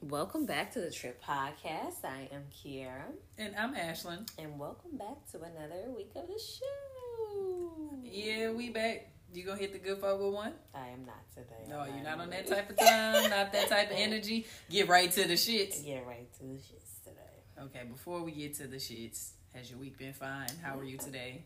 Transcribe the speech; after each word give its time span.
Welcome 0.00 0.46
back 0.46 0.72
to 0.74 0.80
the 0.80 0.92
Trip 0.92 1.20
Podcast. 1.22 2.04
I 2.04 2.28
am 2.32 2.44
Kiera. 2.54 3.02
And 3.36 3.54
I'm 3.56 3.74
Ashlyn. 3.74 4.28
And 4.38 4.56
welcome 4.56 4.96
back 4.96 5.26
to 5.32 5.38
another 5.38 5.90
week 5.96 6.12
of 6.14 6.28
the 6.28 6.38
show. 6.38 7.90
Yeah, 8.04 8.52
we 8.52 8.70
back. 8.70 9.10
You 9.34 9.44
gonna 9.44 9.58
hit 9.58 9.72
the 9.72 9.78
good 9.80 9.98
folk 9.98 10.20
with 10.20 10.28
oh 10.28 10.30
one? 10.30 10.52
I 10.72 10.88
am 10.88 11.04
not 11.04 11.28
today. 11.34 11.68
No, 11.68 11.80
I'm 11.80 11.94
you're 11.94 12.04
not 12.04 12.20
on 12.20 12.30
that 12.30 12.46
type 12.46 12.70
of 12.70 12.78
time, 12.78 13.28
not 13.28 13.52
that 13.52 13.68
type 13.68 13.90
of 13.90 13.96
energy. 13.98 14.46
Get 14.70 14.88
right 14.88 15.10
to 15.10 15.26
the 15.26 15.34
shits. 15.34 15.84
Get 15.84 16.06
right 16.06 16.32
to 16.34 16.44
the 16.44 16.54
shits 16.54 17.02
today. 17.02 17.64
Okay, 17.64 17.84
before 17.90 18.22
we 18.22 18.30
get 18.30 18.54
to 18.54 18.68
the 18.68 18.76
shits, 18.76 19.30
has 19.52 19.68
your 19.68 19.80
week 19.80 19.98
been 19.98 20.12
fine? 20.12 20.48
How 20.62 20.78
are 20.78 20.84
you 20.84 20.96
today? 20.96 21.42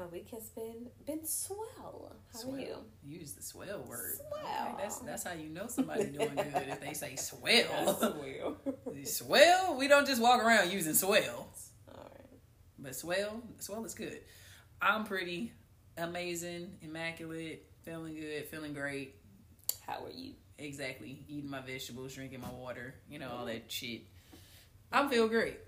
My 0.00 0.06
week 0.06 0.30
has 0.30 0.48
been 0.48 0.86
been 1.06 1.26
swell. 1.26 2.16
How 2.32 2.38
Swell. 2.38 2.54
are 2.54 2.58
you? 2.58 2.76
Use 3.04 3.32
the 3.32 3.42
swell 3.42 3.84
word. 3.86 4.16
Swell. 4.16 4.68
Okay, 4.68 4.74
that's 4.78 4.98
that's 5.00 5.24
how 5.24 5.34
you 5.34 5.50
know 5.50 5.66
somebody 5.66 6.04
doing 6.06 6.34
good 6.36 6.68
if 6.68 6.80
they 6.80 6.94
say 6.94 7.16
swell. 7.16 7.98
swell. 7.98 8.56
swell? 9.04 9.76
We 9.76 9.88
don't 9.88 10.06
just 10.06 10.22
walk 10.22 10.42
around 10.42 10.72
using 10.72 10.94
swell. 10.94 11.52
All 11.86 12.10
right. 12.14 12.38
But 12.78 12.96
swell, 12.96 13.42
swell 13.58 13.84
is 13.84 13.92
good. 13.92 14.20
I'm 14.80 15.04
pretty 15.04 15.52
amazing, 15.98 16.78
immaculate, 16.80 17.66
feeling 17.82 18.14
good, 18.14 18.46
feeling 18.46 18.72
great. 18.72 19.16
How 19.86 20.06
are 20.06 20.10
you? 20.10 20.32
Exactly. 20.56 21.26
Eating 21.28 21.50
my 21.50 21.60
vegetables, 21.60 22.14
drinking 22.14 22.40
my 22.40 22.50
water, 22.50 22.94
you 23.06 23.18
know, 23.18 23.28
all 23.28 23.38
mm-hmm. 23.44 23.48
that 23.48 23.70
shit. 23.70 24.04
I'm 24.90 25.10
feel 25.10 25.28
great. 25.28 25.58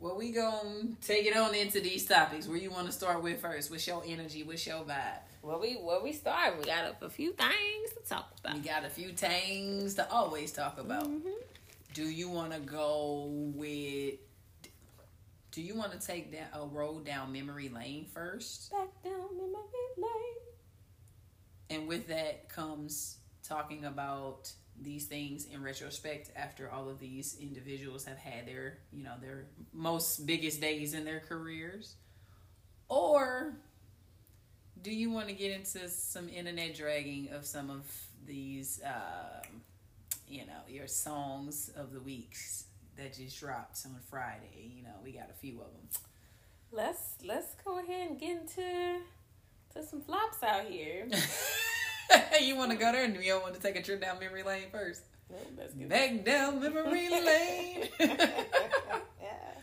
Well, 0.00 0.16
we 0.16 0.30
gonna 0.30 0.84
take 1.02 1.26
it 1.26 1.36
on 1.36 1.54
into 1.54 1.80
these 1.80 2.06
topics. 2.06 2.46
Where 2.46 2.56
you 2.56 2.70
want 2.70 2.86
to 2.86 2.92
start 2.92 3.22
with 3.22 3.40
first? 3.40 3.70
What's 3.70 3.86
your 3.86 4.02
energy? 4.06 4.44
What's 4.44 4.64
your 4.66 4.84
vibe? 4.84 5.18
Where 5.42 5.58
we 5.58 5.74
where 5.74 6.00
we 6.00 6.12
start? 6.12 6.56
We 6.58 6.64
got 6.64 6.84
a, 6.84 7.04
a 7.04 7.10
few 7.10 7.32
things 7.32 7.92
to 7.94 8.08
talk 8.08 8.32
about. 8.40 8.54
We 8.54 8.60
got 8.60 8.84
a 8.84 8.88
few 8.90 9.08
things 9.10 9.94
to 9.94 10.08
always 10.10 10.52
talk 10.52 10.78
about. 10.78 11.04
Mhm. 11.08 11.32
Do 11.94 12.04
you 12.04 12.28
want 12.28 12.52
to 12.52 12.60
go 12.60 13.24
with? 13.56 14.14
Do 15.50 15.62
you 15.62 15.74
want 15.74 15.98
to 15.98 16.06
take 16.06 16.30
that 16.32 16.50
a 16.54 16.64
road 16.66 17.04
down 17.04 17.32
memory 17.32 17.68
lane 17.68 18.04
first? 18.12 18.70
Back 18.70 19.02
down 19.02 19.36
memory 19.36 19.88
lane. 19.96 20.10
And 21.70 21.88
with 21.88 22.06
that 22.08 22.48
comes 22.48 23.16
talking 23.48 23.84
about 23.84 24.52
these 24.80 25.06
things 25.06 25.46
in 25.46 25.62
retrospect 25.62 26.30
after 26.36 26.70
all 26.70 26.88
of 26.88 26.98
these 27.00 27.36
individuals 27.40 28.04
have 28.04 28.18
had 28.18 28.46
their, 28.46 28.78
you 28.92 29.02
know, 29.02 29.14
their 29.20 29.46
most 29.72 30.26
biggest 30.26 30.60
days 30.60 30.94
in 30.94 31.04
their 31.04 31.20
careers. 31.20 31.94
Or 32.88 33.54
do 34.82 34.92
you 34.92 35.10
want 35.10 35.28
to 35.28 35.34
get 35.34 35.50
into 35.50 35.88
some 35.88 36.28
internet 36.28 36.74
dragging 36.74 37.30
of 37.32 37.44
some 37.44 37.70
of 37.70 37.82
these, 38.26 38.80
um, 38.84 39.62
you 40.28 40.46
know, 40.46 40.60
your 40.68 40.86
songs 40.86 41.70
of 41.76 41.92
the 41.92 42.00
weeks 42.00 42.64
that 42.96 43.14
just 43.14 43.40
dropped 43.40 43.84
on 43.84 43.96
Friday? 44.08 44.70
You 44.76 44.84
know, 44.84 44.94
we 45.02 45.12
got 45.12 45.30
a 45.30 45.38
few 45.40 45.60
of 45.60 45.72
them. 45.72 45.88
Let's 46.70 47.14
let's 47.24 47.54
go 47.64 47.78
ahead 47.78 48.10
and 48.10 48.20
get 48.20 48.30
into 48.30 49.00
to 49.74 49.82
some 49.82 50.02
flops 50.02 50.42
out 50.42 50.66
here. 50.66 51.08
you 52.40 52.56
want 52.56 52.70
to 52.70 52.76
go 52.76 52.92
there 52.92 53.04
and 53.04 53.14
you 53.16 53.32
don't 53.32 53.42
want 53.42 53.54
to 53.54 53.60
take 53.60 53.76
a 53.76 53.82
trip 53.82 54.00
down 54.00 54.18
memory 54.18 54.42
lane 54.42 54.64
first? 54.70 55.02
No, 55.30 55.36
let's 55.58 55.74
get 55.74 55.88
Back 55.88 56.24
down 56.24 56.60
memory 56.60 57.08
lane. 57.10 57.88
yeah. 58.00 58.30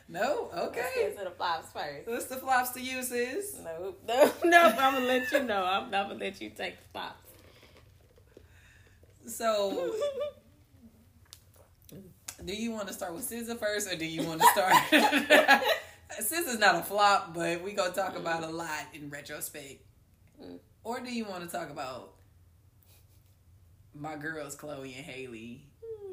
no? 0.08 0.50
Let's 0.54 0.68
Okay. 0.68 0.90
get 0.96 1.18
to 1.18 1.23
the 1.26 1.32
flops 1.32 1.72
first. 1.72 2.08
What's 2.08 2.26
the 2.26 2.36
flops 2.38 2.70
to 2.72 2.82
use 2.82 3.12
is? 3.12 3.56
Nope, 3.64 4.02
no, 4.08 4.32
no. 4.44 4.62
I'm 4.62 4.94
gonna 4.94 5.06
let 5.06 5.32
you 5.32 5.44
know. 5.44 5.64
I'm 5.64 5.90
not 5.90 6.10
gonna 6.10 6.20
let 6.20 6.40
you 6.42 6.50
take 6.52 6.76
the 6.78 6.88
flops. 6.94 7.22
So, 9.28 9.96
do 12.44 12.54
you 12.56 12.72
want 12.72 12.88
to 12.88 12.94
start 12.94 13.14
with 13.16 13.28
SZA 13.30 13.58
first 13.58 13.92
or 13.92 13.96
do 13.96 14.06
you 14.06 14.22
want 14.23 14.42
to 14.42 14.48
start? 14.54 14.73
SZA's 16.22 16.60
not 16.60 16.76
a 16.76 16.84
flop, 16.84 17.34
but 17.34 17.64
we 17.64 17.73
going 17.73 17.92
to 17.92 17.96
talk 18.00 18.16
about 18.16 18.44
a 18.44 18.48
lot 18.50 18.86
in 18.94 19.10
retrospect. 19.10 19.82
Mm. 20.39 20.60
Or 20.84 21.00
do 21.00 21.11
you 21.11 21.26
want 21.26 21.44
to 21.44 21.50
talk 21.50 21.72
about 21.72 22.14
my 23.98 24.16
girls, 24.16 24.56
Chloe 24.56 24.94
and 24.95 25.06
Halle, 25.06 25.61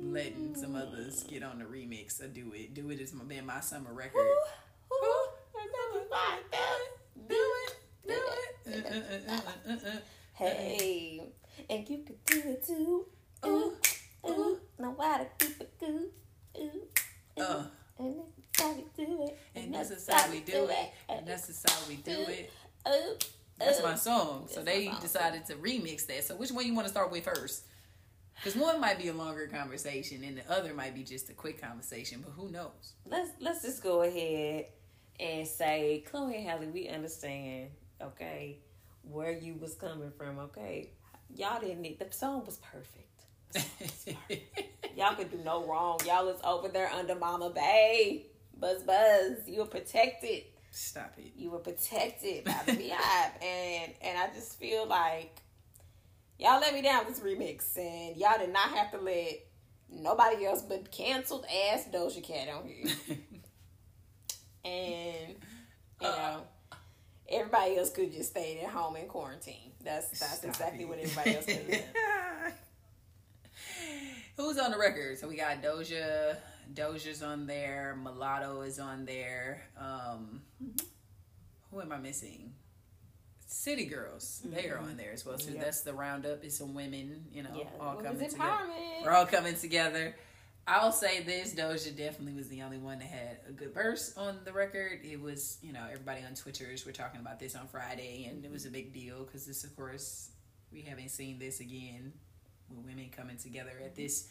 letting 0.01 0.55
some 0.55 0.75
others 0.77 1.25
get 1.25 1.43
on 1.43 1.59
the 1.59 1.65
remix 1.65 2.23
of 2.23 2.35
Do 2.35 2.53
It? 2.55 2.75
Do 2.75 2.91
It 2.91 3.01
has 3.01 3.13
been 3.13 3.47
my 3.47 3.61
summer 3.61 3.93
record. 3.93 4.21
Ooh, 4.21 4.95
ooh, 4.95 5.27
another 5.55 6.07
fight, 6.11 6.43
Do 7.29 7.35
it, 7.35 7.77
do 8.07 8.15
it. 8.15 8.87
Uh, 8.87 9.33
uh, 9.33 9.35
uh, 9.35 9.73
uh, 9.73 9.89
uh. 9.89 9.99
Hey, 10.35 11.21
and 11.69 11.89
you 11.89 11.99
could 12.07 12.25
do 12.25 12.43
it 12.47 12.67
too. 12.67 13.07
Ooh, 13.45 13.75
ooh, 14.29 14.61
know 14.79 14.97
how 15.01 15.19
to 15.19 15.27
keep 15.39 15.61
it 15.61 15.73
good. 15.79 16.11
Ooh, 16.59 16.63
ooh, 17.39 17.43
Uh. 17.43 17.65
and 17.99 18.15
that's 18.55 18.61
how 18.61 18.73
we 18.73 18.85
do 19.05 19.25
it. 19.25 19.39
And 19.55 19.75
that's 19.75 20.09
how 20.11 20.31
we 20.31 20.41
do 20.41 20.69
it. 20.71 20.91
And 21.09 21.27
this 21.27 21.49
is 21.49 21.63
how 21.69 21.89
we 21.89 21.97
do 21.97 22.13
it. 22.13 22.51
Ooh, 22.89 23.17
That's 23.59 23.83
my 23.83 23.95
song. 23.95 24.47
So 24.49 24.63
That's 24.63 24.67
they 24.77 24.93
decided 25.01 25.47
to 25.47 25.55
remix 25.55 26.07
that. 26.07 26.25
So 26.25 26.35
which 26.37 26.51
one 26.51 26.67
you 26.67 26.75
want 26.75 26.87
to 26.87 26.93
start 26.93 27.11
with 27.13 27.25
first? 27.25 27.65
Because 28.37 28.57
one 28.57 28.81
might 28.81 28.99
be 28.99 29.09
a 29.09 29.13
longer 29.13 29.47
conversation 29.47 30.25
and 30.25 30.37
the 30.37 30.53
other 30.53 30.75
might 30.75 30.95
be 30.95 31.05
just 31.05 31.31
a 31.31 31.33
quick 31.33 31.61
conversation, 31.61 32.25
but 32.25 32.33
who 32.33 32.51
knows? 32.51 32.95
let's 33.07 33.31
let's 33.41 33.63
just 33.63 33.83
go 33.83 34.03
ahead 34.03 34.67
and 35.21 35.47
say, 35.47 36.05
Chloe 36.11 36.37
and 36.37 36.47
Halle, 36.49 36.67
we 36.67 36.89
understand, 36.89 37.69
okay, 38.01 38.59
where 39.03 39.33
you 39.33 39.55
was 39.55 39.75
coming 39.75 40.11
from, 40.17 40.39
okay. 40.39 40.91
Y'all 41.35 41.61
didn't 41.61 41.81
need 41.81 41.99
the 41.99 42.07
song 42.11 42.45
was 42.45 42.59
perfect. 42.59 43.13
Y'all 44.97 45.15
could 45.15 45.31
do 45.31 45.39
no 45.45 45.65
wrong. 45.67 45.99
Y'all 46.07 46.29
is 46.29 46.41
over 46.45 46.69
there 46.69 46.91
under 46.91 47.15
Mama 47.15 47.51
Bey. 47.51 48.27
Buzz 48.59 48.83
buzz. 48.83 49.47
You 49.47 49.61
were 49.61 49.67
protected. 49.67 50.45
Stop 50.71 51.15
it. 51.19 51.33
You 51.37 51.51
were 51.51 51.59
protected 51.59 52.45
by 52.45 52.61
the 52.67 52.73
Beehive. 52.73 53.33
And 53.43 53.93
and 54.03 54.19
I 54.19 54.29
just 54.35 54.59
feel 54.59 54.87
like 54.87 55.42
y'all 56.43 56.61
let 56.61 56.75
me 56.75 56.83
down 56.83 57.07
with 57.07 57.15
this 57.15 57.25
remix 57.25 57.77
and 57.79 58.17
y'all 58.17 58.39
did 58.39 58.53
not 58.53 58.71
have 58.71 58.91
to 58.91 58.99
let 58.99 59.47
nobody 59.89 60.45
else 60.45 60.63
but 60.63 60.91
canceled 60.91 61.47
ass 61.47 61.87
Doja 61.93 62.23
Cat 62.23 62.49
on 62.49 62.67
here. 62.67 63.19
And 64.65 65.35
you 66.01 66.07
know, 66.07 66.43
everybody 67.29 67.77
else 67.77 67.91
could 67.91 68.13
just 68.13 68.31
stay 68.31 68.61
at 68.61 68.71
home 68.71 68.95
in 68.95 69.09
quarantine. 69.09 69.73
That's 69.83 70.07
that's 70.21 70.37
Stop 70.37 70.51
exactly 70.51 70.85
it. 70.85 70.89
what 70.89 71.01
everybody 71.01 71.35
else 71.35 71.47
could 71.47 71.57
have. 71.57 72.53
Who's 74.37 74.59
on 74.59 74.71
the 74.71 74.79
record? 74.79 75.19
So 75.19 75.27
we 75.27 75.35
got 75.35 75.61
Doja. 75.65 76.37
Doja's 76.73 77.25
on 77.25 77.49
there. 77.49 77.99
Mulatto 78.01 78.61
is 78.63 78.79
on 78.79 79.05
there. 79.05 79.63
Um, 79.77 80.43
who 81.73 81.81
am 81.81 81.91
I 81.91 81.99
missing? 81.99 82.53
City 83.53 83.85
Girls. 83.85 84.43
They 84.45 84.69
are 84.69 84.77
mm-hmm. 84.77 84.91
on 84.91 84.97
there 84.97 85.13
as 85.13 85.25
well. 85.25 85.39
So 85.39 85.51
Yep. 85.51 85.63
that's 85.63 85.83
the 85.83 85.93
roundup. 85.93 86.45
It's 86.45 86.57
some 86.57 86.75
women, 86.75 87.27
you 87.33 87.43
know, 87.43 87.51
Yeah, 87.55 87.65
all 87.81 87.97
coming 87.97 88.29
together. 88.29 88.59
We're 89.05 89.13
all 89.13 89.27
coming 89.27 89.57
together. 89.57 90.17
I'll 90.67 90.93
say 90.93 91.23
this: 91.23 91.55
Doja 91.55 91.97
definitely 91.97 92.35
was 92.35 92.49
the 92.49 92.63
only 92.63 92.79
one 92.79 93.01
that 93.01 93.09
had 93.09 93.41
a 93.49 93.53
good 93.53 93.75
verse 93.75 94.17
on 94.17 94.39
the 94.45 94.53
record. 94.53 95.01
It 95.03 95.21
was, 95.21 95.59
you 95.61 95.73
know, 95.73 95.85
everybody 95.91 96.23
on 96.25 96.35
Twitter's 96.35 96.87
were 96.87 96.93
talking 96.93 97.21
about 97.21 97.41
this 97.41 97.57
on 97.57 97.67
Friday, 97.67 98.29
and 98.31 98.45
it 98.45 98.51
was 98.51 98.65
a 98.65 98.69
mm-hmm. 98.69 98.75
big 98.75 98.93
deal 98.93 99.25
because 99.25 99.45
this, 99.45 99.65
of 99.65 99.75
course, 99.75 100.31
we 100.73 100.83
haven't 100.83 101.11
seen 101.11 101.39
this 101.39 101.61
again 101.61 102.13
with 102.71 102.87
women 102.87 103.11
coming 103.15 103.37
together 103.37 103.73
at 103.85 103.97
this 103.97 104.29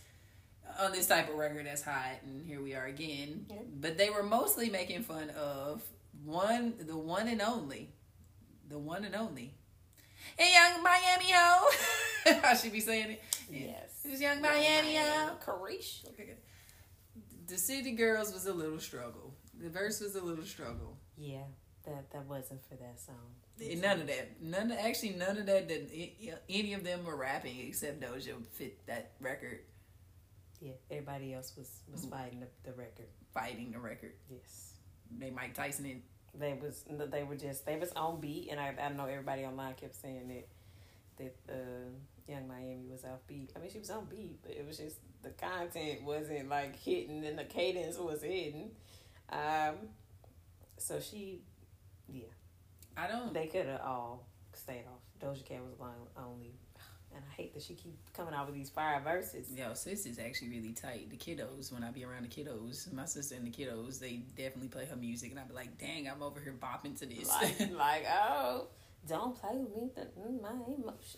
on 0.79 0.91
this 0.91 1.07
type 1.07 1.29
of 1.29 1.35
record 1.35 1.65
that's 1.65 1.83
hot, 1.83 2.21
and 2.23 2.45
here 2.45 2.61
we 2.61 2.73
are 2.75 2.85
again. 2.85 3.45
Yep. 3.49 3.65
But 3.79 3.97
they 3.97 4.09
were 4.09 4.23
mostly 4.23 4.69
making 4.69 5.03
fun 5.03 5.31
of 5.31 5.83
one, 6.23 6.75
the 6.79 6.97
one 6.97 7.27
and 7.27 7.41
only, 7.41 7.89
the 8.71 8.79
one 8.79 9.03
and 9.03 9.15
only, 9.15 9.53
hey 10.37 10.53
Yung 10.53 10.81
Miami 10.81 11.31
ho. 11.31 11.67
How 12.41 12.55
should 12.55 12.71
be 12.71 12.79
saying 12.79 13.11
it? 13.11 13.21
Yes. 13.51 14.01
It 14.05 14.11
was 14.11 14.21
young 14.21 14.41
Miami 14.41 14.95
ho. 14.95 15.31
Caresha. 15.45 16.05
The 17.47 17.57
City 17.57 17.91
Girls 17.91 18.33
was 18.33 18.45
a 18.45 18.53
little 18.53 18.79
struggle. 18.79 19.33
The 19.61 19.69
verse 19.69 19.99
was 19.99 20.15
a 20.15 20.23
little 20.23 20.45
struggle. 20.45 20.97
Yeah, 21.17 21.43
that 21.85 22.09
that 22.11 22.25
wasn't 22.25 22.63
for 22.65 22.75
that 22.75 22.99
song. 22.99 23.35
And 23.59 23.81
None 23.81 23.99
of 24.01 24.07
that. 24.07 24.41
None. 24.41 24.71
Of, 24.71 24.79
actually, 24.79 25.11
none 25.11 25.37
of 25.37 25.45
that. 25.47 25.67
That 25.67 25.91
any 26.49 26.73
of 26.73 26.83
them 26.83 27.03
were 27.05 27.15
rapping 27.17 27.59
except 27.67 28.01
Doja 28.01 28.33
fit 28.53 28.85
that 28.87 29.11
record, 29.19 29.59
Yeah, 30.61 30.71
everybody 30.89 31.33
else 31.33 31.53
was 31.57 31.69
was 31.91 32.01
mm-hmm. 32.01 32.11
fighting 32.15 32.39
the, 32.39 32.47
the 32.63 32.71
record. 32.75 33.07
fighting 33.33 33.71
the 33.71 33.79
record. 33.79 34.13
Yes, 34.29 34.73
They 35.19 35.29
Mike 35.29 35.53
Tyson 35.53 35.85
and 35.85 36.01
they 36.33 36.53
was 36.53 36.83
they 36.87 37.23
were 37.23 37.35
just 37.35 37.65
they 37.65 37.77
was 37.77 37.91
on 37.93 38.19
beat, 38.19 38.49
and 38.51 38.59
I 38.59 38.73
I 38.81 38.89
know 38.89 39.05
everybody 39.05 39.43
online 39.43 39.73
kept 39.75 39.95
saying 39.95 40.27
that 40.27 40.47
that 41.17 41.53
uh, 41.53 41.89
Yung 42.27 42.47
Miami 42.47 42.87
was 42.89 43.03
off 43.03 43.19
beat. 43.27 43.51
I 43.55 43.59
mean, 43.59 43.69
she 43.71 43.79
was 43.79 43.89
on 43.89 44.05
beat, 44.05 44.41
but 44.41 44.51
it 44.51 44.65
was 44.65 44.77
just 44.77 44.97
the 45.21 45.29
content 45.29 46.03
wasn't 46.03 46.49
like 46.49 46.75
hitting, 46.77 47.25
and 47.25 47.37
the 47.37 47.43
cadence 47.43 47.97
was 47.97 48.21
hitting. 48.21 48.71
Um, 49.29 49.75
so 50.77 50.99
she, 50.99 51.41
yeah, 52.07 52.25
I 52.97 53.07
don't. 53.07 53.33
they 53.33 53.47
could 53.47 53.65
have 53.65 53.81
all 53.81 54.27
stayed 54.53 54.85
off. 54.87 55.01
Doja 55.21 55.45
Cat 55.45 55.59
was 55.63 55.77
the 55.77 56.21
only 56.21 56.53
And 57.13 57.23
I 57.29 57.33
hate 57.35 57.53
that 57.53 57.61
she 57.63 57.73
keep 57.73 57.97
coming 58.13 58.33
out 58.33 58.45
with 58.45 58.55
these 58.55 58.69
fire 58.69 59.01
verses. 59.03 59.51
Yo, 59.55 59.73
sis 59.73 60.05
is 60.05 60.17
actually 60.17 60.49
really 60.49 60.71
tight. 60.71 61.09
The 61.09 61.17
kiddos, 61.17 61.71
when 61.73 61.83
I 61.83 61.91
be 61.91 62.05
around 62.05 62.23
the 62.23 62.29
kiddos, 62.29 62.91
my 62.93 63.05
sister 63.05 63.35
and 63.35 63.45
the 63.45 63.51
kiddos, 63.51 63.99
they 63.99 64.21
definitely 64.37 64.69
play 64.69 64.85
her 64.85 64.95
music, 64.95 65.31
and 65.31 65.39
I 65.39 65.43
be 65.43 65.53
like, 65.53 65.77
dang, 65.77 66.07
I'm 66.09 66.23
over 66.23 66.39
here 66.39 66.53
bopping 66.57 66.97
to 66.99 67.05
this. 67.05 67.27
Like, 67.29 67.71
like 67.77 68.05
oh, 68.09 68.67
don't 69.07 69.35
play 69.39 69.57
with 69.57 69.75
me, 69.75 69.89
the, 69.95 70.01
mm, 70.19 70.41
my 70.41 70.51
emotions. 70.51 71.17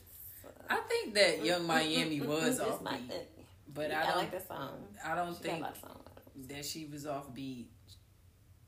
I 0.69 0.77
think 0.89 1.13
that 1.13 1.45
Yung 1.45 1.65
Miami 1.67 2.19
was 2.25 2.59
offbeat, 2.59 3.07
thing. 3.07 3.45
but 3.73 3.89
Yeah, 3.91 3.99
I 3.99 4.03
I, 4.03 4.07
don't. 4.07 4.17
like 4.17 4.31
that 4.31 4.47
song. 4.47 4.71
I 5.05 5.15
don't 5.15 5.37
She 5.37 5.43
think 5.43 5.61
lot 5.61 5.71
of 5.71 5.77
songs. 5.77 6.47
that 6.49 6.65
she 6.65 6.85
was 6.85 7.05
offbeat. 7.05 7.65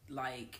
Like 0.09 0.59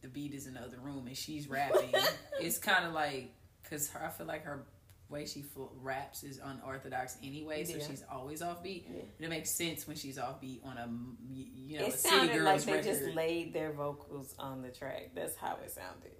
the 0.00 0.08
beat 0.08 0.34
is 0.34 0.46
in 0.46 0.54
the 0.54 0.60
other 0.60 0.78
room 0.82 1.06
and 1.06 1.16
she's 1.16 1.48
rapping. 1.48 1.94
it's 2.40 2.58
kind 2.58 2.84
of 2.84 2.92
like 2.92 3.32
because 3.62 3.90
I 3.94 4.08
feel 4.08 4.26
like 4.26 4.44
her 4.44 4.64
way 5.12 5.26
she 5.26 5.42
fl- 5.42 5.66
raps 5.80 6.24
is 6.24 6.40
unorthodox 6.42 7.16
anyway, 7.22 7.64
so 7.64 7.76
Yeah. 7.76 7.86
she's 7.86 8.02
always 8.10 8.40
offbeat. 8.42 8.84
Yeah. 8.88 9.02
But 9.18 9.26
it 9.26 9.28
makes 9.28 9.50
sense 9.50 9.86
when 9.86 9.96
she's 9.96 10.18
offbeat 10.18 10.64
on 10.64 10.76
a 10.78 10.88
you 11.32 11.78
know 11.78 11.86
it 11.86 11.94
a 11.94 11.96
City 11.96 12.16
sounded 12.16 12.34
Girls 12.38 12.44
like 12.44 12.64
they 12.64 12.72
record. 12.72 12.84
just 13.04 13.14
laid 13.16 13.52
their 13.52 13.72
vocals 13.72 14.34
on 14.38 14.62
the 14.62 14.70
track. 14.70 15.10
That's 15.14 15.36
how 15.36 15.58
it 15.64 15.70
sounded. 15.70 16.12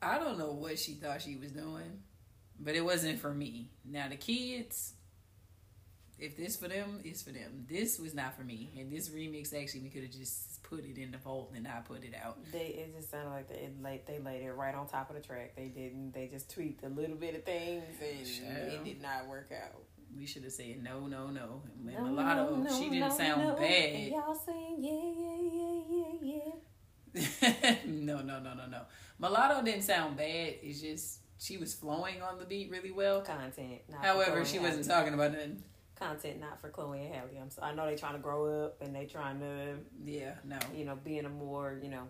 I 0.00 0.18
don't 0.18 0.38
know 0.38 0.50
what 0.52 0.78
she 0.78 0.94
thought 0.94 1.22
she 1.22 1.36
was 1.36 1.52
doing, 1.52 2.02
but 2.58 2.74
it 2.74 2.84
wasn't 2.84 3.20
for 3.20 3.32
me. 3.32 3.70
Now 3.84 4.08
the 4.08 4.16
kids, 4.16 4.94
if 6.18 6.36
this 6.36 6.56
for 6.56 6.68
them, 6.68 7.00
it's 7.04 7.22
for 7.22 7.30
them. 7.30 7.66
This 7.68 7.98
was 7.98 8.14
not 8.14 8.36
for 8.36 8.42
me, 8.42 8.70
and 8.78 8.90
this 8.92 9.08
remix 9.08 9.52
actually 9.60 9.80
we 9.80 9.88
could 9.88 10.02
have 10.02 10.12
just 10.12 10.62
put 10.62 10.84
it 10.84 10.96
in 10.98 11.10
the 11.10 11.18
vault 11.18 11.50
and 11.54 11.64
not 11.64 11.84
put 11.84 12.04
it 12.04 12.14
out. 12.22 12.38
They 12.52 12.58
it 12.66 12.94
just 12.96 13.10
sounded 13.10 13.30
like 13.30 13.48
they 13.48 13.56
it 13.56 13.82
laid 13.82 14.06
they 14.06 14.18
laid 14.18 14.42
it 14.42 14.52
right 14.52 14.74
on 14.74 14.86
top 14.86 15.10
of 15.10 15.16
the 15.16 15.22
track. 15.22 15.54
They 15.56 15.68
didn't. 15.68 16.12
They 16.12 16.28
just 16.28 16.50
tweaked 16.50 16.84
a 16.84 16.88
little 16.88 17.16
bit 17.16 17.34
of 17.34 17.44
things, 17.44 17.84
and 18.00 18.26
Sure. 18.26 18.46
it 18.68 18.84
did 18.84 19.02
not 19.02 19.26
work 19.28 19.50
out. 19.52 19.82
We 20.16 20.26
should 20.26 20.44
have 20.44 20.52
said 20.52 20.82
no, 20.82 21.06
no, 21.06 21.28
no. 21.28 21.62
And 21.86 21.94
No, 21.96 22.04
Mulatto, 22.04 22.56
no, 22.56 22.70
she 22.78 22.90
didn't 22.90 23.08
no, 23.08 23.16
sound 23.16 23.40
no. 23.42 23.56
And 23.56 23.58
bad. 23.58 24.08
y'all 24.12 24.34
saying 24.34 24.76
yeah, 24.78 25.12
yeah, 25.18 25.38
yeah, 25.52 26.32
yeah, 26.32 27.72
yeah. 27.72 27.74
no, 27.86 28.20
no, 28.20 28.38
no, 28.40 28.54
no, 28.54 28.66
no. 28.66 28.82
Mulatto 29.18 29.62
didn't 29.64 29.82
sound 29.82 30.16
bad. 30.16 30.54
It's 30.62 30.80
just 30.80 31.20
she 31.38 31.56
was 31.56 31.74
flowing 31.74 32.22
on 32.22 32.38
the 32.38 32.44
beat 32.44 32.70
really 32.70 32.90
well. 32.90 33.22
Content. 33.22 33.80
However, 34.00 34.44
she 34.44 34.58
wasn't 34.58 34.86
talking 34.86 35.14
about 35.14 35.32
nothing. 35.32 35.62
Content 36.02 36.40
not 36.40 36.60
for 36.60 36.68
Chloe 36.70 37.04
and 37.04 37.14
Halle. 37.14 37.28
I'm 37.40 37.50
so, 37.50 37.62
I 37.62 37.74
know 37.74 37.86
they're 37.86 37.96
trying 37.96 38.14
to 38.14 38.18
grow 38.20 38.64
up 38.64 38.80
and 38.82 38.94
they 38.94 39.06
trying 39.06 39.40
to 39.40 39.76
Yeah, 40.04 40.34
no. 40.44 40.58
you 40.74 40.84
know 40.84 40.96
be 40.96 41.18
in 41.18 41.26
a 41.26 41.30
more 41.30 41.78
you 41.82 41.88
know 41.90 42.08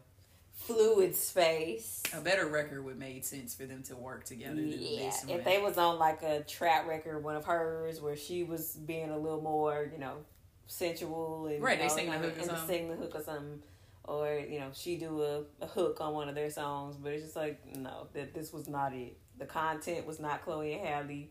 fluid 0.53 1.15
space. 1.17 2.03
A 2.15 2.21
better 2.21 2.47
record 2.47 2.85
would 2.85 2.99
made 2.99 3.25
sense 3.25 3.55
for 3.55 3.65
them 3.65 3.83
to 3.85 3.97
work 3.97 4.25
together 4.25 4.61
Yeah, 4.61 5.07
this 5.07 5.25
if 5.29 5.45
they 5.45 5.59
was 5.61 5.79
on 5.79 5.99
like 5.99 6.23
a 6.23 6.41
trap 6.43 6.87
record, 6.87 7.23
one 7.25 7.37
of 7.37 7.45
hers, 7.45 8.01
where 8.01 8.17
she 8.17 8.43
was 8.45 8.77
being 8.77 9.11
a 9.11 9.19
little 9.19 9.41
more, 9.41 9.89
you 9.93 9.99
know, 9.99 10.19
sensual 10.67 11.47
and 11.47 11.63
Right, 11.63 11.79
they 11.79 11.89
sing 11.89 12.11
the 12.11 12.19
hook 12.19 12.37
or 12.37 12.41
and 12.41 12.47
something. 12.47 12.67
sing 12.69 12.89
the 12.91 12.97
hook 12.97 13.13
or 13.15 13.23
something, 13.23 13.63
or 14.05 14.39
you 14.39 14.61
know, 14.61 14.69
she 14.75 14.97
do 14.97 15.23
a, 15.23 15.43
a 15.65 15.67
hook 15.67 16.01
on 16.01 16.13
one 16.15 16.29
of 16.29 16.35
their 16.35 16.51
songs. 16.51 16.97
But 16.97 17.13
it's 17.13 17.25
just 17.25 17.37
like 17.37 17.61
no, 17.77 18.09
that 18.15 18.35
this 18.35 18.53
was 18.53 18.69
not 18.69 18.93
it. 18.95 19.17
The 19.39 19.47
content 19.47 20.07
was 20.07 20.21
not 20.21 20.45
Chloe 20.45 20.75
and 20.75 20.87
Halle. 20.87 21.29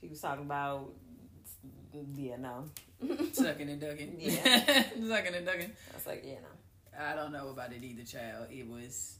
She 0.00 0.06
was 0.06 0.20
talking 0.20 0.44
about, 0.44 0.92
yeah, 1.92 2.36
no. 2.40 2.64
Sucking 3.32 3.68
and 3.70 3.80
ducking. 3.80 4.16
Yeah. 4.18 4.84
Sucking 5.08 5.34
and 5.34 5.46
ducking. 5.46 5.72
I 5.92 5.94
was 5.94 6.06
like, 6.06 6.22
yeah, 6.24 6.34
no. 6.40 7.00
I 7.00 7.14
don't 7.14 7.32
know 7.32 7.48
about 7.50 7.72
it 7.72 7.82
either, 7.84 8.02
child. 8.04 8.48
It 8.50 8.66
was 8.68 9.18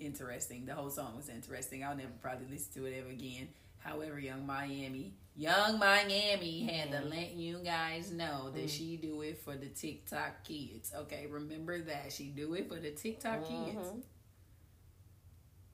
interesting. 0.00 0.64
The 0.64 0.74
whole 0.74 0.90
song 0.90 1.16
was 1.16 1.28
interesting. 1.28 1.84
I'll 1.84 1.94
never 1.96 2.10
probably 2.20 2.46
listen 2.50 2.72
to 2.82 2.86
it 2.88 2.98
ever 2.98 3.10
again. 3.10 3.48
However, 3.78 4.18
Yung 4.18 4.46
Miami, 4.46 5.12
Yung 5.36 5.78
Miami 5.78 6.62
had 6.64 6.90
to 6.92 7.00
let 7.08 7.32
you 7.32 7.58
guys 7.64 8.12
know 8.12 8.50
that 8.54 8.64
Mm. 8.66 8.70
she 8.70 8.96
do 8.96 9.22
it 9.22 9.38
for 9.42 9.56
the 9.56 9.66
TikTok 9.68 10.44
kids. 10.44 10.92
Okay, 10.94 11.26
remember 11.26 11.80
that 11.82 12.12
she 12.12 12.26
do 12.28 12.54
it 12.54 12.68
for 12.68 12.76
the 12.78 12.90
TikTok 12.92 13.40
kids. 13.46 13.76
Mhm. 13.76 14.02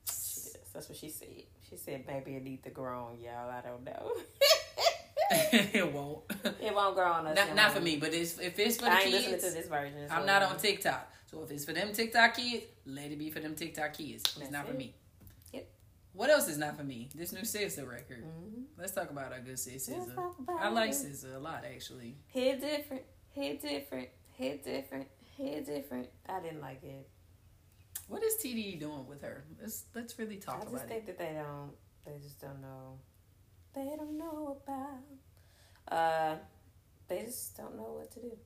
She 0.07 0.51
does. 0.53 0.57
That's 0.73 0.89
what 0.89 0.97
she 0.97 1.09
said. 1.09 1.43
She 1.69 1.77
said, 1.77 2.05
"Maybe 2.07 2.35
it 2.35 2.43
need 2.43 2.63
to 2.63 2.69
grow 2.71 3.05
on 3.05 3.19
y'all. 3.19 3.49
I 3.49 3.61
don't 3.61 3.83
know. 3.83 4.11
it 5.51 5.93
won't. 5.93 6.23
it 6.61 6.73
won't 6.73 6.95
grow 6.95 7.11
on 7.11 7.27
us. 7.27 7.35
Not, 7.35 7.55
not 7.55 7.71
for 7.73 7.81
me, 7.81 7.97
but 7.97 8.13
it's, 8.13 8.39
if 8.39 8.57
it's 8.59 8.77
for 8.77 8.85
the 8.85 8.91
I 8.91 8.99
ain't 9.01 9.11
listening 9.11 9.31
kids, 9.39 9.47
to 9.49 9.51
this 9.51 9.67
version. 9.67 10.07
so- 10.07 10.15
I'm 10.15 10.25
not 10.25 10.41
on 10.43 10.57
TikTok. 10.57 11.11
So 11.29 11.43
if 11.43 11.51
it's 11.51 11.63
for 11.65 11.73
them 11.73 11.93
TikTok 11.93 12.35
kids, 12.35 12.65
let 12.85 13.11
it 13.11 13.19
be 13.19 13.29
for 13.29 13.39
them 13.39 13.53
TikTok 13.55 13.93
kids. 13.93 14.23
It's 14.23 14.33
That's 14.33 14.51
not 14.51 14.67
for 14.67 14.73
me. 14.73 14.95
Yep. 15.53 15.69
What 16.13 16.29
else 16.31 16.47
is 16.47 16.57
not 16.57 16.75
for 16.75 16.83
me? 16.83 17.09
This 17.13 17.31
new 17.31 17.41
SZA 17.41 17.87
record. 17.87 18.23
Mhm. 18.25 18.63
Let's 18.79 18.93
talk 18.93 19.11
about 19.11 19.31
our 19.31 19.39
good 19.39 19.59
sis 19.59 19.87
SZA. 19.89 20.33
I 20.59 20.69
like 20.69 20.89
it. 20.89 20.95
SZA 20.95 21.35
a 21.35 21.39
lot 21.39 21.63
actually. 21.71 22.17
Hit 22.27 22.61
different. 22.61 23.03
Hit 23.31 23.61
different. 23.61 24.09
Hit 24.33 24.63
different. 24.63 25.07
Hit 25.37 25.65
different. 25.67 26.09
I 26.27 26.39
didn't 26.39 26.61
like 26.61 26.83
it. 26.83 27.07
What 28.07 28.23
is 28.23 28.35
TDE 28.37 28.79
doing 28.79 29.05
with 29.07 29.21
her? 29.21 29.43
Let's 29.61 29.85
let's 29.93 30.17
really 30.17 30.37
talk 30.37 30.65
I 30.67 30.71
just 30.71 30.87
think 30.87 31.03
it. 31.03 31.05
that 31.05 31.19
they 31.19 31.33
don't. 31.35 31.73
They 32.05 32.19
just 32.23 32.41
don't 32.41 32.59
know. 32.59 32.97
They 33.75 33.85
don't 33.97 34.17
know 34.17 34.57
about. 34.63 35.97
Uh, 35.97 36.35
they 37.07 37.23
just 37.23 37.57
don't 37.57 37.75
know 37.75 37.95
what 37.97 38.11
to 38.11 38.19
do, 38.19 38.37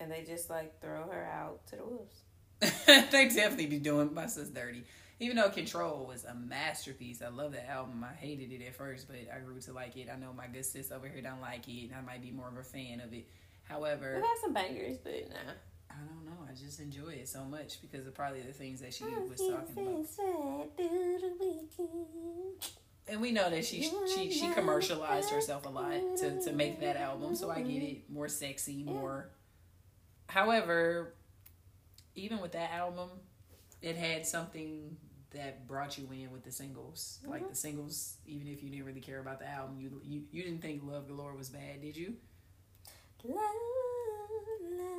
and 0.00 0.10
they 0.10 0.24
just 0.24 0.50
like 0.50 0.80
throw 0.80 1.08
her 1.10 1.24
out 1.24 1.66
to 1.68 1.76
the 1.76 1.84
wolves. 1.84 2.22
they 2.86 3.28
definitely 3.28 3.66
be 3.66 3.78
doing 3.78 4.12
my 4.12 4.26
sis 4.26 4.48
dirty. 4.48 4.84
Even 5.18 5.36
though 5.36 5.50
Control 5.50 6.06
was 6.06 6.24
a 6.24 6.34
masterpiece, 6.34 7.20
I 7.22 7.28
love 7.28 7.52
that 7.52 7.68
album. 7.68 8.02
I 8.02 8.14
hated 8.14 8.52
it 8.52 8.64
at 8.66 8.74
first, 8.74 9.06
but 9.06 9.16
I 9.34 9.40
grew 9.40 9.60
to 9.60 9.72
like 9.72 9.96
it. 9.96 10.08
I 10.12 10.16
know 10.16 10.32
my 10.32 10.46
good 10.46 10.64
sis 10.64 10.90
over 10.90 11.08
here 11.08 11.22
don't 11.22 11.42
like 11.42 11.68
it, 11.68 11.88
and 11.88 11.94
I 11.94 12.00
might 12.00 12.22
be 12.22 12.30
more 12.30 12.48
of 12.48 12.56
a 12.56 12.62
fan 12.62 13.00
of 13.00 13.12
it. 13.12 13.16
It 13.16 13.26
However, 13.64 14.14
has 14.14 14.40
some 14.40 14.52
bangers, 14.52 14.96
but 14.98 15.28
nah. 15.28 15.52
I 15.90 15.94
don't 15.98 16.24
know. 16.24 16.46
I 16.48 16.54
just 16.54 16.80
enjoy 16.80 17.10
it 17.10 17.28
so 17.28 17.44
much 17.44 17.80
because 17.82 18.06
of 18.06 18.14
probably 18.14 18.40
the 18.40 18.52
things 18.52 18.80
that 18.80 18.94
she 18.94 19.04
was 19.04 19.38
talking 19.38 19.74
about. 19.78 20.06
And 23.08 23.20
we 23.20 23.32
know 23.32 23.50
that 23.50 23.64
she 23.64 23.90
she 24.14 24.30
she 24.30 24.48
commercialized 24.52 25.30
herself 25.30 25.66
a 25.66 25.68
lot 25.68 26.16
to 26.18 26.40
to 26.44 26.52
make 26.52 26.80
that 26.80 26.96
album, 26.96 27.34
so 27.34 27.50
I 27.50 27.62
get 27.62 27.82
it. 27.82 28.10
More 28.10 28.28
sexy, 28.28 28.84
more. 28.84 29.30
However, 30.28 31.14
even 32.14 32.40
with 32.40 32.52
that 32.52 32.72
album, 32.72 33.08
it 33.82 33.96
had 33.96 34.26
something 34.26 34.96
that 35.32 35.66
brought 35.66 35.96
you 35.98 36.08
in 36.12 36.30
with 36.32 36.44
the 36.44 36.52
singles. 36.52 37.18
Like 37.26 37.48
the 37.48 37.54
singles, 37.56 38.16
even 38.26 38.46
if 38.48 38.62
you 38.62 38.70
didn't 38.70 38.84
really 38.84 39.00
care 39.00 39.20
about 39.20 39.40
the 39.40 39.48
album, 39.48 39.80
you 39.80 40.00
you, 40.04 40.22
you 40.30 40.42
didn't 40.42 40.62
think 40.62 40.82
Love 40.84 41.08
Galore 41.08 41.34
was 41.34 41.48
bad, 41.48 41.80
did 41.82 41.96
you? 41.96 42.14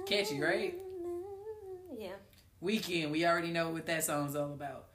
Catchy, 0.06 0.40
right? 0.40 0.76
Yeah. 1.98 2.14
Weekend, 2.60 3.12
we 3.12 3.26
already 3.26 3.52
know 3.52 3.70
what 3.70 3.86
that 3.88 4.04
song's 4.04 4.36
all 4.36 4.54
about. 4.54 4.88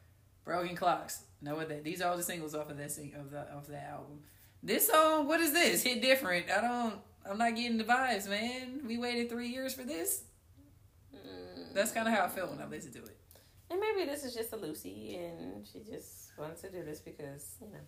Broken 0.47 0.77
Clocks, 0.77 1.25
know 1.43 1.57
what 1.57 1.69
that. 1.69 1.83
These 1.83 2.01
are 2.01 2.09
all 2.11 2.17
the 2.17 2.23
singles 2.23 2.55
off 2.55 2.71
of 2.71 2.79
that 2.79 2.93
sing 2.93 3.13
of 3.19 3.33
the 3.33 3.41
of 3.41 3.67
that 3.67 3.89
album. 3.91 4.21
This 4.63 4.89
song, 4.89 5.27
what 5.27 5.41
is 5.41 5.53
this? 5.53 5.83
Hit 5.83 6.01
different. 6.01 6.47
I 6.51 6.61
don't. 6.61 6.95
I'm 7.29 7.37
not 7.37 7.57
getting 7.57 7.77
the 7.77 7.85
vibes, 7.85 8.29
man. 8.29 8.83
We 8.87 8.97
waited 8.97 9.29
three 9.29 9.49
years 9.49 9.75
for 9.75 9.83
this. 9.83 10.23
Mm. 11.13 11.75
That's 11.75 11.91
kind 11.91 12.07
of 12.07 12.15
how 12.15 12.25
I 12.25 12.29
felt 12.29 12.51
when 12.51 12.61
I 12.61 12.67
listened 12.67 12.95
to 12.95 13.01
it. 13.03 13.19
And 13.69 13.81
maybe 13.81 14.09
this 14.09 14.23
is 14.23 14.33
just 14.35 14.53
a 14.53 14.57
Lucy, 14.57 15.17
and 15.17 15.67
she 15.67 15.81
just 15.81 16.31
wanted 16.39 16.59
to 16.59 16.71
do 16.71 16.85
this 16.85 17.01
because 17.01 17.57
you 17.61 17.67
know 17.67 17.81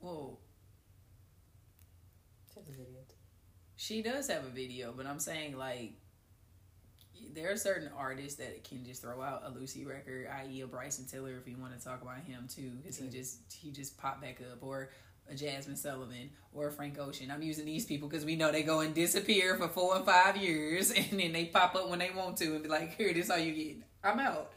Whoa, 0.00 0.38
she 2.52 2.60
has 2.60 2.68
a 2.68 2.72
video. 2.72 3.00
she 3.76 4.02
does 4.02 4.28
have 4.28 4.44
a 4.44 4.50
video, 4.50 4.92
but 4.94 5.06
I'm 5.06 5.18
saying 5.18 5.56
like 5.56 5.94
there 7.34 7.50
are 7.50 7.56
certain 7.56 7.90
artists 7.96 8.38
that 8.38 8.64
can 8.64 8.84
just 8.84 9.02
throw 9.02 9.20
out 9.20 9.42
a 9.44 9.50
Lucy 9.50 9.84
record, 9.84 10.28
i.e., 10.40 10.60
a 10.60 10.66
Bryson 10.66 11.06
Tiller, 11.06 11.36
if 11.40 11.48
you 11.48 11.56
want 11.56 11.78
to 11.78 11.84
talk 11.84 12.02
about 12.02 12.18
him 12.18 12.46
too, 12.48 12.72
because 12.82 12.96
he 12.96 13.08
just 13.08 13.40
he 13.52 13.70
just 13.70 13.98
popped 13.98 14.22
back 14.22 14.40
up, 14.40 14.62
or 14.62 14.90
a 15.30 15.34
Jazmine 15.34 15.76
Sullivan, 15.76 16.30
or 16.52 16.68
a 16.68 16.72
Frank 16.72 16.98
Ocean. 16.98 17.30
I'm 17.30 17.42
using 17.42 17.64
these 17.64 17.86
people 17.86 18.08
because 18.08 18.24
we 18.24 18.36
know 18.36 18.52
they 18.52 18.62
go 18.62 18.80
and 18.80 18.94
disappear 18.94 19.56
for 19.56 19.68
four 19.68 19.96
and 19.96 20.04
five 20.04 20.36
years, 20.36 20.90
and 20.96 21.18
then 21.18 21.32
they 21.32 21.46
pop 21.46 21.74
up 21.74 21.88
when 21.88 21.98
they 21.98 22.10
want 22.10 22.36
to 22.38 22.54
and 22.54 22.62
be 22.62 22.68
like, 22.68 22.96
"Here, 22.96 23.12
this 23.12 23.30
all 23.30 23.38
you 23.38 23.52
get. 23.52 23.76
I'm 24.02 24.20
out." 24.20 24.52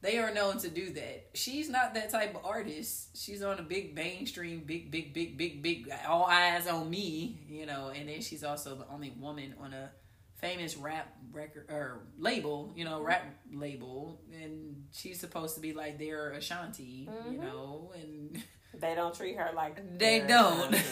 They 0.00 0.18
are 0.18 0.32
known 0.32 0.58
to 0.58 0.68
do 0.68 0.90
that. 0.92 1.30
She's 1.34 1.68
not 1.68 1.94
that 1.94 2.10
type 2.10 2.36
of 2.36 2.44
artist. 2.44 3.16
She's 3.16 3.42
on 3.42 3.58
a 3.58 3.62
big 3.62 3.96
mainstream, 3.96 4.60
big, 4.60 4.92
big, 4.92 5.12
big, 5.12 5.36
big, 5.36 5.60
big, 5.60 5.92
all 6.06 6.24
eyes 6.24 6.68
on 6.68 6.88
me, 6.88 7.40
you 7.48 7.66
know. 7.66 7.88
And 7.88 8.08
then 8.08 8.20
she's 8.20 8.44
also 8.44 8.76
the 8.76 8.86
only 8.88 9.12
woman 9.18 9.54
on 9.60 9.72
a 9.72 9.90
famous 10.38 10.76
rap 10.76 11.14
record 11.32 11.66
or 11.68 12.00
label, 12.18 12.72
you 12.76 12.84
know, 12.84 13.00
rap 13.02 13.24
label, 13.52 14.20
and 14.32 14.84
she's 14.92 15.20
supposed 15.20 15.54
to 15.56 15.60
be 15.60 15.72
like 15.72 15.98
their 15.98 16.30
Ashanti, 16.32 17.08
you 17.26 17.38
Mhm. 17.38 17.40
know, 17.40 17.92
and 17.94 18.42
They 18.80 18.94
don't 18.94 19.14
treat 19.14 19.36
her 19.36 19.50
like 19.54 19.76
They 19.98 20.20
don't. 20.20 20.74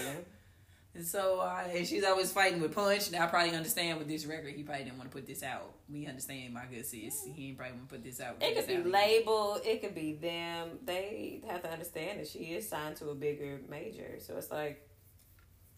And 0.95 1.07
so 1.07 1.43
and 1.43 1.87
she's 1.87 2.05
always 2.05 2.33
fighting 2.33 2.59
with 2.63 2.75
Punch. 2.75 3.11
Now 3.13 3.25
I 3.25 3.27
probably 3.27 3.55
understand 3.55 3.99
with 3.99 4.09
this 4.09 4.25
record, 4.25 4.55
he 4.55 4.63
probably 4.63 4.85
didn't 4.85 4.97
want 4.97 5.11
to 5.11 5.15
put 5.15 5.27
this 5.27 5.43
out. 5.43 5.75
We 5.91 6.07
understand 6.07 6.55
my 6.55 6.65
good 6.65 6.87
sis. 6.87 7.13
He 7.35 7.49
ain't 7.49 7.59
probably 7.59 7.77
want 7.77 7.91
to 7.91 7.95
put 7.97 8.03
this 8.03 8.19
out. 8.19 8.37
It 8.41 8.57
could 8.57 8.67
be 8.67 8.77
out. 8.77 8.87
labeled. 8.87 9.61
It 9.67 9.83
could 9.83 9.95
be 9.95 10.15
them. 10.15 10.79
They 10.87 11.43
have 11.49 11.63
to 11.65 11.71
understand 11.71 12.21
that 12.21 12.29
she 12.29 12.39
is 12.55 12.67
signed 12.67 12.97
to 12.97 13.11
a 13.11 13.15
bigger 13.15 13.61
major. 13.69 14.17
So 14.21 14.39
it's 14.39 14.51
like 14.51 14.89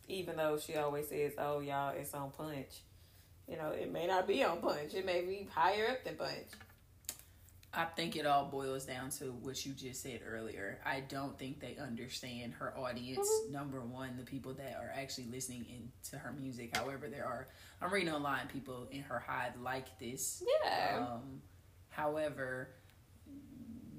even 0.07 0.37
though 0.37 0.57
she 0.57 0.77
always 0.77 1.09
says, 1.09 1.33
"Oh, 1.37 1.59
y'all, 1.59 1.97
it's 1.97 2.15
on 2.15 2.31
Punch." 2.31 2.83
You 3.49 3.57
know, 3.57 3.71
it 3.71 3.90
may 3.93 4.07
not 4.07 4.26
be 4.26 4.45
on 4.45 4.59
Punch. 4.61 4.95
It 4.95 5.07
may 5.07 5.23
be 5.23 5.49
higher 5.55 5.88
up 5.90 6.05
than 6.05 6.17
Punch. 6.17 6.49
I 7.73 7.85
think 7.85 8.17
it 8.17 8.26
all 8.26 8.47
boils 8.47 8.87
down 8.87 9.11
to 9.19 9.26
what 9.26 9.64
you 9.64 9.73
just 9.73 10.02
said 10.02 10.21
earlier. 10.26 10.81
I 10.85 11.00
don't 11.00 11.38
think 11.38 11.61
they 11.61 11.76
understand 11.81 12.55
her 12.55 12.76
audience. 12.76 13.28
Mm-hmm. 13.28 13.52
Number 13.52 13.81
one, 13.81 14.17
the 14.17 14.25
people 14.25 14.55
that 14.55 14.76
are 14.81 14.93
actually 14.95 15.26
listening 15.31 15.67
into 15.69 16.17
her 16.19 16.33
music. 16.33 16.76
However, 16.76 17.09
there 17.09 17.26
are 17.26 17.49
I'm 17.81 17.93
reading 17.93 18.12
online 18.12 18.49
people 18.49 18.88
in 18.90 19.02
her 19.02 19.19
hive 19.19 19.52
like 19.62 19.99
this. 19.99 20.43
Yeah. 20.64 21.07
Um, 21.12 21.43
however, 21.90 22.71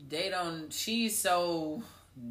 they 0.09 0.29
don't. 0.29 0.73
She's 0.73 1.17
so 1.17 1.83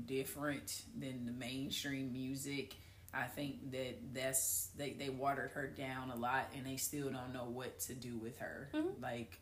different 0.07 0.83
than 0.99 1.25
the 1.25 1.33
mainstream 1.33 2.13
music. 2.13 2.75
I 3.13 3.25
think 3.25 3.71
that 3.73 3.97
that's 4.13 4.69
they 4.77 4.93
they 4.93 5.09
watered 5.09 5.51
her 5.53 5.67
down 5.67 6.11
a 6.11 6.17
lot, 6.17 6.53
and 6.57 6.67
they 6.67 6.77
still 6.77 7.11
don't 7.11 7.33
know 7.33 7.47
what 7.47 7.81
to 7.81 7.95
do 7.95 8.17
with 8.19 8.39
her. 8.39 8.69
Mm-hmm. 8.75 9.03
Like 9.03 9.41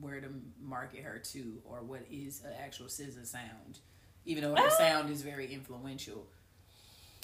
where 0.00 0.20
to 0.20 0.28
market 0.60 1.02
her 1.04 1.18
to 1.18 1.62
or 1.64 1.82
what 1.82 2.02
is 2.10 2.42
an 2.44 2.52
actual 2.62 2.86
SZA 2.86 3.26
sound, 3.26 3.78
even 4.24 4.42
though 4.42 4.54
her 4.54 4.68
ah. 4.70 4.78
sound 4.78 5.10
is 5.10 5.22
very 5.22 5.52
influential. 5.52 6.26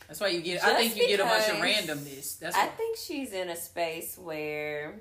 That's 0.08 0.20
why 0.20 0.28
you 0.28 0.40
get. 0.40 0.60
Just 0.60 0.66
I 0.66 0.76
think 0.76 0.96
you 0.96 1.08
get 1.08 1.20
a 1.20 1.24
bunch 1.24 1.48
of 1.48 1.56
randomness. 1.56 2.38
That's. 2.38 2.56
I 2.56 2.66
think 2.66 2.98
she's 2.98 3.32
in 3.32 3.48
a 3.48 3.56
space 3.56 4.18
where. 4.18 5.00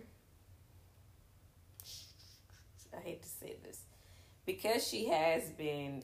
I 2.96 3.02
hate 3.02 3.24
to 3.24 3.30
say 3.30 3.56
this, 3.64 3.80
because 4.46 4.86
she 4.86 5.08
has 5.08 5.50
been 5.50 6.04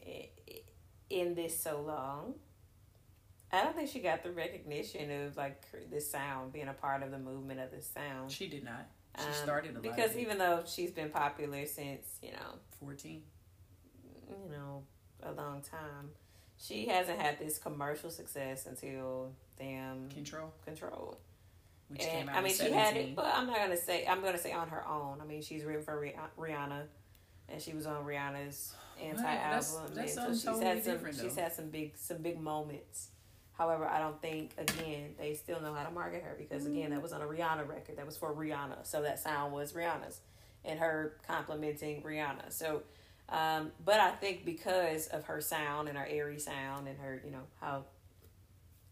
in 1.10 1.36
this 1.36 1.60
so 1.60 1.82
long. 1.82 2.36
I 3.52 3.64
don't 3.64 3.76
think 3.76 3.90
she 3.90 4.00
got 4.00 4.24
the 4.24 4.32
recognition 4.32 5.10
of 5.26 5.38
like 5.38 5.64
this 5.90 6.10
sound 6.12 6.52
being 6.52 6.68
a 6.68 6.74
part 6.74 7.02
of 7.02 7.12
the 7.12 7.20
movement 7.20 7.60
of 7.60 7.72
this 7.72 7.90
sound. 7.90 8.32
She 8.32 8.48
did 8.48 8.64
not. 8.64 8.88
She 9.18 9.26
um, 9.26 9.34
started 9.34 9.82
because 9.82 10.16
even 10.18 10.38
though 10.38 10.64
she's 10.66 10.92
been 10.92 11.10
popular 11.10 11.66
since 11.66 12.18
you 12.22 12.32
know 12.32 12.60
fourteen, 12.80 13.24
you 14.30 14.52
know, 14.52 14.84
a 15.24 15.32
long 15.32 15.62
time, 15.62 16.10
she 16.58 16.88
hasn't 16.88 17.20
had 17.20 17.40
this 17.40 17.58
commercial 17.58 18.10
success 18.10 18.66
until 18.66 19.32
damn 19.58 20.10
control 20.10 20.54
control. 20.66 21.18
Which 21.88 22.02
and, 22.02 22.12
came 22.12 22.30
out 22.30 22.36
I 22.36 22.42
mean, 22.42 22.54
she 22.54 22.70
had 22.70 22.98
it, 22.98 23.16
but 23.16 23.32
I'm 23.34 23.48
not 23.48 23.56
gonna 23.56 23.78
say. 23.78 24.06
I'm 24.06 24.22
gonna 24.22 24.38
say 24.38 24.52
on 24.52 24.68
her 24.70 24.86
own. 24.86 25.20
I 25.22 25.26
mean, 25.26 25.42
she's 25.42 25.64
written 25.64 25.84
for 25.84 26.06
Rihanna, 26.38 26.84
and 27.48 27.62
she 27.62 27.74
was 27.74 27.86
on 27.86 28.04
Rihanna's 28.04 28.76
anti 29.02 29.24
album. 29.24 29.96
Well, 29.96 30.08
so 30.08 30.34
she's 30.34 30.62
had 30.62 30.84
some. 30.84 31.00
She's 31.14 31.36
had 31.38 31.54
some 31.54 31.70
big 31.70 31.96
some 31.96 32.18
big 32.18 32.42
moments 32.42 33.12
However, 33.58 33.88
I 33.88 34.00
don't 34.00 34.22
think 34.22 34.52
again 34.58 35.16
they 35.18 35.34
still 35.34 35.60
know 35.62 35.74
how 35.74 35.84
to 35.84 35.92
market 35.92 36.24
her 36.24 36.36
because 36.38 36.66
again 36.66 36.92
that 36.92 37.02
was 37.02 37.12
on 37.12 37.22
a 37.22 37.26
Rihanna 37.26 37.68
record 37.68 37.98
that 37.98 38.06
was 38.06 38.16
for 38.16 38.34
Rihanna, 38.34 38.86
so 38.86 39.02
that 39.02 39.20
sound 39.20 39.52
was 39.52 39.74
Rihanna's, 39.74 40.22
and 40.64 40.80
her 40.80 41.18
complimenting 41.28 42.04
Rihanna. 42.04 42.52
So, 42.52 42.84
um, 43.30 43.72
but 43.84 44.00
I 44.00 44.12
think 44.12 44.46
because 44.46 45.08
of 45.08 45.26
her 45.26 45.42
sound 45.42 45.90
and 45.90 45.98
her 45.98 46.06
airy 46.08 46.40
sound 46.40 46.88
and 46.88 47.00
her 47.00 47.22
you 47.26 47.32
know 47.32 47.44
how 47.60 47.86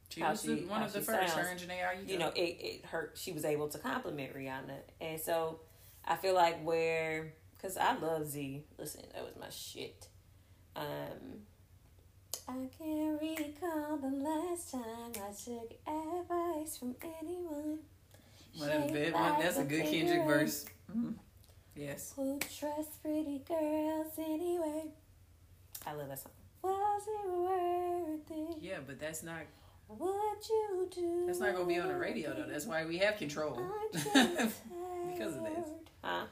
she 0.10 0.22
how 0.22 0.32
was 0.32 0.42
she, 0.42 0.56
one 0.66 0.82
of 0.82 0.94
the 0.94 1.02
first. 1.02 1.34
Sounds, 1.34 1.48
her 1.48 1.52
engineer, 1.52 1.96
you, 2.02 2.14
you 2.14 2.20
know, 2.20 2.32
it, 2.36 2.58
it 2.60 2.86
her 2.86 3.12
she 3.14 3.34
was 3.34 3.46
able 3.46 3.68
to 3.70 3.78
compliment 3.78 4.36
Rihanna, 4.36 4.80
and 5.00 5.22
so 5.22 5.60
I 6.04 6.16
feel 6.16 6.34
like 6.34 6.64
where 6.64 7.34
because 7.56 7.78
I 7.78 7.96
love 7.98 8.28
Z. 8.28 8.64
Listen, 8.80 9.04
that 9.14 9.24
was 9.24 9.36
my 9.40 9.50
shit. 9.50 10.08
Um, 10.76 11.46
I 12.48 12.68
can't 12.78 13.20
recall 13.22 13.98
the 13.98 14.16
last 14.18 14.72
time 14.72 15.12
I 15.16 15.32
took 15.34 15.74
advice 15.88 16.78
from 16.78 16.96
anyone. 17.20 17.80
Well, 18.60 18.88
that's, 18.92 19.14
like 19.14 19.40
that's 19.42 19.58
a 19.58 19.64
good 19.64 19.84
Kendrick 19.84 20.26
verse. 20.26 20.66
Mm-hmm. 20.92 21.12
Yes. 21.76 22.14
Who 22.16 22.40
trust 22.40 23.02
pretty 23.02 23.42
girls 23.48 24.14
anyway? 24.18 24.84
I 25.86 25.94
love 25.94 26.08
that 26.08 26.20
song. 26.20 26.32
Was 26.62 27.04
it 27.08 27.30
worth 27.30 28.32
it? 28.32 28.58
Yeah, 28.62 28.78
but 28.86 29.00
that's 29.00 29.24
not. 29.24 29.42
What 29.88 30.38
you 30.50 30.90
do? 30.94 31.24
That's 31.28 31.40
not 31.40 31.54
gonna 31.54 31.66
be 31.66 31.80
on 31.80 31.90
the 31.90 31.98
radio 31.98 32.34
though. 32.34 32.50
That's 32.50 32.66
why 32.66 32.86
we 32.86 32.98
have 33.00 33.18
control. 33.18 33.60
because 33.92 35.36
of 35.36 35.44
this. 35.44 35.68
Huh? 36.02 36.26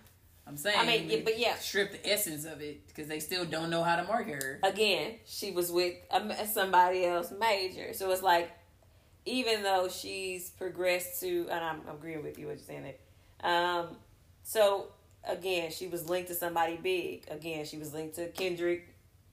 I'm 0.45 0.57
saying, 0.57 0.77
I 0.77 0.85
mean, 0.85 1.09
yeah, 1.09 1.19
but 1.23 1.39
yeah, 1.39 1.55
strip 1.55 1.91
the 1.91 2.11
essence 2.11 2.45
of 2.45 2.61
it 2.61 2.85
because 2.87 3.07
they 3.07 3.19
still 3.19 3.45
don't 3.45 3.69
know 3.69 3.81
how 3.83 3.95
to 3.95 4.03
market 4.03 4.43
her. 4.43 4.59
Again, 4.63 5.15
she 5.25 5.51
was 5.51 5.71
with 5.71 5.93
somebody 6.51 7.05
else 7.05 7.31
major, 7.39 7.93
so 7.93 8.11
it's 8.11 8.21
like, 8.21 8.51
even 9.25 9.63
though 9.63 9.87
she's 9.87 10.49
progressed 10.49 11.21
to, 11.21 11.47
and 11.49 11.63
I'm, 11.63 11.81
I'm 11.87 11.95
agreeing 11.95 12.23
with 12.23 12.37
you 12.37 12.47
what 12.47 12.57
you're 12.57 12.65
saying 12.65 12.83
there. 12.83 13.49
Um, 13.49 13.95
so 14.43 14.87
again, 15.27 15.71
she 15.71 15.87
was 15.87 16.09
linked 16.09 16.27
to 16.29 16.35
somebody 16.35 16.75
big. 16.75 17.25
Again, 17.29 17.65
she 17.65 17.77
was 17.77 17.93
linked 17.93 18.15
to 18.15 18.27
Kendrick 18.27 18.87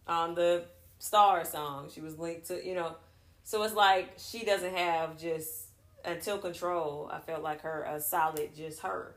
on 0.06 0.34
the 0.34 0.64
Star 0.98 1.44
song. 1.44 1.88
She 1.92 2.00
was 2.00 2.18
linked 2.18 2.46
to, 2.48 2.64
you 2.64 2.74
know, 2.74 2.94
so 3.42 3.62
it's 3.62 3.74
like 3.74 4.12
she 4.16 4.44
doesn't 4.44 4.76
have 4.76 5.18
just 5.18 5.68
until 6.04 6.38
Control. 6.38 7.10
I 7.12 7.18
felt 7.18 7.42
like 7.42 7.62
her 7.62 7.82
a 7.82 8.00
solid 8.00 8.54
just 8.54 8.80
her 8.80 9.16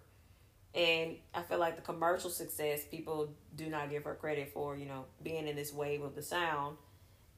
and 0.76 1.18
I 1.34 1.44
feel 1.44 1.60
like 1.60 1.76
the 1.76 1.82
commercial 1.84 2.30
success, 2.30 2.82
people 2.90 3.30
do 3.56 3.68
not 3.70 3.92
give 3.92 4.04
her 4.06 4.16
credit 4.16 4.52
for, 4.54 4.76
you 4.76 4.88
know, 4.88 5.06
being 5.22 5.48
in 5.48 5.56
this 5.56 5.72
wave 5.72 6.02
of 6.02 6.16
the 6.16 6.24
sound. 6.24 6.78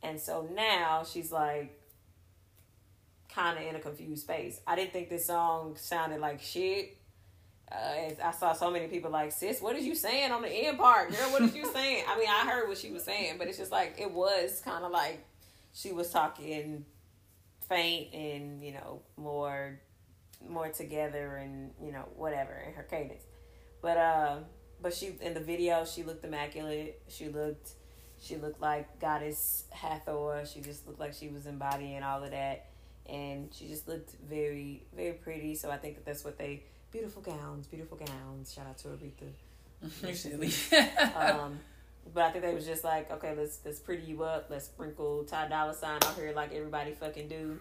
And 0.01 0.19
so 0.19 0.47
now 0.53 1.03
she's 1.03 1.31
like 1.31 1.81
kind 3.27 3.57
of 3.57 3.65
in 3.65 3.75
a 3.75 3.79
confused 3.79 4.23
space. 4.23 4.61
I 4.65 4.75
didn't 4.75 4.93
think 4.93 5.09
this 5.09 5.25
song 5.25 5.75
sounded 5.77 6.21
like 6.21 6.41
shit. 6.41 6.97
Uh, 7.69 8.11
I 8.23 8.31
saw 8.31 8.53
so 8.53 8.71
many 8.71 8.87
people 8.87 9.11
like, 9.11 9.31
sis, 9.33 9.59
what 9.59 9.75
is 9.75 9.85
you 9.85 9.95
saying 9.95 10.31
on 10.31 10.41
the 10.41 10.49
end 10.49 10.77
part? 10.77 11.11
Girl, 11.11 11.31
what 11.31 11.41
is 11.41 11.55
you 11.55 11.65
saying? 11.73 12.05
I 12.07 12.17
mean, 12.17 12.29
I 12.29 12.49
heard 12.49 12.69
what 12.69 12.77
she 12.77 12.91
was 12.91 13.03
saying, 13.03 13.35
but 13.37 13.47
it's 13.47 13.57
just 13.57 13.71
like, 13.71 13.95
it 13.99 14.11
was 14.11 14.61
kind 14.63 14.85
of 14.85 14.91
like 14.91 15.25
she 15.73 15.91
was 15.91 16.09
talking 16.09 16.85
faint 17.67 18.13
and, 18.13 18.63
you 18.63 18.71
know, 18.73 19.01
more 19.17 19.79
more 20.47 20.69
together 20.69 21.37
and 21.37 21.71
you 21.81 21.91
know 21.91 22.05
whatever 22.15 22.53
in 22.67 22.73
her 22.73 22.83
cadence. 22.83 23.23
But 23.81 23.97
uh 23.97 24.37
but 24.81 24.93
she 24.93 25.15
in 25.21 25.33
the 25.33 25.39
video 25.39 25.85
she 25.85 26.03
looked 26.03 26.23
immaculate. 26.23 27.01
She 27.07 27.29
looked 27.29 27.71
she 28.21 28.37
looked 28.37 28.61
like 28.61 28.99
goddess 28.99 29.65
hathor. 29.71 30.43
She 30.51 30.61
just 30.61 30.87
looked 30.87 30.99
like 30.99 31.13
she 31.13 31.27
was 31.29 31.45
embodying 31.45 32.03
all 32.03 32.23
of 32.23 32.31
that. 32.31 32.67
And 33.07 33.49
she 33.53 33.67
just 33.67 33.87
looked 33.87 34.11
very 34.27 34.83
very 34.95 35.13
pretty. 35.13 35.55
So 35.55 35.69
i 35.71 35.77
think 35.77 35.95
that 35.95 36.05
that's 36.05 36.23
what 36.23 36.37
they 36.37 36.63
beautiful 36.91 37.21
gowns 37.21 37.67
beautiful 37.67 37.97
gowns. 37.97 38.53
Shout 38.53 38.67
out 38.67 38.77
to 38.79 38.89
aretha. 38.89 39.31
Um 41.15 41.59
but 42.13 42.23
I 42.23 42.31
think 42.31 42.43
they 42.43 42.53
was 42.53 42.65
just 42.65 42.83
like, 42.83 43.11
okay, 43.11 43.33
let's 43.35 43.59
let's 43.65 43.79
pretty 43.79 44.03
you 44.03 44.23
up. 44.23 44.47
Let's 44.49 44.65
sprinkle 44.65 45.23
Ty 45.23 45.47
Dolla 45.47 45.73
Sign 45.73 45.99
out 46.03 46.15
here 46.15 46.33
like 46.35 46.53
everybody 46.53 46.91
fucking 46.91 47.27
do. 47.27 47.59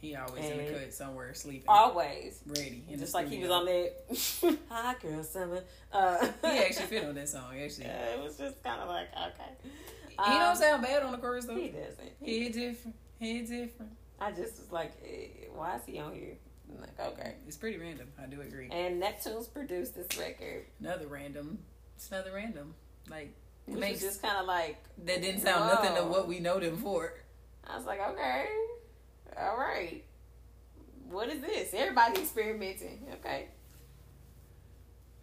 He 0.00 0.16
always 0.16 0.44
and 0.44 0.60
in 0.60 0.72
the 0.72 0.78
cut 0.80 0.94
somewhere 0.94 1.34
sleeping. 1.34 1.66
Always 1.68 2.40
ready. 2.46 2.82
Just 2.96 3.12
like 3.12 3.28
he 3.28 3.42
was 3.42 3.50
on 3.50 3.66
that 3.66 4.58
Hot 4.70 5.00
Girl 5.00 5.22
Summer. 5.22 5.62
Uh, 5.92 6.26
he 6.42 6.58
actually 6.58 6.86
fit 6.86 7.04
on 7.04 7.14
that 7.16 7.28
song. 7.28 7.54
Actually, 7.62 7.84
yeah, 7.86 8.14
it 8.14 8.22
was 8.22 8.38
just 8.38 8.62
kind 8.62 8.80
of 8.80 8.88
like 8.88 9.08
okay. 9.12 9.68
He 10.08 10.16
um, 10.16 10.38
don't 10.38 10.56
sound 10.56 10.82
bad 10.82 11.02
on 11.02 11.12
the 11.12 11.18
chorus 11.18 11.44
though. 11.44 11.54
He 11.54 11.68
doesn't. 11.68 12.12
He, 12.22 12.44
he 12.44 12.48
different. 12.48 12.96
He 13.18 13.40
different. 13.42 13.92
I 14.18 14.30
just 14.32 14.58
was 14.58 14.72
like, 14.72 14.92
eh, 15.04 15.48
why 15.54 15.76
is 15.76 15.82
he 15.84 15.98
on 15.98 16.14
here? 16.14 16.36
I'm 16.70 16.80
like, 16.80 16.98
okay. 16.98 17.34
It's 17.46 17.56
pretty 17.58 17.76
random. 17.76 18.08
I 18.22 18.26
do 18.26 18.40
agree. 18.40 18.68
And 18.70 19.02
Neptunes 19.02 19.52
produced 19.52 19.94
this 19.94 20.18
record. 20.18 20.64
Another 20.80 21.08
random. 21.08 21.58
It's 21.96 22.10
another 22.10 22.32
random. 22.34 22.74
Like 23.10 23.34
it 23.66 23.78
makes 23.78 24.00
just 24.00 24.22
kind 24.22 24.38
of 24.38 24.46
like 24.46 24.78
that 25.04 25.20
didn't 25.20 25.42
sound 25.42 25.68
whoa. 25.68 25.74
nothing 25.74 25.94
to 25.96 26.04
what 26.04 26.26
we 26.26 26.38
know 26.40 26.58
them 26.58 26.78
for. 26.78 27.12
I 27.66 27.76
was 27.76 27.84
like, 27.84 28.00
okay 28.00 28.46
all 29.40 29.56
right. 29.56 30.04
What 31.08 31.28
is 31.28 31.40
this? 31.40 31.74
Everybody 31.74 32.20
experimenting. 32.20 33.06
Okay. 33.14 33.48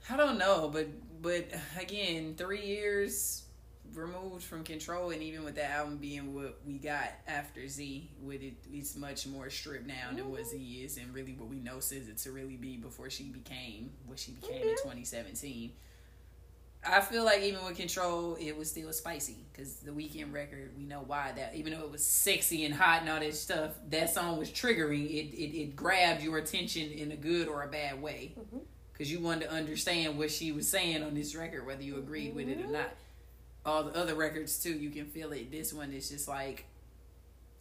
I 0.10 0.18
don't 0.18 0.38
know, 0.38 0.70
but 0.72 0.88
but 1.22 1.48
again, 1.80 2.36
three 2.38 2.66
years 2.66 3.44
removed 3.94 4.44
from 4.44 4.64
control, 4.64 5.12
and 5.12 5.22
even 5.22 5.44
with 5.44 5.56
the 5.56 5.70
album 5.70 5.98
being 5.98 6.34
what 6.34 6.60
we 6.66 6.78
got 6.78 7.10
after 7.28 7.68
Z, 7.68 8.10
with 8.22 8.42
it, 8.42 8.54
it's 8.72 8.96
much 8.96 9.28
more 9.28 9.50
stripped 9.50 9.88
down 9.88 9.98
mm-hmm. 9.98 10.18
than 10.18 10.32
what 10.32 10.46
Z 10.46 10.58
is, 10.58 10.98
and 10.98 11.14
really 11.14 11.34
what 11.34 11.50
we 11.50 11.58
know 11.58 11.78
SZA 11.78 12.22
to 12.24 12.32
really 12.32 12.58
be 12.58 12.78
before 12.78 13.10
she 13.10 13.24
became 13.26 13.92
what 14.06 14.20
she 14.20 14.32
became 14.32 14.62
mm-hmm. 14.62 14.70
in 14.70 14.76
2017. 14.78 15.72
I 16.86 17.02
feel 17.02 17.26
like 17.26 17.42
even 17.42 17.64
with 17.66 17.76
Control, 17.76 18.38
it 18.40 18.56
was 18.56 18.70
still 18.70 18.92
spicy 18.94 19.38
because 19.52 19.76
the 19.76 19.94
weekend 19.94 20.34
record, 20.34 20.72
we 20.78 20.86
know 20.86 21.04
why 21.06 21.32
that. 21.36 21.56
Even 21.56 21.74
though 21.74 21.82
it 21.82 21.92
was 21.92 22.06
sexy 22.06 22.66
and 22.66 22.74
hot 22.74 23.02
and 23.02 23.10
all 23.10 23.20
that 23.20 23.36
stuff, 23.36 23.72
that 23.90 24.14
song 24.14 24.38
was 24.38 24.50
triggering. 24.50 25.06
It 25.06 25.36
it, 25.36 25.58
it 25.58 25.76
grabbed 25.76 26.24
your 26.24 26.38
attention 26.38 26.92
in 26.92 27.12
a 27.12 27.16
good 27.16 27.48
or 27.48 27.64
a 27.64 27.68
bad 27.68 28.02
way 28.02 28.36
because 28.94 29.08
mm-hmm. 29.08 29.18
you 29.18 29.26
wanted 29.26 29.46
to 29.46 29.52
understand 29.52 30.18
what 30.18 30.32
she 30.32 30.52
was 30.52 30.68
saying 30.68 31.04
on 31.04 31.14
this 31.14 31.36
record, 31.36 31.66
whether 31.66 31.84
you 31.84 31.98
agreed 31.98 32.30
mm-hmm. 32.30 32.38
with 32.38 32.50
it 32.50 32.66
or 32.66 32.70
not. 32.70 32.90
All 33.66 33.84
the 33.84 33.96
other 33.98 34.16
records 34.16 34.62
too, 34.62 34.72
you 34.72 34.90
can 34.90 35.08
feel 35.08 35.34
it. 35.34 35.52
This 35.52 35.74
one 35.74 35.92
is 35.92 36.10
just 36.10 36.28
like 36.28 36.66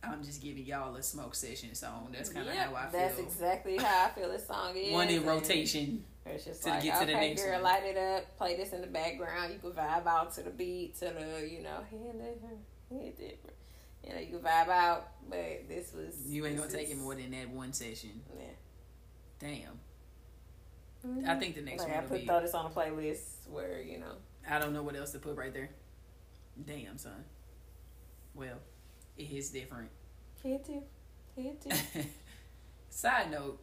I'm 0.02 0.22
just 0.22 0.42
giving 0.42 0.64
y'all 0.64 0.94
a 0.94 1.02
smoke 1.02 1.34
session 1.34 1.74
song. 1.74 2.08
That's 2.12 2.28
kind 2.28 2.48
of 2.48 2.54
Yep, 2.54 2.66
how 2.66 2.74
I 2.74 2.86
feel. 2.88 3.00
That's 3.00 3.18
exactly 3.18 3.76
how 3.76 4.06
I 4.06 4.10
feel 4.10 4.30
this 4.30 4.46
song 4.46 4.76
is. 4.76 4.92
One 4.92 5.08
in 5.08 5.24
rotation. 5.24 6.04
It's 6.28 6.44
just 6.44 6.62
to 6.64 6.70
like, 6.70 6.82
get 6.82 6.98
to 7.06 7.12
okay, 7.14 7.34
girl, 7.34 7.52
one. 7.54 7.62
light 7.62 7.84
it 7.84 7.96
up, 7.96 8.36
play 8.36 8.56
this 8.56 8.72
in 8.72 8.80
the 8.80 8.86
background. 8.86 9.52
You 9.52 9.58
can 9.58 9.70
vibe 9.72 10.06
out 10.06 10.32
to 10.34 10.42
the 10.42 10.50
beat, 10.50 10.96
to 10.98 11.06
the, 11.06 11.48
you 11.48 11.62
know, 11.62 11.78
hand 11.90 12.12
different, 12.18 12.60
hand 12.90 13.16
different. 13.16 13.56
You 14.04 14.12
know, 14.14 14.20
you 14.20 14.26
can 14.28 14.38
vibe 14.40 14.68
out, 14.68 15.08
but 15.28 15.68
this 15.68 15.92
was. 15.92 16.26
You 16.28 16.46
ain't 16.46 16.56
gonna 16.58 16.70
take 16.70 16.86
is- 16.88 16.92
it 16.92 16.98
more 16.98 17.14
than 17.14 17.30
that 17.32 17.48
one 17.50 17.72
session. 17.72 18.20
Yeah. 18.36 18.44
Damn. 19.38 19.80
Mhm. 21.06 21.28
I 21.28 21.38
think 21.38 21.54
the 21.54 21.60
next 21.62 21.80
like 21.82 21.88
one 21.90 21.98
I 21.98 22.00
will 22.02 22.08
put 22.08 22.20
be. 22.20 22.26
throw 22.26 22.40
this 22.40 22.54
on 22.54 22.66
a 22.66 22.70
playlist 22.70 23.48
where 23.48 23.80
you 23.80 23.98
know. 23.98 24.14
I 24.48 24.58
don't 24.58 24.72
know 24.72 24.82
what 24.82 24.96
else 24.96 25.12
to 25.12 25.18
put 25.18 25.36
right 25.36 25.52
there. 25.52 25.70
Damn, 26.64 26.98
son. 26.98 27.24
Well, 28.34 28.58
it 29.16 29.30
is 29.30 29.50
different. 29.50 29.90
Hit 30.42 30.64
too, 30.64 30.82
hit 31.36 31.60
too. 31.60 31.70
Side 32.90 33.30
note, 33.30 33.60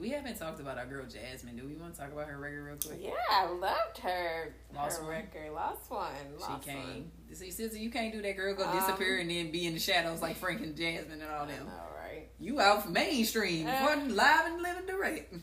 we 0.00 0.10
haven't 0.10 0.38
talked 0.38 0.60
about 0.60 0.78
our 0.78 0.86
girl 0.86 1.04
Jazmine. 1.04 1.56
Do 1.56 1.66
we 1.66 1.74
want 1.74 1.94
to 1.94 2.00
talk 2.00 2.12
about 2.12 2.26
her 2.28 2.38
record 2.38 2.64
real 2.64 2.76
quick? 2.76 2.98
yeah, 3.02 3.12
I 3.30 3.46
loved 3.50 3.98
her. 3.98 4.54
Lost 4.74 4.98
her 4.98 5.04
one? 5.04 5.12
record, 5.12 5.52
lost 5.52 5.90
one. 5.90 6.10
Lost 6.40 6.64
she 6.64 6.70
came. 6.70 6.78
One. 6.78 7.10
See, 7.32 7.50
sister, 7.50 7.78
you 7.78 7.90
can't 7.90 8.12
do 8.12 8.22
that. 8.22 8.36
Girl, 8.36 8.54
go 8.54 8.64
Um, 8.64 8.76
disappear 8.78 9.18
and 9.18 9.30
then 9.30 9.50
be 9.50 9.66
in 9.66 9.74
the 9.74 9.80
shadows 9.80 10.22
like 10.22 10.36
Frank 10.36 10.60
and 10.62 10.76
Jazmine 10.76 11.12
and 11.22 11.22
all 11.30 11.46
them. 11.46 11.66
know, 11.66 11.72
right? 11.96 12.28
You 12.38 12.60
out 12.60 12.84
for 12.84 12.90
mainstream, 12.90 13.66
Uh. 13.66 13.96
live 14.08 14.46
and 14.46 14.62
living 14.62 14.86
direct. 14.86 15.34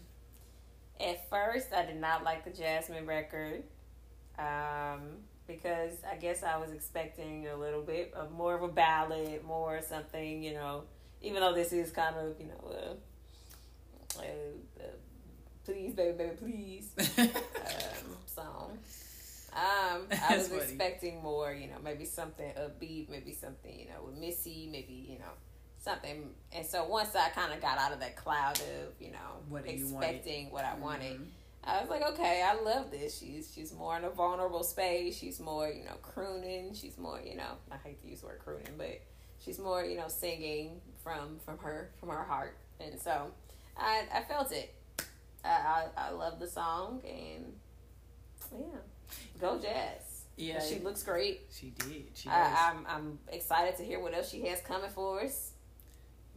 At 1.00 1.30
first, 1.30 1.74
I 1.74 1.86
did 1.86 1.98
not 1.98 2.24
like 2.24 2.46
the 2.46 2.52
Jasmine 2.52 3.06
record 3.06 3.64
um, 4.40 5.18
because 5.48 5.94
I 6.10 6.16
guess 6.16 6.44
I 6.44 6.58
was 6.58 6.72
expecting 6.72 7.48
a 7.48 7.56
little 7.58 7.82
bit 7.82 8.14
of 8.16 8.32
more 8.32 8.56
of 8.56 8.64
a 8.64 8.68
ballad, 8.68 9.44
more 9.44 9.82
something, 9.82 10.42
you 10.44 10.54
know. 10.54 10.84
Even 11.22 11.42
though 11.42 11.54
this 11.54 11.72
is 11.74 11.92
kind 11.92 12.16
of, 12.16 12.40
you 12.40 12.48
know, 12.48 12.72
uh, 12.72 12.94
uh, 14.20 14.84
uh, 14.84 14.88
please, 15.66 15.94
baby, 15.94 16.18
baby, 16.18 16.36
please 16.38 16.92
um, 17.20 18.16
song. 18.26 18.78
Um, 19.54 20.08
I 20.30 20.38
was 20.38 20.52
expecting 20.52 21.22
more, 21.22 21.54
you 21.54 21.68
know, 21.68 21.78
maybe 21.84 22.06
something 22.06 22.52
upbeat, 22.54 23.10
maybe 23.10 23.34
something, 23.34 23.78
you 23.80 23.86
know, 23.88 24.04
with 24.06 24.18
Missy, 24.18 24.68
maybe, 24.72 25.06
you 25.10 25.20
know, 25.20 25.32
something. 25.80 26.30
And 26.52 26.66
so 26.66 26.86
once 26.86 27.16
I 27.16 27.30
kind 27.30 27.54
of 27.54 27.62
got 27.62 27.78
out 27.78 27.92
of 27.94 28.00
that 28.00 28.16
cloud 28.16 28.60
of, 28.60 28.94
you 29.00 29.12
know, 29.12 29.18
What 29.50 29.68
you 29.70 29.88
wanted. 29.88 30.08
expecting 30.10 30.52
what 30.52 30.66
I 30.66 30.76
wanted, 30.76 31.20
Mhm. 31.20 31.28
I 31.66 31.80
was 31.80 31.90
like, 31.90 32.02
okay, 32.02 32.42
I 32.44 32.56
love 32.62 32.92
this. 32.92 33.18
She's 33.18 33.50
she's 33.54 33.74
more 33.74 33.96
in 33.96 34.04
a 34.04 34.10
vulnerable 34.10 34.64
space. 34.66 35.16
She's 35.18 35.40
more, 35.40 35.70
you 35.70 35.86
know, 35.86 35.96
crooning. 36.02 36.74
She's 36.74 36.98
more, 36.98 37.22
you 37.24 37.38
know, 37.38 37.56
I 37.72 37.78
hate 37.78 38.02
to 38.02 38.08
use 38.10 38.20
the 38.20 38.28
word 38.28 38.40
crooning, 38.44 38.74
but 38.78 39.00
she's 39.40 39.60
more, 39.60 39.86
you 39.86 39.96
know, 39.98 40.10
singing 40.10 40.82
from 41.04 41.40
from 41.46 41.58
her 41.60 41.92
from 42.02 42.10
her 42.10 42.24
heart. 42.24 42.58
And 42.82 43.00
so, 43.00 43.32
I 43.78 44.04
I 44.14 44.22
felt 44.24 44.52
it. 44.52 44.74
I 45.44 45.50
I, 45.50 46.08
I 46.08 46.10
love 46.12 46.40
the 46.40 46.48
song 46.48 47.02
and 47.08 47.54
yeah, 48.52 48.80
go 49.40 49.60
Jazz. 49.60 50.24
Yeah, 50.38 50.60
she 50.62 50.76
it- 50.76 50.84
looks 50.84 51.04
great. 51.04 51.42
She 51.52 51.72
did. 51.72 52.06
She. 52.16 52.30
I, 52.30 52.70
I'm 52.72 52.86
I'm 52.88 53.20
excited 53.32 53.76
to 53.78 53.84
hear 53.84 54.00
what 54.00 54.14
else 54.14 54.30
she 54.30 54.42
has 54.48 54.62
coming 54.62 54.90
for 54.90 55.22
us. 55.22 55.52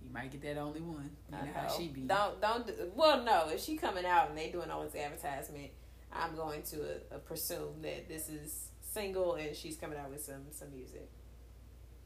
you 0.02 0.12
might 0.12 0.30
get 0.30 0.42
that 0.42 0.58
only 0.58 0.80
one. 0.80 1.10
You 1.30 1.36
I 1.38 1.46
know 1.46 1.52
how 1.54 1.68
she 1.68 1.88
be. 1.88 2.02
Don't 2.02 2.40
don't. 2.40 2.66
do- 2.66 2.90
Well, 2.94 3.22
no. 3.24 3.48
If 3.48 3.62
she 3.62 3.76
coming 3.76 4.04
out 4.06 4.28
and 4.28 4.36
they 4.38 4.50
doing 4.50 4.70
all 4.70 4.82
this 4.84 4.94
advertisement, 4.94 5.70
I'm 6.12 6.34
going 6.36 6.62
to 6.64 6.76
uh, 6.82 7.14
uh, 7.14 7.18
presume 7.18 7.80
that 7.82 8.08
this 8.08 8.28
is 8.28 8.68
single 8.80 9.34
and 9.34 9.54
she's 9.54 9.76
coming 9.76 9.98
out 9.98 10.10
with 10.10 10.22
some 10.24 10.42
some 10.52 10.70
music. 10.74 11.08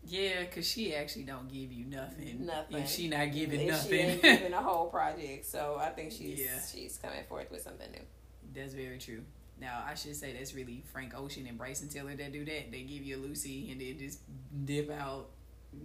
Yeah, 0.06 0.44
cause 0.46 0.66
she 0.66 0.94
actually 0.94 1.24
don't 1.24 1.48
give 1.52 1.70
you 1.72 1.84
nothing. 1.84 2.46
Nothing. 2.46 2.76
If 2.78 2.88
she 2.90 3.08
not 3.08 3.32
giving 3.32 3.60
If 3.60 3.68
nothing, 3.68 3.90
She 3.90 3.96
ain't 3.98 4.22
giving 4.22 4.52
a 4.54 4.62
whole 4.62 4.86
project, 4.88 5.44
so 5.46 5.76
I 5.80 5.90
think 5.90 6.10
she's 6.12 6.40
Yeah. 6.40 6.58
she's 6.72 6.96
coming 6.96 7.22
forth 7.28 7.50
with 7.50 7.62
something 7.62 7.90
new. 7.92 8.00
that's 8.54 8.72
very 8.74 8.98
true. 8.98 9.22
Now 9.60 9.84
I 9.86 9.94
should 9.94 10.16
say 10.16 10.32
that's 10.32 10.54
really 10.54 10.82
Frank 10.90 11.12
Ocean 11.16 11.46
and 11.46 11.58
Bryson 11.58 11.88
Tiller 11.88 12.14
that 12.16 12.32
do 12.32 12.44
that. 12.46 12.72
They 12.72 12.82
give 12.82 13.02
you 13.04 13.16
a 13.16 13.20
Lucy 13.20 13.70
and 13.70 13.80
then 13.80 13.98
just 13.98 14.20
dip 14.64 14.90
out. 14.90 15.28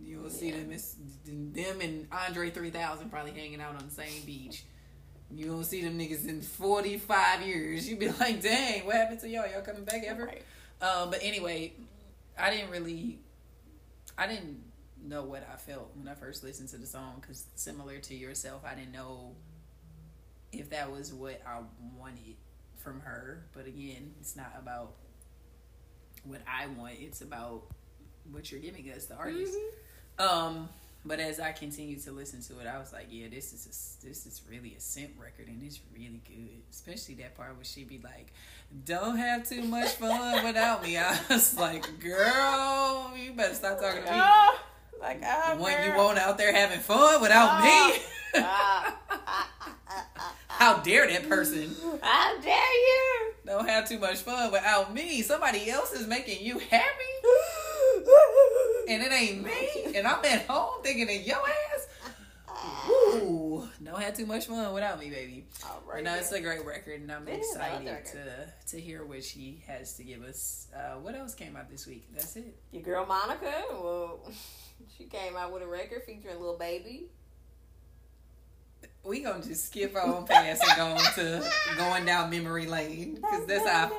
You'll 0.01 0.29
see 0.29 0.47
Yeah. 0.49 0.57
them. 0.59 0.71
It's 0.71 0.95
them 1.25 1.81
and 1.81 2.07
Andre 2.11 2.49
three 2.51 2.71
thousand 2.71 3.09
probably 3.11 3.31
hanging 3.33 3.59
out 3.61 3.75
on 3.75 3.85
the 3.87 3.93
same 3.93 4.23
beach. 4.25 4.63
You 5.29 5.47
don't 5.47 5.65
see 5.65 5.81
them 5.83 5.99
niggas 5.99 6.25
in 6.27 6.41
forty 6.41 6.97
five 6.97 7.41
years. 7.41 7.87
You 7.87 7.97
be 7.97 8.07
like, 8.19 8.41
dang, 8.41 8.85
what 8.85 8.95
happened 8.95 9.19
to 9.19 9.27
y'all? 9.29 9.45
Y'all 9.51 9.61
coming 9.61 9.83
back 9.83 10.03
ever? 10.07 10.25
Right. 10.25 10.43
Um, 10.81 11.09
but 11.11 11.19
anyway, 11.21 11.73
I 12.39 12.49
didn't 12.51 12.69
really, 12.71 13.19
I 14.17 14.27
didn't 14.27 14.63
know 15.03 15.23
what 15.23 15.47
I 15.51 15.57
felt 15.57 15.91
when 15.95 16.07
I 16.07 16.15
first 16.15 16.43
listened 16.43 16.69
to 16.69 16.77
the 16.77 16.87
song 16.87 17.17
because 17.21 17.45
similar 17.55 17.99
to 17.99 18.15
yourself, 18.15 18.63
I 18.65 18.75
didn't 18.75 18.93
know 18.93 19.35
if 20.51 20.69
that 20.69 20.91
was 20.91 21.13
what 21.13 21.41
I 21.45 21.59
wanted 21.97 22.35
from 22.77 23.01
her. 23.01 23.45
But 23.53 23.67
again, 23.67 24.13
it's 24.19 24.35
not 24.35 24.53
about 24.57 24.93
what 26.23 26.41
I 26.47 26.67
want; 26.67 26.95
it's 26.99 27.21
about 27.21 27.63
what 28.31 28.51
you're 28.51 28.61
giving 28.61 28.89
us, 28.91 29.05
the 29.05 29.15
artist. 29.15 29.55
Um, 30.17 30.69
but 31.05 31.19
as 31.19 31.39
I 31.39 31.51
continued 31.51 32.01
to 32.03 32.11
listen 32.11 32.41
to 32.43 32.59
it, 32.59 32.67
I 32.67 32.79
was 32.79 32.91
like, 32.91 33.07
yeah, 33.09 33.27
this 33.29 33.53
is 33.53 33.65
a, 34.01 34.05
this 34.07 34.25
is 34.25 34.41
really 34.49 34.73
a 34.75 34.79
scent 34.79 35.11
record, 35.19 35.47
and 35.47 35.61
it's 35.63 35.79
really 35.93 36.21
good. 36.27 36.61
Especially 36.71 37.15
that 37.15 37.35
part 37.37 37.55
where 37.55 37.63
she'd 37.63 37.87
be 37.87 37.99
like, 38.03 38.33
"Don't 38.85 39.17
have 39.17 39.47
too 39.47 39.61
much 39.63 39.89
fun 39.91 40.43
without 40.45 40.83
me." 40.83 40.97
I 40.97 41.17
was 41.29 41.57
like, 41.57 41.99
"Girl, 41.99 43.11
you 43.15 43.33
better 43.33 43.53
stop 43.53 43.79
talking 43.79 44.03
to 44.03 44.11
me." 44.11 44.17
Oh, 44.19 44.59
like 44.99 45.21
oh, 45.25 45.57
when 45.61 45.89
you 45.89 45.95
won't 45.97 46.17
out 46.17 46.37
there 46.37 46.53
having 46.53 46.79
fun 46.79 47.21
without 47.21 47.61
Oh. 47.61 47.89
me. 47.93 47.99
Ah, 48.37 48.97
ah, 49.09 49.21
ah, 49.27 49.49
ah, 49.87 50.05
ah. 50.19 50.35
How 50.49 50.77
dare 50.79 51.07
that 51.07 51.29
person? 51.29 51.73
How 52.01 52.37
dare 52.41 52.51
you? 52.51 53.31
Don't 53.45 53.65
have 53.69 53.87
too 53.87 53.97
much 53.97 54.17
fun 54.17 54.51
without 54.51 54.93
me. 54.93 55.21
Somebody 55.21 55.69
else 55.69 55.93
is 55.93 56.05
making 56.05 56.45
you 56.45 56.59
happy, 56.59 57.13
and 58.87 59.01
it 59.03 59.11
ain't 59.11 59.43
me. 59.43 59.95
And 59.97 60.07
I'm 60.07 60.23
at 60.25 60.45
home 60.47 60.81
thinking 60.83 61.03
of 61.09 61.25
your 61.25 61.37
ass. 61.37 61.87
Ooh, 62.89 63.67
don't 63.83 64.01
have 64.01 64.15
too 64.15 64.25
much 64.25 64.45
fun 64.47 64.73
without 64.73 64.99
me, 64.99 65.09
baby. 65.09 65.45
All 65.65 65.83
But 65.85 65.93
right. 65.95 66.03
no, 66.03 66.15
it's 66.15 66.31
a 66.31 66.39
great 66.41 66.65
record, 66.65 67.01
and 67.01 67.11
I'm 67.11 67.27
It 67.27 67.39
excited 67.39 68.05
to 68.13 68.47
to 68.71 68.81
hear 68.81 69.03
what 69.05 69.23
she 69.23 69.63
has 69.67 69.93
to 69.97 70.03
give 70.03 70.23
us. 70.23 70.67
Uh, 70.75 70.95
what 70.99 71.15
else 71.15 71.35
came 71.35 71.55
out 71.55 71.69
this 71.69 71.85
week? 71.85 72.05
That's 72.13 72.35
it. 72.35 72.55
Your 72.71 72.83
girl 72.83 73.05
Monica, 73.05 73.51
well, 73.71 74.19
she 74.97 75.05
came 75.05 75.35
out 75.35 75.51
with 75.53 75.63
a 75.63 75.67
record 75.67 76.03
featuring 76.05 76.39
Lil 76.39 76.57
Baby. 76.57 77.09
We 79.03 79.19
gonna 79.21 79.43
just 79.43 79.65
skip 79.67 79.95
on 79.95 80.25
past 80.25 80.63
and 80.67 80.77
go 80.77 80.85
on 80.87 81.13
to 81.15 81.51
going 81.77 82.05
down 82.05 82.29
memory 82.31 82.65
lane 82.65 83.15
because 83.15 83.45
that's 83.45 83.67
how 83.67 83.91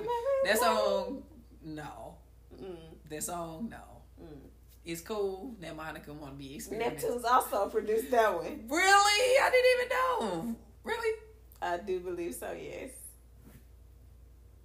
that 0.45 0.59
song. 0.59 1.23
No, 1.65 2.15
Mm, 2.61 2.77
that 3.11 3.23
song. 3.23 3.69
No, 3.71 4.25
mm. 4.25 4.39
it's 4.85 5.01
cool 5.01 5.55
that 5.61 5.77
Monica 5.77 6.13
want 6.13 6.33
to 6.33 6.39
be 6.39 6.55
experimental. 6.55 6.95
Neptune's 6.95 7.25
also 7.25 7.69
produced 7.69 8.11
that 8.11 8.35
one. 8.35 8.65
Really, 8.69 9.39
I 9.41 9.51
didn't 9.51 9.71
even 9.75 9.89
know. 9.89 10.57
Really, 10.85 11.19
I 11.61 11.79
do 11.79 12.01
believe 12.01 12.35
so, 12.35 12.53
yes. 12.53 12.91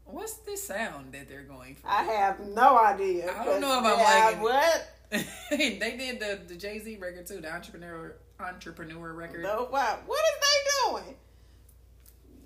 what's 0.05 0.35
the 0.37 0.55
sound 0.55 1.13
that 1.13 1.27
they're 1.27 1.43
going 1.43 1.75
for? 1.75 1.87
I 1.87 2.03
have 2.03 2.39
no 2.39 2.77
idea. 2.77 3.33
I 3.35 3.45
don't 3.45 3.61
know 3.61 3.79
if 3.79 3.85
I'm 3.85 3.99
liking 3.99 4.39
it. 4.39 4.43
What? 4.43 4.87
they 5.51 5.97
did 5.97 6.19
the 6.19 6.39
the 6.47 6.55
Jay 6.55 6.79
Z 6.79 6.97
record 7.01 7.27
too, 7.27 7.41
the 7.41 7.53
entrepreneur 7.53 8.15
entrepreneur 8.39 9.13
record. 9.13 9.43
No, 9.43 9.67
what? 9.69 10.03
What 10.05 10.19
is 10.19 10.39
they 10.41 11.01
doing? 11.01 11.15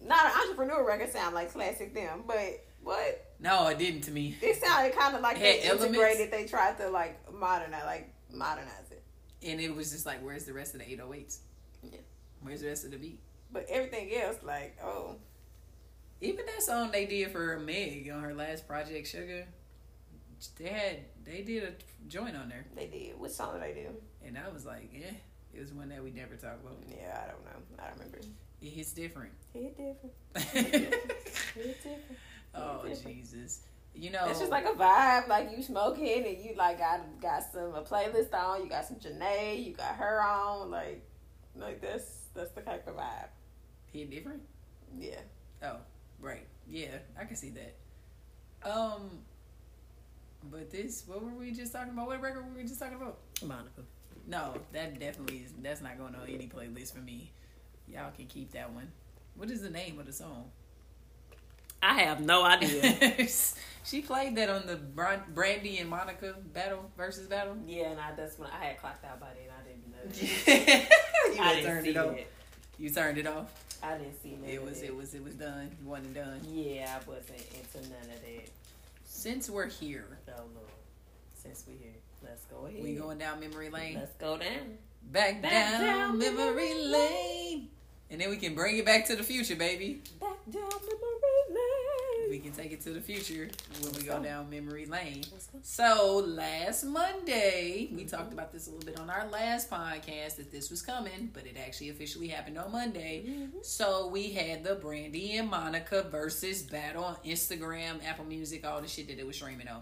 Not 0.03 0.25
an 0.25 0.31
entrepreneur 0.41 0.85
record 0.85 1.11
sound 1.11 1.35
like 1.35 1.51
classic 1.51 1.93
them, 1.93 2.23
but 2.27 2.63
what? 2.85 3.33
No, 3.39 3.67
it 3.67 3.77
didn't 3.77 4.01
to 4.01 4.11
me. 4.11 4.37
It 4.41 4.55
sounded 4.63 4.95
kind 4.95 5.15
of 5.15 5.21
like 5.21 5.37
It 5.37 5.41
they 5.41 5.61
elements. 5.63 5.85
integrated. 5.97 6.31
They 6.31 6.45
tried 6.45 6.77
to 6.77 6.89
like 6.89 7.19
modernize, 7.33 7.83
like 7.85 8.13
modernize 8.31 8.91
it. 8.91 9.03
And 9.45 9.59
it 9.59 9.75
was 9.75 9.91
just 9.91 10.05
like, 10.05 10.23
where's 10.23 10.45
the 10.45 10.53
rest 10.53 10.73
of 10.75 10.79
the 10.79 10.85
808s? 10.85 11.39
Yeah. 11.83 11.97
Where's 12.41 12.61
the 12.61 12.67
rest 12.67 12.85
of 12.85 12.91
the 12.91 12.97
beat? 12.97 13.19
But 13.51 13.65
everything 13.69 14.11
else, 14.15 14.37
like, 14.43 14.77
oh, 14.83 15.15
Even 16.21 16.45
that 16.45 16.63
song 16.63 16.91
they 16.91 17.05
did 17.05 17.31
for 17.31 17.59
Meg 17.59 18.09
on 18.13 18.21
her 18.21 18.33
last 18.33 18.67
project, 18.67 19.07
Suga, 19.07 19.43
they 20.57 20.69
had 20.69 20.97
they 21.23 21.41
did 21.41 21.63
a 21.63 21.71
joint 22.07 22.35
on 22.35 22.49
there, 22.49 22.65
they 22.75 22.87
did. 22.87 23.19
Which 23.19 23.31
song 23.33 23.53
did 23.53 23.61
they 23.63 23.81
do? 23.81 23.89
and 24.25 24.37
I 24.37 24.49
was 24.51 24.65
like, 24.65 24.89
yeah, 24.93 25.11
it 25.53 25.59
was 25.59 25.71
one 25.73 25.89
that 25.89 26.03
we 26.03 26.11
never 26.11 26.35
talked 26.35 26.61
about. 26.63 26.77
Yeah, 26.89 27.23
I 27.23 27.31
don't 27.31 27.45
know. 27.45 27.83
I 27.83 27.87
don't 27.89 27.97
remember. 27.99 28.19
It 28.61 28.69
hits 28.69 28.93
different. 28.93 29.31
It 29.53 29.75
different. 29.77 30.13
It 31.55 31.83
different. 31.83 32.01
Oh. 32.55 32.81
Jesus, 33.05 33.61
you 33.93 34.09
know, 34.09 34.25
It's 34.27 34.39
just 34.39 34.51
like 34.51 34.65
a 34.65 34.73
vibe, 34.73 35.27
like 35.27 35.51
you 35.55 35.63
smoking 35.63 36.25
and 36.25 36.37
you 36.37 36.53
like 36.57 36.79
got 36.79 37.01
got 37.21 37.43
some 37.51 37.73
a 37.75 37.81
playlist 37.81 38.33
on. 38.33 38.63
You 38.63 38.69
got 38.69 38.85
some 38.85 38.97
Jhené, 38.97 39.65
you 39.65 39.73
got 39.73 39.95
her 39.95 40.21
on, 40.21 40.69
like 40.69 41.03
like 41.55 41.81
this. 41.81 42.23
That's 42.33 42.51
the 42.51 42.61
type 42.61 42.87
of 42.87 42.97
vibe. 42.97 43.29
hit 43.93 44.11
different. 44.11 44.41
Yeah. 44.97 45.19
Oh, 45.63 45.77
right, 46.19 46.45
yeah, 46.67 46.97
I 47.19 47.23
can 47.25 47.35
see 47.35 47.51
that. 47.51 48.69
Um, 48.69 49.19
but 50.51 50.69
this, 50.69 51.03
what 51.07 51.23
were 51.23 51.31
we 51.31 51.51
just 51.51 51.71
talking 51.71 51.93
about? 51.93 52.07
What 52.07 52.21
record 52.21 52.45
were 52.45 52.61
we 52.61 52.67
just 52.67 52.79
talking 52.79 52.97
about? 52.97 53.19
Monica. 53.43 53.81
No, 54.27 54.55
that 54.73 54.99
definitely 54.99 55.37
is. 55.37 55.53
That's 55.61 55.81
not 55.81 55.97
going 55.97 56.15
on 56.15 56.27
any 56.27 56.47
playlist 56.47 56.93
for 56.93 57.01
me. 57.01 57.31
Y'all 57.87 58.11
can 58.11 58.25
keep 58.25 58.51
that 58.51 58.71
one. 58.71 58.91
What 59.35 59.51
is 59.51 59.61
the 59.61 59.69
name 59.69 59.99
of 59.99 60.05
the 60.05 60.13
song? 60.13 60.49
I 61.85 61.93
have 62.01 62.19
no 62.19 62.43
idea. 62.43 63.27
she 63.83 64.01
played 64.01 64.35
that 64.37 64.49
on 64.49 64.65
the 64.65 64.75
Brandy 64.75 65.77
and 65.77 65.87
Monica 65.87 66.35
battle 66.51 66.89
Verzuz 66.97 67.29
battle. 67.29 67.55
Yeah, 67.67 67.91
and 67.91 67.99
I 67.99 68.11
that's 68.13 68.39
when 68.39 68.49
I 68.49 68.65
had 68.65 68.79
clocked 68.79 69.05
out 69.05 69.19
by 69.19 69.27
then. 69.35 69.51
I 69.53 69.61
didn't 69.67 69.91
know. 69.91 71.35
you 71.35 71.41
I 71.41 71.55
didn't 71.55 71.69
turned 71.69 71.87
it 71.87 71.97
off. 71.97 72.15
It. 72.15 72.27
You 72.79 72.89
turned 72.89 73.17
it 73.19 73.27
off. 73.27 73.53
I 73.83 73.97
didn't 73.99 74.21
see 74.23 74.35
it. 74.47 74.63
Was 74.63 74.81
it. 74.81 74.85
it 74.85 74.95
was 74.95 75.13
it 75.13 75.23
was 75.23 75.35
done. 75.35 75.69
It 75.79 75.85
wasn't 75.85 76.15
done. 76.15 76.41
Yeah, 76.51 76.97
I 76.99 77.07
wasn't 77.07 77.45
into 77.53 77.89
none 77.89 78.01
of 78.01 78.21
that. 78.21 78.49
Since 79.05 79.49
we're 79.49 79.69
here, 79.69 80.17
oh 80.27 80.41
Lord, 80.55 80.67
since 81.35 81.65
we're 81.67 81.77
here, 81.77 81.93
let's 82.23 82.45
go 82.45 82.65
ahead. 82.65 82.81
We 82.81 82.95
going 82.95 83.19
down 83.19 83.39
memory 83.39 83.69
lane. 83.69 83.95
Let's 83.95 84.13
go 84.13 84.37
down. 84.37 84.79
Back, 85.03 85.43
back 85.43 85.51
down, 85.51 85.81
down, 85.81 86.17
memory 86.17 86.73
lane. 86.73 86.91
lane. 86.91 87.67
And 88.09 88.21
then 88.21 88.31
we 88.31 88.37
can 88.37 88.55
bring 88.55 88.77
it 88.77 88.85
back 88.85 89.05
to 89.07 89.15
the 89.15 89.23
future, 89.23 89.55
baby. 89.55 90.01
Back 90.19 90.37
down 90.51 90.63
memory. 90.63 91.24
We 92.35 92.41
can 92.41 92.51
take 92.51 92.73
it 92.73 92.81
to 92.81 92.89
the 92.89 92.99
future 92.99 93.49
when 93.79 93.93
we 93.93 94.01
go, 94.01 94.21
down 94.21 94.49
memory 94.49 94.85
lane. 94.85 95.23
So 95.61 96.21
last 96.27 96.83
Monday, 96.83 97.89
we 97.95 98.03
talked 98.03 98.33
about 98.33 98.51
this 98.51 98.67
a 98.67 98.71
little 98.71 98.85
bit 98.85 98.99
on 98.99 99.09
our 99.09 99.25
last 99.29 99.69
podcast 99.69 100.35
that 100.35 100.51
this 100.51 100.69
was 100.69 100.81
coming, 100.81 101.31
but 101.33 101.45
it 101.45 101.55
actually 101.57 101.91
officially 101.91 102.27
happened 102.27 102.57
on 102.57 102.73
Monday. 102.73 103.23
Mm-hmm. 103.25 103.59
So 103.61 104.09
we 104.09 104.33
had 104.33 104.65
the 104.65 104.75
Brandy 104.75 105.37
and 105.37 105.49
Monica 105.49 106.05
Verzuz 106.11 106.69
battle 106.69 107.05
on 107.05 107.15
Instagram, 107.25 108.05
Apple 108.05 108.25
Music, 108.25 108.67
all 108.67 108.81
the 108.81 108.87
shit 108.89 109.07
that 109.07 109.17
it 109.17 109.25
was 109.25 109.37
streaming 109.37 109.69
on 109.69 109.81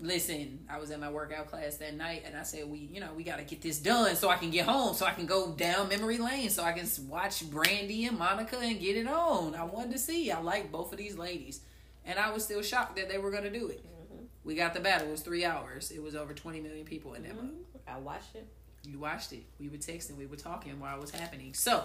listen, 0.00 0.60
I 0.68 0.78
was 0.78 0.90
at 0.90 1.00
my 1.00 1.10
workout 1.10 1.48
class 1.48 1.76
that 1.76 1.94
night 1.94 2.24
and 2.26 2.36
I 2.36 2.42
said, 2.42 2.68
we, 2.68 2.78
you 2.78 3.00
know, 3.00 3.08
we 3.16 3.24
got 3.24 3.38
to 3.38 3.44
get 3.44 3.62
this 3.62 3.78
done 3.78 4.14
so 4.16 4.28
I 4.28 4.36
can 4.36 4.50
get 4.50 4.66
home, 4.66 4.94
so 4.94 5.06
I 5.06 5.12
can 5.12 5.26
go 5.26 5.52
down 5.52 5.88
memory 5.88 6.18
lane, 6.18 6.50
so 6.50 6.62
I 6.62 6.72
can 6.72 6.86
watch 7.08 7.48
Brandy 7.50 8.06
and 8.06 8.18
Monica 8.18 8.58
and 8.58 8.78
get 8.78 8.96
it 8.96 9.06
on. 9.06 9.54
I 9.54 9.64
wanted 9.64 9.92
to 9.92 9.98
see. 9.98 10.30
I 10.30 10.40
like 10.40 10.70
both 10.70 10.92
of 10.92 10.98
these 10.98 11.16
ladies. 11.16 11.60
And 12.04 12.18
I 12.18 12.30
was 12.32 12.44
still 12.44 12.62
shocked 12.62 12.96
that 12.96 13.08
they 13.08 13.18
were 13.18 13.30
going 13.30 13.44
to 13.44 13.50
do 13.50 13.68
it. 13.68 13.84
Mm-hmm. 13.84 14.24
We 14.44 14.54
got 14.54 14.74
the 14.74 14.80
battle. 14.80 15.08
It 15.08 15.12
was 15.12 15.22
three 15.22 15.44
hours. 15.44 15.90
It 15.90 16.02
was 16.02 16.14
over 16.14 16.34
20 16.34 16.60
million 16.60 16.84
people 16.84 17.14
in 17.14 17.22
that 17.22 17.36
mm-hmm. 17.36 17.48
I 17.88 17.98
watched 17.98 18.36
it. 18.36 18.46
You 18.84 18.98
watched 19.00 19.32
it. 19.32 19.42
We 19.58 19.68
were 19.68 19.78
texting. 19.78 20.16
We 20.16 20.26
were 20.26 20.36
talking 20.36 20.78
while 20.78 20.96
it 20.96 21.00
was 21.00 21.10
happening. 21.10 21.54
So, 21.54 21.84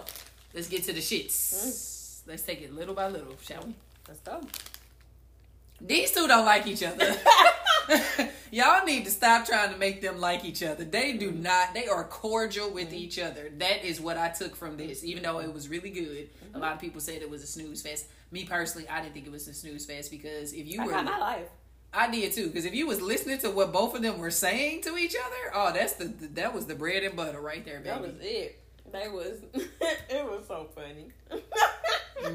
let's 0.54 0.68
get 0.68 0.84
to 0.84 0.92
the 0.92 1.00
shits. 1.00 1.54
Mm. 1.54 2.28
Let's 2.28 2.42
take 2.42 2.62
it 2.62 2.72
little 2.72 2.94
by 2.94 3.08
little, 3.08 3.36
shall 3.42 3.64
we? 3.66 3.74
Let's 4.06 4.20
go. 4.20 4.40
These 5.80 6.12
two 6.12 6.28
don't 6.28 6.44
like 6.44 6.68
each 6.68 6.84
other. 6.84 7.16
Y'all 8.50 8.84
need 8.84 9.04
to 9.04 9.10
stop 9.10 9.46
trying 9.46 9.72
to 9.72 9.78
make 9.78 10.02
them 10.02 10.20
like 10.20 10.44
each 10.44 10.62
other. 10.62 10.84
They 10.84 11.14
do 11.14 11.32
not. 11.32 11.74
They 11.74 11.86
are 11.86 12.04
cordial 12.04 12.70
with 12.70 12.88
mm-hmm. 12.88 12.96
each 12.96 13.18
other. 13.18 13.50
That 13.58 13.84
is 13.84 14.00
what 14.00 14.18
I 14.18 14.28
took 14.28 14.54
from 14.54 14.76
this. 14.76 15.04
Even 15.04 15.22
though 15.22 15.40
it 15.40 15.52
was 15.52 15.68
really 15.68 15.90
good, 15.90 16.28
mm-hmm. 16.28 16.56
a 16.56 16.58
lot 16.58 16.72
of 16.72 16.80
people 16.80 17.00
said 17.00 17.22
it 17.22 17.30
was 17.30 17.42
a 17.42 17.46
snooze 17.46 17.82
fest. 17.82 18.06
Me 18.30 18.44
personally, 18.44 18.88
I 18.88 19.00
didn't 19.00 19.14
think 19.14 19.26
it 19.26 19.32
was 19.32 19.48
a 19.48 19.54
snooze 19.54 19.86
fest 19.86 20.10
because 20.10 20.52
if 20.52 20.66
you 20.66 20.82
I 20.82 20.86
were, 20.86 20.92
my 21.02 21.18
life. 21.18 21.48
I 21.94 22.10
did 22.10 22.32
too. 22.32 22.46
Because 22.46 22.64
if 22.64 22.74
you 22.74 22.86
was 22.86 23.00
listening 23.00 23.38
to 23.38 23.50
what 23.50 23.72
both 23.72 23.94
of 23.94 24.02
them 24.02 24.18
were 24.18 24.30
saying 24.30 24.82
to 24.82 24.96
each 24.96 25.14
other, 25.14 25.52
oh, 25.54 25.72
that's 25.72 25.94
the, 25.94 26.06
the 26.06 26.26
that 26.28 26.54
was 26.54 26.66
the 26.66 26.74
bread 26.74 27.02
and 27.02 27.16
butter 27.16 27.40
right 27.40 27.64
there, 27.64 27.78
baby. 27.78 27.88
That 27.88 28.00
was 28.00 28.14
it. 28.20 28.61
That 28.92 29.10
was 29.12 29.40
it 29.54 30.24
was 30.24 30.46
so 30.46 30.68
funny. 30.74 31.08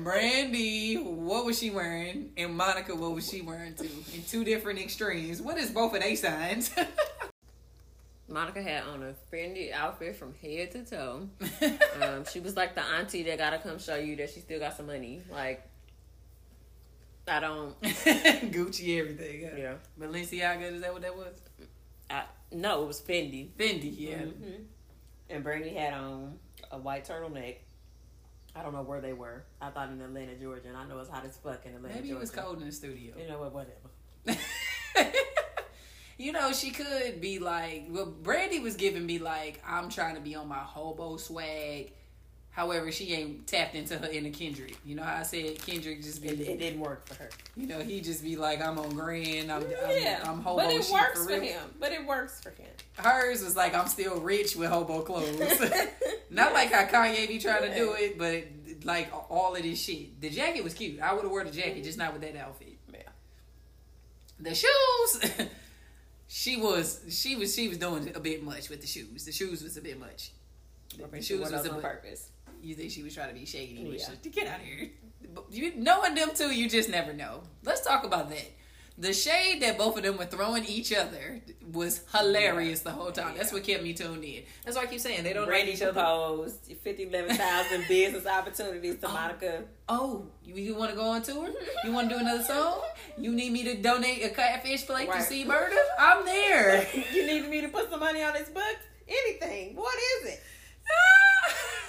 Brandy, 0.04 0.96
what 0.96 1.46
was 1.46 1.60
she 1.60 1.70
wearing? 1.70 2.32
And 2.36 2.56
Monica, 2.56 2.96
what 2.96 3.14
was 3.14 3.30
she 3.30 3.42
wearing 3.42 3.76
too? 3.76 3.90
In 4.14 4.24
two 4.24 4.44
different 4.44 4.80
extremes. 4.80 5.42
What 5.42 5.58
is 5.58 5.70
both 5.72 5.94
of 5.94 6.02
they 6.02 6.16
signs? 6.16 6.72
Monica 8.30 8.62
had 8.62 8.84
on 8.84 9.04
a 9.04 9.14
Fendi 9.34 9.72
outfit 9.72 10.16
from 10.18 10.34
head 10.42 10.72
to 10.72 10.84
toe. 10.84 11.30
um, 12.02 12.26
she 12.26 12.40
was 12.40 12.58
like 12.58 12.76
the 12.76 12.82
auntie 12.82 13.24
that 13.24 13.38
gotta 13.38 13.58
come 13.58 13.80
show 13.80 13.96
you 13.96 14.16
that 14.18 14.30
she 14.30 14.42
still 14.42 14.60
got 14.60 14.76
some 14.76 14.88
money. 14.88 15.22
Like, 15.32 15.66
I 17.28 17.40
don't 17.40 17.80
Gucci 17.82 19.00
everything. 19.00 19.50
Huh? 19.50 19.58
Yeah, 19.58 19.74
Balenciaga. 20.00 20.74
Is 20.74 20.82
that 20.82 20.92
what 20.92 21.04
that 21.04 21.16
was? 21.16 21.42
I, 22.10 22.24
no, 22.52 22.84
it 22.84 22.88
was 22.88 23.00
Fendi. 23.00 23.50
Fendi, 23.58 23.94
yeah. 23.98 24.18
Mm-hmm. 24.18 24.64
And 25.30 25.44
Brandy 25.44 25.70
had 25.70 25.94
on 25.94 26.40
a 26.72 26.78
white 26.78 27.08
turtleneck 27.08 27.58
I 28.58 28.64
don't 28.64 28.74
know 28.74 28.82
where 28.82 29.02
they 29.02 29.14
were. 29.14 29.44
I 29.62 29.70
thought 29.70 29.90
in 29.92 30.02
Atlanta, 30.02 30.36
Georgia, 30.36 30.68
and 30.68 30.78
I 30.78 30.86
know 30.88 30.98
it's 31.00 31.10
hot 31.10 31.24
as 31.26 31.38
fuck 31.38 31.66
in 31.66 31.76
Atlanta, 31.76 31.96
Maybe 31.96 32.08
Georgia. 32.10 32.18
it 32.18 32.22
was 32.22 32.32
cold 32.32 32.60
in 32.60 32.66
the 32.66 32.72
studio. 32.72 33.14
You 33.18 33.28
know 33.28 33.40
what? 33.40 33.54
Whatever. 33.54 34.42
you 36.18 36.32
know, 36.32 36.52
she 36.54 36.72
could 36.72 37.22
be 37.22 37.38
like, 37.38 37.86
well, 37.90 38.08
Brandy 38.08 38.60
was 38.60 38.76
giving 38.76 39.06
me 39.06 39.20
like, 39.20 39.62
I'm 39.66 39.90
trying 39.90 40.16
to 40.16 40.22
be 40.22 40.34
on 40.34 40.48
my 40.48 40.56
hobo 40.56 41.18
swag. 41.18 41.92
However, 42.58 42.92
she 42.92 43.14
ain't 43.14 43.46
tapped 43.46 43.76
into 43.76 44.00
her 44.00 44.08
inner 44.08 44.32
Kendrick. 44.32 44.78
You 44.84 44.96
know 44.96 45.04
how 45.04 45.18
I 45.18 45.22
said 45.22 45.64
Kendrick 45.64 46.02
just 46.02 46.24
be. 46.24 46.30
It, 46.30 46.40
it 46.40 46.58
didn't 46.58 46.80
work 46.80 47.08
for 47.08 47.14
her. 47.14 47.30
You 47.56 47.68
know, 47.68 47.82
he 47.82 48.02
just 48.02 48.24
be 48.24 48.36
like, 48.36 48.64
I'm 48.64 48.80
on 48.80 48.90
grand. 48.96 49.52
I'm, 49.52 49.64
yeah, 49.92 50.22
I'm, 50.24 50.32
I'm 50.32 50.42
hobo. 50.42 50.64
But 50.64 50.74
it 50.74 50.90
works 50.92 51.24
for, 51.24 51.30
for 51.30 51.40
him. 51.40 51.62
But 51.80 51.92
it 51.92 52.04
works 52.04 52.42
for 52.42 52.50
him. 52.50 52.66
Hers 52.96 53.44
was 53.44 53.56
like, 53.56 53.76
I'm 53.76 53.86
still 53.86 54.20
rich 54.20 54.56
with 54.56 54.72
hobo 54.72 55.02
clothes. 55.02 55.40
Not 56.32 56.54
like 56.54 56.72
how 56.72 56.88
Kanye 56.88 57.28
be 57.28 57.38
trying 57.38 57.62
yeah. 57.62 57.70
to 57.70 57.76
do 57.76 57.94
it, 57.94 58.18
but 58.18 58.46
like 58.86 59.12
all 59.30 59.56
of 59.56 59.62
this 59.62 59.80
shit. 59.80 60.20
The 60.20 60.32
jacket 60.32 60.64
was 60.64 60.74
cute. 60.74 61.00
I 61.00 61.14
would 61.14 61.22
have 61.22 61.32
worn 61.32 61.46
the 61.46 61.52
jacket, 61.52 61.84
just 61.84 62.00
not 62.00 62.12
with 62.12 62.24
that 62.24 62.36
outfit. 62.38 62.76
Yeah. 62.92 63.02
The 64.40 64.56
shoes. 64.56 65.48
she 66.28 66.58
was 66.58 67.02
she 67.10 67.36
was 67.36 67.54
she 67.54 67.68
was 67.68 67.78
doing 67.78 68.12
a 68.16 68.20
bit 68.20 68.42
much 68.44 68.70
with 68.70 68.82
the 68.82 68.88
shoes. 68.88 69.26
The 69.26 69.32
shoes 69.32 69.62
was 69.62 69.78
a 69.78 69.82
bit 69.82 70.00
much. 70.00 70.32
The, 70.98 71.06
the 71.06 71.22
shoes 71.22 71.52
was 71.52 71.64
a 71.68 71.70
purpose. 71.76 72.32
You 72.62 72.76
think 72.76 72.92
she 72.92 73.04
was 73.04 73.14
trying 73.14 73.30
to 73.30 73.36
be 73.36 73.46
shady? 73.46 73.74
Yeah. 73.74 74.08
To 74.22 74.30
get 74.30 74.48
out 74.48 74.60
of 74.60 74.66
here. 74.66 74.90
You 75.52 75.74
knowing 75.76 76.16
them 76.16 76.32
two, 76.34 76.54
you 76.54 76.70
just 76.70 76.90
never 76.90 77.14
know. 77.14 77.42
Let's 77.64 77.82
talk 77.82 78.04
about 78.04 78.30
that 78.30 78.52
the 79.00 79.14
shade 79.14 79.62
that 79.62 79.78
both 79.78 79.96
of 79.98 80.04
them 80.04 80.18
were 80.18 80.26
throwing 80.26 80.66
each 80.66 80.92
other 80.92 81.40
was 81.72 82.02
hilarious 82.12 82.82
the 82.82 82.92
whole 82.92 83.12
time. 83.12 83.34
Yeah. 83.34 83.38
That's 83.38 83.54
what 83.54 83.64
kept 83.64 83.84
me 83.84 83.94
tuned 83.94 84.24
in. 84.24 84.44
That's 84.66 84.76
why 84.76 84.84
I 84.84 84.86
keep 84.88 85.00
saying 85.00 85.24
they 85.24 85.34
don't 85.34 85.46
Brandy 85.46 85.72
like 85.72 85.78
each 85.78 85.84
other. 85.84 85.94
proposed 85.94 86.74
50, 86.82 87.04
11,000 87.04 87.86
business 87.88 88.26
opportunities 88.26 88.96
to 89.02 89.08
oh. 89.08 89.14
Monica. 89.14 89.64
Oh, 89.88 90.26
you, 90.44 90.56
you 90.56 90.76
want 90.76 90.92
to 90.92 90.98
go 90.98 91.04
on 91.04 91.22
tour? 91.22 91.50
You 91.84 91.92
want 91.92 92.10
to 92.10 92.16
do 92.16 92.22
another 92.22 92.44
song? 92.44 92.82
You 93.20 93.34
need 93.34 93.52
me 93.52 93.64
to 93.66 93.76
donate 93.76 94.24
a 94.24 94.30
catfish 94.30 94.88
plate 94.88 95.10
right. 95.10 95.20
to 95.20 95.24
C-Murder? 95.24 95.76
I'm 96.00 96.26
there. 96.26 96.88
you 97.14 97.28
need 97.28 97.48
me 97.50 97.62
to 97.62 97.68
put 97.68 97.92
some 97.92 98.00
money 98.00 98.24
on 98.24 98.34
this 98.34 98.50
book? 98.50 98.78
Anything. 99.08 99.76
What 99.76 99.96
is 99.96 100.34
it? 100.34 100.44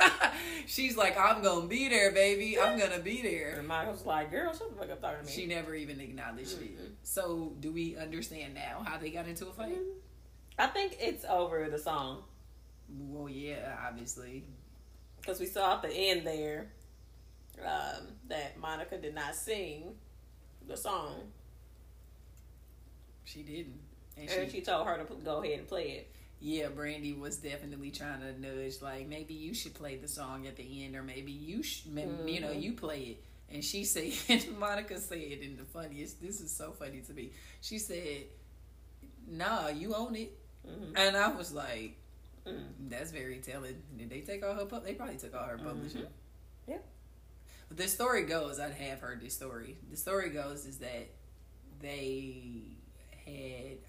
She's 0.66 0.96
like, 0.96 1.18
I'm 1.18 1.42
gonna 1.42 1.66
be 1.66 1.88
there, 1.88 2.12
baby. 2.12 2.58
I'm 2.58 2.78
gonna 2.78 3.00
be 3.00 3.22
there. 3.22 3.56
And 3.58 3.66
Michael's 3.66 4.04
like, 4.04 4.30
girl, 4.30 4.52
shut 4.52 4.70
the 4.70 4.76
fuck 4.76 4.90
up 4.90 5.00
talking 5.00 5.20
to 5.20 5.26
me. 5.26 5.32
She 5.32 5.46
never 5.46 5.74
even 5.74 6.00
acknowledged 6.00 6.56
mm-hmm. 6.56 6.84
it. 6.84 6.92
So, 7.02 7.52
do 7.60 7.72
we 7.72 7.96
understand 7.96 8.54
now 8.54 8.84
how 8.84 8.98
they 8.98 9.10
got 9.10 9.26
into 9.26 9.46
a 9.48 9.52
fight? 9.52 9.72
Mm-hmm. 9.72 9.98
I 10.58 10.66
think 10.66 10.96
it's 11.00 11.24
over 11.24 11.68
the 11.70 11.78
song. 11.78 12.22
Well, 12.88 13.28
yeah, 13.28 13.76
obviously. 13.86 14.44
Because 15.20 15.40
we 15.40 15.46
saw 15.46 15.74
at 15.74 15.82
the 15.82 15.92
end 15.92 16.26
there 16.26 16.68
um, 17.64 18.08
that 18.28 18.58
Monica 18.58 18.98
did 18.98 19.14
not 19.14 19.34
sing 19.34 19.94
the 20.66 20.76
song. 20.76 21.14
She 23.24 23.42
didn't. 23.42 23.80
And, 24.16 24.30
and 24.30 24.50
she, 24.50 24.58
she 24.58 24.64
told 24.64 24.86
her 24.86 24.98
to 24.98 25.14
go 25.24 25.42
ahead 25.42 25.60
and 25.60 25.68
play 25.68 25.90
it 25.90 26.12
yeah, 26.40 26.68
Brandy 26.68 27.12
was 27.12 27.36
definitely 27.38 27.90
trying 27.90 28.20
to 28.20 28.40
nudge, 28.40 28.80
like 28.80 29.08
maybe 29.08 29.34
you 29.34 29.54
should 29.54 29.74
play 29.74 29.96
the 29.96 30.08
song 30.08 30.46
at 30.46 30.56
the 30.56 30.84
end, 30.84 30.94
or 30.94 31.02
maybe 31.02 31.32
you 31.32 31.62
should, 31.62 31.94
mm-hmm. 31.94 32.28
you 32.28 32.40
know, 32.40 32.48
mm-hmm. 32.48 32.60
you 32.60 32.72
play 32.72 33.00
it. 33.00 33.24
And 33.50 33.64
she 33.64 33.84
said, 33.84 34.12
Monica 34.58 34.98
said, 34.98 35.18
in 35.18 35.56
the 35.56 35.64
funniest, 35.64 36.22
this 36.22 36.40
is 36.40 36.54
so 36.54 36.72
funny 36.72 37.00
to 37.00 37.12
me. 37.12 37.30
She 37.60 37.78
said, 37.78 38.24
"Nah, 39.26 39.68
you 39.68 39.94
own 39.94 40.14
it," 40.14 40.38
mm-hmm. 40.66 40.96
and 40.96 41.16
I 41.16 41.28
was 41.28 41.52
like, 41.52 41.96
mm. 42.46 42.62
"That's 42.88 43.10
very 43.10 43.38
telling." 43.38 43.82
Did 43.96 44.10
they 44.10 44.20
take 44.20 44.44
all 44.44 44.54
her? 44.54 44.80
They 44.80 44.94
probably 44.94 45.16
took 45.16 45.34
all 45.34 45.44
her 45.44 45.56
mm-hmm. 45.56 45.66
publishing. 45.66 46.02
Mm-hmm. 46.02 46.70
Yeah. 46.70 46.78
But 47.68 47.76
the 47.76 47.88
story 47.88 48.24
goes, 48.24 48.58
I 48.58 48.70
have 48.70 49.00
heard 49.00 49.20
this 49.20 49.34
story. 49.34 49.76
The 49.90 49.96
story 49.96 50.30
goes 50.30 50.64
is 50.64 50.78
that 50.78 51.08
they 51.80 52.77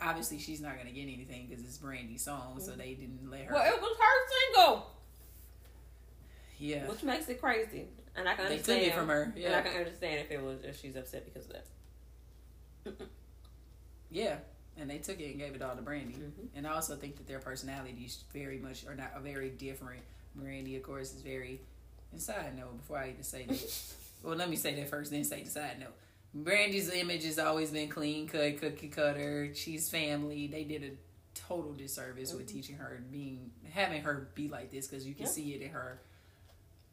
obviously 0.02 0.40
she's 0.40 0.62
not 0.62 0.78
gonna 0.78 0.92
get 0.92 1.04
anything 1.04 1.48
because 1.48 1.64
it's 1.64 1.78
Brandy's 1.78 2.24
song, 2.24 2.56
mm-hmm. 2.56 2.60
so 2.60 2.72
they 2.72 2.94
didn't 2.94 3.30
let 3.30 3.46
her. 3.46 3.54
Well, 3.54 3.66
it 3.66 3.82
was 3.82 3.98
her 3.98 4.56
single. 4.56 4.92
Yeah, 6.58 6.88
which 6.88 7.04
makes 7.04 7.30
it 7.30 7.40
crazy, 7.40 7.86
and 8.16 8.28
I 8.28 8.36
can 8.36 8.46
they 8.46 8.52
understand. 8.52 8.84
took 8.84 8.92
it 8.92 8.96
from 8.96 9.08
her. 9.08 9.34
Yeah, 9.36 9.48
and 9.48 9.56
I 9.56 9.62
can 9.62 9.78
understand 9.78 10.20
if 10.20 10.32
it 10.32 10.42
was 10.42 10.64
if 10.64 10.80
she's 10.80 10.96
upset 10.96 11.26
because 11.26 11.50
of 11.50 11.54
that. 11.54 13.08
yeah, 14.12 14.36
and 14.78 14.90
they 14.90 14.98
took 14.98 15.20
it 15.20 15.32
and 15.32 15.40
gave 15.40 15.56
it 15.56 15.62
all 15.62 15.76
to 15.76 15.82
Brandy, 15.82 16.16
mm-hmm. 16.16 16.58
and 16.58 16.68
I 16.68 16.74
also 16.74 16.96
think 16.96 17.18
that 17.18 17.28
their 17.28 17.40
personalities 17.40 18.24
very 18.34 18.58
much 18.58 18.86
are 18.86 18.96
not 18.96 19.12
are 19.16 19.22
very 19.22 19.50
different. 19.50 20.02
Brandy, 20.36 20.76
of 20.76 20.84
course, 20.84 21.14
is 21.14 21.22
very. 21.22 21.62
And 22.12 22.20
side 22.20 22.58
note, 22.58 22.76
before 22.78 22.98
I 22.98 23.10
even 23.10 23.24
say 23.24 23.46
that, 23.46 23.84
well, 24.24 24.36
let 24.36 24.50
me 24.50 24.56
say 24.56 24.74
that 24.76 24.90
first, 24.90 25.12
then 25.12 25.24
say 25.24 25.44
the 25.44 25.50
side 25.50 25.80
note. 25.80 25.94
Brandy's 26.34 26.90
image 26.94 27.24
has 27.26 27.40
always 27.40 27.72
been 27.72 27.90
clean 27.90 28.28
cut, 28.28 28.60
cookie 28.60 28.90
cutter. 28.90 29.54
She's 29.54 29.90
family. 29.90 30.48
They 30.48 30.64
did 30.64 30.84
a 30.84 30.92
total 31.34 31.74
disservice 31.74 32.34
with 32.34 32.48
mm-hmm. 32.48 32.56
teaching 32.56 32.76
her 32.78 33.04
being 33.12 33.52
having 33.72 34.02
her 34.02 34.30
be 34.36 34.48
like 34.48 34.72
this 34.72 34.88
because 34.88 35.08
you 35.08 35.14
can 35.14 35.26
Yep. 35.26 35.34
see 35.34 35.54
it 35.54 35.62
in 35.62 35.70
her 35.70 36.02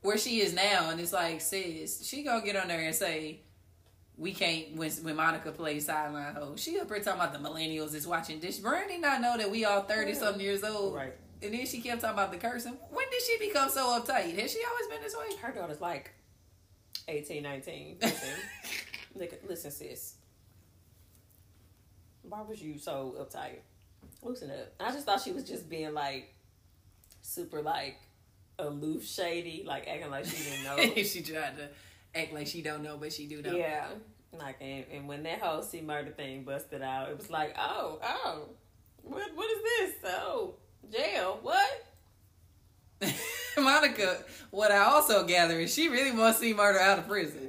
where 0.03 0.17
she 0.17 0.41
is 0.41 0.55
now, 0.55 0.91
and 0.91 1.01
it's 1.01 1.13
like 1.13 1.41
sis, 1.41 2.07
she 2.07 2.23
gonna 2.23 2.45
get 2.45 2.57
on 2.57 2.69
there 2.69 2.81
and 2.81 2.95
say. 2.95 3.41
We 4.19 4.33
can't 4.33 4.77
when 4.77 4.91
when 5.03 5.15
Monica 5.15 5.53
plays 5.53 5.85
sideline 5.85 6.35
hoe. 6.35 6.57
She 6.57 6.81
up 6.81 6.89
here 6.89 7.01
talking 7.01 7.21
about 7.21 7.35
the 7.35 7.39
millennials 7.39 7.95
is 7.95 8.07
watching 8.07 8.41
this. 8.41 8.59
Brandy 8.59 8.97
not 8.97 9.21
know 9.21 9.37
that 9.37 9.51
we 9.51 9.67
all 9.67 9.83
thirty 9.83 10.15
something 10.15 10.41
years 10.41 10.65
old. 10.65 10.95
Right. 10.95 11.13
And 11.43 11.53
then 11.53 11.67
she 11.67 11.83
kept 11.83 12.01
talking 12.01 12.15
about 12.15 12.33
the 12.33 12.39
cursing. 12.39 12.79
When 12.89 13.05
did 13.11 13.21
she 13.21 13.37
become 13.47 13.69
so 13.69 14.01
uptight? 14.01 14.39
Has 14.39 14.53
she 14.53 14.63
always 14.71 14.87
been 14.91 15.03
this 15.03 15.15
way? 15.15 15.37
Her 15.43 15.53
daughter's 15.53 15.83
like 15.83 16.15
18, 17.09 17.43
19. 17.43 17.99
Listen, 19.49 19.71
sis. 19.71 20.15
Why 22.23 22.43
was 22.43 22.61
you 22.63 22.79
so 22.79 23.15
uptight? 23.21 23.59
Loosen 24.23 24.51
up. 24.51 24.75
I 24.81 24.93
just 24.93 25.07
thought 25.07 25.21
she 25.23 25.33
was 25.33 25.45
just 25.45 25.69
being 25.69 25.95
like 25.95 26.35
super 27.23 27.63
like 27.63 27.99
aloof, 28.59 29.07
shady, 29.07 29.65
like 29.67 29.87
acting 29.89 30.11
like 30.11 30.25
she 30.25 30.43
didn't 30.43 30.65
know. 30.65 30.95
she 31.03 31.23
tried 31.23 31.57
to 31.57 31.69
act 32.15 32.33
like 32.33 32.47
she 32.47 32.63
don't 32.63 32.83
know, 32.83 32.97
but 32.97 33.13
she 33.13 33.27
do 33.27 33.43
know. 33.43 33.55
Yeah. 33.55 33.87
Like 34.33 34.57
and, 34.61 34.85
and 34.93 35.09
when 35.09 35.23
that 35.23 35.41
whole 35.41 35.63
C 35.63 35.81
murder 35.81 36.11
thing 36.11 36.45
busted 36.45 36.83
out, 36.83 37.11
it 37.11 37.17
was 37.17 37.31
like, 37.31 37.55
oh, 37.59 38.01
oh, 38.03 38.49
what 39.03 39.35
what 39.35 39.51
is 39.51 39.63
this? 39.63 40.13
Oh, 40.13 40.55
jail. 40.93 41.39
What? 41.43 41.87
Monica, 43.59 44.25
what 44.51 44.71
I 44.71 44.79
also 44.79 45.27
gather 45.27 45.59
is 45.61 45.73
she 45.73 45.89
really 45.89 46.13
wants 46.13 46.39
to 46.39 46.47
C-Murder 46.47 46.79
out 46.79 46.99
of 46.99 47.09
prison. 47.09 47.46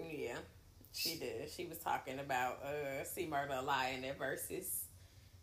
She 0.97 1.17
did. 1.19 1.49
She 1.49 1.65
was 1.65 1.77
talking 1.77 2.19
about 2.19 2.63
uh 2.63 3.03
C 3.03 3.27
murder 3.27 3.61
lying 3.63 4.03
at 4.05 4.17
Verzuz 4.19 4.65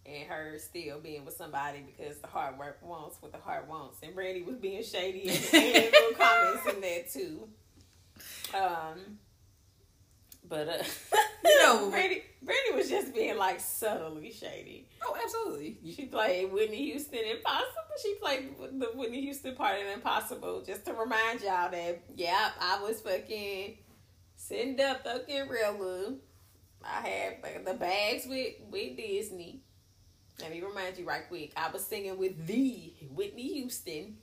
and 0.06 0.28
her 0.28 0.58
still 0.58 1.00
being 1.00 1.24
with 1.24 1.34
somebody 1.34 1.80
because 1.80 2.18
the 2.18 2.26
heart 2.26 2.58
work 2.58 2.78
wants 2.82 3.16
what 3.20 3.32
the 3.32 3.38
heart 3.38 3.68
wants. 3.68 3.98
And 4.02 4.14
Brandy 4.14 4.42
was 4.42 4.56
being 4.56 4.82
shady 4.82 5.28
and, 5.28 5.38
and 5.54 5.84
little 5.92 6.12
comments 6.18 6.74
in 6.74 6.80
there 6.80 7.02
too. 7.10 7.48
Um 8.56 9.18
but 10.48 10.68
uh 10.68 10.82
You 11.44 11.62
know- 11.62 11.90
Brandy 11.90 12.22
Brandy 12.42 12.72
was 12.74 12.90
just 12.90 13.14
being 13.14 13.38
like 13.38 13.60
subtly 13.60 14.30
shady. 14.32 14.88
Oh, 15.02 15.16
absolutely. 15.22 15.78
She 15.94 16.06
played 16.06 16.52
Whitney 16.52 16.84
Houston 16.90 17.20
Impossible. 17.24 17.70
She 18.02 18.14
played 18.20 18.50
the 18.80 18.86
Whitney 18.94 19.20
Houston 19.22 19.54
part 19.54 19.78
in 19.80 19.86
Impossible 19.86 20.62
just 20.66 20.84
to 20.86 20.92
remind 20.92 21.40
y'all 21.40 21.70
that, 21.70 22.02
yeah, 22.16 22.50
I 22.60 22.82
was 22.82 23.00
fucking 23.00 23.78
sitting 24.46 24.80
up 24.80 25.04
fucking 25.04 25.48
real 25.48 25.74
good. 25.74 26.18
I 26.85 27.09
had 27.09 27.64
the 27.64 27.74
bags 27.74 28.26
with, 28.26 28.54
with 28.70 28.96
Disney. 28.96 29.62
Let 30.40 30.50
me 30.50 30.61
remind 30.61 30.98
you 30.98 31.07
right 31.07 31.26
quick. 31.28 31.52
I 31.57 31.70
was 31.70 31.85
singing 31.85 32.18
with 32.18 32.46
the 32.46 32.92
Whitney 33.11 33.54
Houston. 33.54 34.16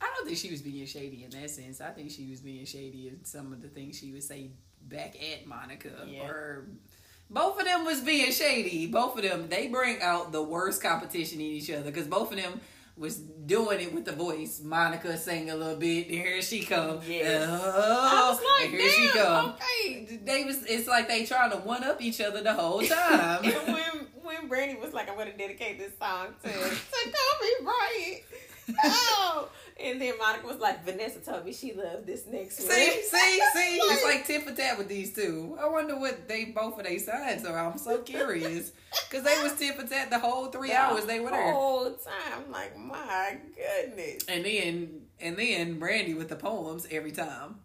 I 0.00 0.10
don't 0.16 0.24
think 0.24 0.38
she 0.38 0.50
was 0.50 0.62
being 0.62 0.86
shady 0.86 1.24
in 1.24 1.30
that 1.38 1.50
sense. 1.50 1.80
I 1.80 1.90
think 1.90 2.10
she 2.10 2.30
was 2.30 2.40
being 2.40 2.64
shady 2.64 3.08
in 3.08 3.24
some 3.24 3.52
of 3.52 3.60
the 3.60 3.68
things 3.68 3.98
she 3.98 4.12
would 4.12 4.22
say 4.22 4.52
back 4.80 5.14
at 5.16 5.46
Monica. 5.46 6.06
Yeah. 6.08 6.22
Or 6.22 6.68
both 7.28 7.58
of 7.58 7.66
them 7.66 7.84
was 7.84 8.00
being 8.00 8.32
shady. 8.32 8.86
Both 8.86 9.16
of 9.16 9.22
them, 9.24 9.48
they 9.50 9.68
bring 9.68 10.00
out 10.00 10.32
the 10.32 10.42
worst 10.42 10.82
competition 10.82 11.38
in 11.40 11.46
each 11.46 11.70
other 11.70 11.90
because 11.90 12.06
both 12.06 12.30
of 12.32 12.38
them 12.38 12.60
was 13.00 13.16
doing 13.16 13.80
it 13.80 13.94
with 13.94 14.04
the 14.04 14.12
voice. 14.12 14.60
Monica 14.62 15.16
sang 15.16 15.50
a 15.50 15.56
little 15.56 15.76
bit, 15.76 16.06
and 16.06 16.16
here 16.16 16.42
she 16.42 16.62
come. 16.62 17.00
Yes. 17.08 17.48
Oh, 17.50 17.56
I 17.56 18.30
was 18.30 18.38
oh, 18.40 18.58
like, 18.60 18.70
here 18.70 18.90
she 18.90 19.10
okay. 19.18 20.18
They 20.22 20.44
was. 20.44 20.64
It's 20.66 20.86
like 20.86 21.08
they 21.08 21.24
trying 21.24 21.50
to 21.50 21.56
one 21.56 21.82
up 21.82 22.02
each 22.02 22.20
other 22.20 22.42
the 22.42 22.52
whole 22.52 22.82
time. 22.86 23.42
and 23.42 23.74
when 23.74 24.06
when 24.22 24.48
Brandy 24.48 24.78
was 24.78 24.92
like, 24.92 25.10
I'm 25.10 25.16
gonna 25.16 25.36
dedicate 25.36 25.78
this 25.78 25.92
song 25.98 26.28
to 26.42 26.48
to 26.48 26.52
Kobe 26.52 27.64
Bryant. 27.64 28.22
Oh, 28.84 29.48
and 29.82 30.00
then 30.00 30.14
Monica 30.18 30.46
was 30.46 30.58
like, 30.58 30.84
Vanessa 30.84 31.20
told 31.20 31.44
me 31.44 31.52
she 31.52 31.72
loved 31.72 32.06
this 32.06 32.26
next 32.26 32.60
one. 32.60 32.70
See, 32.70 33.02
see, 33.02 33.40
see. 33.54 33.76
It's 33.76 34.04
like 34.04 34.26
tit 34.26 34.42
for 34.42 34.54
tat 34.54 34.78
with 34.78 34.88
these 34.88 35.12
two. 35.14 35.56
I 35.60 35.68
wonder 35.68 35.98
what 35.98 36.28
they 36.28 36.46
both 36.46 36.78
of 36.78 36.84
their 36.84 36.98
sides 36.98 37.44
are. 37.44 37.58
I'm 37.58 37.78
so 37.78 37.98
curious 37.98 38.72
because 39.08 39.24
they 39.24 39.42
was 39.42 39.54
tit 39.56 39.74
for 39.76 39.86
tat 39.86 40.10
the 40.10 40.18
whole 40.18 40.46
three 40.46 40.72
hours 40.72 41.04
they 41.06 41.20
were 41.20 41.30
the 41.30 41.36
there. 41.36 41.52
whole 41.52 41.90
time. 41.92 42.44
I'm 42.46 42.52
like, 42.52 42.76
my 42.78 43.38
goodness. 43.56 44.24
And 44.28 44.44
then, 44.44 45.00
and 45.20 45.36
then 45.36 45.78
Brandy 45.78 46.14
with 46.14 46.28
the 46.28 46.36
poems 46.36 46.86
every 46.90 47.12
time. 47.12 47.56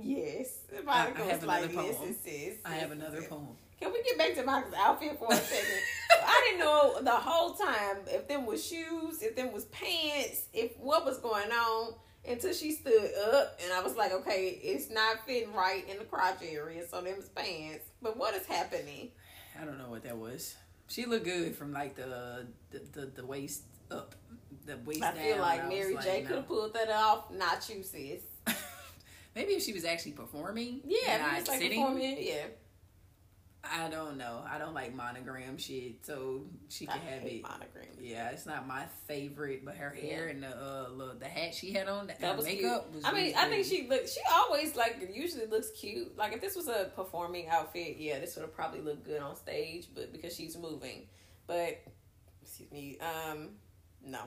Yes, 0.00 0.60
I 0.76 0.82
Monica 0.82 1.24
have 1.24 1.40
was 1.40 1.46
like, 1.46 1.74
poem. 1.74 2.14
sis. 2.22 2.54
I 2.64 2.76
have 2.76 2.92
another 2.92 3.22
poem. 3.22 3.48
Can 3.82 3.92
we 3.92 4.00
get 4.04 4.16
back 4.16 4.34
to 4.36 4.44
Monica's 4.44 4.74
outfit 4.78 5.18
for 5.18 5.26
a 5.28 5.34
second? 5.34 5.78
I 6.24 6.46
didn't 6.46 6.60
know 6.60 7.00
the 7.02 7.10
whole 7.10 7.54
time 7.54 7.96
if 8.06 8.28
them 8.28 8.46
was 8.46 8.64
shoes, 8.64 9.22
if 9.22 9.34
them 9.34 9.52
was 9.52 9.64
pants, 9.66 10.44
if 10.52 10.78
what 10.78 11.04
was 11.04 11.18
going 11.18 11.50
on 11.50 11.94
until 12.24 12.52
she 12.52 12.70
stood 12.70 13.10
up 13.34 13.58
and 13.60 13.72
I 13.72 13.82
was 13.82 13.96
like, 13.96 14.12
okay, 14.12 14.60
it's 14.62 14.88
not 14.88 15.26
fitting 15.26 15.52
right 15.52 15.84
in 15.88 15.98
the 15.98 16.04
crotch 16.04 16.38
area, 16.48 16.86
so 16.88 17.00
them 17.00 17.16
was 17.16 17.28
pants. 17.30 17.84
But 18.00 18.16
what 18.16 18.34
is 18.34 18.46
happening? 18.46 19.08
I 19.60 19.64
don't 19.64 19.78
know 19.78 19.90
what 19.90 20.04
that 20.04 20.16
was. 20.16 20.54
She 20.86 21.04
looked 21.04 21.24
good 21.24 21.56
from 21.56 21.72
like 21.72 21.96
the 21.96 22.46
the, 22.70 22.82
the, 22.92 23.06
the 23.06 23.26
waist 23.26 23.62
up, 23.90 24.14
the 24.64 24.76
waist 24.84 25.02
I 25.02 25.12
down. 25.12 25.24
feel 25.24 25.38
like 25.38 25.64
I 25.64 25.68
Mary 25.68 25.96
J 26.00 26.20
no. 26.22 26.26
could 26.28 26.36
have 26.36 26.46
pulled 26.46 26.74
that 26.74 26.88
off, 26.88 27.32
not 27.32 27.68
you, 27.68 27.82
sis. 27.82 28.22
Maybe 29.34 29.54
if 29.54 29.62
she 29.64 29.72
was 29.72 29.84
actually 29.84 30.12
performing, 30.12 30.82
Yeah, 30.84 31.16
not 31.18 31.32
like 31.32 31.46
sitting. 31.46 31.80
performing, 31.80 32.18
yeah. 32.20 32.44
I 33.64 33.88
don't 33.88 34.16
know. 34.18 34.42
I 34.48 34.58
don't 34.58 34.74
like 34.74 34.92
monogram 34.94 35.56
shit, 35.56 36.04
so 36.04 36.42
she 36.68 36.88
I 36.88 36.92
can 36.92 37.00
have 37.02 37.22
it. 37.24 37.42
monogram. 37.42 37.86
Yeah, 38.00 38.30
it's 38.30 38.44
not 38.44 38.66
my 38.66 38.84
favorite, 39.06 39.64
but 39.64 39.76
her 39.76 39.90
hair 39.90 40.26
and 40.28 40.42
the 40.42 40.48
uh, 40.48 40.88
little, 40.90 41.14
the 41.14 41.26
hat 41.26 41.54
she 41.54 41.72
had 41.72 41.88
on, 41.88 42.08
the 42.08 42.14
That 42.20 42.36
was 42.36 42.44
makeup 42.44 42.90
cute. 42.90 42.94
was. 42.96 43.04
I 43.04 43.12
mean, 43.12 43.22
really 43.22 43.36
I 43.36 43.48
think 43.48 43.66
she 43.66 43.86
look. 43.88 44.08
She 44.08 44.20
always 44.32 44.74
like 44.74 45.08
usually 45.14 45.46
looks 45.46 45.70
cute. 45.70 46.16
Like 46.18 46.32
if 46.32 46.40
this 46.40 46.56
was 46.56 46.66
a 46.66 46.90
performing 46.96 47.48
outfit, 47.48 47.96
yeah, 47.98 48.18
this 48.18 48.34
would 48.34 48.42
have 48.42 48.54
probably 48.54 48.80
looked 48.80 49.04
good 49.04 49.22
on 49.22 49.36
stage. 49.36 49.86
But 49.94 50.12
because 50.12 50.34
she's 50.34 50.56
moving, 50.58 51.06
but 51.46 51.80
excuse 52.42 52.70
me, 52.72 52.98
um, 53.00 53.50
no. 54.04 54.22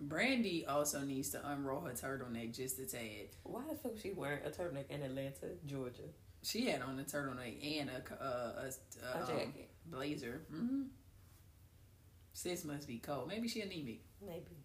Brandy 0.00 0.66
also 0.66 1.00
needs 1.02 1.30
to 1.30 1.48
unroll 1.48 1.82
her 1.82 1.92
turtleneck 1.92 2.54
just 2.54 2.78
a 2.80 2.86
tad. 2.86 3.28
Why 3.44 3.62
the 3.70 3.76
fuck 3.76 3.92
was 3.92 4.02
she 4.02 4.10
wearing 4.10 4.40
a 4.44 4.50
turtleneck 4.50 4.90
in 4.90 5.02
Atlanta, 5.02 5.52
Georgia? 5.64 6.02
She 6.44 6.66
had 6.66 6.82
on 6.82 6.98
a 6.98 7.04
turtleneck 7.04 7.80
and 7.80 7.90
a 7.90 8.22
uh, 8.22 8.24
a, 8.24 8.66
A 8.66 9.18
a, 9.18 9.20
um, 9.20 9.26
jacket, 9.26 9.70
blazer. 9.86 10.42
hmm 10.50 10.82
Sis 12.34 12.64
must 12.64 12.88
be 12.88 12.98
cold. 12.98 13.28
Maybe 13.28 13.48
she 13.48 13.60
anemic. 13.62 14.00
maybe. 14.20 14.56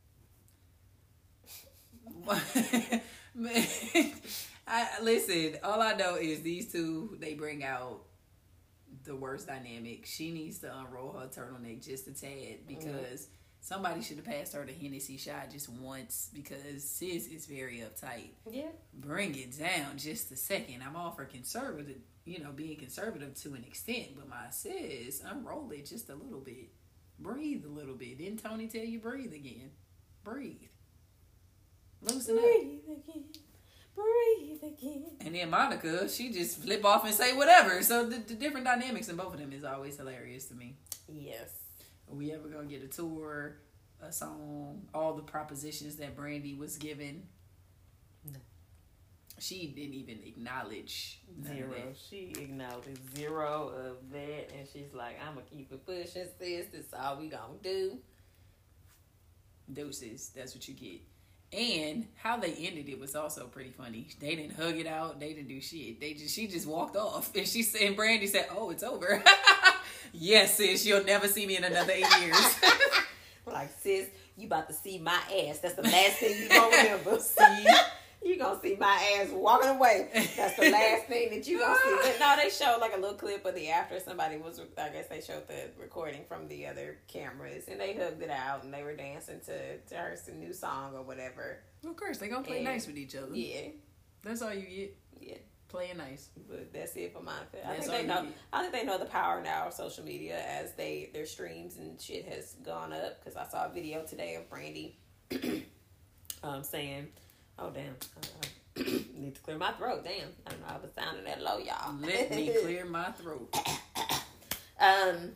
I 4.68 4.88
listen. 5.02 5.58
All 5.64 5.82
I 5.82 5.94
know 5.94 6.16
is 6.16 6.42
these 6.42 6.72
two. 6.72 7.16
They 7.20 7.36
bring 7.36 7.64
out 7.64 8.02
the 9.04 9.16
worst 9.16 9.48
dynamic. 9.48 10.06
She 10.06 10.32
needs 10.32 10.60
to 10.60 10.78
unroll 10.80 11.14
her 11.14 11.28
turtleneck 11.28 11.86
just 11.86 12.08
a 12.08 12.12
tad 12.12 12.68
because 12.68 13.28
somebody 13.60 14.02
should 14.02 14.18
have 14.18 14.26
passed 14.26 14.54
her 14.54 14.66
the 14.66 14.74
Hennessy 14.74 15.18
shot 15.18 15.52
just 15.52 15.70
once 15.70 16.30
because 16.34 16.84
sis 16.84 17.28
is 17.28 17.46
very 17.46 17.84
uptight. 17.84 18.30
Yeah, 18.50 18.72
Bring 18.94 19.36
it 19.36 19.58
down 19.58 19.98
just 19.98 20.32
a 20.32 20.36
second. 20.36 20.84
I'm 20.86 20.96
all 20.96 21.12
for 21.12 21.26
conservative, 21.26 21.98
you 22.26 22.40
know, 22.40 22.52
being 22.52 22.78
conservative 22.78 23.36
to 23.42 23.54
an 23.54 23.64
extent, 23.68 24.16
but 24.16 24.30
my 24.30 24.50
sis, 24.52 25.22
unroll 25.26 25.72
it 25.72 25.86
just 25.86 26.10
a 26.10 26.16
little 26.16 26.40
bit. 26.40 26.70
Breathe 27.20 27.66
a 27.66 27.70
little 27.70 27.96
bit. 27.96 28.18
Didn't 28.18 28.42
Toni 28.42 28.68
tell 28.68 28.84
you 28.84 29.00
breathe 29.00 29.34
again? 29.34 29.72
Breathe. 30.24 30.70
Loosen 32.02 32.38
up. 32.38 32.44
breathe 32.44 32.80
again, 32.88 33.26
breathe 33.94 34.64
again. 34.64 35.06
And 35.20 35.36
then 35.36 35.50
Monica, 35.50 36.08
she 36.08 36.32
just 36.32 36.62
flip 36.64 36.86
off 36.86 37.04
and 37.04 37.14
say 37.14 37.36
whatever. 37.36 37.82
So 37.84 38.06
the, 38.08 38.20
the 38.20 38.36
different 38.36 38.66
dynamics 38.66 39.10
in 39.10 39.18
both 39.18 39.34
of 39.34 39.40
them 39.40 39.52
is 39.52 39.66
always 39.66 39.98
hilarious 39.98 40.46
to 40.46 40.56
me. 40.56 40.78
Yes. 41.12 41.59
Are 42.10 42.16
we 42.16 42.32
ever 42.32 42.48
gonna 42.48 42.66
get 42.66 42.84
a 42.84 42.88
tour, 42.88 43.58
a 44.02 44.12
song, 44.12 44.88
all 44.94 45.14
the 45.14 45.22
propositions 45.22 45.98
that 45.98 46.16
Brandy 46.16 46.56
was 46.56 46.78
given? 46.78 47.28
No. 48.26 48.40
She 49.38 49.68
didn't 49.68 49.94
even 49.94 50.20
acknowledge 50.26 51.22
Zero. 51.44 51.94
She 52.10 52.34
acknowledged 52.38 53.16
zero 53.16 53.70
of 53.70 54.12
that, 54.12 54.52
and 54.54 54.68
she's 54.68 54.94
like, 54.94 55.18
"I'm 55.22 55.36
gonna 55.36 55.46
keep 55.46 55.72
it 55.72 55.86
pushing, 55.86 56.28
sis. 56.38 56.68
This 56.68 56.94
all 56.94 57.18
we 57.18 57.30
gonna 57.30 57.58
do." 57.62 58.02
Doses. 59.72 60.30
That's 60.30 60.56
what 60.56 60.68
you 60.68 60.74
get. 60.74 61.02
And 61.52 62.06
how 62.16 62.38
they 62.38 62.54
ended 62.54 62.90
it 62.90 63.00
was 63.00 63.16
also 63.16 63.48
pretty 63.48 63.72
funny. 63.72 64.08
They 64.20 64.36
didn't 64.36 64.56
hug 64.56 64.78
it 64.78 64.86
out. 64.86 65.20
They 65.20 65.34
didn't 65.34 65.48
do 65.48 65.60
shit. 65.60 66.00
They 66.00 66.14
just 66.14 66.36
she 66.36 66.48
just 66.48 66.68
walked 66.68 66.96
off, 66.96 67.32
and 67.36 67.48
she 67.48 67.64
said, 67.64 67.82
and 67.82 67.96
Brandy 67.96 68.28
said, 68.28 68.48
"Oh, 68.56 68.70
it's 68.70 68.84
over." 68.84 69.24
yes, 70.14 70.58
sis. 70.58 70.86
You'll 70.86 71.04
never 71.04 71.28
see 71.28 71.48
me 71.48 71.58
in 71.58 71.64
another 71.64 71.94
eight 71.94 72.22
years. 72.22 72.56
Like, 73.52 73.72
sis, 73.82 74.08
you 74.38 74.46
about 74.46 74.68
to 74.68 74.74
see 74.76 75.00
my 75.00 75.12
ass. 75.48 75.58
That's 75.58 75.74
the 75.74 75.82
last 75.82 76.18
thing 76.18 76.40
you 76.40 76.50
gonna 76.50 76.78
remember. 76.78 77.20
see, 77.20 77.66
you 78.24 78.38
gonna 78.38 78.60
see 78.62 78.76
my 78.80 79.18
ass 79.22 79.30
walking 79.32 79.70
away. 79.70 80.10
That's 80.36 80.56
the 80.58 80.70
last 80.70 81.06
thing 81.06 81.30
that 81.32 81.48
you 81.48 81.60
gonna 81.60 81.76
see. 81.84 81.98
But 82.04 82.18
no, 82.20 82.36
they 82.42 82.50
showed 82.50 82.78
like 82.82 82.96
a 82.96 83.00
little 83.00 83.16
clip 83.18 83.46
of 83.46 83.56
the 83.56 83.70
after 83.70 84.00
somebody 84.00 84.38
was. 84.38 84.60
I 84.78 84.90
guess 84.90 85.08
they 85.08 85.22
showed 85.22 85.48
the 85.48 85.70
recording 85.80 86.22
from 86.28 86.48
the 86.48 86.68
other 86.68 86.98
cameras, 87.08 87.66
and 87.68 87.80
they 87.80 87.94
hugged 87.94 88.22
it 88.22 88.30
out, 88.30 88.64
and 88.64 88.74
they 88.74 88.84
were 88.84 88.96
dancing 88.96 89.40
to 89.46 89.78
to 89.78 89.96
her 89.96 90.16
new 90.38 90.54
song 90.54 90.96
or 90.96 91.04
whatever. 91.04 91.60
Of 91.88 91.96
course, 91.96 92.18
they 92.18 92.28
gonna 92.28 92.44
play 92.44 92.58
And- 92.58 92.66
nice 92.66 92.88
with 92.88 92.98
each 92.98 93.16
other. 93.16 93.34
Yeah, 93.34 93.70
That's 94.24 94.42
all 94.42 94.54
you 94.54 94.66
get. 94.68 94.98
yeah. 95.22 95.38
Playing 95.70 95.98
nice. 95.98 96.30
But 96.50 96.74
that's 96.74 96.96
it 96.96 97.14
for 97.14 97.22
Monica. 97.22 97.58
I 97.64 97.76
That's 97.76 97.86
think 97.88 98.02
they 98.02 98.08
know. 98.08 98.24
get. 98.24 98.34
I 98.52 98.62
think 98.64 98.74
they 98.74 98.84
know 98.86 98.98
the 98.98 99.06
power 99.06 99.40
now 99.40 99.68
of 99.68 99.74
social 99.74 100.04
media 100.04 100.42
as 100.44 100.74
they 100.74 101.12
their 101.14 101.28
streams 101.28 101.78
and 101.78 102.02
shit 102.02 102.26
has 102.28 102.56
gone 102.66 102.92
up. 102.92 103.24
Because 103.24 103.38
I 103.38 103.48
saw 103.48 103.68
a 103.68 103.70
video 103.72 104.04
today 104.04 104.34
of 104.34 104.50
Brandy, 104.50 104.98
um, 106.44 106.64
saying, 106.64 107.10
"Oh 107.60 107.70
damn, 107.72 107.96
uh, 108.18 108.84
need 109.16 109.36
to 109.36 109.42
clear 109.42 109.58
my 109.58 109.72
throat." 109.74 110.04
Damn, 110.04 110.30
I 110.46 110.52
don't 110.52 110.62
know. 110.62 110.68
I 110.68 110.78
was 110.78 110.92
sounding 110.96 111.26
that 111.26 111.42
low, 111.42 111.58
y'all. 111.58 111.96
Let 112.00 112.32
me 112.32 112.52
clear 112.62 112.86
my 112.86 113.12
throat. 113.12 113.56
Um, 114.80 115.32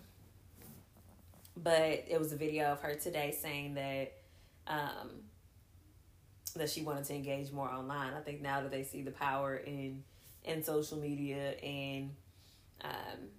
but 1.57 2.05
it 2.07 2.17
was 2.19 2.31
a 2.31 2.37
video 2.37 2.71
of 2.71 2.81
her 2.81 2.95
today 2.95 3.35
saying 3.39 3.75
that 3.75 4.13
um, 4.67 5.09
that 6.55 6.69
she 6.69 6.81
wanted 6.81 7.05
to 7.05 7.15
engage 7.15 7.51
more 7.51 7.69
online. 7.69 8.13
I 8.13 8.21
think 8.21 8.41
now 8.41 8.61
that 8.61 8.71
they 8.71 8.83
see 8.83 9.01
the 9.01 9.11
power 9.11 9.55
in 9.55 10.03
in 10.43 10.63
social 10.63 10.97
media 10.97 11.51
and 11.61 12.11
um, 12.83 13.29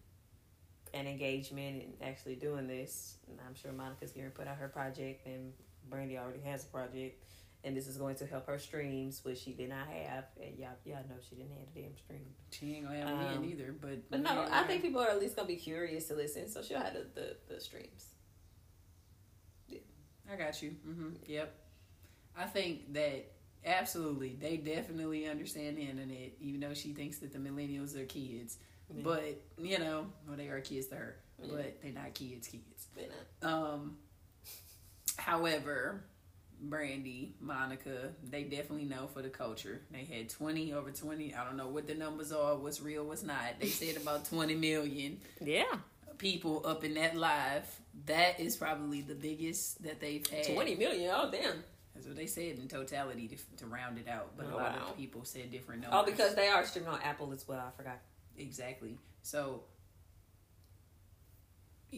and 0.92 1.08
engagement 1.08 1.82
and 1.82 1.92
actually 2.02 2.36
doing 2.36 2.66
this, 2.66 3.16
and 3.28 3.38
I'm 3.46 3.54
sure 3.54 3.72
Monica's 3.72 4.12
to 4.12 4.20
put 4.30 4.46
out 4.46 4.56
her 4.56 4.68
project, 4.68 5.26
and 5.26 5.52
Brandy 5.90 6.18
already 6.18 6.40
has 6.44 6.64
a 6.64 6.68
project. 6.68 7.22
And 7.64 7.74
this 7.74 7.86
is 7.88 7.96
going 7.96 8.16
to 8.16 8.26
help 8.26 8.46
her 8.46 8.58
streams, 8.58 9.24
which 9.24 9.38
she 9.38 9.52
did 9.54 9.70
not 9.70 9.88
have. 9.88 10.24
And 10.38 10.58
y'all, 10.58 10.68
y'all 10.84 10.96
know 11.08 11.16
she 11.26 11.34
didn't 11.34 11.52
have 11.52 11.74
the 11.74 11.80
damn 11.80 11.96
stream. 11.96 12.26
She 12.50 12.74
ain't 12.74 12.84
gonna 12.86 12.98
have 12.98 13.08
Um, 13.08 13.40
men 13.40 13.44
either, 13.50 13.74
but 13.80 14.10
But 14.10 14.20
no, 14.20 14.46
I 14.50 14.64
think 14.64 14.82
people 14.82 15.00
are 15.00 15.08
at 15.08 15.18
least 15.18 15.34
gonna 15.34 15.48
be 15.48 15.56
curious 15.56 16.08
to 16.08 16.14
listen, 16.14 16.46
so 16.50 16.62
she'll 16.62 16.78
have 16.78 16.92
the, 16.92 17.06
the, 17.14 17.36
the 17.54 17.60
streams. 17.60 18.06
I 20.30 20.36
got 20.36 20.62
you. 20.62 20.70
hmm 20.84 21.10
Yep. 21.26 21.54
I 22.36 22.44
think 22.44 22.92
that 22.94 23.30
absolutely 23.64 24.36
they 24.40 24.56
definitely 24.56 25.26
understand 25.28 25.76
the 25.76 25.82
internet, 25.82 26.32
even 26.40 26.60
though 26.60 26.74
she 26.74 26.92
thinks 26.92 27.18
that 27.18 27.32
the 27.32 27.38
millennials 27.38 27.96
are 27.96 28.04
kids. 28.06 28.58
Yeah. 28.94 29.02
But 29.04 29.40
you 29.58 29.78
know, 29.78 30.06
well, 30.26 30.36
they 30.36 30.48
are 30.48 30.60
kids 30.60 30.86
to 30.88 30.96
her, 30.96 31.16
Yeah. 31.40 31.46
but 31.52 31.82
they're 31.82 31.92
not 31.92 32.12
kids. 32.14 32.48
Kids. 32.48 32.88
But, 32.94 33.10
uh, 33.42 33.48
Um. 33.74 33.98
However, 35.16 36.04
Brandy, 36.68 37.34
Monica, 37.40 38.10
they 38.28 38.42
definitely 38.44 38.84
know 38.84 39.06
for 39.12 39.22
the 39.22 39.28
culture. 39.28 39.80
They 39.90 40.04
had 40.04 40.28
twenty 40.28 40.72
over 40.72 40.90
twenty. 40.90 41.34
I 41.34 41.44
don't 41.44 41.56
know 41.56 41.68
what 41.68 41.86
the 41.86 41.94
numbers 41.94 42.32
are. 42.32 42.56
What's 42.56 42.80
real? 42.80 43.04
What's 43.04 43.22
not? 43.22 43.60
They 43.60 43.66
said 43.68 43.96
about 43.96 44.24
twenty 44.28 44.54
million 44.54 45.18
yeah, 45.40 45.64
people 46.18 46.62
up 46.66 46.84
in 46.84 46.94
that 46.94 47.16
live. 47.16 47.64
That 48.06 48.40
is 48.40 48.56
probably 48.56 49.00
the 49.02 49.14
biggest 49.14 49.82
that 49.84 50.00
they've 50.00 50.26
had. 50.26 50.44
twenty 50.54 50.74
million. 50.74 51.10
Oh 51.14 51.30
damn! 51.30 51.62
That's 51.94 52.06
what 52.06 52.16
they 52.16 52.26
said 52.26 52.58
in 52.58 52.66
totality 52.68 53.28
to, 53.28 53.36
to 53.58 53.66
round 53.66 53.98
it 53.98 54.08
out. 54.08 54.36
But 54.36 54.46
Oh, 54.50 54.54
a 54.54 54.56
lot 54.56 54.76
wow. 54.78 54.86
of 54.90 54.96
people 54.96 55.24
said 55.24 55.50
different 55.52 55.84
oh, 55.88 55.90
numbers. 55.90 56.08
Oh, 56.08 56.10
because 56.16 56.34
they 56.34 56.48
are 56.48 56.64
streaming 56.64 56.90
on 56.90 57.00
Apple 57.02 57.32
as 57.32 57.46
well. 57.46 57.60
I 57.60 57.70
forgot. 57.76 57.98
exactly. 58.36 58.98
So 59.22 59.62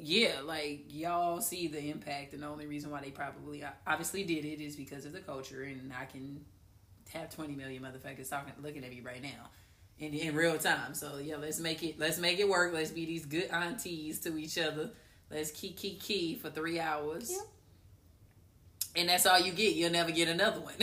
yeah, 0.02 0.40
like 0.44 0.84
y'all 0.90 1.40
see 1.40 1.68
the 1.68 1.90
impact, 1.90 2.32
and 2.32 2.42
the 2.42 2.46
only 2.46 2.66
reason 2.66 2.90
why 2.90 3.00
they 3.00 3.10
probably 3.10 3.64
obviously 3.86 4.24
did 4.24 4.44
it 4.44 4.60
is 4.62 4.76
because 4.76 5.04
of 5.06 5.12
the 5.12 5.20
culture, 5.20 5.62
and 5.62 5.92
I 5.98 6.04
can 6.04 6.44
have 7.12 7.30
twenty 7.30 7.54
million 7.54 7.82
motherfuckers 7.82 8.28
talking, 8.28 8.52
looking 8.62 8.84
at 8.84 8.90
me 8.90 9.00
right 9.00 9.22
now. 9.22 9.50
In, 9.98 10.12
in 10.12 10.34
real 10.34 10.58
time, 10.58 10.92
so 10.92 11.16
yeah, 11.16 11.36
let's 11.36 11.58
make 11.58 11.82
it 11.82 11.98
let's 11.98 12.18
make 12.18 12.38
it 12.38 12.48
work. 12.48 12.74
Let's 12.74 12.90
be 12.90 13.06
these 13.06 13.24
good 13.24 13.48
aunties 13.50 14.20
to 14.20 14.36
each 14.36 14.58
other. 14.58 14.90
Let's 15.30 15.50
key 15.50 15.72
key 15.72 15.96
key 15.96 16.34
for 16.36 16.50
three 16.50 16.78
hours, 16.78 17.30
Yep. 17.30 17.40
and 18.96 19.08
that's 19.08 19.24
all 19.26 19.38
you 19.40 19.52
get. 19.52 19.74
You'll 19.74 19.92
never 19.92 20.10
get 20.10 20.28
another 20.28 20.60
one. 20.60 20.74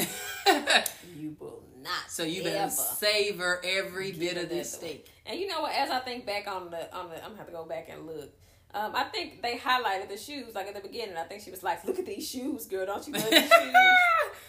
You 1.16 1.36
will 1.40 1.62
not. 1.84 2.10
So 2.10 2.24
you 2.24 2.42
better 2.44 2.70
savor 2.72 3.62
every 3.64 4.12
bit 4.14 4.36
of 4.38 4.50
this 4.50 4.74
steak. 4.74 5.08
And 5.28 5.40
you 5.40 5.48
know 5.48 5.62
what? 5.62 5.74
As 5.76 5.92
I 5.92 6.00
think 6.00 6.26
back 6.26 6.48
on 6.48 6.72
the 6.72 6.94
on 6.96 7.10
the, 7.10 7.18
I'm 7.18 7.30
gonna 7.30 7.38
have 7.38 7.46
to 7.48 7.54
go 7.54 7.66
back 7.66 7.88
and 7.90 8.08
look. 8.08 8.34
Um, 8.76 8.92
I 8.96 9.04
think 9.04 9.42
they 9.42 9.58
highlighted 9.58 10.10
the 10.10 10.18
shoes 10.18 10.56
like 10.56 10.68
at 10.68 10.74
the 10.74 10.82
beginning. 10.82 11.16
I 11.16 11.24
think 11.24 11.44
she 11.44 11.52
was 11.52 11.62
like, 11.64 11.84
"Look 11.86 12.00
at 12.00 12.06
these 12.06 12.28
shoes, 12.28 12.66
girl! 12.66 12.86
Don't 12.88 13.06
you 13.08 13.14
love 13.14 13.30
these 13.30 13.42
shoes?" 13.62 13.74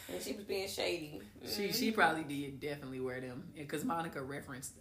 And 0.08 0.22
she 0.22 0.32
was 0.34 0.44
being 0.44 0.68
shady. 0.68 1.20
She 1.46 1.72
she 1.72 1.90
probably 1.90 2.24
did 2.24 2.60
definitely 2.60 3.00
wear 3.00 3.20
them 3.20 3.44
because 3.54 3.84
Monica 3.84 4.22
referenced 4.22 4.72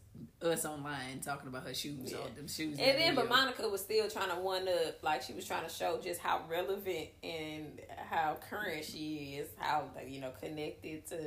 us 0.41 0.63
online 0.65 1.19
talking 1.21 1.47
about 1.47 1.63
her 1.67 1.73
shoes, 1.73 2.11
Yeah. 2.11 2.17
all 2.19 2.29
them 2.35 2.47
shoes. 2.47 2.77
And 2.79 2.95
the 2.95 2.99
then, 2.99 3.15
but. 3.15 3.27
Monica 3.29 3.67
was 3.67 3.81
still 3.81 4.09
trying 4.09 4.29
to 4.29 4.35
one 4.37 4.67
up, 4.67 5.01
like 5.03 5.21
she 5.21 5.33
was 5.33 5.45
trying 5.45 5.63
to 5.63 5.69
show 5.73 5.99
just 6.01 6.21
how 6.21 6.41
relevant 6.49 7.09
and 7.23 7.81
how 8.09 8.37
current 8.49 8.85
she 8.85 9.37
is, 9.39 9.49
how 9.57 9.85
you 10.07 10.21
know 10.21 10.31
connected 10.41 11.05
to, 11.07 11.17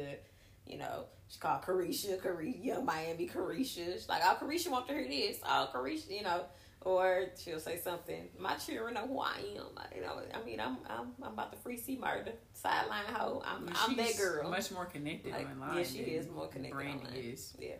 you 0.66 0.78
know, 0.78 1.04
she 1.28 1.38
called 1.38 1.62
Caresha, 1.62 2.18
Caresha, 2.20 2.82
Miami 2.84 3.28
Caresha. 3.28 3.92
She's 3.94 4.08
like, 4.08 4.22
oh, 4.24 4.36
Caresha 4.40 4.70
want 4.70 4.86
to 4.88 4.94
hear 4.94 5.06
this, 5.08 5.38
oh, 5.44 5.68
Caresha, 5.74 6.10
you 6.10 6.22
know, 6.22 6.44
or 6.82 7.26
she'll 7.42 7.58
say 7.60 7.78
something. 7.82 8.28
My 8.38 8.54
children 8.54 8.94
know 8.94 9.06
who 9.06 9.18
I 9.20 9.38
am. 9.56 9.66
I, 9.76 9.94
you 9.94 10.02
know, 10.02 10.20
I 10.34 10.44
mean, 10.44 10.60
I'm 10.60 10.76
I'm 10.88 11.12
I'm 11.22 11.32
about 11.32 11.52
to 11.52 11.58
free 11.58 11.76
C-Murder 11.78 12.32
sideline 12.52 13.04
hoe. 13.06 13.42
I'm 13.44 13.68
I'm 13.74 13.96
that 13.96 14.16
girl. 14.16 14.50
Much 14.50 14.70
more 14.70 14.84
connected 14.86 15.32
Like, 15.32 15.48
online. 15.50 15.78
yeah, 15.78 15.84
she 15.84 15.98
is 15.98 16.28
more 16.28 16.46
connected 16.48 16.74
Brandy 16.76 16.98
online. 17.06 17.14
is. 17.14 17.54
yeah, 17.58 17.74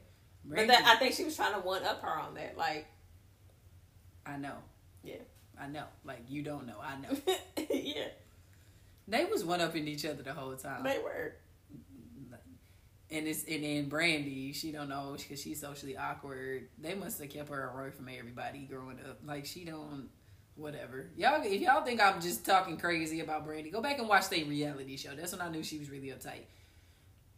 Brandy, 0.45 0.67
but 0.67 0.79
that, 0.79 0.97
I 0.97 0.99
think 0.99 1.15
she 1.15 1.25
was 1.25 1.37
trying 1.37 1.55
to 1.55 1.61
one 1.61 1.85
up 1.85 2.03
her 2.03 2.09
on 2.19 2.35
that, 2.35 2.57
like, 2.59 2.87
I 4.25 4.37
know. 4.37 4.57
Yeah. 5.05 5.17
I 5.59 5.69
know. 5.69 5.85
Like 6.05 6.25
you 6.29 6.43
don't 6.43 6.67
know. 6.67 6.77
I 6.83 6.97
know. 7.01 7.17
yeah, 7.71 8.09
they 9.09 9.25
was 9.25 9.43
one 9.45 9.61
up 9.63 9.75
in 9.75 9.89
each 9.89 10.05
other 10.05 10.23
the 10.23 10.35
whole 10.35 10.55
time. 10.57 10.83
they 10.83 10.99
were. 10.99 11.35
And 13.11 13.27
it's 13.27 13.45
and 13.45 13.62
then 13.64 13.88
Brandy, 13.88 14.53
she 14.53 14.73
don't 14.73 14.88
know 14.88 15.16
because 15.16 15.40
she's 15.40 15.61
socially 15.61 15.97
awkward. 15.97 16.69
They 16.79 16.95
must 16.95 17.21
have 17.21 17.31
kept 17.31 17.49
her 17.51 17.71
away 17.71 17.90
from 17.90 18.09
everybody 18.09 18.61
growing 18.71 18.99
up. 19.09 19.19
Like 19.25 19.47
she 19.47 19.64
don't, 19.64 20.09
whatever. 20.57 21.11
Y'all, 21.16 21.40
if 21.45 21.61
y'all 21.61 21.85
think 21.85 22.01
I'm 22.01 22.21
just 22.21 22.45
talking 22.45 22.77
crazy 22.79 23.21
about 23.21 23.45
Brandy, 23.45 23.71
go 23.71 23.81
back 23.81 23.99
and 23.99 24.09
watch 24.09 24.29
the 24.29 24.42
reality 24.45 24.97
show. 24.97 25.11
That's 25.14 25.33
when 25.33 25.40
I 25.40 25.49
knew 25.51 25.62
she 25.62 25.79
was 25.79 25.90
really 25.90 26.09
uptight. 26.09 26.45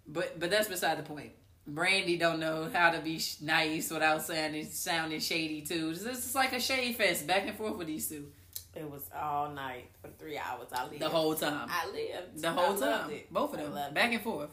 But 0.06 0.40
but 0.40 0.50
that's 0.50 0.68
beside 0.68 0.98
the 0.98 1.02
point. 1.02 1.32
Brandy 1.66 2.16
don't 2.16 2.40
know 2.40 2.70
how 2.72 2.90
to 2.92 3.00
be 3.00 3.18
sh- 3.18 3.42
nice 3.42 3.90
without 3.90 4.22
sounding 4.22 4.64
sounding 4.64 5.20
shady 5.20 5.60
too. 5.60 5.92
This 5.94 6.26
is 6.26 6.34
like 6.34 6.54
a 6.54 6.60
shade 6.60 6.96
fest 6.96 7.26
back 7.26 7.46
and 7.46 7.54
forth 7.58 7.76
with 7.76 7.88
these 7.88 8.08
two 8.08 8.28
It 8.74 8.90
was 8.90 9.02
all 9.14 9.50
night 9.50 9.90
for 10.00 10.08
three 10.18 10.38
hours. 10.38 10.68
I 10.72 10.84
lived. 10.86 11.00
the 11.00 11.10
whole 11.10 11.34
time. 11.34 11.68
I 11.70 11.86
lived 11.90 12.40
The 12.40 12.50
whole 12.52 12.82
I 12.82 12.86
time, 12.86 13.10
both 13.30 13.52
of 13.52 13.74
them, 13.74 13.92
back 13.92 14.14
and 14.14 14.22
forth. 14.22 14.48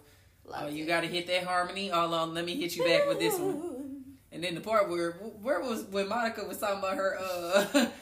Oh, 0.53 0.67
you 0.67 0.85
got 0.85 1.01
to 1.01 1.07
hit 1.07 1.27
that 1.27 1.43
harmony. 1.43 1.91
All 1.91 2.13
on. 2.13 2.33
Let 2.33 2.45
me 2.45 2.55
hit 2.55 2.75
you 2.75 2.83
back 2.83 3.07
with 3.07 3.19
this 3.19 3.37
one. 3.37 4.03
And 4.31 4.43
then 4.43 4.55
the 4.55 4.61
part 4.61 4.89
where 4.89 5.13
where 5.41 5.61
was 5.61 5.83
when 5.85 6.09
Monica 6.09 6.43
was 6.45 6.57
talking 6.59 6.79
about 6.79 6.95
her 6.97 7.17
uh 7.19 7.85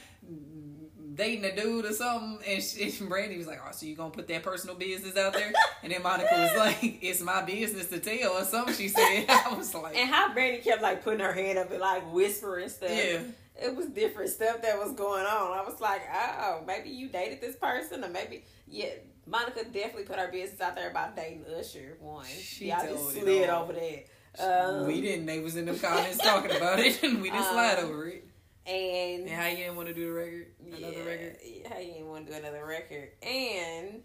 dating 1.15 1.45
a 1.45 1.56
dude 1.56 1.86
or 1.86 1.93
something, 1.93 2.39
and, 2.47 2.63
she, 2.63 2.84
and 2.99 3.10
Brandy 3.10 3.38
was 3.38 3.47
like, 3.47 3.60
"Oh, 3.65 3.71
so 3.71 3.86
you 3.86 3.95
gonna 3.95 4.10
put 4.12 4.27
that 4.27 4.43
personal 4.43 4.75
business 4.75 5.15
out 5.15 5.34
there?" 5.34 5.53
And 5.84 5.91
then 5.91 6.01
Monica 6.01 6.29
was 6.32 6.58
like, 6.58 6.99
"It's 7.03 7.21
my 7.21 7.43
business 7.43 7.88
to 7.89 7.99
tell," 7.99 8.34
or 8.34 8.43
something. 8.43 8.73
She 8.73 8.88
said, 8.88 9.25
"I 9.29 9.53
was 9.56 9.73
like, 9.73 9.95
And 9.95 10.10
how 10.10 10.34
Brandy 10.34 10.60
kept 10.60 10.82
like 10.82 11.03
putting 11.03 11.19
her 11.19 11.34
hand 11.34 11.60
up 11.60 11.71
and 11.71 11.79
like 11.79 12.12
whispering 12.12 12.69
stuff. 12.69 12.89
yeah, 12.91 13.19
It 13.62 13.75
was 13.75 13.88
different 13.88 14.32
stuff 14.32 14.62
that 14.63 14.77
was 14.77 14.93
going 14.93 15.25
on. 15.25 15.58
I 15.58 15.63
was 15.63 15.79
like, 15.79 16.01
oh, 16.12 16.63
maybe 16.65 16.89
you 16.89 17.10
dated 17.10 17.41
this 17.41 17.56
person, 17.56 18.03
or 18.03 18.10
maybe 18.10 18.43
yeah. 18.67 18.89
Monica 19.26 19.64
definitely 19.66 20.04
put 20.04 20.20
her 20.20 20.30
business 20.32 20.60
out 20.62 20.76
there 20.76 20.90
about 20.90 21.16
dating 21.16 21.46
Usher. 21.58 21.98
One, 22.00 22.26
She 22.26 22.68
y'all 22.70 22.86
just 22.86 23.12
slid 23.12 23.50
over 23.50 23.74
that. 23.74 24.06
Um, 24.40 24.88
we 24.88 25.00
didn't. 25.02 25.26
They 25.28 25.40
was 25.40 25.56
in 25.56 25.66
the 25.66 25.76
comments 25.76 26.18
talking 26.18 26.56
about 26.56 26.80
it, 26.80 27.02
and 27.04 27.22
we 27.22 27.30
didn't 27.30 27.46
slide 27.46 27.80
Um, 27.80 27.86
over 27.86 28.08
it. 28.08 28.28
and 28.66 29.28
And 29.28 29.30
how 29.30 29.48
you 29.48 29.58
didn't 29.58 29.76
want 29.76 29.88
to 29.90 29.94
do 29.94 30.08
the 30.08 30.12
record, 30.14 30.48
another 30.66 30.92
yeah, 30.92 31.04
record? 31.04 31.38
How 31.72 31.80
you 31.80 31.94
didn't 31.94 32.08
want 32.10 32.26
to 32.28 32.32
do 32.34 32.38
another 32.40 32.66
record? 32.66 33.10
And 33.22 34.02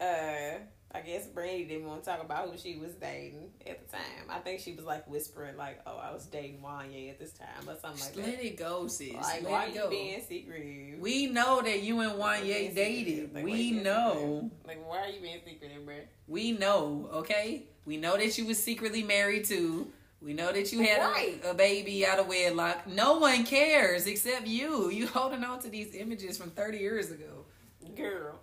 uh 0.00 0.58
I 0.92 1.00
guess 1.02 1.26
Brandy 1.26 1.64
didn't 1.66 1.86
want 1.86 2.02
to 2.02 2.10
talk 2.10 2.20
about 2.22 2.48
who 2.50 2.58
she 2.58 2.76
was 2.76 2.92
dating 2.94 3.50
at 3.64 3.86
the 3.88 3.96
time. 3.96 4.26
I 4.28 4.38
think 4.40 4.60
she 4.60 4.72
was 4.72 4.84
like 4.84 5.08
whispering, 5.08 5.56
like, 5.56 5.80
"Oh, 5.86 5.96
I 5.96 6.12
was 6.12 6.26
dating 6.26 6.60
Wanya 6.64 7.10
at 7.10 7.18
this 7.20 7.32
time," 7.32 7.68
or 7.68 7.76
something 7.80 8.00
like 8.04 8.16
Let 8.16 8.38
that. 8.38 8.44
it 8.44 8.56
go, 8.56 8.88
sis. 8.88 9.12
Like, 9.14 9.42
Let 9.42 9.50
why 9.50 9.66
it 9.66 9.74
you 9.76 9.86
being 9.88 10.22
secretive? 10.28 10.98
We 11.00 11.26
know 11.28 11.62
that 11.62 11.82
you 11.82 12.00
and 12.00 12.46
you 12.46 12.70
dated. 12.74 13.32
Like, 13.34 13.44
We 13.44 13.70
know. 13.70 14.14
secretive? 14.14 14.50
Like, 14.66 14.88
why 14.88 14.98
are 14.98 15.08
you 15.08 15.20
being 15.20 15.40
secretive, 15.46 15.86
bro? 15.86 15.94
We 16.26 16.52
know, 16.52 17.08
okay? 17.12 17.66
We 17.84 17.96
know 17.96 18.16
that 18.16 18.36
you 18.36 18.46
was 18.46 18.60
secretly 18.62 19.04
married 19.04 19.44
too. 19.44 19.92
We 20.20 20.34
know 20.34 20.52
that 20.52 20.70
you 20.72 20.80
had 20.82 21.00
a- 21.00 21.50
a, 21.50 21.54
baby 21.54 22.04
out 22.04 22.18
of 22.18 22.26
wedlock. 22.26 22.86
No 22.86 23.18
one 23.18 23.44
cares 23.44 24.06
except 24.06 24.46
you. 24.46 24.90
You 24.90 25.06
holding 25.06 25.42
on 25.44 25.60
to 25.60 25.68
these 25.70 25.94
images 25.94 26.36
from 26.36 26.50
30 26.50 26.78
years 26.78 27.10
ago. 27.10 27.46
Girl, 27.96 28.38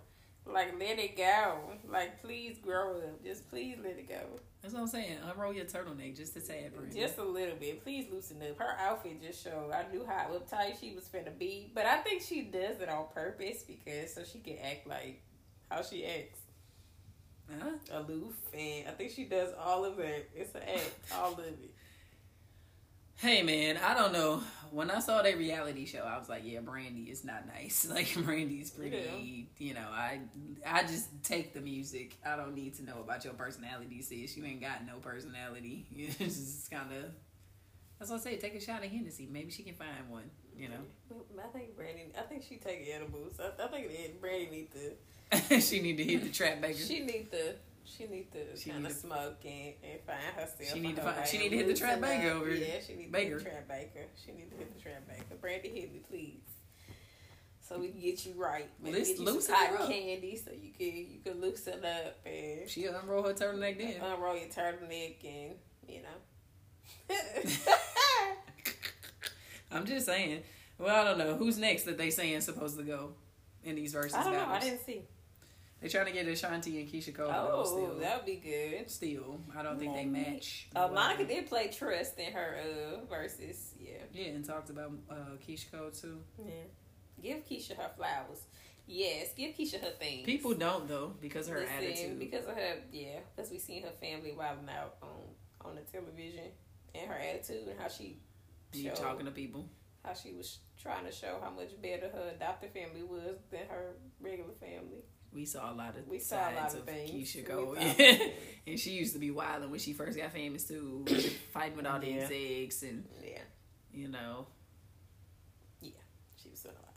Like 0.52 0.78
let 0.78 0.98
it 0.98 1.16
go. 1.16 1.58
Like 1.88 2.22
please 2.22 2.58
grow 2.58 2.96
up. 2.96 3.22
Just 3.22 3.48
please 3.50 3.76
let 3.82 3.98
it 3.98 4.08
go. 4.08 4.40
That's 4.62 4.74
what 4.74 4.80
I'm 4.80 4.86
saying. 4.88 5.18
Unroll 5.30 5.52
your 5.52 5.66
turtleneck 5.66 6.16
just 6.16 6.36
a 6.36 6.40
tad, 6.40 6.74
Brandy. 6.74 6.98
Just 6.98 7.18
a 7.18 7.24
little 7.24 7.56
bit. 7.56 7.82
Please 7.82 8.06
loosen 8.10 8.42
up. 8.42 8.58
Her 8.58 8.76
outfit 8.80 9.22
just 9.22 9.44
showed. 9.44 9.70
I 9.72 9.84
knew 9.92 10.04
how 10.06 10.30
uptight 10.30 10.80
she 10.80 10.94
was 10.94 11.04
finna 11.04 11.36
be, 11.38 11.70
but 11.74 11.86
I 11.86 11.98
think 11.98 12.22
she 12.22 12.42
does 12.42 12.80
it 12.80 12.88
on 12.88 13.06
purpose 13.14 13.62
because 13.62 14.14
so 14.14 14.22
she 14.24 14.38
can 14.40 14.56
act 14.58 14.86
like 14.86 15.22
how 15.70 15.82
she 15.82 16.04
acts. 16.04 16.40
Huh? 17.50 17.70
Aloof, 17.92 18.34
and 18.52 18.88
I 18.88 18.90
think 18.90 19.10
she 19.12 19.24
does 19.24 19.50
all 19.58 19.84
of 19.84 19.98
it. 20.00 20.28
It's 20.34 20.54
an 20.54 20.62
act, 20.62 20.92
all 21.16 21.32
of 21.32 21.38
it. 21.38 21.70
Hey 23.16 23.42
man, 23.42 23.78
I 23.78 23.94
don't 23.94 24.12
know. 24.12 24.42
When 24.70 24.90
I 24.90 25.00
saw 25.00 25.22
that 25.22 25.36
reality 25.38 25.86
show, 25.86 26.00
I 26.00 26.18
was 26.18 26.28
like, 26.28 26.42
yeah, 26.44 26.60
Brandy 26.60 27.10
is 27.10 27.24
not 27.24 27.46
nice. 27.46 27.86
Like 27.98 28.14
Brandy's 28.14 28.70
pretty, 28.70 29.48
you 29.58 29.74
know. 29.74 29.88
I 29.90 30.20
I 30.66 30.82
just 30.82 31.08
take 31.22 31.54
the 31.54 31.60
music. 31.60 32.16
I 32.24 32.36
don't 32.36 32.54
need 32.54 32.74
to 32.76 32.84
know 32.84 33.00
about 33.00 33.24
your 33.24 33.34
personality, 33.34 34.02
sis. 34.02 34.36
You 34.36 34.44
ain't 34.44 34.60
got 34.60 34.86
no 34.86 34.98
personality. 34.98 35.86
It's 35.96 36.18
just 36.18 36.70
kind 36.70 36.92
of. 36.92 37.10
That's 37.98 38.10
what 38.10 38.20
I 38.20 38.22
say. 38.22 38.36
Take 38.36 38.54
a 38.54 38.60
shot 38.60 38.84
of 38.84 38.90
Hennessy. 38.90 39.28
Maybe 39.30 39.50
she 39.50 39.62
can 39.62 39.74
find 39.74 40.08
one. 40.08 40.30
You 40.56 40.68
know. 40.68 41.16
I 41.42 41.48
think 41.48 41.76
Brandy. 41.76 42.12
I 42.16 42.22
think 42.22 42.44
she 42.48 42.56
take 42.56 42.88
edibles. 42.94 43.40
I, 43.40 43.64
I 43.64 43.68
think 43.68 44.20
Brandy 44.20 44.48
need 44.50 44.68
to. 44.72 45.60
she 45.60 45.80
need 45.80 45.96
to 45.96 46.04
hit 46.04 46.22
the 46.22 46.30
trap 46.30 46.60
baker. 46.60 46.78
She 46.78 47.00
need 47.00 47.30
to. 47.32 47.54
She 47.96 48.06
need 48.06 48.30
to 48.32 48.56
She 48.56 48.70
kind 48.70 48.82
need 48.82 48.90
of 48.90 48.96
to- 48.96 49.00
smoke 49.00 49.36
and, 49.44 49.74
and 49.82 50.00
find 50.06 50.18
herself. 50.36 50.72
She 50.72 50.80
need 50.80 50.96
to 50.96 51.02
find- 51.02 51.26
she 51.26 51.38
need 51.38 51.48
to 51.50 51.56
hit 51.56 51.66
the 51.68 51.74
trap 51.74 52.00
baker 52.00 52.30
over 52.30 52.50
Yeah, 52.50 52.80
she 52.86 52.94
need 52.94 53.12
to 53.12 53.18
hit 53.18 53.38
the 53.38 53.44
trap 53.44 53.68
baker. 53.68 54.06
She 54.24 54.32
need 54.32 54.50
to 54.50 54.56
hit 54.56 54.74
the 54.76 54.80
trap 54.82 55.08
baker. 55.08 55.34
Brandy, 55.40 55.68
hit 55.70 55.92
me, 55.92 56.00
please. 56.08 56.40
So 57.60 57.78
we 57.78 57.88
can 57.88 58.00
get 58.00 58.24
you 58.24 58.32
right. 58.36 58.68
Maybe 58.82 58.98
get 58.98 59.08
you 59.08 59.16
some 59.16 59.24
loosen 59.26 59.54
her 59.54 59.76
up. 59.82 59.88
candy 59.90 60.36
so 60.36 60.50
you 60.52 60.72
can 60.72 60.86
you 60.96 61.18
can 61.24 61.40
loosen 61.40 61.84
up 61.84 62.16
and 62.24 62.68
She'll 62.68 62.94
unroll 62.96 63.24
her 63.24 63.34
turtleneck 63.34 63.76
then. 63.78 64.00
unroll 64.00 64.36
your 64.38 64.48
turtleneck 64.48 65.16
and 65.24 65.54
you 65.86 66.00
know. 66.02 67.14
I'm 69.70 69.84
just 69.84 70.06
saying. 70.06 70.42
Well, 70.78 70.94
I 70.94 71.04
don't 71.04 71.18
know 71.18 71.34
who's 71.36 71.58
next 71.58 71.82
that 71.84 71.98
they 71.98 72.10
saying 72.10 72.40
supposed 72.40 72.78
to 72.78 72.84
go 72.84 73.10
in 73.64 73.74
these 73.74 73.94
Verzuz 73.94 74.14
I 74.14 74.24
don't 74.24 74.32
know. 74.32 74.46
I 74.46 74.60
didn't 74.60 74.84
see. 74.86 75.02
They 75.80 75.88
trying 75.88 76.06
to 76.06 76.12
get 76.12 76.26
Ashanti 76.26 76.80
and 76.80 76.88
Keyshia 76.88 77.14
Cole. 77.14 77.30
Oh, 77.32 77.64
still, 77.64 77.98
that 78.00 78.16
would 78.16 78.26
be 78.26 78.36
good. 78.36 78.90
still, 78.90 79.40
I 79.56 79.62
don't 79.62 79.78
think 79.78 79.94
they 79.94 80.04
match. 80.06 80.68
Uh. 80.74 80.88
Monica 80.88 81.24
did 81.24 81.46
play 81.46 81.68
Trust 81.68 82.18
in 82.18 82.32
her 82.32 82.58
uh 82.60 83.12
Verzuz. 83.14 83.74
Yeah, 83.78 83.92
Yeah, 84.12 84.28
and 84.30 84.44
talked 84.44 84.70
about 84.70 84.92
uh, 85.08 85.14
Keyshia 85.46 85.70
Cole 85.72 85.90
too. 85.90 86.20
yeah. 86.44 86.52
Give 87.22 87.44
Keyshia 87.44 87.76
her 87.76 87.90
flowers. 87.96 88.42
Yes, 88.86 89.34
give 89.36 89.54
Keyshia 89.54 89.80
her 89.82 89.90
things. 90.00 90.24
People 90.24 90.54
don't 90.54 90.88
though 90.88 91.12
because 91.20 91.46
of 91.46 91.54
her 91.54 91.60
Listen, 91.60 91.76
attitude. 91.76 92.18
Because 92.18 92.46
of 92.46 92.56
her, 92.56 92.76
yeah. 92.92 93.20
Because 93.36 93.50
we 93.50 93.58
seen 93.58 93.82
her 93.84 93.92
family 94.00 94.32
wilding 94.32 94.68
out 94.68 94.96
on 95.02 95.68
on 95.68 95.74
the 95.76 95.82
television 95.82 96.44
and 96.94 97.08
her 97.08 97.16
attitude 97.18 97.68
and 97.68 97.78
how 97.78 97.88
she 97.88 98.18
you 98.72 98.90
talking 98.92 99.26
to 99.26 99.32
people. 99.32 99.68
how 100.04 100.14
she 100.14 100.32
was 100.32 100.58
trying 100.80 101.04
to 101.04 101.12
show 101.12 101.38
how 101.42 101.50
much 101.50 101.70
better 101.82 102.08
her 102.08 102.32
adopted 102.34 102.70
family 102.72 103.02
was 103.02 103.36
than 103.50 103.66
her 103.68 103.92
regular 104.20 104.54
family. 104.60 105.02
We 105.32 105.44
saw 105.44 105.72
a 105.72 105.74
lot 105.74 105.96
of 105.96 106.06
We 106.08 106.18
saw 106.18 106.50
a 106.50 106.54
lot 106.54 106.72
of 106.72 106.80
of 106.80 106.84
things. 106.84 107.10
Keyshia 107.10 107.36
We 107.36 107.42
Cole, 107.42 107.74
saw 107.74 107.80
a 107.80 107.84
lot 107.84 107.90
of 107.90 107.96
things. 107.96 108.32
and 108.66 108.80
she 108.80 108.90
used 108.92 109.12
to 109.12 109.18
be 109.18 109.30
wilding 109.30 109.70
when 109.70 109.78
she 109.78 109.92
first 109.92 110.16
got 110.16 110.32
famous 110.32 110.64
too, 110.66 111.04
fighting 111.52 111.76
with 111.76 111.86
all 111.86 111.98
the 112.00 112.08
Yeah. 112.08 112.22
execs 112.22 112.82
and 112.82 113.04
Yeah, 113.22 113.38
you 113.92 114.08
know. 114.08 114.46
Yeah, 115.80 115.90
she 116.42 116.50
was 116.50 116.60
doing 116.60 116.74
a 116.76 116.78
lot. 116.82 116.94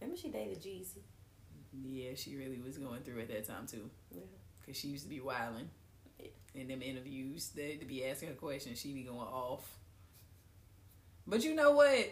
Remember 0.00 0.20
she 0.20 0.28
dated 0.28 0.60
Jeezy? 0.62 1.02
Yeah, 1.84 2.10
she 2.16 2.36
really 2.36 2.58
was 2.60 2.76
going 2.78 3.00
through 3.02 3.20
at 3.20 3.28
that 3.28 3.46
time 3.46 3.66
too. 3.66 3.88
Yeah. 4.10 4.20
Cause 4.66 4.76
she 4.76 4.88
used 4.88 5.04
to 5.04 5.08
be 5.10 5.20
wilding. 5.20 5.70
Yeah. 6.18 6.26
In 6.54 6.68
them 6.68 6.82
interviews, 6.82 7.50
they 7.54 7.76
to 7.76 7.84
be 7.86 8.04
asking 8.04 8.28
her 8.30 8.34
questions, 8.34 8.78
She'd 8.80 8.94
be 8.94 9.04
going 9.04 9.18
off. 9.20 9.66
But 11.26 11.44
you 11.44 11.54
know 11.54 11.72
what? 11.72 12.10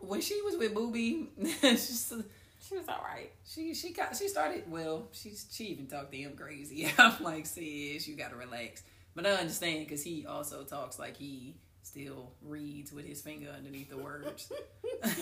When 0.00 0.20
she 0.20 0.40
was 0.42 0.56
with 0.56 0.74
Boobie, 0.74 1.28
she's- 1.60 2.12
She 2.60 2.76
was 2.76 2.88
all 2.88 3.02
right. 3.04 3.30
she 3.46 3.74
she 3.74 3.92
got 3.92 4.16
she 4.16 4.28
started 4.28 4.64
well. 4.70 5.08
She 5.12 5.32
she 5.50 5.64
even 5.66 5.86
talked 5.86 6.12
to 6.12 6.18
him 6.18 6.34
crazy. 6.36 6.90
I'm 6.98 7.22
like, 7.22 7.46
sis, 7.46 8.06
you 8.08 8.16
gotta 8.16 8.36
relax. 8.36 8.82
But 9.14 9.26
I 9.26 9.30
understand 9.30 9.86
because 9.86 10.02
he 10.02 10.26
also 10.26 10.64
talks 10.64 10.98
like 10.98 11.16
he 11.16 11.56
still 11.82 12.32
reads 12.42 12.92
with 12.92 13.06
his 13.06 13.20
finger 13.20 13.48
underneath 13.56 13.90
the 13.90 13.98
words. 13.98 14.50
We're 15.02 15.12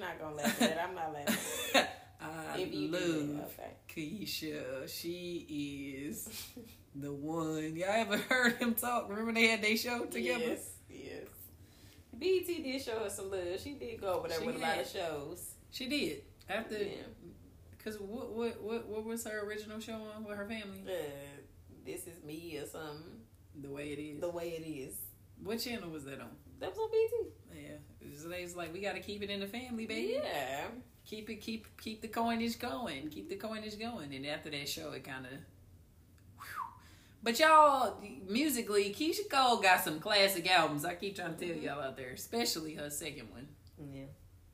not 0.00 0.18
gonna 0.20 0.36
laugh 0.36 0.62
at 0.62 0.76
that. 0.76 0.84
I'm 0.88 0.94
not 0.94 1.12
laughing. 1.12 1.82
I 2.20 2.58
if 2.58 2.72
you 2.72 2.88
love 2.88 3.00
do 3.02 3.40
okay. 3.46 3.72
Keyshia. 3.88 4.88
She 4.88 6.06
is 6.08 6.28
the 6.94 7.12
one. 7.12 7.76
Y'all 7.76 7.88
ever 7.88 8.16
heard 8.16 8.56
him 8.56 8.74
talk? 8.74 9.08
Remember 9.08 9.32
they 9.32 9.48
had 9.48 9.62
their 9.62 9.76
show 9.76 10.04
together? 10.04 10.44
Yes, 10.44 10.70
yes. 10.88 11.26
BET 12.22 12.46
did 12.46 12.82
show 12.82 12.98
her 13.00 13.10
some 13.10 13.30
love. 13.30 13.60
She 13.62 13.74
did 13.74 14.00
go 14.00 14.14
over 14.14 14.28
there 14.28 14.40
She 14.40 14.46
with 14.46 14.56
a 14.56 14.58
lot 14.60 14.78
of 14.78 14.88
shows. 14.88 15.54
She 15.70 15.88
did. 15.88 16.22
After, 16.48 16.76
Yeah. 16.78 16.90
cause 17.82 17.98
what 17.98 18.30
what 18.32 18.62
what 18.62 18.86
what 18.88 19.04
was 19.04 19.24
her 19.24 19.46
original 19.46 19.80
show 19.80 19.94
on 20.14 20.24
with 20.24 20.36
her 20.36 20.46
family? 20.46 20.82
Uh, 20.86 20.92
this 21.84 22.06
is 22.06 22.22
me 22.24 22.58
or 22.58 22.66
something. 22.66 23.20
The 23.60 23.70
way 23.70 23.88
it 23.92 23.98
is. 23.98 24.20
The 24.20 24.28
way 24.30 24.50
it 24.50 24.66
is. 24.68 24.94
What 25.42 25.58
channel 25.58 25.90
was 25.90 26.04
that 26.04 26.20
on? 26.20 26.30
That 26.60 26.70
was 26.70 26.78
on 26.78 26.90
BET. 26.90 27.62
Yeah, 27.64 27.76
it 28.00 28.10
was, 28.10 28.24
they 28.24 28.42
was 28.42 28.54
like, 28.56 28.72
we 28.72 28.80
got 28.80 28.94
to 28.94 29.00
keep 29.00 29.22
it 29.22 29.30
in 29.30 29.40
the 29.40 29.46
family, 29.46 29.86
baby. 29.86 30.20
Yeah. 30.22 30.66
Keep 31.04 31.30
it, 31.30 31.40
keep 31.40 31.66
keep 31.80 32.00
the 32.00 32.08
coinage 32.08 32.58
going, 32.58 33.08
keep 33.10 33.28
the 33.28 33.36
coinage 33.36 33.78
going. 33.78 34.14
And 34.14 34.24
after 34.26 34.50
that 34.50 34.68
show, 34.68 34.92
it 34.92 35.02
kind 35.04 35.26
of. 35.26 35.32
But 37.22 37.38
y'all, 37.38 38.02
musically, 38.28 38.92
Keyshia 38.92 39.30
Cole 39.30 39.58
got 39.58 39.84
some 39.84 40.00
classic 40.00 40.50
albums. 40.50 40.84
I 40.84 40.94
keep 40.94 41.14
trying 41.14 41.36
to 41.36 41.38
tell 41.38 41.54
mm-hmm. 41.54 41.64
y'all 41.64 41.80
out 41.80 41.96
there, 41.96 42.10
especially 42.10 42.74
her 42.74 42.90
second 42.90 43.30
one. 43.30 43.46
Yeah. 43.92 44.06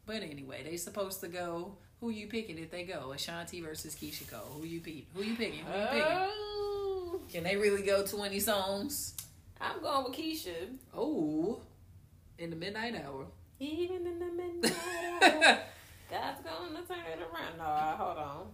But 0.04 0.22
anyway, 0.22 0.62
they 0.64 0.76
supposed 0.76 1.20
to 1.20 1.28
go. 1.28 1.78
Who 2.00 2.10
you 2.10 2.28
picking 2.28 2.58
if 2.58 2.70
they 2.70 2.84
go? 2.84 3.12
Ashanti 3.12 3.60
versus 3.60 3.94
Keyshia 3.94 4.30
Cole. 4.30 4.60
Who 4.60 4.66
you 4.66 4.80
pick? 4.80 5.06
Who 5.14 5.22
you 5.22 5.34
picking? 5.34 5.64
Who 5.64 5.78
you 5.80 5.86
picking? 5.86 6.04
Oh, 6.06 7.20
Can 7.32 7.44
they 7.44 7.56
really 7.56 7.82
go 7.82 8.04
twenty 8.04 8.38
songs? 8.38 9.14
I'm 9.60 9.82
going 9.82 10.04
with 10.04 10.14
Keyshia. 10.14 10.76
Oh, 10.94 11.60
in 12.38 12.50
the 12.50 12.56
midnight 12.56 12.94
hour. 12.94 13.26
Even 13.58 14.06
in 14.06 14.18
the 14.20 14.26
midnight 14.26 14.76
hour, 15.20 15.58
God's 16.10 16.40
gonna 16.44 16.82
turn 16.86 16.98
it 16.98 17.20
around. 17.20 17.58
No, 17.58 17.64
hold 17.96 18.18
on. 18.18 18.46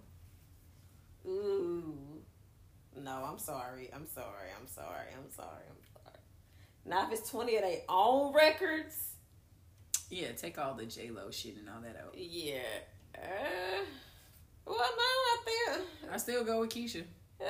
Ooh. 1.26 2.13
No, 3.02 3.26
I'm 3.30 3.38
sorry. 3.38 3.90
I'm 3.94 4.06
sorry. 4.06 4.48
I'm 4.60 4.66
sorry. 4.68 5.08
I'm 5.16 5.30
sorry. 5.30 5.64
I'm 5.68 5.82
sorry. 5.92 6.16
Now, 6.86 7.06
if 7.10 7.18
it's 7.18 7.30
20 7.30 7.56
of 7.56 7.62
their 7.62 7.78
own 7.88 8.32
records, 8.34 8.94
yeah, 10.10 10.32
take 10.32 10.58
all 10.58 10.74
the 10.74 10.86
J 10.86 11.10
Lo 11.10 11.30
shit 11.30 11.56
and 11.56 11.68
all 11.68 11.80
that 11.82 11.96
out. 12.00 12.14
yeah. 12.16 12.58
Uh, 13.16 13.84
well, 14.66 14.76
no, 14.76 14.82
I 14.82 15.36
think. 15.44 15.86
I 16.12 16.16
still 16.18 16.44
go 16.44 16.60
with 16.60 16.70
Keyshia. 16.70 17.04
Uh, 17.40 17.44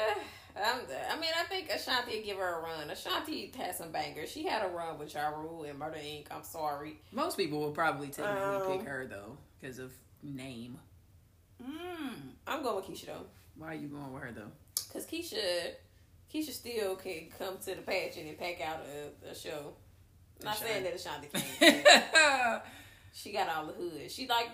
I'm, 0.56 0.80
I 1.10 1.18
mean, 1.20 1.30
I 1.38 1.44
think 1.44 1.68
Ashanti 1.70 2.22
give 2.22 2.36
her 2.38 2.60
a 2.60 2.62
run. 2.62 2.90
Ashanti 2.90 3.50
had 3.56 3.74
some 3.74 3.90
bangers. 3.90 4.30
She 4.30 4.44
had 4.44 4.64
a 4.64 4.68
run 4.68 4.98
with 4.98 5.12
Ja 5.14 5.28
Rule 5.28 5.64
and 5.64 5.78
Murder 5.78 5.96
Inc. 5.98 6.26
I'm 6.30 6.42
sorry. 6.44 6.98
Most 7.12 7.36
people 7.36 7.60
will 7.60 7.70
probably 7.72 8.08
technically 8.08 8.42
Um, 8.72 8.78
pick 8.78 8.86
her 8.86 9.06
though, 9.06 9.36
because 9.60 9.78
of 9.78 9.92
name. 10.22 10.78
Mm, 11.62 12.14
I'm 12.46 12.62
going 12.62 12.76
with 12.76 12.86
Keyshia 12.86 13.06
though. 13.06 13.26
Why 13.56 13.68
are 13.72 13.74
you 13.74 13.88
going 13.88 14.12
with 14.12 14.22
her 14.22 14.32
though? 14.32 14.50
Cause 14.94 15.06
Keyshia, 15.06 15.72
Keyshia 16.32 16.50
still 16.52 16.94
can 16.96 17.28
come 17.38 17.58
to 17.58 17.74
the 17.74 17.82
pageant 17.82 18.28
and 18.28 18.38
pack 18.38 18.60
out 18.60 18.80
a, 19.26 19.30
a 19.30 19.34
show. 19.34 19.74
Not 20.42 20.54
Ashanti. 20.54 20.72
saying 20.72 20.84
that 20.84 20.94
Ashanti 20.94 21.28
can't. 21.34 22.62
she 23.12 23.32
got 23.32 23.48
all 23.48 23.66
the 23.66 23.72
hood. 23.72 24.10
She 24.10 24.26
like 24.28 24.48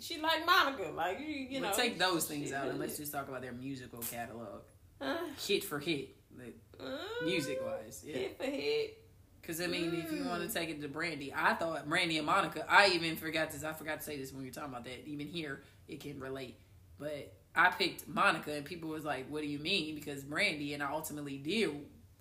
she 0.00 0.20
like 0.20 0.46
Monica. 0.46 0.90
Like 0.94 1.20
you, 1.20 1.26
you 1.26 1.60
know. 1.60 1.72
take 1.72 1.98
those 1.98 2.24
things 2.26 2.48
she 2.48 2.54
out 2.54 2.68
and 2.68 2.78
let's 2.80 2.96
just 2.98 3.12
talk 3.12 3.28
about 3.28 3.42
their 3.42 3.52
musical 3.52 3.98
catalog, 4.00 4.62
Uh, 5.00 5.16
hit 5.46 5.62
for 5.64 5.78
hit, 5.78 6.16
like, 6.38 6.56
uh, 6.80 7.24
music 7.24 7.60
wise. 7.64 8.02
Yeah. 8.06 8.16
Hit 8.16 8.38
for 8.38 8.44
hit. 8.44 8.98
Because 9.40 9.60
I 9.60 9.66
mean, 9.66 9.92
if 9.94 10.12
you 10.12 10.24
want 10.24 10.42
Mm. 10.42 10.46
to 10.48 10.54
take 10.54 10.68
it 10.70 10.80
to 10.82 10.88
Brandy, 10.88 11.32
I 11.36 11.54
thought 11.54 11.88
Brandy 11.88 12.16
and 12.16 12.26
Monica. 12.26 12.64
I 12.68 12.88
even 12.94 13.16
forgot 13.16 13.50
this. 13.50 13.64
I 13.64 13.72
forgot 13.72 13.98
to 13.98 14.04
say 14.04 14.16
this 14.16 14.32
when 14.32 14.42
we 14.42 14.48
were 14.48 14.54
talking 14.54 14.70
about 14.70 14.84
that. 14.84 15.06
Even 15.06 15.26
here, 15.26 15.62
it 15.88 16.00
can 16.00 16.20
relate. 16.20 16.56
But 16.98 17.32
I 17.54 17.70
picked 17.70 18.08
Monica, 18.08 18.52
and 18.52 18.64
people 18.64 18.88
was 18.88 19.04
like, 19.04 19.26
"What 19.28 19.42
do 19.42 19.48
you 19.48 19.58
mean?" 19.58 19.94
Because 19.94 20.22
Brandy, 20.22 20.74
and 20.74 20.82
I 20.82 20.90
ultimately 20.90 21.38
did 21.38 21.70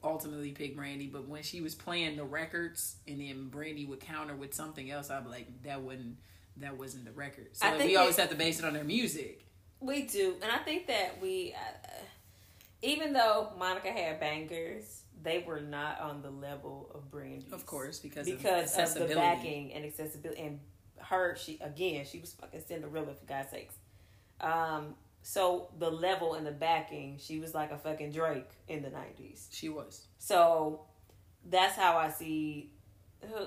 ultimately 0.03 0.51
pick 0.51 0.75
Brandy. 0.75 1.07
But 1.07 1.27
when 1.27 1.43
she 1.43 1.61
was 1.61 1.75
playing 1.75 2.17
the 2.17 2.23
records, 2.23 2.95
and 3.07 3.21
then 3.21 3.47
Brandy 3.49 3.85
would 3.85 3.99
counter 3.99 4.35
with 4.35 4.53
something 4.53 4.89
else, 4.91 5.09
I'd 5.09 5.23
be 5.23 5.29
like, 5.29 5.63
"That 5.63 5.81
wasn't 5.81 6.17
that 6.57 6.77
wasn't 6.77 7.05
the 7.05 7.11
record." 7.11 7.49
So 7.53 7.67
think 7.77 7.83
we 7.83 7.95
always 7.95 8.17
have 8.17 8.29
to 8.29 8.35
base 8.35 8.59
it 8.59 8.65
on 8.65 8.73
their 8.73 8.83
music. 8.83 9.45
We 9.79 10.03
do, 10.03 10.35
and 10.43 10.51
I 10.51 10.59
think 10.59 10.87
that 10.87 11.19
we, 11.21 11.55
uh, 11.55 11.87
even 12.81 13.13
though 13.13 13.51
Monica 13.57 13.91
had 13.91 14.19
bangers, 14.19 15.03
they 15.23 15.39
were 15.39 15.61
not 15.61 15.99
on 16.01 16.21
the 16.21 16.29
level 16.29 16.91
of 16.93 17.09
Brandy. 17.09 17.47
Of 17.51 17.65
course, 17.65 17.99
because 17.99 18.29
because 18.29 18.77
of 18.77 19.01
of, 19.01 19.09
the 19.09 19.15
backing 19.15 19.73
and 19.73 19.85
accessibility 19.85 20.41
and 20.41 20.59
her 20.97 21.35
she 21.35 21.57
again 21.61 22.05
she 22.05 22.19
was 22.19 22.31
fucking 22.33 22.61
cinderella 22.67 23.13
for 23.15 23.25
god's 23.25 23.49
sakes 23.49 23.73
Um, 24.39 24.93
so 25.21 25.69
the 25.77 25.89
level 25.89 26.33
and 26.33 26.45
the 26.45 26.51
backing, 26.51 27.17
she 27.19 27.39
was 27.39 27.53
like 27.53 27.71
a 27.71 27.77
fucking 27.77 28.11
Drake 28.11 28.49
in 28.67 28.81
the 28.81 28.89
nineties. 28.89 29.47
She 29.51 29.69
was. 29.69 30.07
So 30.17 30.85
that's 31.49 31.75
how 31.75 31.97
I 31.97 32.09
see, 32.09 32.73
uh, 33.23 33.45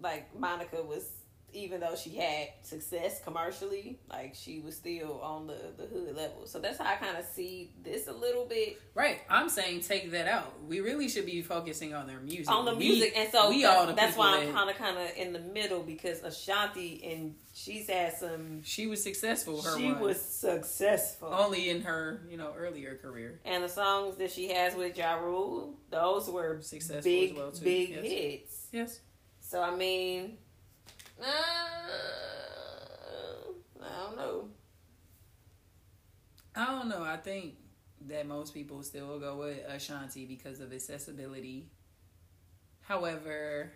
like 0.00 0.38
Monica 0.38 0.82
was. 0.82 1.10
Even 1.54 1.80
though 1.80 1.94
she 1.96 2.16
had 2.16 2.48
success 2.62 3.20
commercially, 3.22 3.98
like 4.10 4.34
she 4.34 4.60
was 4.60 4.76
still 4.76 5.20
on 5.22 5.46
the 5.46 5.56
the 5.76 5.84
hood 5.86 6.16
level. 6.16 6.46
So 6.46 6.58
that's 6.58 6.78
how 6.78 6.86
I 6.86 6.94
kind 6.96 7.16
of 7.18 7.24
see 7.26 7.72
this 7.82 8.06
a 8.06 8.12
little 8.12 8.46
bit 8.46 8.80
Right. 8.94 9.20
I'm 9.28 9.48
saying 9.48 9.80
take 9.80 10.10
that 10.12 10.26
out. 10.28 10.62
We 10.66 10.80
really 10.80 11.08
should 11.08 11.26
be 11.26 11.42
focusing 11.42 11.94
on 11.94 12.06
their 12.06 12.20
music. 12.20 12.50
on 12.50 12.64
the 12.64 12.74
We- 12.74 12.88
music, 12.88 13.12
and 13.16 13.30
so 13.30 13.50
we 13.50 13.62
that's, 13.62 13.76
all 13.76 13.86
the 13.86 13.92
that's 13.94 14.16
why 14.16 14.38
I'm 14.42 14.52
kind 14.52 14.70
of 14.70 14.76
kind 14.76 14.98
of 14.98 15.10
in 15.16 15.32
the 15.32 15.38
middle 15.40 15.82
because 15.82 16.22
Ashanti 16.22 17.02
and 17.04 17.34
she's 17.54 17.88
had 17.88 18.14
some. 18.16 18.62
She 18.62 18.86
was 18.86 19.02
successful. 19.02 19.60
Her 19.62 19.76
She 19.78 19.90
run. 19.92 20.00
was 20.00 20.20
successful. 20.20 21.28
only 21.32 21.68
in 21.70 21.82
her, 21.82 22.22
you 22.30 22.36
know, 22.36 22.52
earlier 22.56 22.96
career. 22.96 23.40
and 23.44 23.62
the 23.64 23.68
songs 23.68 24.16
that 24.16 24.30
she 24.30 24.48
has 24.52 24.74
with 24.74 24.96
Ja 24.96 25.14
Rule, 25.14 25.74
those 25.90 26.28
were 26.30 26.60
Successful 26.62 27.02
big, 27.02 27.30
as 27.32 27.36
well, 27.36 27.52
too. 27.52 27.64
big 27.64 27.90
Yes. 27.90 28.02
hits. 28.04 28.66
Yes. 28.72 29.00
So 29.40 29.60
I 29.62 29.74
mean, 29.74 30.38
uh, 31.22 31.28
I 33.82 34.04
don't 34.04 34.16
know. 34.16 34.48
I 36.54 36.66
don't 36.66 36.88
know. 36.88 37.02
I 37.02 37.16
think 37.16 37.54
that 38.08 38.26
most 38.26 38.52
people 38.54 38.82
still 38.82 39.18
go 39.18 39.36
with 39.38 39.58
Ashanti 39.68 40.26
because 40.26 40.60
of 40.60 40.72
accessibility. 40.72 41.66
However, 42.82 43.72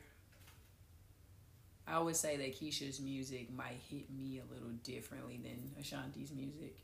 I 1.87 2.01
would 2.01 2.17
say 2.17 2.37
that 2.37 2.61
Keyshia's 2.61 3.01
music 3.01 3.53
might 3.55 3.81
hit 3.89 4.11
me 4.11 4.41
a 4.41 4.53
little 4.53 4.73
differently 4.83 5.41
than 5.43 5.71
Ashanti's 5.81 6.33
music. 6.33 6.77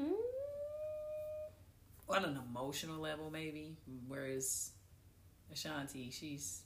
Mm. 0.00 0.12
On 2.08 2.24
an 2.24 2.38
emotional 2.50 3.00
level, 3.00 3.30
maybe. 3.30 3.76
Whereas 4.08 4.72
Ashanti, 5.52 6.10
she's. 6.10 6.62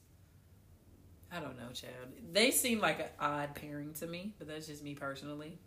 I 1.34 1.40
don't 1.40 1.56
know, 1.58 1.70
child. 1.72 1.92
They 2.32 2.50
seem 2.50 2.78
like 2.80 3.00
an 3.00 3.06
odd 3.18 3.54
pairing 3.54 3.94
to 3.94 4.06
me, 4.06 4.34
but 4.38 4.48
that's 4.48 4.66
just 4.66 4.82
me 4.84 4.94
personally. 4.94 5.58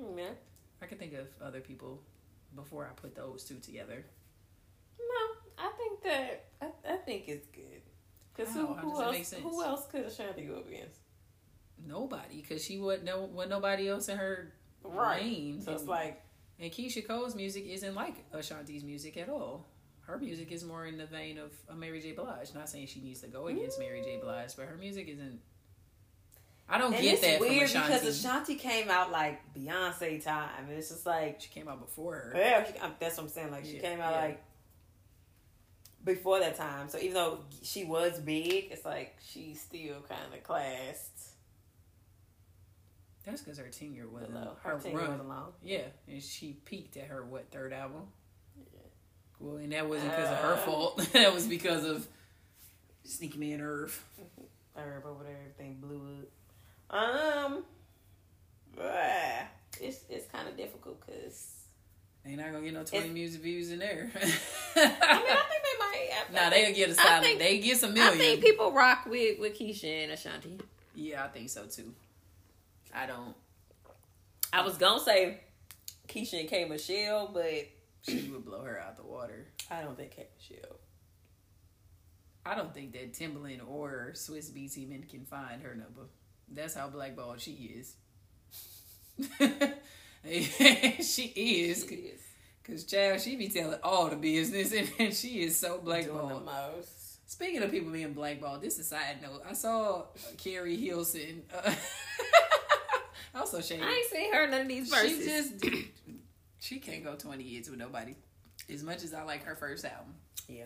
Mm, 0.00 0.18
Yeah. 0.18 0.30
I 0.82 0.86
could 0.86 0.98
think 0.98 1.14
of 1.14 1.26
other 1.40 1.60
people 1.60 2.02
before 2.54 2.84
I 2.86 2.92
put 3.00 3.14
those 3.14 3.44
two 3.44 3.58
together. 3.60 4.04
No, 4.98 5.64
I 5.64 5.70
think 5.78 6.02
that 6.02 6.44
I, 6.60 6.66
I 6.92 6.96
think 6.96 7.28
it's 7.28 7.46
good. 7.48 7.82
Cause 8.36 8.52
How? 8.52 8.66
who, 8.66 8.74
How 8.74 8.80
who 8.82 9.02
else? 9.02 9.12
make 9.12 9.24
sense? 9.24 9.42
Who 9.42 9.62
else 9.62 9.86
could 9.90 10.04
Ashanti 10.04 10.42
go 10.42 10.62
against? 10.68 11.00
Nobody, 11.86 12.40
because 12.42 12.64
she 12.64 12.78
would 12.78 13.04
no, 13.04 13.24
was 13.24 13.48
nobody 13.48 13.88
else 13.88 14.08
in 14.08 14.18
her 14.18 14.52
Right. 14.82 15.22
lane. 15.22 15.60
So 15.62 15.72
it's 15.72 15.80
and, 15.82 15.88
like 15.90 16.22
and 16.58 16.70
Keyshia 16.72 17.06
Cole's 17.06 17.34
music 17.34 17.66
isn't 17.68 17.94
like 17.94 18.14
Ashanti's 18.32 18.82
music 18.84 19.16
at 19.16 19.28
all. 19.28 19.66
Her 20.06 20.18
music 20.18 20.52
is 20.52 20.64
more 20.64 20.86
in 20.86 20.98
the 20.98 21.06
vein 21.06 21.36
of 21.38 21.50
a 21.68 21.74
Mary 21.74 22.00
J. 22.00 22.12
Blige. 22.12 22.54
Not 22.54 22.68
saying 22.68 22.86
she 22.86 23.00
needs 23.00 23.20
to 23.22 23.26
go 23.26 23.48
against 23.48 23.78
Mary 23.78 24.02
J. 24.02 24.18
Blige, 24.22 24.54
but 24.56 24.66
her 24.66 24.76
music 24.76 25.08
isn't. 25.08 25.40
I 26.68 26.78
don't 26.78 26.92
and 26.94 27.02
get 27.02 27.14
it's 27.14 27.22
that 27.22 27.40
weird 27.40 27.68
from 27.70 27.80
Ashanti. 27.82 27.92
because 28.04 28.18
Ashanti 28.24 28.54
came 28.56 28.88
out 28.88 29.10
like 29.12 29.40
Beyonce 29.54 30.22
time, 30.22 30.50
and 30.68 30.70
it's 30.78 30.88
just 30.90 31.06
like 31.06 31.40
she 31.40 31.48
came 31.48 31.68
out 31.68 31.80
before 31.80 32.14
her. 32.14 32.32
yeah, 32.36 32.64
she, 32.64 32.72
that's 33.00 33.16
what 33.16 33.24
I'm 33.24 33.28
saying. 33.28 33.50
Like 33.52 33.64
she 33.64 33.76
Yeah, 33.76 33.82
came 33.82 34.00
out 34.00 34.12
yeah. 34.12 34.20
like 34.20 34.44
before 36.04 36.38
that 36.40 36.56
time. 36.56 36.88
So 36.88 36.98
even 36.98 37.14
though 37.14 37.40
she 37.62 37.84
was 37.84 38.18
big, 38.20 38.68
it's 38.70 38.84
like 38.84 39.16
she's 39.28 39.60
still 39.60 39.96
kind 40.08 40.32
of 40.34 40.42
classed 40.44 41.30
That's 43.24 43.42
because 43.42 43.58
her 43.58 43.68
tenure 43.68 44.06
wasn't 44.08 44.34
her, 44.34 44.50
Her 44.62 44.78
tenure 44.78 44.98
run. 44.98 45.08
wasn't 45.10 45.28
long. 45.28 45.52
Yeah, 45.64 45.82
and 46.08 46.22
she 46.22 46.52
peaked 46.64 46.96
at 46.96 47.08
her 47.08 47.24
what 47.24 47.50
third 47.50 47.72
album? 47.72 48.02
Well, 49.40 49.56
and 49.58 49.72
that 49.72 49.88
wasn't 49.88 50.10
because 50.10 50.30
of 50.30 50.38
her 50.38 50.54
Uh. 50.54 50.56
fault. 50.58 50.96
that 51.12 51.32
was 51.34 51.46
because 51.46 51.84
of 51.84 52.06
Sneaky 53.04 53.38
Man 53.38 53.60
Irv. 53.60 54.02
Irv 54.76 55.06
over 55.06 55.24
there, 55.24 55.36
everything 55.40 55.76
blew 55.80 56.02
up. 56.90 56.94
Um, 56.94 57.64
it's 59.80 60.00
it's 60.08 60.26
kind 60.30 60.48
of 60.48 60.56
difficult 60.56 61.04
because 61.04 61.52
They're 62.24 62.36
not 62.36 62.52
gonna 62.52 62.64
get 62.64 62.74
no 62.74 62.84
twenty 62.84 63.08
music 63.08 63.42
views 63.42 63.70
in 63.70 63.78
there. 63.78 64.10
I 64.14 64.18
mean 64.18 64.34
I 64.76 65.42
think 65.48 65.62
they 65.62 65.78
might. 65.78 66.08
I, 66.12 66.32
nah, 66.32 66.50
they'll 66.50 66.64
think, 66.64 66.76
get 66.76 66.90
a 66.90 66.94
solid. 66.94 67.22
think- 67.22 67.38
They 67.38 67.58
get 67.60 67.76
some 67.78 67.94
I 67.98 68.10
think 68.10 68.40
people 68.42 68.72
rock 68.72 69.06
with 69.06 69.38
with 69.38 69.58
Keyshia 69.58 70.04
and 70.04 70.12
Ashanti. 70.12 70.58
yeah, 70.94 71.24
I 71.24 71.28
think 71.28 71.50
so 71.50 71.64
too. 71.66 71.92
I 72.94 73.06
don't. 73.06 73.34
I 74.52 74.62
was 74.62 74.76
gonna 74.78 75.00
say 75.02 75.40
Keyshia 76.08 76.40
and 76.40 76.48
K 76.48 76.64
Michelle, 76.66 77.30
but 77.32 77.66
She 78.08 78.30
would 78.30 78.44
blow 78.44 78.62
her 78.62 78.78
out 78.78 78.96
the 78.96 79.02
water. 79.02 79.46
I 79.70 79.82
don't 79.82 79.96
think 79.96 80.16
Michelle. 80.16 80.76
I 82.44 82.54
don't 82.54 82.72
think 82.72 82.92
that 82.92 83.12
Timbaland 83.12 83.60
or 83.66 84.12
Swizz 84.14 84.52
Beatz 84.52 84.76
even 84.78 85.02
can 85.02 85.24
find 85.24 85.62
her 85.62 85.74
number. 85.74 86.08
That's 86.48 86.74
how 86.74 86.88
blackballed 86.88 87.40
she 87.40 87.74
is. 87.76 87.96
she 91.04 91.24
is. 91.24 91.86
She 91.88 91.94
is 91.94 92.22
Cause 92.66 92.82
child, 92.82 93.20
she 93.20 93.36
be 93.36 93.48
telling 93.48 93.78
all 93.84 94.08
the 94.08 94.16
business, 94.16 94.74
and, 94.98 95.14
she 95.14 95.42
is 95.42 95.56
so 95.56 95.78
doing 95.78 95.78
the 95.78 96.12
blackballed. 96.12 96.44
most. 96.46 97.30
Speaking 97.30 97.62
of 97.62 97.70
people 97.70 97.92
being 97.92 98.12
blackballed, 98.12 98.60
this 98.60 98.74
is 98.74 98.80
a 98.80 98.84
side 98.96 99.22
note. 99.22 99.42
I 99.48 99.52
saw 99.52 100.06
Keri 100.36 100.76
Hilson. 100.76 101.44
Uh, 101.54 101.72
also, 103.36 103.60
shady. 103.62 103.82
I 103.82 103.86
ain't 103.88 104.06
seen 104.10 104.34
her 104.34 104.48
none 104.48 104.62
of 104.62 104.68
these 104.68 104.92
Verzuz. 104.92 105.08
She 105.08 105.24
just 105.24 105.64
she 106.60 106.78
can't 106.78 107.04
go 107.04 107.14
twenty 107.14 107.44
years 107.44 107.68
with 107.70 107.78
nobody. 107.78 108.14
As 108.72 108.82
much 108.82 109.04
as 109.04 109.12
I 109.14 109.22
like 109.22 109.44
her 109.44 109.54
first 109.54 109.84
album, 109.84 110.14
Yeah. 110.48 110.64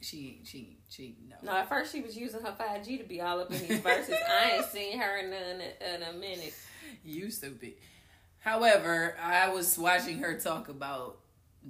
she 0.00 0.40
she 0.44 0.78
she 0.88 1.16
no. 1.28 1.36
No, 1.52 1.58
at 1.58 1.68
first 1.68 1.92
she 1.92 2.00
was 2.00 2.16
using 2.16 2.40
her 2.40 2.52
five 2.56 2.84
G 2.84 2.98
to 2.98 3.04
be 3.04 3.20
all 3.20 3.40
up 3.40 3.52
in 3.52 3.58
these 3.68 3.80
Verzuz. 3.80 4.14
I 4.28 4.56
ain't 4.56 4.66
seen 4.72 4.98
her 4.98 5.18
in 5.18 5.30
none 5.30 5.60
in 5.94 6.02
a 6.02 6.12
minute. 6.12 6.54
You 7.04 7.30
stupid. 7.30 7.74
However, 8.40 9.16
I 9.22 9.48
was 9.50 9.78
watching 9.78 10.18
her 10.18 10.38
talk 10.38 10.68
about 10.68 11.18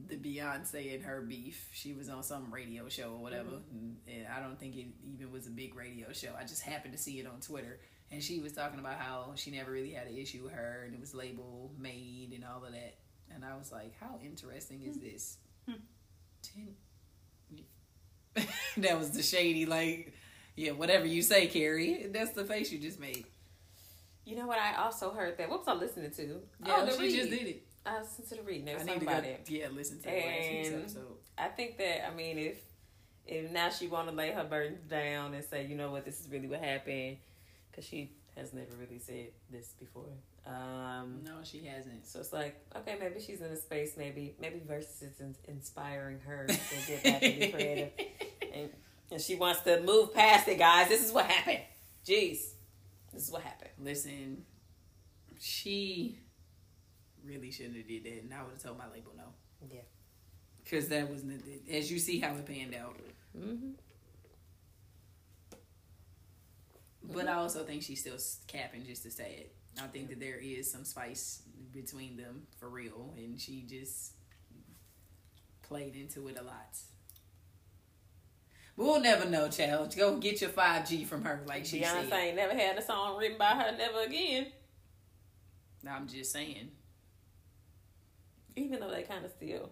the 0.09 0.16
Beyonce 0.16 0.95
and 0.95 1.05
her 1.05 1.20
beef. 1.20 1.68
She 1.72 1.93
was 1.93 2.09
on 2.09 2.22
some 2.22 2.53
radio 2.53 2.88
show 2.88 3.12
or 3.12 3.18
whatever, 3.18 3.51
and, 3.72 3.97
and 4.09 4.26
I 4.34 4.40
don't 4.40 4.59
think 4.59 4.76
it 4.76 4.86
even 5.12 5.30
was 5.30 5.47
a 5.47 5.51
big 5.51 5.74
radio 5.76 6.12
show. 6.12 6.30
I 6.38 6.45
just 6.45 6.62
happened 6.62 6.93
to 6.95 6.99
see 6.99 7.18
it 7.20 7.26
on 7.26 7.40
Twitter, 7.40 7.78
and 8.11 8.22
she 8.22 8.38
was 8.40 8.53
talking 8.53 8.78
about 8.78 8.95
how 8.99 9.32
she 9.34 9.51
never 9.51 9.70
really 9.70 9.90
had 9.93 10.07
an 10.07 10.16
issue 10.16 10.45
with 10.45 10.53
her, 10.55 10.84
and 10.86 10.95
it 10.95 11.01
was 11.01 11.14
label 11.14 11.70
made 11.78 12.30
and 12.34 12.43
all 12.43 12.64
of 12.64 12.72
that. 12.72 12.95
And 13.35 13.45
I 13.45 13.57
was 13.57 13.72
like, 13.72 13.93
how 14.01 14.18
interesting 14.24 14.83
is 14.83 14.97
hmm. 14.97 15.05
this? 15.05 15.39
Hmm. 15.68 15.74
Ten. 16.43 16.74
that 18.78 18.99
was 18.99 19.11
the 19.11 19.22
shady, 19.22 19.66
like, 19.66 20.14
yeah, 20.57 20.72
whatever 20.72 21.07
you 21.07 21.22
say, 21.22 21.47
Keri. 21.47 22.07
That's 22.12 22.33
the 22.33 22.45
face 22.45 22.72
you 22.72 22.78
just 22.78 22.99
made. 22.99 23.26
You 24.24 24.37
know 24.37 24.47
what? 24.47 24.59
I 24.59 24.83
also 24.83 25.11
heard 25.11 25.37
that. 25.39 25.51
What 25.51 25.61
was 25.61 25.68
I 25.68 25.74
listening 25.74 26.11
to? 26.12 26.41
Yeah, 26.64 26.76
oh, 26.78 26.87
the 26.87 26.93
she 26.93 26.99
read. 27.01 27.14
just 27.16 27.30
did 27.30 27.49
it. 27.49 27.66
I 27.85 28.01
listened 28.01 28.28
to 28.28 28.35
the 28.37 28.43
reading. 28.43 28.72
Was 28.72 28.83
I 28.83 28.85
need 28.85 29.01
to 29.01 29.07
go. 29.07 29.12
about 29.12 29.24
it. 29.24 29.47
Yeah, 29.49 29.66
listen 29.72 29.99
to 29.99 30.05
the 30.05 30.11
last 30.11 30.72
episode. 30.72 31.16
I 31.37 31.49
think 31.49 31.78
that 31.78 32.09
I 32.09 32.14
mean 32.14 32.39
if 32.39 32.59
if 33.26 33.51
now 33.51 33.70
she 33.70 33.89
want 33.89 34.09
to 34.09 34.14
lay 34.14 34.30
her 34.30 34.45
burden 34.45 34.78
down 34.89 35.35
and 35.35 35.45
say 35.45 35.66
you 35.66 35.74
know 35.74 35.91
what 35.91 36.05
this 36.05 36.20
is 36.20 36.28
really 36.30 36.47
what 36.47 36.61
happened 36.61 37.16
because 37.70 37.85
she 37.85 38.12
has 38.37 38.53
never 38.53 38.70
really 38.78 38.99
said 38.99 39.28
this 39.51 39.74
before. 39.78 40.05
Um, 40.45 41.20
No, 41.24 41.36
she 41.45 41.64
hasn't. 41.64 42.07
so 42.07 42.18
it's 42.18 42.32
like 42.32 42.61
okay 42.76 42.97
maybe 42.99 43.20
she's 43.20 43.40
in 43.40 43.47
a 43.47 43.57
space 43.57 43.93
maybe 43.97 44.34
maybe 44.40 44.59
Verzuz 44.59 45.03
is 45.03 45.20
in, 45.20 45.36
inspiring 45.47 46.18
her 46.26 46.47
to 46.49 46.57
get 46.88 47.05
back 47.05 47.22
and 47.22 47.38
be 47.40 47.49
creative 47.53 47.90
and 48.53 48.70
and 49.12 49.20
she 49.20 49.36
wants 49.36 49.61
to 49.61 49.80
move 49.82 50.12
past 50.14 50.49
it 50.49 50.59
guys. 50.59 50.88
This 50.88 51.05
is 51.05 51.12
what 51.12 51.26
happened. 51.26 51.61
Jeez, 52.05 52.38
this 53.12 53.26
is 53.26 53.30
what 53.30 53.43
happened. 53.43 53.70
Listen, 53.78 54.45
she 55.38 56.18
really 57.24 57.51
shouldn't 57.51 57.76
have 57.76 57.86
did 57.86 58.05
that, 58.05 58.22
and 58.22 58.34
I 58.34 58.43
would 58.43 58.53
have 58.55 58.62
told 58.62 58.78
my 58.78 58.86
label 58.93 59.12
no. 59.16 59.24
Yeah. 59.70 59.82
Because 60.64 60.88
that 60.88 61.09
wasn't 61.11 61.43
as 61.70 61.93
you 61.93 61.99
see 61.99 62.18
how 62.20 62.34
it 62.34 62.47
panned 62.47 62.74
out. 62.74 62.97
Mm-hmm. 63.38 63.70
But 67.12 67.28
I 67.28 67.34
also 67.34 67.64
think 67.64 67.82
she's 67.82 68.01
still 68.01 68.16
capping 68.47 68.84
just 68.86 69.03
to 69.03 69.11
say 69.11 69.36
it. 69.40 69.55
I 69.81 69.87
think 69.87 70.09
that 70.11 70.20
there 70.20 70.37
is 70.37 70.70
some 70.70 70.85
spice 70.85 71.43
between 71.73 72.16
them 72.16 72.43
for 72.59 72.68
real, 72.68 73.14
and 73.16 73.41
she 73.41 73.62
just 73.68 74.12
played 75.62 75.97
into 75.97 76.29
it 76.29 76.39
a 76.39 76.43
lot. 76.43 76.77
But 78.77 78.85
we'll 78.85 79.01
never 79.01 79.29
know, 79.29 79.49
child. 79.49 79.95
Go 79.97 80.16
get 80.16 80.41
your 80.41 80.51
five 80.51 80.89
G 80.89 81.05
from 81.05 81.25
her, 81.25 81.43
like 81.47 81.64
she 81.66 81.81
Beyonce 81.81 82.09
said. 82.09 82.12
ain't 82.12 82.37
never 82.37 82.55
had 82.55 82.77
a 82.79 82.83
song 82.83 83.18
written 83.18 83.39
by 83.39 83.51
her 83.55 83.77
never 83.77 84.01
again. 84.03 84.47
I'm 85.89 86.07
just 86.07 86.33
saying. 86.33 86.70
Even 88.57 88.81
though 88.81 88.91
they 88.91 89.03
kind 89.03 89.25
of 89.25 89.31
still. 89.33 89.70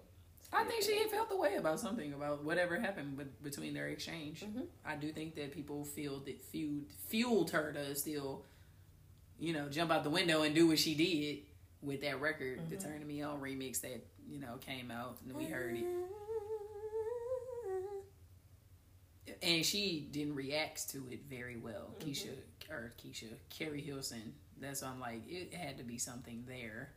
I 0.52 0.64
think 0.64 0.82
she 0.82 0.98
felt 1.08 1.28
the 1.30 1.36
way 1.36 1.54
about 1.56 1.78
something 1.78 2.12
about 2.12 2.42
whatever 2.42 2.78
happened 2.80 3.16
with, 3.16 3.40
between 3.42 3.72
their 3.72 3.88
exchange. 3.88 4.40
Mhm. 4.42 4.66
I 4.84 4.96
do 4.96 5.12
think 5.12 5.36
that 5.36 5.52
people 5.52 5.84
feel 5.84 6.18
that 6.20 6.40
fueled 6.42 6.90
fueled 7.06 7.50
her 7.52 7.72
to 7.72 7.94
still, 7.94 8.44
you 9.40 9.52
know, 9.52 9.68
jump 9.68 9.90
out 9.90 10.04
the 10.04 10.10
window 10.10 10.42
and 10.42 10.54
do 10.54 10.68
what 10.68 10.78
she 10.78 10.94
did. 10.94 11.38
with 11.82 12.02
that 12.02 12.20
record, 12.20 12.60
the 12.68 12.76
mm-hmm. 12.76 12.88
Turning 12.88 13.06
Me 13.06 13.22
On 13.22 13.40
remix 13.40 13.80
that 13.80 14.06
you 14.28 14.38
know 14.38 14.56
came 14.60 14.90
out, 14.90 15.16
and 15.26 15.36
we 15.36 15.46
heard 15.46 15.76
it. 15.76 15.84
and 19.42 19.64
she 19.64 20.08
didn't 20.10 20.34
react 20.34 20.90
to 20.90 20.98
it 21.10 21.20
very 21.28 21.56
well. 21.56 21.94
Mm-hmm. 21.98 22.10
Keisha 22.10 22.34
or 22.70 22.92
Keisha 23.02 23.28
Keri 23.48 23.80
Hilson. 23.80 24.34
That's 24.60 24.82
why 24.82 24.88
I'm 24.88 25.00
like 25.00 25.22
it 25.28 25.54
had 25.54 25.78
to 25.78 25.84
be 25.84 25.98
something 25.98 26.44
there 26.46 26.90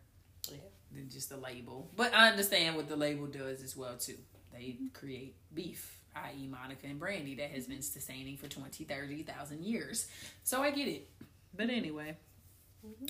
Yeah. 0.49 0.57
than 0.91 1.09
just 1.09 1.29
the 1.29 1.37
label. 1.37 1.89
But 1.95 2.13
I 2.13 2.29
understand 2.29 2.75
what 2.75 2.89
the 2.89 2.95
label 2.95 3.27
does 3.27 3.63
as 3.63 3.75
well 3.75 3.95
too. 3.97 4.17
They 4.51 4.59
mm-hmm. 4.59 4.87
create 4.93 5.35
beef, 5.53 5.99
i.e. 6.15 6.47
Monica 6.47 6.87
and 6.87 6.99
Brandy 6.99 7.35
that 7.35 7.51
has 7.51 7.63
mm-hmm. 7.63 7.73
been 7.73 7.81
sustaining 7.81 8.37
for 8.37 8.47
20, 8.47 8.83
30,000 8.83 9.63
years. 9.63 10.07
So 10.43 10.61
I 10.61 10.71
get 10.71 10.87
it. 10.87 11.09
But 11.55 11.69
anyway, 11.69 12.17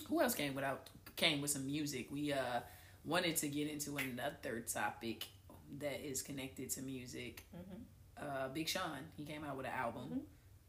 who 0.09 0.21
else 0.21 0.35
came 0.35 0.55
without 0.55 0.89
came 1.15 1.41
with 1.41 1.51
some 1.51 1.65
music? 1.65 2.07
We 2.11 2.33
uh 2.33 2.61
wanted 3.05 3.35
to 3.37 3.47
get 3.47 3.69
into 3.69 3.97
another 3.97 4.61
topic 4.61 5.27
that 5.79 6.05
is 6.07 6.21
connected 6.21 6.69
to 6.71 6.81
music. 6.81 7.43
Uh 8.17 8.47
Big 8.49 8.67
Sean, 8.67 8.99
he 9.17 9.23
came 9.23 9.43
out 9.43 9.57
with 9.57 9.65
an 9.65 9.73
album. 9.73 10.21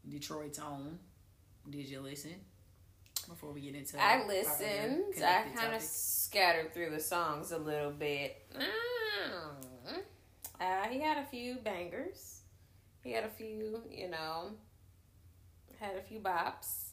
Detroit's 0.07 0.59
own. 0.59 0.99
Did 1.69 1.89
you 1.89 1.99
listen? 2.01 2.35
Before 3.27 3.51
we 3.51 3.61
get 3.61 3.75
into 3.75 3.99
I 3.99 4.25
listened. 4.27 5.15
I 5.17 5.45
kind 5.55 5.73
of 5.73 5.81
scattered 5.81 6.73
through 6.73 6.91
the 6.91 6.99
songs 6.99 7.51
a 7.51 7.57
little 7.57 7.91
bit. 7.91 8.45
Mm. 8.55 10.01
Uh, 10.59 10.87
he 10.89 10.99
had 10.99 11.17
a 11.17 11.25
few 11.25 11.55
bangers. 11.55 12.41
He 13.03 13.11
had 13.11 13.23
a 13.23 13.29
few, 13.29 13.81
you 13.91 14.09
know, 14.09 14.51
had 15.79 15.95
a 15.97 16.01
few 16.01 16.19
bops. 16.19 16.89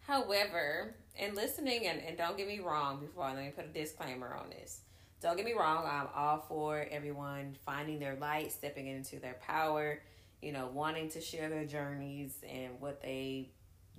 However, 0.00 0.96
in 1.16 1.34
listening, 1.34 1.86
and, 1.86 2.00
and 2.00 2.16
don't 2.16 2.36
get 2.36 2.46
me 2.46 2.60
wrong 2.60 3.00
before, 3.00 3.24
I 3.24 3.34
let 3.34 3.44
me 3.44 3.50
put 3.50 3.66
a 3.66 3.68
disclaimer 3.68 4.34
on 4.34 4.50
this. 4.50 4.80
Don't 5.20 5.36
get 5.36 5.44
me 5.44 5.52
wrong, 5.52 5.86
I'm 5.86 6.08
all 6.14 6.44
for 6.48 6.86
everyone 6.90 7.56
finding 7.64 7.98
their 8.00 8.16
light, 8.16 8.50
stepping 8.50 8.88
into 8.88 9.20
their 9.20 9.36
power, 9.46 10.02
you 10.40 10.52
know, 10.52 10.68
wanting 10.72 11.10
to 11.10 11.20
share 11.20 11.48
their 11.48 11.64
journeys 11.64 12.34
and 12.48 12.80
what 12.80 13.00
they 13.02 13.50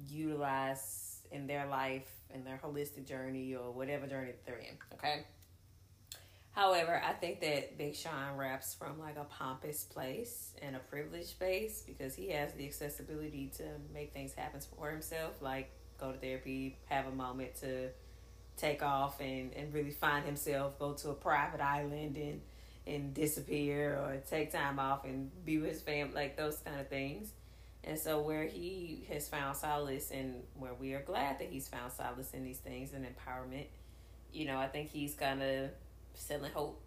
utilize 0.07 1.21
in 1.31 1.47
their 1.47 1.65
life 1.67 2.09
and 2.33 2.45
their 2.45 2.59
holistic 2.63 3.07
journey 3.07 3.55
or 3.55 3.71
whatever 3.71 4.05
journey 4.07 4.31
they're 4.45 4.57
in. 4.57 4.77
Okay. 4.93 5.23
However, 6.51 7.01
I 7.03 7.13
think 7.13 7.41
that 7.41 7.77
Big 7.77 7.95
Sean 7.95 8.37
raps 8.37 8.75
from 8.75 8.99
like 8.99 9.17
a 9.17 9.23
pompous 9.23 9.85
place 9.85 10.53
and 10.61 10.75
a 10.75 10.79
privileged 10.79 11.29
space 11.29 11.83
because 11.85 12.13
he 12.13 12.29
has 12.29 12.53
the 12.53 12.65
accessibility 12.65 13.51
to 13.57 13.63
make 13.91 14.13
things 14.13 14.33
happen 14.33 14.59
for 14.77 14.91
himself, 14.91 15.41
like 15.41 15.71
go 16.03 16.11
to 16.11 16.17
therapy, 16.17 16.77
have 16.85 17.07
a 17.07 17.11
moment 17.11 17.55
to 17.61 17.89
take 18.57 18.83
off 18.83 19.19
and, 19.19 19.53
and 19.53 19.73
really 19.73 19.91
find 19.91 20.25
himself, 20.25 20.77
go 20.77 20.93
to 20.93 21.09
a 21.09 21.13
private 21.13 21.61
island 21.61 22.17
and 22.17 22.41
and 22.85 23.13
disappear 23.13 23.93
or 23.93 24.21
take 24.29 24.51
time 24.51 24.77
off 24.77 25.05
and 25.05 25.31
be 25.45 25.57
with 25.57 25.69
his 25.69 25.81
family, 25.81 26.13
like 26.13 26.35
those 26.35 26.57
kind 26.57 26.79
of 26.79 26.87
things. 26.89 27.29
And 27.85 27.97
so, 27.97 28.21
where 28.21 28.45
he 28.45 29.05
has 29.09 29.27
found 29.27 29.57
solace, 29.57 30.11
and 30.11 30.43
where 30.57 30.73
we 30.73 30.93
are 30.93 31.01
glad 31.01 31.39
that 31.39 31.49
he's 31.49 31.67
found 31.67 31.91
solace 31.91 32.31
in 32.33 32.43
these 32.43 32.59
things 32.59 32.93
and 32.93 33.05
empowerment, 33.05 33.65
you 34.31 34.45
know, 34.45 34.57
I 34.57 34.67
think 34.67 34.89
he's 34.89 35.15
kind 35.15 35.41
of 35.41 35.69
selling 36.13 36.51
hope 36.51 36.81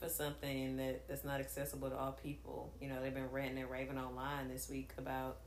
for 0.00 0.08
something 0.08 0.76
that, 0.76 1.08
that's 1.08 1.24
not 1.24 1.40
accessible 1.40 1.90
to 1.90 1.96
all 1.96 2.12
people. 2.12 2.72
You 2.80 2.88
know, 2.88 3.00
they've 3.00 3.14
been 3.14 3.30
ranting 3.30 3.62
and 3.62 3.70
raving 3.70 3.98
online 3.98 4.48
this 4.48 4.68
week 4.68 4.90
about 4.98 5.38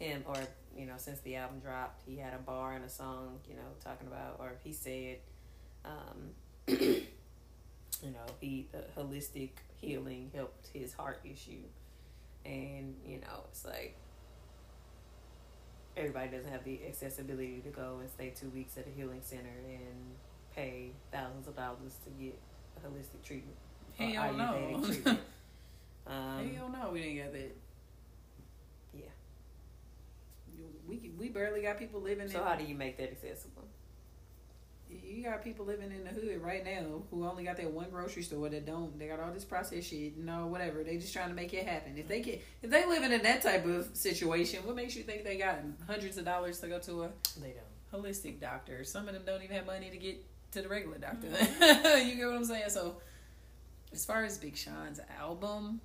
him, 0.00 0.24
or, 0.26 0.36
you 0.76 0.86
know, 0.86 0.94
since 0.96 1.20
the 1.20 1.36
album 1.36 1.60
dropped, 1.60 2.02
he 2.06 2.16
had 2.16 2.34
a 2.34 2.38
bar 2.38 2.74
and 2.74 2.84
a 2.84 2.88
song, 2.88 3.38
you 3.48 3.54
know, 3.54 3.62
talking 3.84 4.08
about, 4.08 4.36
or 4.40 4.54
he 4.64 4.72
said, 4.72 5.18
um, 5.84 6.30
you 6.66 7.04
know, 8.02 8.26
he, 8.40 8.66
the 8.72 8.84
holistic 9.00 9.50
healing 9.80 10.30
helped 10.34 10.68
his 10.74 10.92
heart 10.92 11.20
issue 11.24 11.62
and 12.44 12.94
you 13.06 13.18
know 13.18 13.44
it's 13.50 13.64
like 13.64 13.96
everybody 15.96 16.28
doesn't 16.28 16.50
have 16.50 16.64
the 16.64 16.80
accessibility 16.86 17.60
to 17.62 17.70
go 17.70 17.98
and 18.00 18.10
stay 18.10 18.32
two 18.38 18.48
weeks 18.50 18.78
at 18.78 18.86
a 18.86 18.90
healing 18.90 19.20
center 19.22 19.50
and 19.66 20.14
pay 20.54 20.90
thousands 21.12 21.46
of 21.48 21.56
dollars 21.56 21.96
to 22.04 22.10
get 22.22 22.38
a 22.76 22.86
holistic 22.86 23.22
treatment 23.22 23.56
Hell 23.98 24.32
no. 24.32 24.80
Treatment. 24.86 25.20
Um, 26.06 26.54
Hell 26.54 26.70
no, 26.70 26.90
we 26.90 27.00
didn't 27.00 27.16
get 27.16 27.32
that. 27.34 27.56
Yeah. 30.60 30.66
We 30.86 31.10
we 31.18 31.28
barely 31.28 31.62
got 31.62 31.78
people 31.78 32.00
living 32.00 32.28
so 32.28 32.38
in. 32.38 32.44
how 32.44 32.54
do 32.56 32.64
you 32.64 32.74
make 32.74 32.96
that 32.98 33.10
accessible? 33.10 33.68
you 34.90 35.22
got 35.22 35.44
people 35.44 35.64
living 35.64 35.92
in 35.92 36.02
the 36.02 36.10
hood 36.10 36.42
right 36.42 36.64
now 36.64 37.02
who 37.10 37.24
only 37.24 37.44
got 37.44 37.56
that 37.56 37.70
one 37.70 37.88
grocery 37.90 38.22
store 38.22 38.48
that 38.48 38.66
don't. 38.66 38.98
They 38.98 39.06
got 39.06 39.20
all 39.20 39.32
this 39.32 39.44
processed 39.44 39.88
shit, 39.88 39.98
you 39.98 40.12
no 40.16 40.40
know, 40.40 40.46
whatever. 40.48 40.82
They 40.82 40.96
just 40.96 41.12
trying 41.12 41.28
to 41.28 41.34
make 41.34 41.54
it 41.54 41.66
happen. 41.66 41.96
If 41.96 42.08
they 42.08 42.20
can, 42.20 42.38
if 42.62 42.70
they 42.70 42.84
living 42.86 43.12
in 43.12 43.22
that 43.22 43.42
type 43.42 43.64
of 43.66 43.90
situation, 43.92 44.66
what 44.66 44.74
makes 44.74 44.96
you 44.96 45.04
think 45.04 45.24
they 45.24 45.36
got 45.36 45.58
hundreds 45.86 46.18
of 46.18 46.24
dollars 46.24 46.58
to 46.60 46.66
go 46.66 46.78
to 46.80 47.04
a 47.04 47.10
They 47.40 47.54
don't. 47.54 48.02
holistic 48.02 48.40
doctor? 48.40 48.82
Some 48.82 49.06
of 49.06 49.14
them 49.14 49.22
don't 49.24 49.42
even 49.42 49.54
have 49.54 49.66
money 49.66 49.90
to 49.90 49.96
get 49.96 50.24
to 50.52 50.62
the 50.62 50.68
regular 50.68 50.98
doctor. 50.98 51.28
Mm-hmm. 51.28 52.08
you 52.08 52.16
get 52.16 52.26
what 52.26 52.34
I'm 52.36 52.44
saying? 52.44 52.70
So, 52.70 52.96
as 53.92 54.04
far 54.04 54.24
as 54.24 54.38
Big 54.38 54.56
Sean's 54.56 54.98
album, 55.20 55.80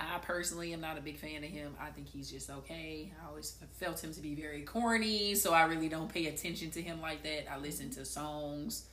I 0.00 0.18
personally 0.18 0.72
am 0.72 0.80
not 0.80 0.96
a 0.96 1.00
big 1.00 1.18
fan 1.18 1.44
of 1.44 1.50
him. 1.50 1.74
I 1.80 1.90
think 1.90 2.08
he's 2.08 2.30
just 2.30 2.48
okay. 2.50 3.12
I 3.22 3.28
always 3.28 3.56
felt 3.78 4.02
him 4.02 4.14
to 4.14 4.20
be 4.20 4.34
very 4.34 4.62
corny, 4.62 5.34
so 5.34 5.52
I 5.52 5.64
really 5.64 5.88
don't 5.88 6.12
pay 6.12 6.26
attention 6.26 6.70
to 6.72 6.82
him 6.82 7.00
like 7.00 7.22
that. 7.22 7.52
I 7.52 7.58
listen 7.58 7.90
to 7.90 8.04
songs. 8.04 8.86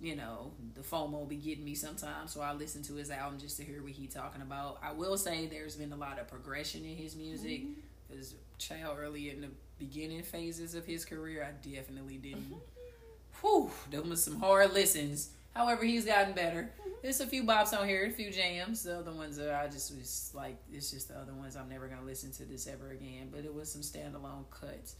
You 0.00 0.16
know, 0.16 0.52
the 0.74 0.80
FOMO 0.80 1.28
be 1.28 1.36
getting 1.36 1.64
me 1.64 1.74
sometimes, 1.74 2.32
so 2.32 2.40
I 2.40 2.54
listen 2.54 2.82
to 2.84 2.94
his 2.94 3.10
album 3.10 3.38
just 3.38 3.58
to 3.58 3.64
hear 3.64 3.82
what 3.82 3.92
he 3.92 4.06
talking 4.06 4.40
about. 4.40 4.78
I 4.82 4.92
will 4.92 5.18
say 5.18 5.46
there's 5.46 5.76
been 5.76 5.92
a 5.92 5.96
lot 5.96 6.18
of 6.18 6.26
progression 6.26 6.84
in 6.84 6.96
his 6.96 7.14
music. 7.14 7.62
Mm-hmm. 7.62 7.80
Because 8.08 8.34
child 8.56 8.96
early 8.98 9.28
in 9.28 9.42
the 9.42 9.48
beginning 9.78 10.22
phases 10.22 10.74
of 10.74 10.86
his 10.86 11.04
career, 11.04 11.46
I 11.46 11.68
definitely 11.68 12.16
didn't. 12.16 12.44
Mm-hmm. 12.44 13.42
Whew, 13.42 13.70
them 13.90 14.08
was 14.08 14.24
some 14.24 14.40
hard 14.40 14.72
listens. 14.72 15.30
However, 15.58 15.84
he's 15.84 16.04
gotten 16.04 16.34
better. 16.34 16.70
There's 17.02 17.20
a 17.20 17.26
few 17.26 17.42
bops 17.42 17.76
on 17.76 17.88
here, 17.88 18.06
a 18.06 18.10
few 18.12 18.30
jams. 18.30 18.84
The 18.84 18.98
other 18.98 19.10
ones 19.10 19.40
are 19.40 19.52
I 19.52 19.66
just 19.66 19.92
was 19.92 20.30
like, 20.32 20.56
it's 20.72 20.92
just 20.92 21.08
the 21.08 21.18
other 21.18 21.34
ones. 21.34 21.56
I'm 21.56 21.68
never 21.68 21.88
gonna 21.88 22.04
listen 22.04 22.30
to 22.34 22.44
this 22.44 22.68
ever 22.68 22.92
again. 22.92 23.30
But 23.32 23.44
it 23.44 23.52
was 23.52 23.68
some 23.68 23.82
standalone 23.82 24.48
cuts. 24.52 24.94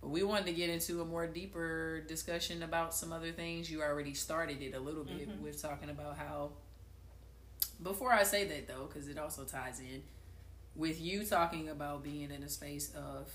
But 0.00 0.08
we 0.08 0.22
wanted 0.22 0.46
to 0.46 0.52
get 0.52 0.70
into 0.70 1.02
a 1.02 1.04
more 1.04 1.26
deeper 1.26 2.00
discussion 2.08 2.62
about 2.62 2.94
some 2.94 3.12
other 3.12 3.32
things. 3.32 3.70
You 3.70 3.82
already 3.82 4.14
started 4.14 4.62
it 4.62 4.74
a 4.74 4.80
little 4.80 5.04
bit 5.04 5.28
mm-hmm. 5.28 5.44
with 5.44 5.60
talking 5.60 5.90
about 5.90 6.16
how. 6.16 6.52
Before 7.82 8.14
I 8.14 8.22
say 8.22 8.46
that 8.46 8.66
though, 8.66 8.88
because 8.88 9.08
it 9.08 9.18
also 9.18 9.44
ties 9.44 9.78
in 9.78 10.02
with 10.74 11.02
you 11.02 11.22
talking 11.22 11.68
about 11.68 12.02
being 12.02 12.30
in 12.30 12.42
a 12.42 12.48
space 12.48 12.94
of, 12.94 13.30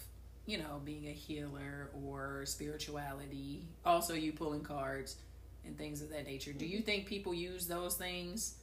you 0.47 0.57
know, 0.57 0.81
being 0.83 1.07
a 1.07 1.13
healer 1.13 1.91
or 2.03 2.45
spirituality. 2.47 3.67
Also, 3.85 4.15
you 4.15 4.31
pulling 4.31 4.61
cards 4.61 5.17
and 5.65 5.77
things 5.77 6.01
of 6.01 6.09
that 6.09 6.25
nature. 6.25 6.53
Do 6.53 6.65
you 6.65 6.77
mm-hmm. 6.77 6.85
think 6.85 7.05
people 7.05 7.33
use 7.33 7.67
those 7.67 7.95
things? 7.95 8.55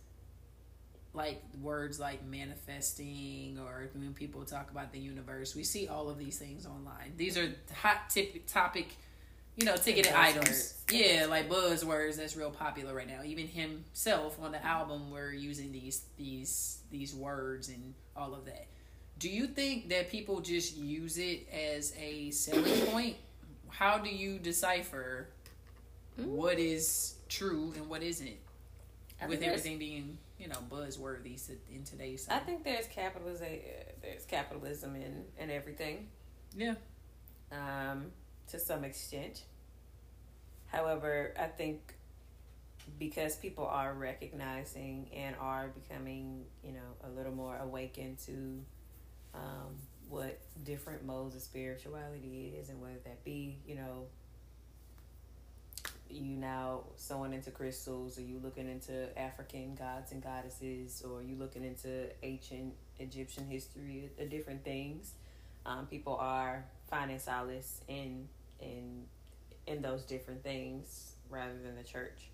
Like 1.13 1.43
words 1.61 1.99
like 1.99 2.25
manifesting, 2.25 3.59
or 3.59 3.91
when 3.95 4.15
people 4.15 4.45
talk 4.45 4.71
about 4.71 4.93
the 4.93 5.01
universe, 5.01 5.57
we 5.57 5.65
see 5.65 5.89
all 5.89 6.09
of 6.09 6.19
these 6.19 6.39
things 6.39 6.67
online. 6.67 7.15
These 7.17 7.37
are 7.37 7.53
hot 7.75 8.11
tip 8.11 8.47
topic, 8.47 8.97
you 9.57 9.67
know, 9.67 9.75
ticketed 9.75 10.13
items. 10.13 10.81
Yeah, 10.89 11.27
like 11.29 11.49
buzzwords 11.49 12.17
that's 12.17 12.37
real 12.37 12.53
popular 12.53 12.95
right 12.95 13.09
now. 13.09 13.25
Even 13.25 13.49
himself 13.49 14.39
on 14.41 14.53
the 14.53 14.65
album, 14.65 15.11
we're 15.11 15.33
using 15.33 15.73
these 15.73 16.05
these 16.17 16.79
these 16.93 17.13
words 17.13 17.71
and 17.71 17.95
all 18.15 18.33
of 18.33 18.45
that. 18.45 18.69
Do 19.19 19.29
you 19.29 19.49
think 19.49 19.89
that 19.89 20.11
people 20.11 20.41
just 20.41 20.77
use 20.77 21.19
it 21.19 21.49
as 21.53 21.93
a 21.99 22.31
selling 22.31 22.87
point? 22.87 23.17
How 23.69 23.99
do 23.99 24.09
you 24.09 24.39
decipher 24.39 25.29
what 26.17 26.59
is 26.59 27.15
true 27.29 27.73
and 27.77 27.89
what 27.89 28.03
isn't? 28.03 28.37
I 29.21 29.27
With 29.27 29.43
everything 29.43 29.79
being, 29.79 30.19
you 30.39 30.49
know, 30.49 30.59
buzzworthy 30.71 31.39
in 31.71 31.85
today's 31.85 32.27
I 32.31 32.39
think 32.39 32.65
there's 32.65 32.87
capitalism. 32.87 33.49
There's 34.03 34.25
capitalism 34.25 34.97
in 34.97 35.25
in 35.39 35.51
everything. 35.51 36.09
Yeah. 36.57 36.75
um, 37.53 38.13
to 38.49 38.59
some 38.59 38.85
extent. 38.85 39.45
However, 40.67 41.35
I 41.39 41.47
think 41.47 41.95
because 42.99 43.37
people 43.37 43.67
are 43.67 43.93
recognizing 43.95 45.09
and 45.15 45.37
are 45.41 45.69
becoming, 45.69 46.45
you 46.65 46.73
know, 46.73 46.81
a 47.05 47.11
little 47.11 47.33
more 47.33 47.57
awakened 47.59 48.19
to 48.27 48.61
um, 49.35 49.77
what 50.09 50.41
different 50.65 51.05
modes 51.05 51.37
of 51.37 51.43
spirituality 51.43 52.55
is, 52.59 52.69
and 52.69 52.81
whether 52.81 52.99
that 53.05 53.25
be, 53.25 53.59
you 53.67 53.77
know, 53.77 54.07
you 56.13 56.37
now 56.37 56.85
sewing 56.97 57.33
into 57.33 57.51
crystals, 57.51 58.19
or 58.19 58.23
you 58.23 58.41
looking 58.43 58.69
into 58.69 59.17
African 59.19 59.75
gods 59.75 60.13
and 60.13 60.23
goddesses, 60.23 61.03
or 61.03 61.23
you 61.23 61.37
looking 61.37 61.65
into 61.65 62.09
ancient 62.23 62.75
Egyptian 62.99 63.47
history, 63.47 64.11
uh, 64.21 64.25
different 64.25 64.65
things. 64.65 65.13
Um, 65.67 65.87
people 65.87 66.17
are 66.17 66.65
finding 66.89 67.19
solace 67.19 67.81
in 67.89 68.29
in 68.61 69.05
in 69.67 69.83
those 69.83 70.05
different 70.05 70.43
things 70.43 71.13
rather 71.29 71.59
than 71.63 71.77
the 71.77 71.85
church. 71.85 72.31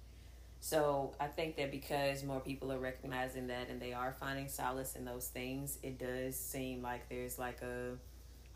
So 0.61 1.13
I 1.21 1.27
think 1.27 1.57
that 1.57 1.71
because 1.71 2.25
more 2.25 2.41
people 2.41 2.73
are 2.73 2.79
recognizing 2.79 3.47
that 3.49 3.69
and 3.69 3.81
they 3.81 3.93
are 3.93 4.17
finding 4.19 4.49
solace 4.49 4.97
in 4.97 5.05
those 5.05 5.29
things, 5.29 5.79
it 5.83 5.99
does 5.99 6.35
seem 6.37 6.83
like 6.83 7.09
there's 7.09 7.39
like 7.39 7.63
a 7.63 7.93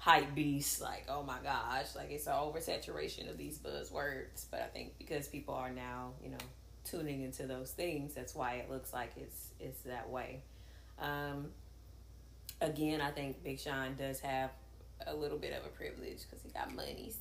hype 0.01 0.35
beast, 0.35 0.81
like, 0.81 1.05
oh 1.09 1.23
my 1.23 1.39
gosh, 1.43 1.95
like 1.95 2.11
it's 2.11 2.27
an 2.27 2.33
oversaturation 2.33 3.31
of 3.31 3.37
these 3.37 3.59
buzzwords. 3.59 4.47
But 4.51 4.63
I 4.63 4.67
think 4.67 4.99
because 4.99 5.29
people 5.29 5.55
are 5.55 5.71
now, 5.71 6.13
you 6.25 6.31
know, 6.31 6.39
tuning 6.85 7.23
into 7.23 7.47
those 7.47 7.71
things, 7.71 8.15
that's 8.15 8.35
why 8.35 8.55
it 8.55 8.71
looks 8.71 8.93
like 8.93 9.13
it's 9.17 9.51
it's 9.61 9.83
that 9.83 10.09
way. 10.11 10.41
Um, 10.99 11.49
again, 12.61 13.01
I 13.01 13.11
think 13.11 13.45
Big 13.45 13.61
Sean 13.61 13.95
does 13.97 14.21
have 14.21 14.51
a 15.07 15.15
little 15.15 15.39
bit 15.39 15.53
of 15.53 15.65
a 15.65 15.69
privilege 15.69 16.23
because 16.29 16.43
he 16.43 16.51
got 16.51 16.75
monies. 16.75 17.19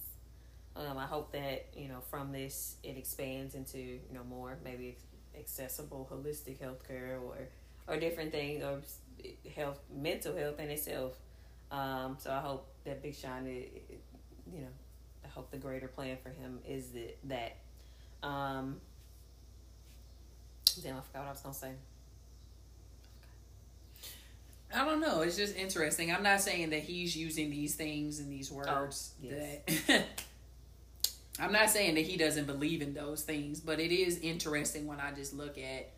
Um, 0.75 0.97
I 0.97 1.05
hope 1.05 1.33
that 1.33 1.67
you 1.75 1.89
know 1.89 1.99
from 2.09 2.31
this 2.31 2.77
it 2.83 2.97
expands 2.97 3.55
into 3.55 3.77
you 3.77 4.13
know 4.13 4.23
more 4.23 4.57
maybe 4.63 4.97
accessible 5.37 6.09
holistic 6.11 6.57
healthcare 6.59 7.21
or 7.21 7.37
or 7.87 7.99
different 7.99 8.31
things 8.31 8.63
or 8.63 8.81
health 9.53 9.79
mental 9.93 10.35
health 10.37 10.59
in 10.59 10.69
itself. 10.69 11.17
Um, 11.71 12.17
so 12.19 12.31
I 12.31 12.39
hope 12.39 12.67
that 12.85 13.01
Big 13.03 13.15
Sean, 13.15 13.45
it, 13.45 13.83
it, 13.89 14.01
you 14.51 14.61
know, 14.61 14.67
I 15.23 15.27
hope 15.27 15.51
the 15.51 15.57
greater 15.57 15.87
plan 15.87 16.17
for 16.21 16.29
him 16.29 16.59
is 16.67 16.89
that 16.91 17.17
that. 17.25 17.55
Um, 18.27 18.81
damn, 20.83 20.97
I 20.97 21.01
forgot 21.01 21.19
what 21.21 21.27
I 21.27 21.31
was 21.31 21.41
gonna 21.41 21.53
say. 21.53 21.71
I 24.73 24.85
don't 24.85 25.01
know. 25.01 25.21
It's 25.21 25.35
just 25.35 25.55
interesting. 25.55 26.11
I'm 26.13 26.21
not 26.21 26.41
saying 26.41 26.69
that 26.71 26.81
he's 26.81 27.15
using 27.17 27.49
these 27.49 27.73
things 27.75 28.19
and 28.19 28.31
these 28.31 28.51
words 28.51 28.69
Oh, 28.69 28.87
yes. 29.21 29.61
that 29.87 30.05
I'm 31.39 31.51
not 31.51 31.69
saying 31.69 31.95
that 31.95 32.05
he 32.05 32.17
doesn't 32.17 32.45
believe 32.45 32.81
in 32.81 32.93
those 32.93 33.23
things, 33.23 33.59
but 33.61 33.79
it 33.79 33.91
is 33.91 34.19
interesting 34.19 34.85
when 34.85 34.99
I 34.99 35.11
just 35.11 35.33
look 35.33 35.57
at 35.57 35.89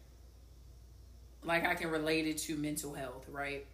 like 1.44 1.66
I 1.66 1.74
can 1.74 1.90
relate 1.90 2.28
it 2.28 2.38
to 2.40 2.56
mental 2.56 2.94
health, 2.94 3.26
right? 3.30 3.66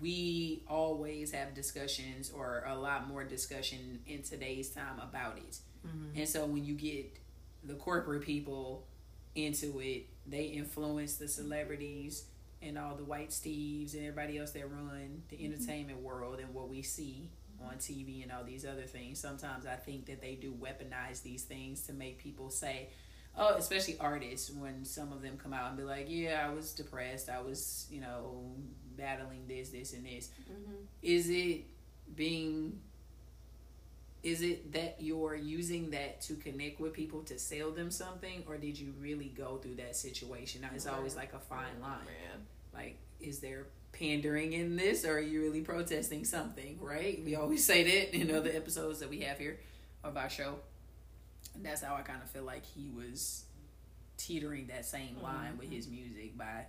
We 0.00 0.62
always 0.68 1.32
have 1.32 1.54
discussions 1.54 2.30
or 2.30 2.64
a 2.66 2.76
lot 2.76 3.08
more 3.08 3.24
discussion 3.24 4.00
in 4.06 4.22
today's 4.22 4.70
time 4.70 5.00
about 5.00 5.38
it. 5.38 5.58
Mm-hmm. 5.86 6.18
And 6.20 6.28
so 6.28 6.46
when 6.46 6.64
you 6.64 6.74
get 6.74 7.18
the 7.64 7.74
corporate 7.74 8.22
people 8.22 8.86
into 9.34 9.80
it, 9.80 10.06
they 10.26 10.44
influence 10.44 11.16
the 11.16 11.24
mm-hmm. 11.24 11.42
celebrities 11.42 12.24
and 12.62 12.78
all 12.78 12.96
the 12.96 13.04
white 13.04 13.30
Steves 13.30 13.94
and 13.94 14.06
everybody 14.06 14.38
else 14.38 14.52
that 14.52 14.70
run 14.70 15.22
the 15.28 15.36
mm-hmm. 15.36 15.52
entertainment 15.52 16.00
world 16.00 16.40
and 16.40 16.52
what 16.54 16.68
we 16.68 16.82
see 16.82 17.30
on 17.60 17.76
TV 17.76 18.22
and 18.22 18.32
all 18.32 18.44
these 18.44 18.64
other 18.64 18.82
things. 18.82 19.18
Sometimes 19.18 19.66
I 19.66 19.74
think 19.74 20.06
that 20.06 20.20
they 20.20 20.34
do 20.34 20.52
weaponize 20.52 21.22
these 21.22 21.42
things 21.42 21.82
to 21.82 21.92
make 21.92 22.18
people 22.18 22.50
say, 22.50 22.88
oh, 23.36 23.54
especially 23.56 23.96
artists, 23.98 24.50
when 24.50 24.84
some 24.84 25.12
of 25.12 25.22
them 25.22 25.38
come 25.42 25.52
out 25.52 25.68
and 25.68 25.76
be 25.76 25.84
like, 25.84 26.06
yeah, 26.08 26.46
I 26.48 26.52
was 26.52 26.72
depressed, 26.72 27.28
I 27.28 27.40
was, 27.40 27.86
you 27.90 28.00
know, 28.00 28.52
battling 28.98 29.46
this, 29.48 29.70
this, 29.70 29.94
and 29.94 30.04
this. 30.04 30.30
Mm-hmm. 30.50 30.74
Is 31.02 31.30
it 31.30 31.64
being 32.14 32.80
is 34.22 34.42
it 34.42 34.72
that 34.72 34.96
you're 34.98 35.36
using 35.36 35.90
that 35.90 36.20
to 36.20 36.34
connect 36.34 36.80
with 36.80 36.92
people 36.92 37.22
to 37.22 37.38
sell 37.38 37.70
them 37.70 37.90
something 37.90 38.42
or 38.48 38.56
did 38.56 38.78
you 38.78 38.92
really 39.00 39.32
go 39.36 39.58
through 39.58 39.76
that 39.76 39.94
situation? 39.96 40.62
Now 40.62 40.70
it's 40.74 40.86
always 40.86 41.14
like 41.14 41.32
a 41.34 41.38
fine 41.38 41.66
oh, 41.80 41.86
line. 41.86 41.98
like 42.74 42.98
is 43.20 43.38
there 43.38 43.66
pandering 43.92 44.52
in 44.52 44.76
this 44.76 45.04
or 45.04 45.16
are 45.16 45.20
you 45.20 45.42
really 45.42 45.60
protesting 45.60 46.24
something 46.24 46.78
right? 46.80 47.22
We 47.24 47.36
always 47.36 47.64
say 47.64 47.84
that 47.84 48.16
in 48.16 48.28
mm-hmm. 48.28 48.36
other 48.36 48.50
episodes 48.50 48.98
that 49.00 49.08
we 49.08 49.20
have 49.20 49.38
here 49.38 49.60
of 50.02 50.16
our 50.16 50.28
show. 50.28 50.56
And 51.54 51.64
that's 51.64 51.82
how 51.82 51.94
i 51.94 52.02
kind 52.02 52.20
of 52.22 52.30
feel 52.30 52.44
like 52.44 52.64
he 52.64 52.88
was 52.88 53.44
teetering 54.16 54.66
that 54.66 54.84
same 54.84 55.14
mm-hmm. 55.14 55.24
line 55.24 55.58
with 55.58 55.70
his 55.70 55.88
music 55.88 56.36
by 56.36 56.66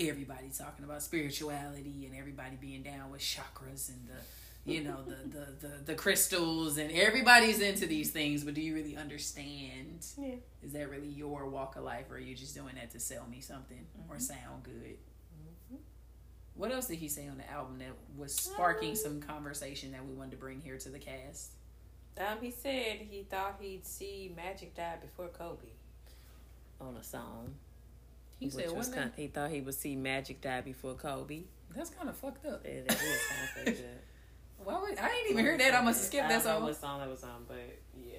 everybody 0.00 0.50
talking 0.56 0.84
about 0.84 1.02
spirituality 1.02 2.06
and 2.06 2.18
everybody 2.18 2.56
being 2.60 2.82
down 2.82 3.10
with 3.10 3.20
chakras 3.20 3.88
and 3.88 4.08
the 4.08 4.22
you 4.64 4.84
know 4.84 4.98
the, 5.04 5.16
the 5.28 5.66
the 5.66 5.74
the 5.86 5.94
crystals 5.94 6.78
and 6.78 6.92
everybody's 6.92 7.60
into 7.60 7.84
these 7.84 8.10
things 8.10 8.44
but 8.44 8.54
do 8.54 8.60
you 8.60 8.74
really 8.74 8.96
understand? 8.96 10.06
Yeah. 10.16 10.34
is 10.62 10.72
that 10.72 10.88
really 10.88 11.08
your 11.08 11.48
walk 11.48 11.76
of 11.76 11.82
life 11.82 12.10
or 12.10 12.14
are 12.14 12.20
you 12.20 12.36
just 12.36 12.54
doing 12.54 12.76
that 12.76 12.90
to 12.92 13.00
sell 13.00 13.26
me 13.28 13.40
something 13.40 13.86
or 14.08 14.16
mm-hmm. 14.16 14.22
sound 14.22 14.62
good? 14.62 14.98
Mm-hmm. 15.72 15.76
What 16.54 16.70
else 16.70 16.86
did 16.86 16.98
he 16.98 17.08
say 17.08 17.26
on 17.26 17.38
the 17.38 17.50
album 17.50 17.78
that 17.78 17.92
was 18.16 18.34
sparking 18.34 18.90
um, 18.90 18.96
some 18.96 19.20
conversation 19.20 19.90
that 19.92 20.06
we 20.06 20.14
wanted 20.14 20.32
to 20.32 20.36
bring 20.36 20.60
here 20.60 20.78
to 20.78 20.88
the 20.88 20.98
cast? 20.98 21.52
Um, 22.18 22.38
he 22.40 22.50
said 22.50 22.98
he 23.10 23.24
thought 23.28 23.56
he'd 23.60 23.86
see 23.86 24.32
Magic 24.36 24.76
die 24.76 24.96
before 25.00 25.28
Kobe 25.28 25.72
on 26.80 26.96
a 26.96 27.02
song. 27.02 27.54
He 28.44 28.50
said 28.50 28.72
was 28.72 28.88
kind, 28.88 29.10
that, 29.10 29.20
he 29.20 29.26
thought 29.28 29.50
he 29.50 29.60
would 29.60 29.74
see 29.74 29.96
Magic 29.96 30.40
die 30.40 30.60
before 30.60 30.94
Kobe. 30.94 31.42
that's 31.74 31.90
kind 31.90 32.08
of 32.08 32.16
fucked 32.16 32.44
up 32.46 32.64
It, 32.64 32.84
it 32.88 32.92
is 32.92 32.98
kind 33.28 33.42
of 33.44 33.54
pretty 33.64 33.70
good. 33.82 33.98
why 34.64 34.80
would, 34.80 34.98
i 34.98 35.08
ain't 35.10 35.30
even 35.30 35.44
heard 35.44 35.60
that 35.60 35.74
i 35.74 35.80
must 35.82 36.00
have 36.00 36.06
skipped 36.06 36.24
I 36.26 36.28
that 36.28 36.44
don't 36.44 36.46
know 36.46 36.58
song 36.58 36.62
what 36.64 36.76
song 36.80 37.00
that 37.00 37.08
was 37.10 37.24
on, 37.24 37.44
but 37.48 37.56
yeah, 37.96 38.18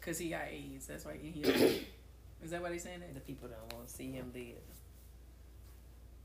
because 0.00 0.18
he 0.18 0.30
got 0.30 0.42
aids 0.50 0.86
that's 0.86 1.04
why 1.04 1.16
he 1.20 1.40
is 2.42 2.50
that 2.50 2.62
why 2.62 2.72
he's 2.72 2.82
saying 2.82 3.00
that 3.00 3.14
the 3.14 3.20
people 3.20 3.48
don't 3.48 3.72
want 3.74 3.88
to 3.88 3.92
see 3.94 4.10
him 4.12 4.30
live. 4.34 4.56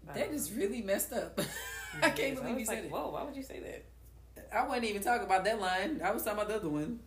I 0.10 0.14
That 0.14 0.32
is 0.32 0.52
really 0.52 0.82
messed 0.82 1.14
up. 1.14 1.40
I 2.02 2.10
can't 2.10 2.18
Yes, 2.34 2.40
believe 2.40 2.54
was 2.56 2.60
you 2.62 2.66
said 2.66 2.76
like, 2.76 2.86
it. 2.86 2.92
Whoa, 2.92 3.10
why 3.12 3.24
would 3.24 3.36
you 3.36 3.44
say 3.44 3.60
that? 3.60 3.86
I 4.58 4.68
wasn't 4.68 4.86
even 4.86 5.02
talking 5.04 5.26
about 5.26 5.44
that 5.46 5.60
line. 5.60 6.02
I 6.04 6.12
was 6.12 6.24
talking 6.24 6.40
about 6.40 6.50
the 6.50 6.56
other 6.56 6.70
one. 6.70 7.00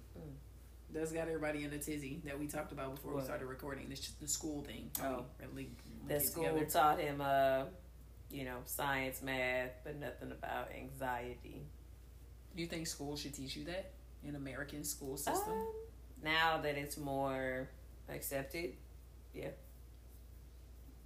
That's 0.93 1.13
got 1.13 1.27
everybody 1.27 1.65
in 1.65 1.73
a 1.73 1.79
tizzy 1.79 2.21
that 2.25 2.39
we 2.39 2.47
talked 2.47 2.73
about 2.73 2.95
before 2.95 3.15
we 3.15 3.23
started 3.23 3.47
recording. 3.47 3.89
This 3.89 4.11
the 4.21 4.29
school 4.29 4.63
thing. 4.63 4.91
Oh. 5.03 5.25
really 5.41 5.71
The 6.07 6.21
school 6.21 6.45
together. 6.45 6.67
taught 6.67 7.01
him, 7.01 7.21
uh, 7.21 7.65
you 8.31 8.45
know, 8.45 8.59
science, 8.67 9.23
math, 9.23 9.71
but 9.85 9.99
nothing 9.99 10.33
about 10.33 10.69
anxiety. 10.77 11.63
Do 12.55 12.63
you 12.63 12.69
think 12.69 12.87
school 12.87 13.17
should 13.17 13.33
teach 13.33 13.57
you 13.57 13.65
that 13.65 13.93
in 14.23 14.37
American 14.37 14.85
school 14.85 15.17
system? 15.17 15.55
Um, 15.55 15.67
now 16.23 16.61
that 16.63 16.77
it's 16.77 16.99
more 16.99 17.71
accepted, 18.11 18.75
yeah. 19.35 19.49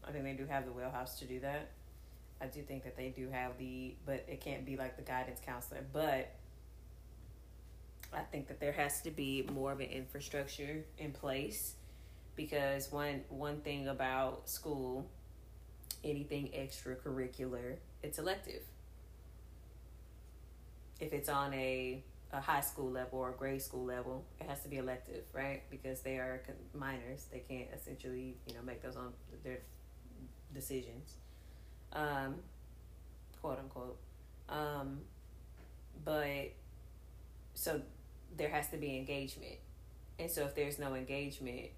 I 0.07 0.11
think 0.11 0.24
they 0.24 0.32
do 0.32 0.47
have 0.47 0.66
the 0.66 0.72
wheelhouse 0.72 1.18
to 1.20 1.24
do 1.26 1.41
that. 1.41 1.70
I 2.41 2.47
do 2.47 2.62
think 2.62 2.84
that 2.84 2.97
they 2.97 3.09
do 3.11 3.30
have 3.30 3.57
the, 3.59 3.95
but 4.05 4.24
it 4.28 4.41
can't 4.41 4.66
be 4.66 4.76
like 4.76 4.97
the 4.97 5.03
guidance 5.03 5.41
counselor. 5.45 5.80
But 5.93 6.34
I 8.12 8.22
think 8.22 8.48
that 8.48 8.61
there 8.61 8.72
has 8.72 9.00
to 9.02 9.11
be 9.11 9.48
more 9.52 9.72
of 9.72 9.80
an 9.80 9.86
infrastructure 9.86 10.84
in 10.98 11.12
place 11.12 11.74
because 12.36 12.90
one 12.92 13.22
one 13.28 13.61
thing 13.61 13.88
about 13.88 14.48
school, 14.48 15.11
anything 16.04 16.50
extracurricular, 16.57 17.76
it's 18.02 18.18
elective. 18.18 18.62
If 21.00 21.12
it's 21.12 21.28
on 21.28 21.52
a 21.54 22.02
a 22.32 22.40
high 22.40 22.61
school 22.61 22.90
level 22.90 23.20
or 23.20 23.30
grade 23.30 23.62
school 23.62 23.84
level, 23.84 24.24
it 24.40 24.48
has 24.48 24.61
to 24.62 24.68
be 24.68 24.78
elective, 24.78 25.24
right? 25.32 25.62
Because 25.70 26.00
they 26.00 26.16
are 26.16 26.42
minors, 26.74 27.26
they 27.30 27.38
can't 27.38 27.68
essentially, 27.72 28.36
you 28.46 28.54
know, 28.54 28.62
make 28.62 28.82
those 28.82 28.96
on 28.96 29.12
their 29.44 29.59
decisions, 30.54 31.14
um, 31.92 32.36
quote 33.40 33.59
unquote. 33.59 33.98
Um, 34.48 35.00
but 36.04 36.52
so 37.54 37.80
there 38.37 38.49
has 38.49 38.68
to 38.70 38.77
be 38.77 38.97
engagement, 38.97 39.57
and 40.18 40.31
so 40.31 40.45
if 40.45 40.55
there's 40.55 40.79
no 40.79 40.95
engagement, 40.95 41.68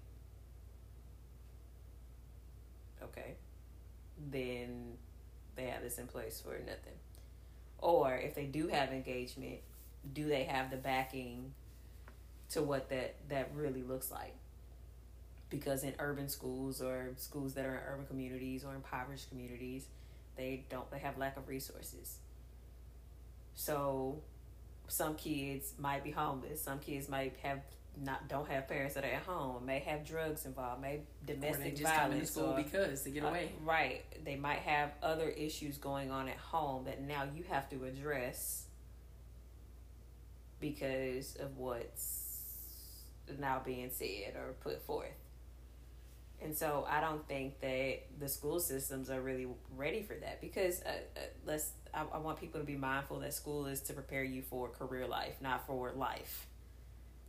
okay, 3.03 3.35
then 4.31 4.93
they 5.55 5.65
have 5.65 5.81
this 5.81 5.97
in 5.97 6.07
place 6.07 6.41
for 6.41 6.57
nothing. 6.59 6.97
Or 7.79 8.15
if 8.15 8.35
they 8.35 8.45
do 8.45 8.67
have 8.67 8.91
engagement, 8.91 9.59
do 10.13 10.27
they 10.27 10.43
have 10.43 10.71
the 10.71 10.77
backing 10.77 11.53
to 12.51 12.61
what 12.61 12.89
that 12.89 13.15
that 13.29 13.51
really 13.55 13.83
looks 13.83 14.11
like? 14.11 14.35
Because 15.49 15.83
in 15.83 15.93
urban 15.99 16.29
schools 16.29 16.81
or 16.81 17.11
schools 17.17 17.53
that 17.55 17.65
are 17.65 17.75
in 17.75 17.81
urban 17.87 18.05
communities 18.05 18.63
or 18.63 18.75
impoverished 18.75 19.29
communities, 19.29 19.85
they 20.35 20.65
don't 20.69 20.89
they 20.91 20.99
have 20.99 21.17
lack 21.17 21.37
of 21.37 21.47
resources. 21.47 22.17
So 23.55 24.21
some 24.89 25.15
kids 25.15 25.73
might 25.77 26.03
be 26.03 26.11
homeless. 26.11 26.61
Some 26.61 26.79
kids 26.79 27.07
might 27.09 27.35
have 27.43 27.61
not 28.01 28.27
don't 28.29 28.47
have 28.49 28.67
parents 28.67 28.95
that 28.95 29.03
are 29.03 29.07
at 29.07 29.23
home. 29.23 29.65
May 29.65 29.79
have 29.79 30.05
drugs 30.05 30.45
involved. 30.45 30.81
May 30.81 30.95
or 30.95 30.99
they 31.25 31.33
domestic 31.33 31.75
just 31.75 31.93
come 31.93 32.09
violence. 32.11 32.31
school 32.31 32.53
or- 32.53 32.63
because 32.63 33.03
to 33.03 33.09
get 33.09 33.23
away. 33.23 33.51
uh, 33.61 33.65
right. 33.65 34.03
They 34.23 34.35
might 34.35 34.59
have 34.59 34.91
other 35.03 35.29
issues 35.29 35.77
going 35.77 36.11
on 36.11 36.27
at 36.27 36.37
home 36.37 36.85
that 36.85 37.01
now 37.01 37.23
you 37.35 37.43
have 37.49 37.69
to 37.69 37.83
address 37.85 38.65
because 40.59 41.35
of 41.37 41.57
what's 41.57 42.25
now 43.37 43.61
being 43.63 43.89
said 43.91 44.35
or 44.35 44.53
put 44.61 44.81
forth. 44.85 45.07
And 46.41 46.55
so 46.55 46.85
I 46.89 47.01
don't 47.01 47.27
think 47.27 47.59
that 47.59 47.99
the 48.17 48.29
school 48.29 48.59
systems 48.59 49.09
are 49.09 49.21
really 49.21 49.47
ready 49.75 50.01
for 50.01 50.15
that 50.15 50.39
because 50.39 50.81
uh, 50.83 50.89
uh, 50.89 51.19
let's 51.45 51.71
I, 51.93 52.05
I 52.13 52.17
want 52.19 52.39
people 52.39 52.61
to 52.61 52.65
be 52.65 52.77
mindful 52.77 53.19
that 53.19 53.33
school 53.33 53.65
is 53.65 53.81
to 53.81 53.93
prepare 53.93 54.23
you 54.23 54.41
for 54.41 54.69
career 54.69 55.05
life, 55.05 55.35
not 55.41 55.67
for 55.67 55.91
life. 55.91 56.47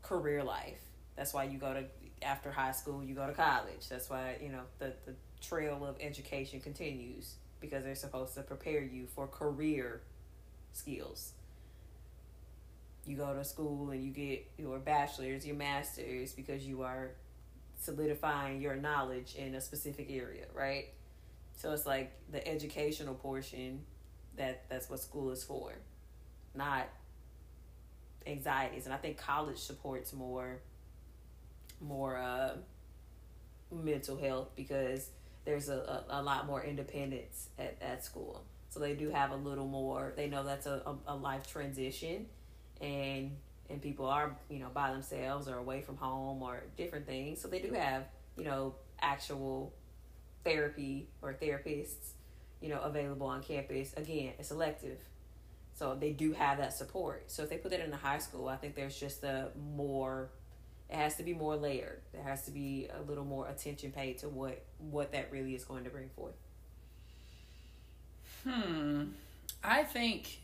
Career 0.03 0.45
life. 0.45 0.81
That's 1.17 1.35
why 1.35 1.45
you 1.45 1.59
go 1.59 1.75
to 1.75 1.85
after 2.23 2.53
high 2.53 2.73
school, 2.73 3.03
you 3.03 3.15
go 3.15 3.27
to 3.27 3.33
college. 3.33 3.89
That's 3.89 4.09
why 4.09 4.37
you 4.41 4.51
know 4.51 4.63
the 4.79 4.93
the 5.07 5.15
trail 5.41 5.85
of 5.85 5.97
education 6.01 6.61
continues 6.61 7.35
because 7.61 7.83
they're 7.85 7.95
supposed 7.95 8.35
to 8.35 8.43
prepare 8.43 8.83
you 8.83 9.07
for 9.07 9.27
career 9.27 10.03
skills. 10.73 11.33
You 13.07 13.17
go 13.17 13.35
to 13.35 13.45
school 13.45 13.91
and 13.91 14.05
you 14.05 14.11
get 14.11 14.47
your 14.57 14.79
bachelor's, 14.79 15.47
your 15.47 15.57
master's 15.57 16.33
because 16.33 16.65
you 16.65 16.83
are 16.83 17.11
solidifying 17.81 18.61
your 18.61 18.77
knowledge 18.77 19.35
in 19.35 19.55
a 19.55 19.61
specific 19.61 20.09
area, 20.11 20.45
right? 20.55 20.91
So 21.57 21.73
it's 21.73 21.87
like 21.87 22.13
the 22.31 22.47
educational 22.47 23.15
portion 23.15 23.81
that 24.37 24.69
that's 24.69 24.89
what 24.89 25.01
school 25.01 25.31
is 25.31 25.43
for, 25.43 25.73
not 26.55 26.89
anxieties. 28.27 28.85
And 28.85 28.95
I 28.95 28.99
think 28.99 29.19
college 29.19 29.59
supports 29.59 30.13
more 30.13 30.61
more 31.81 32.19
uh, 32.19 32.57
mental 33.73 34.19
health 34.19 34.51
because 34.55 35.09
there's 35.47 35.71
a, 35.71 36.05
a, 36.11 36.21
a, 36.21 36.23
lot 36.23 36.47
more 36.47 36.63
independence 36.63 37.49
at, 37.59 37.79
at 37.81 38.05
school. 38.05 38.45
So 38.69 38.81
they 38.81 38.95
do 38.95 39.09
have 39.09 39.31
a 39.31 39.37
little 39.37 39.67
more, 39.67 40.13
they 40.15 40.29
know 40.29 40.45
that's 40.45 40.67
a, 40.67 40.83
a, 40.85 41.15
a 41.15 41.17
life 41.17 41.51
transition 41.51 42.27
and 42.83 43.33
and 43.71 43.81
people 43.81 44.07
are, 44.07 44.37
you 44.49 44.59
know, 44.59 44.69
by 44.73 44.91
themselves 44.91 45.49
or 45.49 45.57
away 45.57 45.83
from 45.83 45.97
home 45.97 46.43
or 46.43 46.63
different 46.77 47.07
things. 47.07 47.41
So 47.41 47.49
they 47.49 47.61
do 47.61 47.73
have, 47.73 48.05
you 48.37 48.45
know, 48.45 48.75
actual 49.01 49.73
therapy 50.45 51.09
or 51.23 51.35
therapists, 51.35 52.13
you 52.61 52.69
know, 52.69 52.81
available 52.81 53.27
on 53.27 53.43
campus. 53.43 53.93
Again, 53.97 54.33
it's 54.39 54.51
elective. 54.51 54.99
So 55.75 55.97
they 55.99 56.13
do 56.13 56.33
have 56.33 56.59
that 56.59 56.73
support. 56.75 57.31
So 57.31 57.43
if 57.43 57.51
they 57.51 57.57
put 57.57 57.71
that 57.71 57.81
in 57.81 57.93
a 57.93 57.97
high 57.97 58.19
school, 58.19 58.49
I 58.49 58.57
think 58.57 58.75
there's 58.75 58.99
just 58.99 59.23
a 59.25 59.49
more 59.75 60.31
it 60.91 60.97
has 60.97 61.15
to 61.17 61.23
be 61.23 61.35
more 61.35 61.57
layered. 61.57 62.01
There 62.13 62.23
has 62.23 62.45
to 62.47 62.51
be 62.51 62.89
a 62.93 63.01
little 63.09 63.25
more 63.25 63.49
attention 63.49 63.93
paid 63.93 64.19
to 64.19 64.29
what 64.29 64.65
what 64.79 65.13
that 65.13 65.31
really 65.31 65.55
is 65.55 65.65
going 65.65 65.85
to 65.85 65.91
bring 65.91 66.09
forth. 66.11 66.35
Hmm. 68.45 69.05
I 69.63 69.85
think 69.85 70.41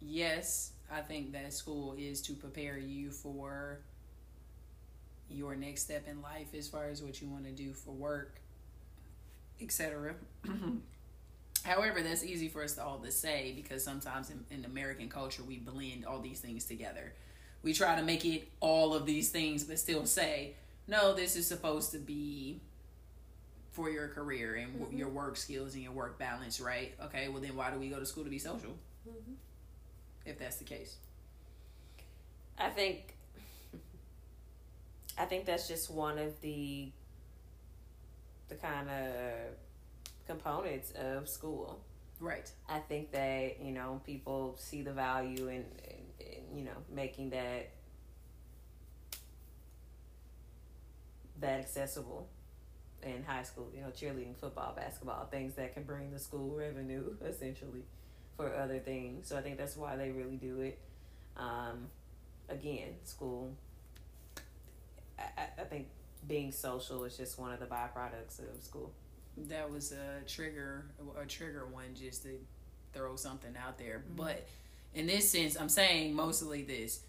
yes, 0.00 0.72
I 0.92 1.00
think 1.00 1.32
that 1.32 1.52
school 1.52 1.94
is 1.96 2.20
to 2.22 2.32
prepare 2.32 2.76
you 2.78 3.10
for 3.10 3.80
your 5.28 5.54
next 5.54 5.82
step 5.82 6.08
in 6.08 6.20
life 6.20 6.48
as 6.56 6.68
far 6.68 6.88
as 6.88 7.02
what 7.02 7.22
you 7.22 7.28
want 7.28 7.44
to 7.44 7.52
do 7.52 7.72
for 7.72 7.92
work, 7.92 8.40
etc. 9.60 10.14
However, 11.64 12.02
that's 12.02 12.24
easy 12.24 12.48
for 12.48 12.64
us 12.64 12.74
to 12.74 12.84
all 12.84 12.98
to 12.98 13.12
say 13.12 13.52
because 13.54 13.84
sometimes 13.84 14.30
in, 14.30 14.44
in 14.50 14.64
American 14.64 15.08
culture 15.08 15.42
we 15.44 15.58
blend 15.58 16.04
all 16.04 16.20
these 16.20 16.40
things 16.40 16.64
together. 16.64 17.12
We 17.62 17.72
try 17.74 17.94
to 17.94 18.02
make 18.02 18.24
it 18.24 18.48
all 18.60 18.94
of 18.94 19.06
these 19.06 19.28
things, 19.28 19.64
but 19.64 19.78
still 19.78 20.06
say, 20.06 20.54
no, 20.88 21.14
this 21.14 21.36
is 21.36 21.46
supposed 21.46 21.92
to 21.92 21.98
be 21.98 22.62
for 23.70 23.90
your 23.90 24.08
career 24.08 24.54
and 24.56 24.74
mm-hmm. 24.74 24.96
your 24.96 25.08
work 25.08 25.36
skills 25.36 25.74
and 25.74 25.84
your 25.84 25.92
work 25.92 26.18
balance, 26.18 26.60
right? 26.60 26.94
Okay, 27.04 27.28
well 27.28 27.40
then 27.40 27.54
why 27.54 27.70
do 27.70 27.78
we 27.78 27.88
go 27.88 28.00
to 28.00 28.06
school 28.06 28.24
to 28.24 28.30
be 28.30 28.38
social? 28.38 28.70
Mm-hmm 29.08 29.34
if 30.24 30.38
that's 30.38 30.56
the 30.56 30.64
case? 30.64 30.96
I 32.58 32.68
think 32.68 33.14
I 35.18 35.24
think 35.24 35.44
that's 35.44 35.68
just 35.68 35.90
one 35.90 36.18
of 36.18 36.40
the 36.40 36.90
the 38.48 38.54
kind 38.56 38.88
of 38.88 39.32
components 40.26 40.92
of 40.92 41.28
school. 41.28 41.80
Right. 42.20 42.50
I 42.68 42.80
think 42.80 43.12
that, 43.12 43.62
you 43.62 43.72
know, 43.72 44.00
people 44.04 44.56
see 44.58 44.82
the 44.82 44.92
value 44.92 45.48
in, 45.48 45.64
in, 46.18 46.26
in 46.26 46.58
you 46.58 46.64
know, 46.64 46.76
making 46.92 47.30
that 47.30 47.70
that 51.40 51.60
accessible 51.60 52.28
in 53.02 53.24
high 53.24 53.42
school, 53.42 53.70
you 53.74 53.80
know, 53.80 53.88
cheerleading, 53.88 54.36
football, 54.36 54.74
basketball, 54.76 55.24
things 55.26 55.54
that 55.54 55.72
can 55.72 55.84
bring 55.84 56.10
the 56.10 56.18
school 56.18 56.54
revenue 56.54 57.14
essentially 57.24 57.84
for 58.40 58.54
other 58.56 58.78
things. 58.78 59.28
So 59.28 59.36
I 59.36 59.42
think 59.42 59.58
that's 59.58 59.76
why 59.76 59.96
they 59.96 60.10
really 60.10 60.36
do 60.36 60.60
it. 60.60 60.78
Um, 61.36 61.88
again, 62.48 62.94
school. 63.04 63.50
I, 65.18 65.48
I 65.58 65.64
think 65.64 65.88
being 66.26 66.50
social 66.52 67.04
is 67.04 67.16
just 67.16 67.38
one 67.38 67.52
of 67.52 67.60
the 67.60 67.66
byproducts 67.66 68.38
of 68.38 68.62
school. 68.62 68.92
That 69.48 69.70
was 69.70 69.92
a 69.92 70.26
trigger, 70.26 70.86
a 71.20 71.26
trigger 71.26 71.66
one, 71.66 71.94
just 71.94 72.22
to 72.24 72.38
throw 72.92 73.16
something 73.16 73.54
out 73.62 73.78
there. 73.78 73.98
Mm-hmm. 73.98 74.16
But 74.16 74.48
in 74.94 75.06
this 75.06 75.30
sense, 75.30 75.56
I'm 75.56 75.68
saying 75.68 76.14
mostly 76.14 76.62
this. 76.62 77.00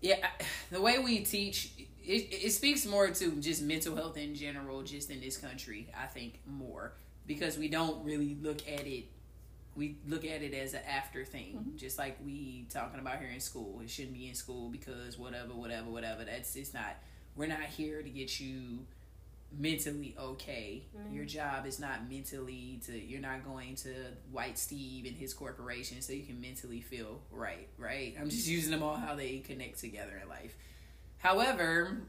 Yeah, 0.00 0.26
the 0.70 0.80
way 0.80 0.98
we 0.98 1.20
teach 1.20 1.72
it, 2.02 2.44
it 2.44 2.52
speaks 2.52 2.86
more 2.86 3.10
to 3.10 3.32
just 3.32 3.62
mental 3.62 3.94
health 3.94 4.16
in 4.16 4.34
general, 4.34 4.82
just 4.82 5.10
in 5.10 5.20
this 5.20 5.36
country. 5.36 5.88
I 5.98 6.06
think 6.06 6.40
more 6.46 6.92
because 7.26 7.58
we 7.58 7.68
don't 7.68 8.04
really 8.04 8.36
look 8.40 8.60
at 8.68 8.86
it 8.86 9.06
we 9.76 9.96
look 10.06 10.24
at 10.24 10.42
it 10.42 10.52
as 10.54 10.74
an 10.74 10.82
after 10.88 11.24
thing. 11.24 11.56
Mm-hmm. 11.56 11.76
just 11.76 11.98
like 11.98 12.18
we 12.24 12.66
talking 12.70 13.00
about 13.00 13.18
here 13.18 13.30
in 13.32 13.40
school. 13.40 13.80
It 13.82 13.90
shouldn't 13.90 14.14
be 14.14 14.28
in 14.28 14.34
school 14.34 14.68
because 14.68 15.18
whatever 15.18 15.54
whatever 15.54 15.90
whatever. 15.90 16.24
That's 16.24 16.56
it's 16.56 16.74
not 16.74 16.96
we're 17.36 17.46
not 17.46 17.64
here 17.64 18.02
to 18.02 18.10
get 18.10 18.40
you 18.40 18.80
mentally 19.58 20.14
okay. 20.18 20.82
Mm-hmm. 20.96 21.14
your 21.14 21.24
job 21.24 21.66
is 21.66 21.80
not 21.80 22.08
mentally 22.08 22.80
to 22.86 22.98
you're 22.98 23.20
not 23.20 23.44
going 23.44 23.74
to 23.76 23.92
white 24.30 24.56
steve 24.58 25.06
and 25.06 25.16
his 25.16 25.34
corporation 25.34 26.00
so 26.02 26.12
you 26.12 26.22
can 26.22 26.40
mentally 26.40 26.80
feel 26.80 27.20
right 27.32 27.68
right? 27.78 28.14
I'm 28.20 28.30
just 28.30 28.46
using 28.46 28.70
them 28.70 28.82
all 28.82 28.96
how 28.96 29.14
they 29.14 29.38
connect 29.38 29.80
together 29.80 30.20
in 30.22 30.28
life. 30.28 30.56
However 31.18 32.02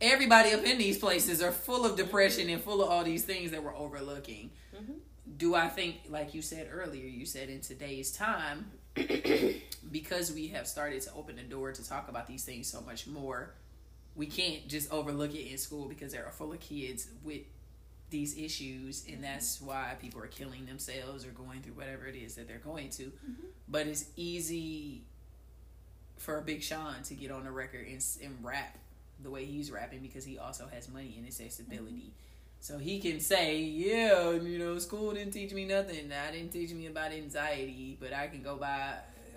everybody 0.00 0.52
up 0.52 0.62
in 0.64 0.78
these 0.78 0.98
places 0.98 1.42
are 1.42 1.52
full 1.52 1.86
of 1.86 1.96
depression 1.96 2.50
and 2.50 2.62
full 2.62 2.82
of 2.82 2.90
all 2.90 3.04
these 3.04 3.24
things 3.24 3.50
that 3.50 3.62
we're 3.62 3.76
overlooking 3.76 4.50
Mm-hmm. 4.76 4.92
Do 5.36 5.54
I 5.54 5.68
think, 5.68 6.02
like 6.08 6.34
you 6.34 6.42
said 6.42 6.68
earlier, 6.72 7.06
you 7.06 7.26
said 7.26 7.48
in 7.48 7.60
today's 7.60 8.12
time, 8.12 8.70
because 9.90 10.32
we 10.32 10.48
have 10.48 10.66
started 10.66 11.02
to 11.02 11.12
open 11.14 11.36
the 11.36 11.42
door 11.42 11.72
to 11.72 11.86
talk 11.86 12.08
about 12.08 12.26
these 12.26 12.44
things 12.44 12.68
so 12.68 12.80
much 12.80 13.06
more, 13.06 13.54
we 14.14 14.26
can't 14.26 14.68
just 14.68 14.90
overlook 14.92 15.34
it 15.34 15.50
in 15.50 15.58
school 15.58 15.88
because 15.88 16.12
there 16.12 16.24
are 16.24 16.30
full 16.30 16.52
of 16.52 16.60
kids 16.60 17.08
with 17.24 17.42
these 18.08 18.38
issues 18.38 19.04
and 19.06 19.16
mm-hmm. 19.16 19.24
that's 19.24 19.60
why 19.60 19.94
people 20.00 20.22
are 20.22 20.28
killing 20.28 20.64
themselves 20.64 21.26
or 21.26 21.30
going 21.30 21.60
through 21.60 21.74
whatever 21.74 22.06
it 22.06 22.14
is 22.14 22.36
that 22.36 22.46
they're 22.46 22.58
going 22.58 22.88
to 22.88 23.02
mm-hmm. 23.02 23.46
but 23.68 23.88
it's 23.88 24.04
easy 24.14 25.02
for 26.16 26.38
a 26.38 26.42
big 26.42 26.62
sean 26.62 27.02
to 27.02 27.14
get 27.14 27.32
on 27.32 27.42
the 27.42 27.50
record 27.50 27.84
and, 27.88 28.00
and 28.22 28.36
rap 28.44 28.78
the 29.22 29.30
way 29.30 29.44
he's 29.44 29.70
rapping 29.70 30.00
because 30.00 30.24
he 30.24 30.38
also 30.38 30.66
has 30.72 30.88
money 30.88 31.14
and 31.16 31.26
accessibility 31.26 31.92
mm-hmm. 31.92 32.26
So 32.60 32.78
he 32.78 32.98
can 32.98 33.20
say, 33.20 33.60
yeah, 33.60 34.32
you 34.32 34.58
know, 34.58 34.78
school 34.78 35.12
didn't 35.12 35.32
teach 35.32 35.52
me 35.52 35.66
nothing. 35.66 36.10
I 36.12 36.32
didn't 36.32 36.50
teach 36.50 36.72
me 36.72 36.86
about 36.86 37.12
anxiety, 37.12 37.96
but 38.00 38.12
I 38.12 38.26
can 38.26 38.42
go 38.42 38.56
buy 38.56 38.94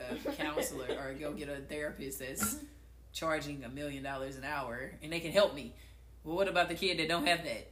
a 0.10 0.32
counselor 0.32 0.88
or 0.98 1.14
go 1.14 1.34
get 1.34 1.50
a 1.50 1.58
therapist 1.58 2.20
that's 2.20 2.58
charging 3.14 3.64
a 3.64 3.70
million 3.70 4.04
dollars 4.04 4.36
an 4.38 4.46
hour 4.46 4.92
and 5.04 5.12
they 5.12 5.20
can 5.20 5.32
help 5.32 5.54
me. 5.54 5.74
Well, 6.24 6.38
what 6.38 6.48
about 6.48 6.70
the 6.70 6.76
kid 6.76 7.00
that 7.00 7.08
don't 7.08 7.28
have 7.28 7.44
that? 7.44 7.72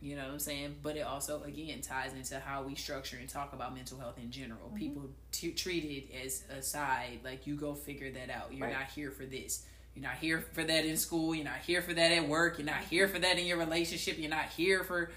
You 0.00 0.14
know 0.14 0.24
what 0.24 0.32
I'm 0.32 0.38
saying? 0.38 0.76
But 0.82 0.96
it 0.96 1.06
also, 1.06 1.42
again, 1.44 1.80
ties 1.80 2.12
into 2.12 2.38
how 2.38 2.62
we 2.62 2.74
structure 2.74 3.16
and 3.18 3.28
talk 3.28 3.54
about 3.54 3.74
mental 3.74 3.98
health 3.98 4.18
in 4.18 4.30
general. 4.30 4.68
Mm-hmm. 4.68 4.76
People 4.76 5.10
t- 5.32 5.52
treat 5.52 5.84
it 5.84 6.24
as 6.24 6.44
a 6.50 6.60
side, 6.60 7.20
like 7.24 7.46
you 7.46 7.54
go 7.54 7.74
figure 7.74 8.10
that 8.10 8.28
out. 8.28 8.52
You're 8.52 8.66
right. 8.66 8.76
not 8.78 8.90
here 8.90 9.10
for 9.10 9.24
this 9.24 9.64
you're 9.96 10.02
not 10.02 10.16
here 10.18 10.44
for 10.52 10.62
that 10.62 10.84
in 10.84 10.98
school. 10.98 11.34
You're 11.34 11.46
not 11.46 11.60
here 11.66 11.80
for 11.80 11.94
that 11.94 12.12
at 12.12 12.28
work. 12.28 12.58
You're 12.58 12.66
not 12.66 12.82
here 12.90 13.08
for 13.08 13.18
that 13.18 13.38
in 13.38 13.46
your 13.46 13.56
relationship. 13.56 14.18
You're 14.18 14.28
not 14.28 14.44
here 14.54 14.84
for. 14.84 15.10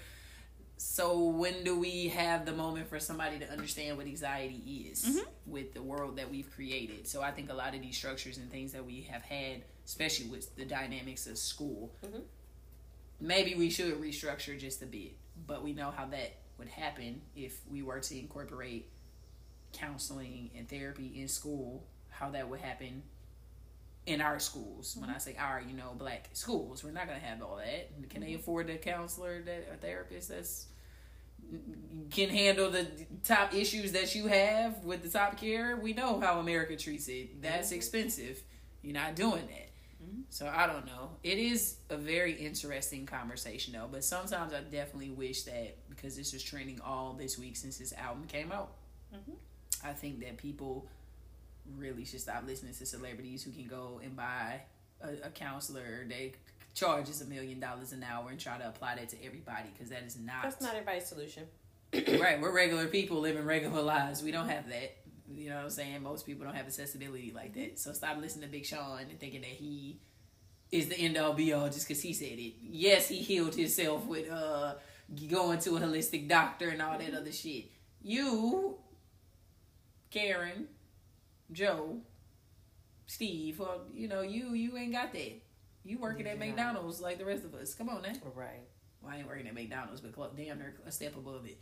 So 0.78 1.24
when 1.24 1.64
do 1.64 1.78
we 1.78 2.08
have 2.08 2.46
the 2.46 2.52
moment 2.52 2.88
for 2.88 2.98
somebody 2.98 3.38
to 3.40 3.50
understand 3.52 3.98
what 3.98 4.06
anxiety 4.06 4.88
is 4.90 5.04
mm-hmm. 5.04 5.28
with 5.46 5.74
the 5.74 5.82
world 5.82 6.16
that 6.16 6.30
we've 6.30 6.50
created? 6.50 7.06
So 7.06 7.20
I 7.20 7.30
think 7.30 7.50
a 7.50 7.54
lot 7.54 7.74
of 7.74 7.82
these 7.82 7.94
structures 7.94 8.38
and 8.38 8.50
things 8.50 8.72
that 8.72 8.86
we 8.86 9.02
have 9.10 9.20
had, 9.20 9.64
especially 9.84 10.28
with 10.28 10.56
the 10.56 10.64
dynamics 10.64 11.26
of 11.26 11.36
school, 11.36 11.92
mm-hmm. 12.02 12.20
maybe 13.20 13.54
we 13.54 13.68
should 13.68 14.00
restructure 14.00 14.58
just 14.58 14.80
a 14.82 14.86
bit. 14.86 15.12
But 15.46 15.62
we 15.62 15.74
know 15.74 15.90
how 15.94 16.06
that 16.06 16.36
would 16.56 16.68
happen 16.68 17.20
if 17.36 17.60
we 17.70 17.82
were 17.82 18.00
to 18.00 18.18
incorporate 18.18 18.88
counseling 19.74 20.50
and 20.56 20.66
therapy 20.66 21.20
in 21.20 21.28
school. 21.28 21.84
How 22.08 22.30
that 22.30 22.48
would 22.48 22.60
happen 22.60 23.02
in 24.06 24.20
our 24.20 24.38
schools. 24.38 24.96
When 24.98 25.10
I 25.10 25.18
say 25.18 25.36
our, 25.38 25.62
you 25.66 25.76
know, 25.76 25.92
black 25.96 26.30
schools, 26.32 26.82
we're 26.82 26.90
not 26.90 27.06
going 27.06 27.20
to 27.20 27.26
have 27.26 27.42
all 27.42 27.56
that. 27.56 28.10
Can 28.10 28.20
they 28.20 28.28
mm-hmm. 28.28 28.40
afford 28.40 28.70
a 28.70 28.76
counselor, 28.76 29.42
that 29.42 29.68
a 29.72 29.76
therapist 29.76 30.28
that's 30.28 30.66
can 32.10 32.28
handle 32.28 32.70
the 32.70 32.86
top 33.24 33.54
issues 33.54 33.92
that 33.92 34.14
you 34.14 34.26
have 34.26 34.84
with 34.84 35.02
the 35.02 35.08
top 35.08 35.38
care? 35.38 35.76
We 35.76 35.92
know 35.92 36.20
how 36.20 36.38
America 36.38 36.76
treats 36.76 37.08
it. 37.08 37.42
That's 37.42 37.68
mm-hmm. 37.68 37.76
expensive. 37.76 38.42
You're 38.82 38.94
not 38.94 39.16
doing 39.16 39.46
that. 39.46 39.70
Mm-hmm. 40.02 40.22
So 40.30 40.50
I 40.52 40.66
don't 40.66 40.86
know. 40.86 41.10
It 41.22 41.38
is 41.38 41.76
a 41.88 41.96
very 41.96 42.32
interesting 42.34 43.06
conversation 43.06 43.74
though, 43.74 43.88
but 43.90 44.04
sometimes 44.04 44.52
I 44.52 44.60
definitely 44.60 45.10
wish 45.10 45.42
that 45.44 45.76
because 45.88 46.16
this 46.16 46.32
was 46.32 46.42
trending 46.42 46.80
all 46.80 47.14
this 47.18 47.38
week 47.38 47.56
since 47.56 47.78
this 47.78 47.92
album 47.94 48.24
came 48.26 48.52
out. 48.52 48.72
Mm-hmm. 49.14 49.32
I 49.84 49.92
think 49.92 50.20
that 50.20 50.36
people 50.36 50.86
really 51.76 52.04
should 52.04 52.20
stop 52.20 52.44
listening 52.46 52.74
to 52.74 52.86
celebrities 52.86 53.42
who 53.42 53.50
can 53.50 53.66
go 53.66 54.00
and 54.02 54.16
buy 54.16 54.62
a, 55.00 55.26
a 55.26 55.30
counselor. 55.30 56.06
They 56.08 56.32
charges 56.74 57.20
a 57.20 57.26
million 57.26 57.60
dollars 57.60 57.92
an 57.92 58.04
hour 58.04 58.30
and 58.30 58.38
try 58.38 58.58
to 58.58 58.68
apply 58.68 58.96
that 58.96 59.08
to 59.10 59.24
everybody 59.24 59.68
because 59.72 59.90
that 59.90 60.02
is 60.04 60.16
not. 60.18 60.42
That's 60.42 60.60
not 60.60 60.74
everybody's 60.74 61.06
solution. 61.06 61.44
right. 61.94 62.40
We're 62.40 62.54
regular 62.54 62.86
people 62.86 63.20
living 63.20 63.44
regular 63.44 63.82
lives. 63.82 64.22
We 64.22 64.30
don't 64.30 64.48
have 64.48 64.68
that. 64.68 64.96
You 65.32 65.50
know 65.50 65.56
what 65.56 65.64
I'm 65.64 65.70
saying? 65.70 66.02
Most 66.02 66.26
people 66.26 66.44
don't 66.44 66.56
have 66.56 66.66
accessibility 66.66 67.32
like 67.34 67.54
that. 67.54 67.78
So 67.78 67.92
stop 67.92 68.18
listening 68.20 68.46
to 68.46 68.52
Big 68.52 68.66
Sean 68.66 68.98
and 68.98 69.18
thinking 69.18 69.42
that 69.42 69.50
he 69.50 70.00
is 70.72 70.88
the 70.88 70.98
end 70.98 71.16
all 71.16 71.32
be 71.32 71.52
all 71.52 71.66
just 71.66 71.86
because 71.86 72.02
he 72.02 72.12
said 72.12 72.38
it. 72.38 72.54
Yes, 72.62 73.08
he 73.08 73.16
healed 73.16 73.54
himself 73.54 74.06
with 74.06 74.30
uh 74.30 74.74
going 75.28 75.58
to 75.58 75.76
a 75.76 75.80
holistic 75.80 76.28
doctor 76.28 76.68
and 76.68 76.80
all 76.80 76.98
that 76.98 77.14
other 77.14 77.32
shit. 77.32 77.66
You, 78.02 78.78
Karen, 80.10 80.68
Joe, 81.52 81.98
Steve, 83.06 83.58
well, 83.58 83.82
you 83.92 84.08
know, 84.08 84.22
you 84.22 84.54
you 84.54 84.76
ain't 84.76 84.92
got 84.92 85.12
that. 85.12 85.40
You 85.84 85.98
working 85.98 86.26
at 86.26 86.38
McDonald's 86.38 87.00
like 87.00 87.18
the 87.18 87.24
rest 87.24 87.44
of 87.44 87.54
us. 87.54 87.74
Come 87.74 87.88
on 87.88 88.02
now. 88.02 88.12
Right. 88.34 88.68
Well, 89.02 89.12
I 89.12 89.18
ain't 89.18 89.26
working 89.26 89.46
at 89.48 89.54
McDonald's, 89.54 90.00
but 90.00 90.14
cl- 90.14 90.32
damn, 90.36 90.58
they're 90.58 90.74
a 90.86 90.92
step 90.92 91.16
above 91.16 91.46
it. 91.46 91.58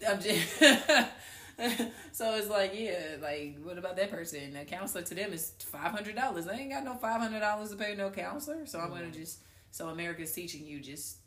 I'm 0.08 0.20
just 0.20 0.58
so 2.12 2.34
it's 2.34 2.48
like, 2.48 2.72
yeah, 2.74 3.16
like 3.20 3.58
what 3.62 3.78
about 3.78 3.96
that 3.96 4.10
person? 4.10 4.56
A 4.56 4.64
counselor 4.64 5.02
to 5.02 5.14
them 5.14 5.32
is 5.32 5.52
five 5.58 5.90
hundred 5.90 6.16
dollars. 6.16 6.46
They 6.46 6.54
ain't 6.54 6.70
got 6.70 6.84
no 6.84 6.94
five 6.94 7.20
hundred 7.20 7.40
dollars 7.40 7.70
to 7.70 7.76
pay 7.76 7.94
no 7.94 8.10
counselor. 8.10 8.66
So 8.66 8.78
I'm 8.78 8.90
gonna 8.90 9.10
just 9.10 9.40
so 9.70 9.88
America's 9.88 10.32
teaching 10.32 10.66
you 10.66 10.80
just 10.80 11.18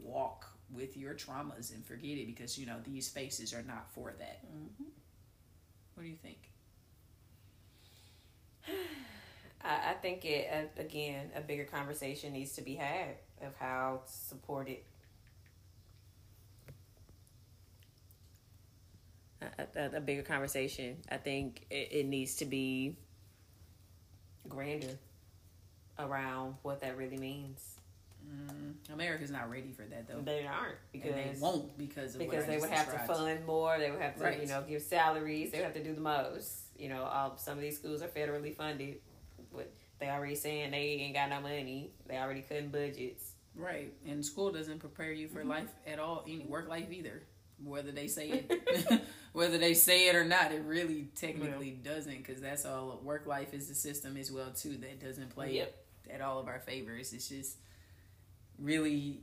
walk 0.00 0.46
with 0.70 0.96
your 0.96 1.14
traumas 1.14 1.74
and 1.74 1.84
forget 1.84 2.18
it 2.18 2.26
because 2.26 2.58
you 2.58 2.66
know 2.66 2.76
these 2.84 3.08
faces 3.08 3.52
are 3.54 3.62
not 3.62 3.90
for 3.92 4.14
that. 4.18 4.44
Mm-hmm. 4.46 4.90
What 5.94 6.02
do 6.02 6.08
you 6.08 6.16
think? 6.16 6.47
I, 9.64 9.90
I 9.90 9.92
think 9.94 10.24
it 10.24 10.48
uh, 10.52 10.80
again 10.80 11.30
a 11.34 11.40
bigger 11.40 11.64
conversation 11.64 12.32
needs 12.32 12.52
to 12.52 12.62
be 12.62 12.74
had 12.74 13.16
of 13.42 13.54
how 13.58 14.00
supported 14.06 14.78
a, 19.42 19.46
a, 19.76 19.96
a 19.96 20.00
bigger 20.00 20.22
conversation. 20.22 20.96
I 21.10 21.16
think 21.16 21.66
it, 21.70 21.88
it 21.92 22.06
needs 22.06 22.36
to 22.36 22.44
be 22.44 22.96
grander 24.48 24.98
around 25.98 26.54
what 26.62 26.80
that 26.80 26.96
really 26.96 27.18
means. 27.18 27.74
Mm, 28.28 28.74
America's 28.92 29.30
not 29.30 29.50
ready 29.50 29.72
for 29.72 29.82
that 29.82 30.06
though. 30.08 30.20
They 30.20 30.46
aren't 30.46 30.76
because 30.92 31.12
and 31.14 31.36
they 31.36 31.40
won't 31.40 31.78
because 31.78 32.14
of 32.14 32.18
because 32.18 32.44
what 32.44 32.50
I 32.50 32.54
they 32.54 32.60
would 32.60 32.70
have 32.70 32.86
described. 32.86 33.08
to 33.08 33.14
fund 33.14 33.46
more. 33.46 33.78
They 33.78 33.90
would 33.90 34.00
have 34.00 34.16
to 34.18 34.24
Right. 34.24 34.40
you 34.40 34.48
know 34.48 34.62
give 34.68 34.82
salaries. 34.82 35.50
They 35.50 35.58
would 35.58 35.64
have 35.64 35.74
to 35.74 35.84
do 35.84 35.94
the 35.94 36.00
most. 36.00 36.64
You 36.78 36.88
know, 36.88 37.02
all, 37.04 37.36
some 37.36 37.58
of 37.58 37.60
these 37.60 37.76
schools 37.76 38.02
are 38.02 38.08
federally 38.08 38.54
funded. 38.54 38.96
But 39.52 39.72
they 39.98 40.08
already 40.08 40.34
saying 40.34 40.70
they 40.70 40.76
ain't 40.78 41.14
got 41.14 41.30
no 41.30 41.40
money. 41.40 41.90
They 42.06 42.16
already 42.16 42.42
cutting 42.42 42.68
budgets. 42.68 43.32
Right, 43.56 43.92
and 44.06 44.24
school 44.24 44.52
doesn't 44.52 44.78
prepare 44.78 45.12
you 45.12 45.26
for 45.26 45.40
mm-hmm. 45.40 45.48
life 45.48 45.70
at 45.86 45.98
all, 45.98 46.24
any 46.28 46.46
work 46.46 46.68
life 46.68 46.92
either. 46.92 47.22
Whether 47.64 47.90
they 47.90 48.06
say 48.06 48.46
it, 48.48 49.02
whether 49.32 49.58
they 49.58 49.74
say 49.74 50.08
it 50.08 50.14
or 50.14 50.24
not, 50.24 50.52
it 50.52 50.62
really 50.64 51.08
technically 51.16 51.72
doesn't, 51.72 52.18
because 52.18 52.40
that's 52.40 52.64
all. 52.64 53.00
Work 53.02 53.26
life 53.26 53.52
is 53.52 53.66
the 53.66 53.74
system 53.74 54.16
as 54.16 54.30
well 54.30 54.52
too 54.52 54.76
that 54.76 55.00
doesn't 55.00 55.30
play 55.30 55.54
Yep. 55.56 55.76
at 56.14 56.20
all 56.20 56.38
of 56.38 56.46
our 56.46 56.60
favors. 56.60 57.12
It's 57.12 57.28
just 57.28 57.56
really, 58.60 59.22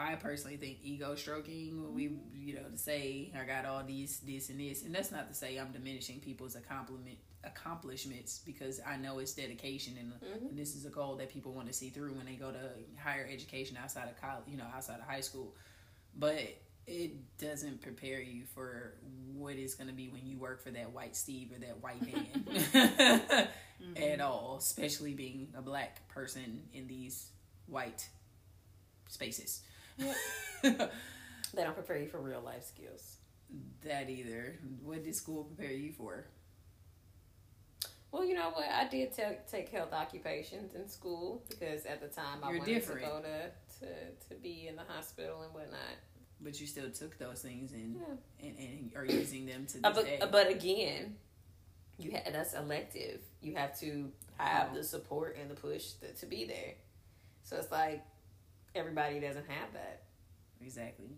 I 0.00 0.14
personally 0.14 0.56
think 0.56 0.78
ego 0.82 1.14
stroking. 1.14 1.82
When 1.82 1.94
we, 1.94 2.10
you 2.34 2.54
know, 2.54 2.68
to 2.70 2.78
say 2.78 3.30
I 3.38 3.44
got 3.44 3.66
all 3.66 3.84
these, 3.84 4.20
this 4.20 4.48
and 4.48 4.58
this, 4.58 4.82
and 4.82 4.94
that's 4.94 5.12
not 5.12 5.28
to 5.28 5.34
say 5.34 5.58
I'm 5.58 5.72
diminishing 5.72 6.20
people's 6.20 6.56
accomplishment 6.56 7.18
accomplishments 7.44 8.40
because 8.44 8.80
I 8.86 8.96
know 8.96 9.18
it's 9.18 9.32
dedication 9.32 9.94
and, 9.98 10.12
mm-hmm. 10.12 10.48
and 10.48 10.58
this 10.58 10.74
is 10.74 10.84
a 10.84 10.90
goal 10.90 11.16
that 11.16 11.30
people 11.30 11.52
want 11.52 11.68
to 11.68 11.72
see 11.72 11.88
through 11.88 12.12
when 12.12 12.26
they 12.26 12.34
go 12.34 12.50
to 12.50 12.58
higher 13.02 13.26
education 13.30 13.78
outside 13.82 14.08
of 14.08 14.20
college, 14.20 14.44
you 14.46 14.58
know, 14.58 14.66
outside 14.74 15.00
of 15.00 15.06
high 15.06 15.22
school. 15.22 15.54
But 16.18 16.38
it 16.86 17.38
doesn't 17.38 17.82
prepare 17.82 18.20
you 18.20 18.44
for 18.54 18.94
what 19.34 19.54
it's 19.54 19.74
going 19.74 19.88
to 19.88 19.94
be 19.94 20.08
when 20.08 20.26
you 20.26 20.38
work 20.38 20.62
for 20.62 20.70
that 20.70 20.92
white 20.92 21.16
Steve 21.16 21.52
or 21.52 21.58
that 21.60 21.82
white 21.82 22.02
man 22.02 22.44
at 22.74 23.50
mm-hmm. 23.96 24.20
all, 24.20 24.56
especially 24.58 25.14
being 25.14 25.48
a 25.56 25.62
black 25.62 26.08
person 26.08 26.62
in 26.74 26.88
these 26.88 27.30
white 27.66 28.08
spaces. 29.08 29.62
They 31.52 31.64
don't 31.64 31.74
prepare 31.74 31.98
you 31.98 32.06
for 32.08 32.18
real 32.20 32.40
life 32.44 32.64
skills. 32.64 33.16
that 33.82 34.08
either. 34.08 34.56
What 34.84 35.02
did 35.02 35.16
school 35.16 35.44
prepare 35.44 35.72
you 35.72 35.90
for? 35.92 36.26
Well, 38.12 38.24
you 38.24 38.34
know 38.34 38.50
what? 38.50 38.68
I 38.68 38.88
did 38.88 39.12
take 39.14 39.46
take 39.48 39.68
health 39.68 39.92
occupations 39.92 40.74
in 40.74 40.88
school 40.88 41.42
because 41.48 41.86
at 41.86 42.00
the 42.00 42.08
time 42.08 42.38
I 42.42 42.50
You're 42.50 42.58
wanted 42.60 42.74
different. 42.74 43.00
to 43.02 43.06
go 43.06 43.20
to, 43.20 43.50
to 43.86 44.28
to 44.28 44.40
be 44.40 44.66
in 44.68 44.76
the 44.76 44.82
hospital 44.84 45.42
and 45.42 45.52
whatnot. 45.54 45.80
But 46.40 46.60
you 46.60 46.66
still 46.66 46.90
took 46.90 47.18
those 47.18 47.42
things 47.42 47.72
and 47.72 47.96
Yeah. 47.96 48.46
and, 48.48 48.58
and 48.58 48.92
are 48.96 49.04
using 49.04 49.46
them 49.46 49.66
to 49.66 49.74
this 49.74 49.84
Uh, 49.84 49.92
but, 49.92 50.04
day. 50.04 50.18
uh, 50.20 50.26
but 50.26 50.48
again, 50.50 51.16
you 51.98 52.12
ha- 52.12 52.30
that's 52.32 52.54
elective. 52.54 53.20
You 53.42 53.54
have 53.56 53.78
to 53.80 54.10
have 54.38 54.70
Oh. 54.72 54.76
the 54.76 54.84
support 54.84 55.36
and 55.40 55.50
the 55.50 55.54
push 55.54 55.92
to, 56.00 56.12
to 56.14 56.26
be 56.26 56.44
there. 56.44 56.74
So 57.44 57.56
it's 57.56 57.70
like 57.70 58.02
everybody 58.74 59.20
doesn't 59.20 59.48
have 59.48 59.72
that. 59.74 60.02
Exactly. 60.62 61.10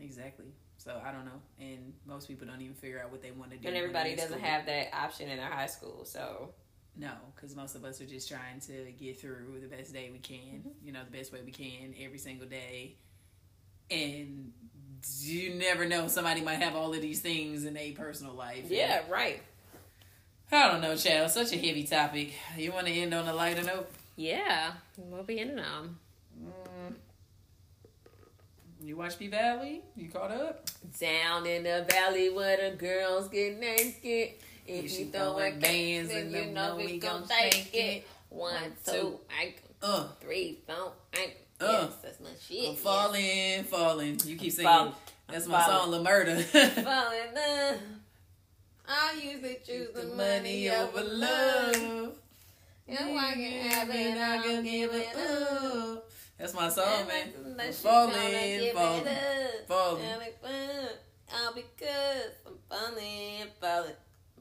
Exactly. 0.00 0.46
So 0.76 1.00
I 1.04 1.12
don't 1.12 1.24
know, 1.24 1.40
and 1.60 1.92
most 2.06 2.26
people 2.26 2.46
don't 2.46 2.60
even 2.60 2.74
figure 2.74 3.00
out 3.00 3.12
what 3.12 3.22
they 3.22 3.30
want 3.30 3.52
to 3.52 3.56
do. 3.56 3.68
And 3.68 3.76
everybody 3.76 4.16
doesn't 4.16 4.32
school. 4.38 4.44
have 4.48 4.66
that 4.66 4.88
option 4.92 5.28
in 5.28 5.36
their 5.36 5.46
high 5.50 5.66
school. 5.66 6.04
So 6.04 6.54
No, 6.96 7.12
because 7.34 7.54
most 7.54 7.76
of 7.76 7.84
us 7.84 8.00
are 8.00 8.06
just 8.06 8.28
trying 8.28 8.60
to 8.66 8.90
get 8.98 9.20
through 9.20 9.60
the 9.60 9.68
best 9.68 9.92
day 9.92 10.10
we 10.12 10.18
can. 10.18 10.38
Mm-hmm. 10.38 10.68
You 10.84 10.92
know, 10.92 11.00
the 11.08 11.16
best 11.16 11.32
way 11.32 11.40
we 11.44 11.52
can 11.52 11.94
every 12.02 12.18
single 12.18 12.48
day, 12.48 12.96
and 13.90 14.52
you 15.20 15.54
never 15.54 15.86
know. 15.86 16.08
Somebody 16.08 16.40
might 16.40 16.60
have 16.60 16.74
all 16.74 16.92
of 16.92 17.00
these 17.00 17.20
things 17.20 17.64
in 17.64 17.76
a 17.76 17.92
personal 17.92 18.34
life. 18.34 18.64
yeah, 18.68 19.02
right. 19.08 19.40
I 20.50 20.70
don't 20.70 20.82
know, 20.82 20.96
child. 20.96 21.30
Such 21.30 21.52
a 21.52 21.56
heavy 21.56 21.84
topic. 21.84 22.34
You 22.58 22.72
want 22.72 22.86
to 22.86 22.92
end 22.92 23.14
on 23.14 23.26
a 23.26 23.32
lighter 23.32 23.62
note? 23.62 23.88
Yeah, 24.16 24.72
we'll 24.98 25.22
be 25.22 25.38
ending 25.40 25.60
on. 25.60 25.96
You 28.84 28.96
watch 28.96 29.18
P 29.18 29.28
Valley? 29.28 29.82
You 29.96 30.08
caught 30.08 30.30
up? 30.32 30.68
Down 30.98 31.46
in 31.46 31.62
the 31.62 31.86
valley 31.88 32.30
where 32.30 32.70
the 32.70 32.76
girls 32.76 33.28
get 33.28 33.58
naked. 33.60 34.34
If 34.66 34.98
you 34.98 35.06
you 35.06 35.10
throw 35.12 35.34
throwing 35.36 35.58
bands, 35.60 36.10
then 36.12 36.26
in 36.26 36.32
you 36.48 36.52
know 36.52 36.76
we 36.76 36.98
gon' 36.98 37.26
take 37.26 37.70
it. 37.74 38.06
One, 38.28 38.54
two, 38.84 39.18
I, 39.30 39.54
Uh, 39.82 40.08
three, 40.20 40.60
four, 40.66 40.92
I, 41.14 41.32
Uh. 41.60 41.82
yes, 41.88 41.92
that's 42.02 42.20
my 42.20 42.30
shit. 42.40 42.70
I'm 42.70 42.76
falling, 42.76 43.64
falling. 43.64 44.20
You 44.24 44.36
keep 44.36 44.52
singing. 44.52 44.70
Fall- 44.70 44.94
That's 45.28 45.46
my 45.46 45.62
falling. 45.62 45.80
song, 45.82 45.90
Lil 45.90 46.04
Murda. 46.04 46.42
Falling 46.84 47.34
love. 47.34 47.80
I 48.88 49.20
usually 49.22 49.58
choose 49.64 49.90
the 49.94 50.04
money 50.14 50.68
over 50.70 51.02
love. 51.02 52.16
If 52.86 53.00
I 53.00 53.32
can 53.34 53.70
have 53.70 53.90
it, 53.90 54.18
I 54.18 54.42
can 54.42 54.62
give 54.64 54.90
it 54.92 55.16
up. 55.16 56.10
That's 56.42 56.54
my 56.54 56.68
song, 56.70 57.06
man. 57.06 57.72
Falling, 57.72 58.72
falling, 58.74 59.06
falling. 59.68 60.02
And 60.04 60.22
it 60.22 60.36
won't. 60.42 60.90
All 61.32 61.52
because 61.54 62.32
I'm 62.46 62.58
falling, 62.68 63.46
falling, 63.60 63.92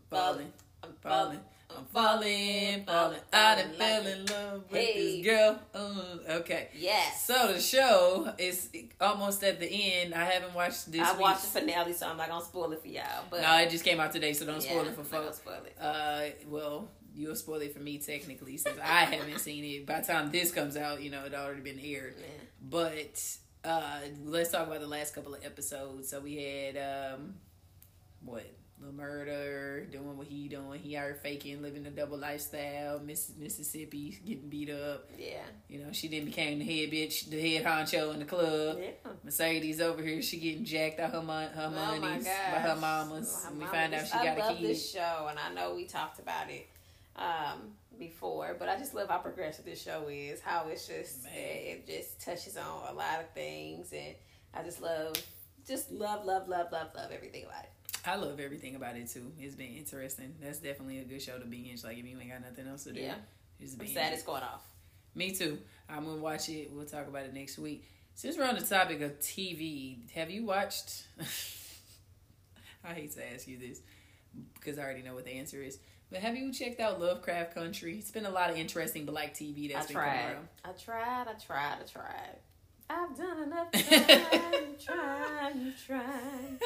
Falling, 0.09 0.51
I'm 0.83 0.93
falling. 0.99 1.39
I'm 1.77 1.85
falling, 1.93 2.85
falling. 2.85 3.19
I 3.31 3.55
done 3.55 3.73
fell 3.77 4.07
in 4.07 4.25
love 4.25 4.63
with 4.71 4.81
Hey. 4.81 5.21
this 5.21 5.25
girl. 5.31 5.59
Uh, 5.75 6.31
okay. 6.39 6.69
Yes. 6.75 7.23
So 7.27 7.53
the 7.53 7.61
show 7.61 8.33
is 8.39 8.69
almost 8.99 9.43
at 9.43 9.59
the 9.59 9.67
end. 9.67 10.15
I 10.15 10.25
haven't 10.25 10.55
watched 10.55 10.91
this. 10.91 11.01
I 11.01 11.11
week's- 11.11 11.21
watched 11.21 11.53
the 11.53 11.59
finale, 11.59 11.93
so 11.93 12.09
I'm 12.09 12.17
not 12.17 12.29
gonna 12.29 12.43
spoil 12.43 12.71
it 12.73 12.81
for 12.81 12.87
y'all. 12.87 13.25
But 13.29 13.41
No, 13.41 13.57
it 13.59 13.69
just 13.69 13.85
came 13.85 13.99
out 13.99 14.11
today, 14.11 14.33
so 14.33 14.43
don't 14.47 14.59
spoil 14.59 14.79
it 14.87 14.95
for 14.95 15.01
I'm 15.01 15.07
not 15.07 15.11
gonna 15.11 15.23
folks. 15.25 15.37
spoil 15.37 15.61
it. 15.65 15.77
Uh, 15.79 16.23
well, 16.47 16.89
you'll 17.15 17.35
spoil 17.35 17.61
it 17.61 17.73
for 17.73 17.79
me 17.79 17.97
technically 17.97 18.57
since 18.57 18.77
I 18.79 19.05
haven't 19.05 19.39
seen 19.39 19.63
it. 19.63 19.85
By 19.85 20.01
the 20.01 20.07
time 20.07 20.31
this 20.31 20.51
comes 20.51 20.77
out, 20.77 21.01
you 21.01 21.09
know 21.09 21.25
it 21.25 21.33
already 21.33 21.61
been 21.61 21.79
aired. 21.79 22.15
Yeah. 22.19 22.25
But 22.61 23.37
uh, 23.63 23.99
let's 24.25 24.51
talk 24.51 24.67
about 24.67 24.81
the 24.81 24.87
last 24.87 25.13
couple 25.13 25.33
of 25.33 25.43
episodes. 25.45 26.09
So 26.09 26.19
we 26.19 26.37
had 26.37 26.77
um, 26.77 27.35
what 28.23 28.45
the 28.79 28.91
murder 28.91 29.85
doing 29.91 30.17
what 30.17 30.25
he 30.27 30.47
doing. 30.47 30.79
He 30.79 30.91
here 30.93 31.17
faking, 31.21 31.61
living 31.61 31.85
a 31.85 31.91
double 31.91 32.17
lifestyle. 32.17 32.99
Miss 32.99 33.31
Mississippi 33.37 34.17
getting 34.25 34.49
beat 34.49 34.71
up. 34.71 35.09
Yeah. 35.17 35.43
You 35.69 35.79
know 35.79 35.91
she 35.91 36.07
then 36.07 36.25
became 36.25 36.59
the 36.59 36.65
head 36.65 36.91
bitch, 36.91 37.29
the 37.29 37.39
head 37.39 37.65
honcho 37.65 38.13
in 38.13 38.19
the 38.19 38.25
club. 38.25 38.79
Yeah. 38.81 39.11
Mercedes 39.23 39.81
over 39.81 40.01
here, 40.01 40.21
she 40.21 40.37
getting 40.39 40.65
jacked 40.65 40.99
out 40.99 41.11
her 41.11 41.21
mon- 41.21 41.49
her 41.49 41.71
Oh 41.75 41.99
monies 41.99 42.25
by 42.25 42.59
her 42.59 42.75
mamas. 42.75 43.43
Her 43.43 43.49
and 43.49 43.57
we 43.59 43.65
mama 43.65 43.77
find 43.77 43.93
out 43.93 44.05
she 44.07 44.13
got 44.13 44.25
I 44.25 44.31
a 44.31 44.39
love 44.39 44.57
kid. 44.57 44.69
this 44.69 44.91
show, 44.91 45.27
and 45.29 45.37
I 45.37 45.53
know 45.53 45.75
we 45.75 45.85
talked 45.85 46.19
about 46.19 46.49
it 46.49 46.67
um, 47.15 47.73
before, 47.99 48.55
but 48.57 48.69
I 48.69 48.77
just 48.77 48.93
love 48.93 49.09
how 49.09 49.17
progressive 49.19 49.65
this 49.65 49.81
show 49.81 50.07
is. 50.09 50.41
How 50.41 50.67
it's 50.69 50.87
just 50.87 51.23
Man. 51.23 51.33
it 51.35 51.87
just 51.87 52.21
touches 52.21 52.57
on 52.57 52.89
a 52.89 52.93
lot 52.93 53.19
of 53.19 53.29
things, 53.33 53.91
and 53.93 54.15
I 54.53 54.63
just 54.63 54.81
love, 54.81 55.13
just 55.67 55.91
love, 55.91 56.25
love, 56.25 56.47
love, 56.47 56.71
love, 56.71 56.89
love 56.95 57.11
everything 57.11 57.45
about 57.45 57.63
it. 57.63 57.69
I 58.05 58.15
love 58.15 58.39
everything 58.39 58.75
about 58.75 58.95
it 58.95 59.09
too. 59.09 59.31
It's 59.39 59.55
been 59.55 59.75
interesting. 59.75 60.33
That's 60.41 60.57
definitely 60.59 60.99
a 60.99 61.03
good 61.03 61.21
show 61.21 61.37
to 61.37 61.45
binge. 61.45 61.83
Like 61.83 61.97
if 61.97 62.05
you 62.05 62.17
ain't 62.19 62.31
got 62.31 62.41
nothing 62.41 62.67
else 62.67 62.85
to 62.85 62.93
do, 62.93 63.01
Yeah. 63.01 63.15
just 63.59 63.77
binge. 63.77 63.93
sad 63.93 64.13
it's 64.13 64.23
going 64.23 64.41
off. 64.43 64.63
Me 65.13 65.31
too. 65.35 65.59
I'm 65.89 66.05
gonna 66.05 66.21
watch 66.21 66.49
it. 66.49 66.71
We'll 66.71 66.85
talk 66.85 67.07
about 67.07 67.25
it 67.25 67.33
next 67.33 67.59
week. 67.59 67.85
Since 68.15 68.37
we're 68.37 68.45
on 68.47 68.55
the 68.55 68.61
topic 68.65 69.01
of 69.01 69.19
TV, 69.19 70.09
have 70.13 70.29
you 70.31 70.45
watched? 70.45 71.03
I 72.83 72.93
hate 72.93 73.13
to 73.15 73.33
ask 73.33 73.47
you 73.47 73.57
this 73.57 73.81
because 74.55 74.79
I 74.79 74.83
already 74.83 75.01
know 75.01 75.13
what 75.13 75.25
the 75.25 75.31
answer 75.33 75.61
is. 75.61 75.77
But 76.11 76.19
have 76.19 76.35
you 76.35 76.51
checked 76.51 76.81
out 76.81 76.99
Lovecraft 76.99 77.55
Country? 77.55 77.97
It's 77.97 78.11
been 78.11 78.25
a 78.25 78.29
lot 78.31 78.49
of 78.49 78.57
interesting 78.57 79.05
black 79.05 79.33
TV 79.33 79.71
that's 79.71 79.85
I 79.85 79.87
been 79.87 79.95
coming 79.95 80.11
tried. 80.11 80.31
around. 80.33 80.47
I 80.65 80.71
tried. 80.71 81.27
I 81.29 81.33
tried. 81.33 81.77
I 81.79 81.83
tried. 81.85 82.37
I've 82.89 83.17
done 83.17 83.43
enough 83.43 83.71
trying, 83.71 84.75
trying, 84.85 85.73
trying. 85.87 86.59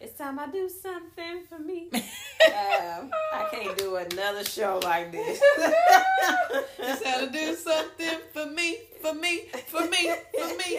It's 0.00 0.16
time 0.16 0.38
I 0.38 0.46
do 0.46 0.68
something 0.68 1.42
for 1.48 1.58
me. 1.58 1.90
Um, 2.44 3.10
I 3.32 3.48
can't 3.50 3.76
do 3.78 3.96
another 3.96 4.44
show 4.44 4.78
like 4.84 5.10
this. 5.10 5.40
Just 6.76 7.02
had 7.02 7.26
to 7.26 7.32
do 7.32 7.54
something 7.54 8.18
for 8.34 8.46
me, 8.46 8.76
for 9.00 9.14
me, 9.14 9.46
for 9.66 9.88
me, 9.88 10.12
for 10.38 10.48
me. 10.56 10.78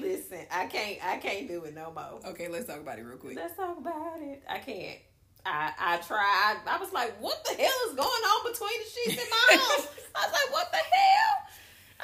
listen, 0.00 0.46
I 0.50 0.66
can't. 0.66 1.04
I 1.04 1.16
can't 1.16 1.48
do 1.48 1.64
it 1.64 1.74
no 1.74 1.92
more. 1.92 2.20
okay, 2.30 2.46
let's 2.46 2.66
talk 2.66 2.78
about 2.78 3.00
it 3.00 3.02
real 3.02 3.16
quick. 3.18 3.34
Let's 3.36 3.56
talk 3.56 3.78
about 3.78 4.20
it. 4.20 4.44
I 4.48 4.58
can't. 4.58 4.98
I 5.46 5.72
I 5.78 5.96
tried. 5.98 6.56
I 6.66 6.78
was 6.78 6.92
like, 6.92 7.20
what 7.20 7.44
the 7.44 7.54
hell 7.54 7.78
is 7.88 7.94
going 7.94 8.06
on 8.06 8.52
between 8.52 8.78
the 8.78 8.90
sheets 8.90 9.22
in 9.22 9.28
my 9.30 9.56
house? 9.56 9.88
I 10.14 10.26
was 10.26 10.32
like, 10.32 10.52
what 10.52 10.70
the 10.72 10.78
hell? 10.78 11.34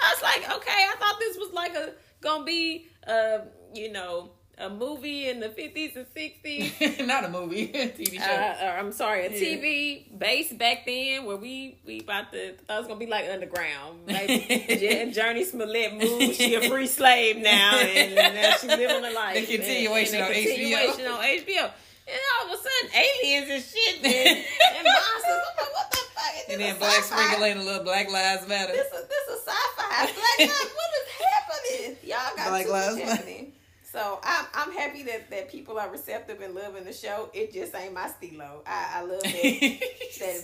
I 0.02 0.14
was 0.14 0.22
like, 0.22 0.56
okay, 0.58 0.86
I 0.92 0.94
thought 0.98 1.16
this 1.20 1.36
was 1.36 1.52
like 1.52 1.74
a 1.74 1.92
gonna 2.20 2.44
be 2.44 2.86
uh, 3.06 3.38
you 3.74 3.92
know, 3.92 4.30
a 4.56 4.70
movie 4.70 5.28
in 5.28 5.40
the 5.40 5.48
fifties 5.50 5.94
and 5.96 6.06
sixties. 6.14 6.72
Not 7.06 7.24
a 7.24 7.28
movie, 7.28 7.64
a 7.74 7.88
TV 7.90 8.14
show. 8.18 8.24
Uh, 8.24 8.56
or, 8.62 8.78
I'm 8.78 8.92
sorry, 8.92 9.26
a 9.26 9.30
Yeah. 9.30 9.36
TV 9.58 10.18
based 10.18 10.56
back 10.56 10.86
then 10.86 11.24
where 11.26 11.36
we 11.36 11.78
we 11.84 12.00
about 12.00 12.32
to 12.32 12.54
thought 12.54 12.76
it 12.76 12.78
was 12.78 12.86
gonna 12.86 12.98
be 13.00 13.06
like 13.06 13.28
underground. 13.28 14.06
Maybe 14.06 14.38
J- 14.78 15.12
Jurnee 15.14 15.44
Smollett 15.44 15.94
moved. 15.94 16.36
She 16.36 16.54
a 16.54 16.62
free 16.68 16.86
slave 16.86 17.36
now, 17.38 17.78
and 17.78 18.14
now 18.14 18.52
she 18.60 18.68
living 18.68 19.04
a 19.04 19.10
life. 19.10 19.34
The 19.34 19.56
continuation 19.56 20.14
and, 20.16 20.24
and 20.24 20.34
the 20.34 20.38
HBO. 20.40 20.46
continuation 20.46 21.06
on 21.06 21.20
HBO. 21.22 21.70
And 22.06 22.20
all 22.40 22.52
of 22.52 22.52
a 22.52 22.62
sudden, 22.62 22.90
aliens 22.92 23.48
and 23.50 23.64
shit 23.64 23.96
and, 24.04 24.44
and 24.76 24.84
monsters. 24.84 25.40
I'm 25.40 25.56
like, 25.56 25.72
what 25.74 25.90
the 25.90 25.96
fuck? 26.12 26.34
Is 26.36 26.52
and 26.52 26.60
then 26.60 26.78
Black 26.78 27.40
ain't 27.42 27.60
a 27.60 27.62
little 27.62 27.84
Black 27.84 28.10
Lives 28.10 28.46
Matter. 28.48 28.72
This 28.72 28.86
is 28.92 29.08
this 29.08 29.28
is 29.28 29.44
sci-fi. 29.44 30.12
Black 30.12 30.38
lives. 30.38 30.74
What 30.74 30.90
is 31.00 31.08
happening? 31.24 31.96
Y'all 32.04 32.36
got 32.36 32.48
Black 32.48 32.66
too 32.66 32.72
Lives 32.72 32.96
much 32.96 33.04
Matter. 33.04 33.16
happening. 33.16 33.52
So 33.94 34.18
I'm 34.24 34.46
I'm 34.54 34.72
happy 34.72 35.04
that, 35.04 35.30
that 35.30 35.50
people 35.50 35.78
are 35.78 35.88
receptive 35.88 36.40
and 36.40 36.54
loving 36.54 36.84
the 36.84 36.92
show. 36.92 37.30
It 37.32 37.52
just 37.54 37.74
ain't 37.76 37.94
my 37.94 38.08
stilo. 38.08 38.62
I, 38.66 38.94
I 38.96 39.02
love 39.02 39.22
that 39.22 39.80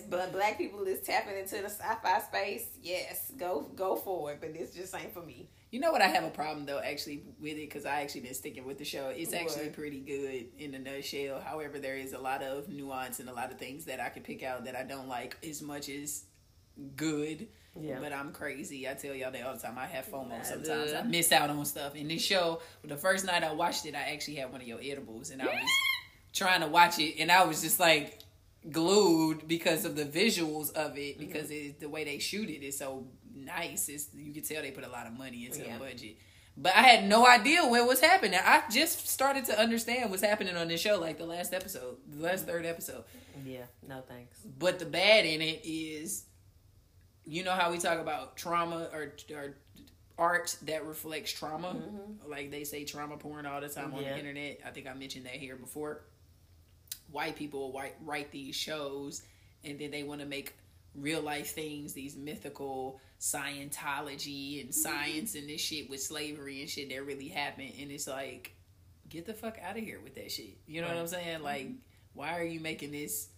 that 0.10 0.32
black 0.32 0.56
people 0.56 0.84
is 0.84 1.00
tapping 1.00 1.36
into 1.36 1.56
the 1.56 1.68
sci-fi 1.68 2.20
space. 2.20 2.66
Yes, 2.80 3.32
go 3.36 3.66
go 3.74 3.96
for 3.96 4.30
it. 4.30 4.38
But 4.40 4.54
this 4.54 4.72
just 4.72 4.94
ain't 4.94 5.12
for 5.12 5.22
me. 5.22 5.48
You 5.70 5.78
know 5.78 5.92
what? 5.92 6.02
I 6.02 6.08
have 6.08 6.24
a 6.24 6.30
problem 6.30 6.66
though, 6.66 6.80
actually, 6.80 7.22
with 7.40 7.52
it 7.52 7.68
because 7.68 7.86
I 7.86 8.00
actually 8.02 8.22
been 8.22 8.34
sticking 8.34 8.64
with 8.64 8.78
the 8.78 8.84
show. 8.84 9.08
It's 9.14 9.32
actually 9.32 9.66
What? 9.66 9.74
pretty 9.74 10.00
good 10.00 10.46
in 10.58 10.74
a 10.74 10.78
nutshell. 10.78 11.40
However, 11.40 11.78
there 11.78 11.96
is 11.96 12.12
a 12.12 12.18
lot 12.18 12.42
of 12.42 12.68
nuance 12.68 13.20
and 13.20 13.28
a 13.28 13.32
lot 13.32 13.52
of 13.52 13.58
things 13.58 13.84
that 13.84 14.00
I 14.00 14.08
can 14.08 14.22
pick 14.24 14.42
out 14.42 14.64
that 14.64 14.74
I 14.74 14.82
don't 14.82 15.08
like 15.08 15.36
as 15.48 15.62
much 15.62 15.88
as 15.88 16.24
good. 16.96 17.46
Yeah. 17.80 17.98
But 18.00 18.12
I'm 18.12 18.32
crazy. 18.32 18.88
I 18.88 18.94
tell 18.94 19.14
y'all 19.14 19.30
that 19.30 19.42
all 19.46 19.54
the 19.54 19.60
time. 19.60 19.78
I 19.78 19.86
have 19.86 20.06
FOMO 20.06 20.28
Nah, 20.30 20.42
sometimes. 20.42 20.92
I 20.92 21.02
miss 21.02 21.30
out 21.30 21.50
on 21.50 21.64
stuff. 21.64 21.94
And 21.94 22.10
this 22.10 22.22
show, 22.24 22.60
the 22.82 22.96
first 22.96 23.24
night 23.24 23.44
I 23.44 23.52
watched 23.52 23.86
it, 23.86 23.94
I 23.94 24.12
actually 24.12 24.36
had 24.36 24.50
one 24.50 24.60
of 24.60 24.66
your 24.66 24.80
edibles, 24.82 25.30
and 25.30 25.40
I 25.40 25.46
was 25.46 25.70
trying 26.32 26.62
to 26.62 26.66
watch 26.66 26.98
it, 26.98 27.20
and 27.20 27.30
I 27.30 27.44
was 27.44 27.62
just 27.62 27.78
like 27.78 28.18
glued 28.70 29.46
because 29.48 29.84
of 29.84 29.94
the 29.96 30.04
visuals 30.04 30.72
of 30.72 30.98
it 30.98 31.16
Mm-hmm. 31.18 31.26
because 31.26 31.50
it, 31.50 31.80
the 31.80 31.88
way 31.88 32.04
they 32.04 32.18
shoot 32.18 32.50
it 32.50 32.62
is 32.64 32.76
so 32.76 33.06
nice. 33.44 33.88
It's 33.88 34.08
you 34.14 34.32
can 34.32 34.42
tell 34.42 34.62
they 34.62 34.70
put 34.70 34.84
a 34.84 34.88
lot 34.90 35.06
of 35.06 35.12
money 35.18 35.46
into 35.46 35.60
Yeah. 35.60 35.74
the 35.78 35.84
budget. 35.84 36.16
But 36.56 36.74
I 36.76 36.82
had 36.82 37.08
no 37.08 37.26
idea 37.26 37.62
what 37.64 37.86
was 37.86 38.00
happening. 38.00 38.38
I 38.42 38.62
just 38.70 39.08
started 39.08 39.44
to 39.46 39.58
understand 39.58 40.10
what's 40.10 40.22
happening 40.22 40.56
on 40.56 40.68
this 40.68 40.80
show, 40.80 40.98
like 41.00 41.16
the 41.16 41.24
last 41.24 41.54
episode, 41.54 41.96
the 42.08 42.22
last 42.22 42.44
third 42.46 42.66
episode. 42.66 43.04
Yeah. 43.46 43.64
No 43.88 44.02
thanks. 44.06 44.40
But 44.58 44.78
the 44.78 44.84
bad 44.84 45.24
in 45.24 45.40
it 45.40 45.60
is, 45.64 46.24
you 47.24 47.44
know 47.44 47.52
how 47.52 47.70
we 47.70 47.78
talk 47.78 47.98
about 47.98 48.36
trauma 48.36 48.88
or, 48.92 49.14
or 49.34 49.56
art 50.18 50.56
that 50.62 50.84
reflects 50.84 51.32
trauma. 51.32 51.68
Mm-hmm. 51.68 52.30
Like 52.30 52.50
they 52.50 52.64
say 52.64 52.84
trauma 52.84 53.16
porn 53.16 53.46
all 53.46 53.60
the 53.60 53.68
time 53.68 53.94
on 53.94 54.02
Yeah. 54.02 54.12
the 54.12 54.18
internet. 54.18 54.60
I 54.66 54.70
think 54.70 54.86
I 54.86 54.92
mentioned 54.94 55.24
that 55.26 55.36
here 55.36 55.56
before. 55.56 56.02
White 57.10 57.36
people 57.36 57.72
write, 57.74 57.94
write 58.04 58.30
these 58.32 58.54
shows 58.54 59.22
and 59.64 59.78
then 59.78 59.90
they 59.90 60.02
want 60.02 60.20
to 60.20 60.26
make 60.26 60.54
real 60.94 61.22
life 61.22 61.54
things, 61.54 61.92
these 61.92 62.16
mythical 62.16 63.00
Scientology 63.20 64.62
and 64.62 64.70
mm-hmm. 64.70 64.72
science 64.72 65.34
and 65.34 65.46
this 65.46 65.60
shit 65.60 65.90
with 65.90 66.02
slavery 66.02 66.62
and 66.62 66.70
shit 66.70 66.88
that 66.88 67.04
really 67.04 67.28
happened. 67.28 67.72
And 67.78 67.90
it's 67.90 68.06
like, 68.06 68.54
get 69.10 69.26
the 69.26 69.34
fuck 69.34 69.58
out 69.62 69.76
of 69.76 69.84
here 69.84 70.00
with 70.02 70.14
that 70.14 70.32
shit. 70.32 70.56
You 70.66 70.80
know 70.80 70.88
what 70.88 70.96
I'm 70.96 71.06
saying? 71.06 71.42
Like, 71.42 71.66
mm-hmm. 71.66 71.74
why 72.14 72.38
are 72.38 72.44
you 72.44 72.60
making 72.60 72.92
this? 72.92 73.28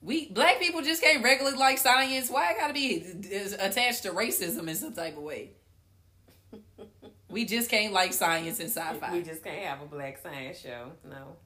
We 0.00 0.30
black 0.30 0.58
people 0.58 0.80
just 0.80 1.02
can't 1.02 1.22
regularly 1.22 1.58
like 1.58 1.76
science. 1.76 2.30
Why 2.30 2.52
it 2.52 2.56
gotta 2.58 2.72
be 2.72 3.04
attached 3.58 4.04
to 4.04 4.12
racism 4.12 4.66
in 4.68 4.74
some 4.74 4.94
type 4.94 5.18
of 5.18 5.22
way? 5.22 5.50
We 7.28 7.44
just 7.44 7.70
can't 7.70 7.92
like 7.92 8.12
science 8.12 8.58
and 8.58 8.68
sci-fi. 8.68 9.12
We 9.12 9.22
just 9.22 9.44
can't 9.44 9.64
have 9.64 9.82
a 9.82 9.86
black 9.86 10.18
science 10.18 10.58
show. 10.58 10.90
No. 11.08 11.36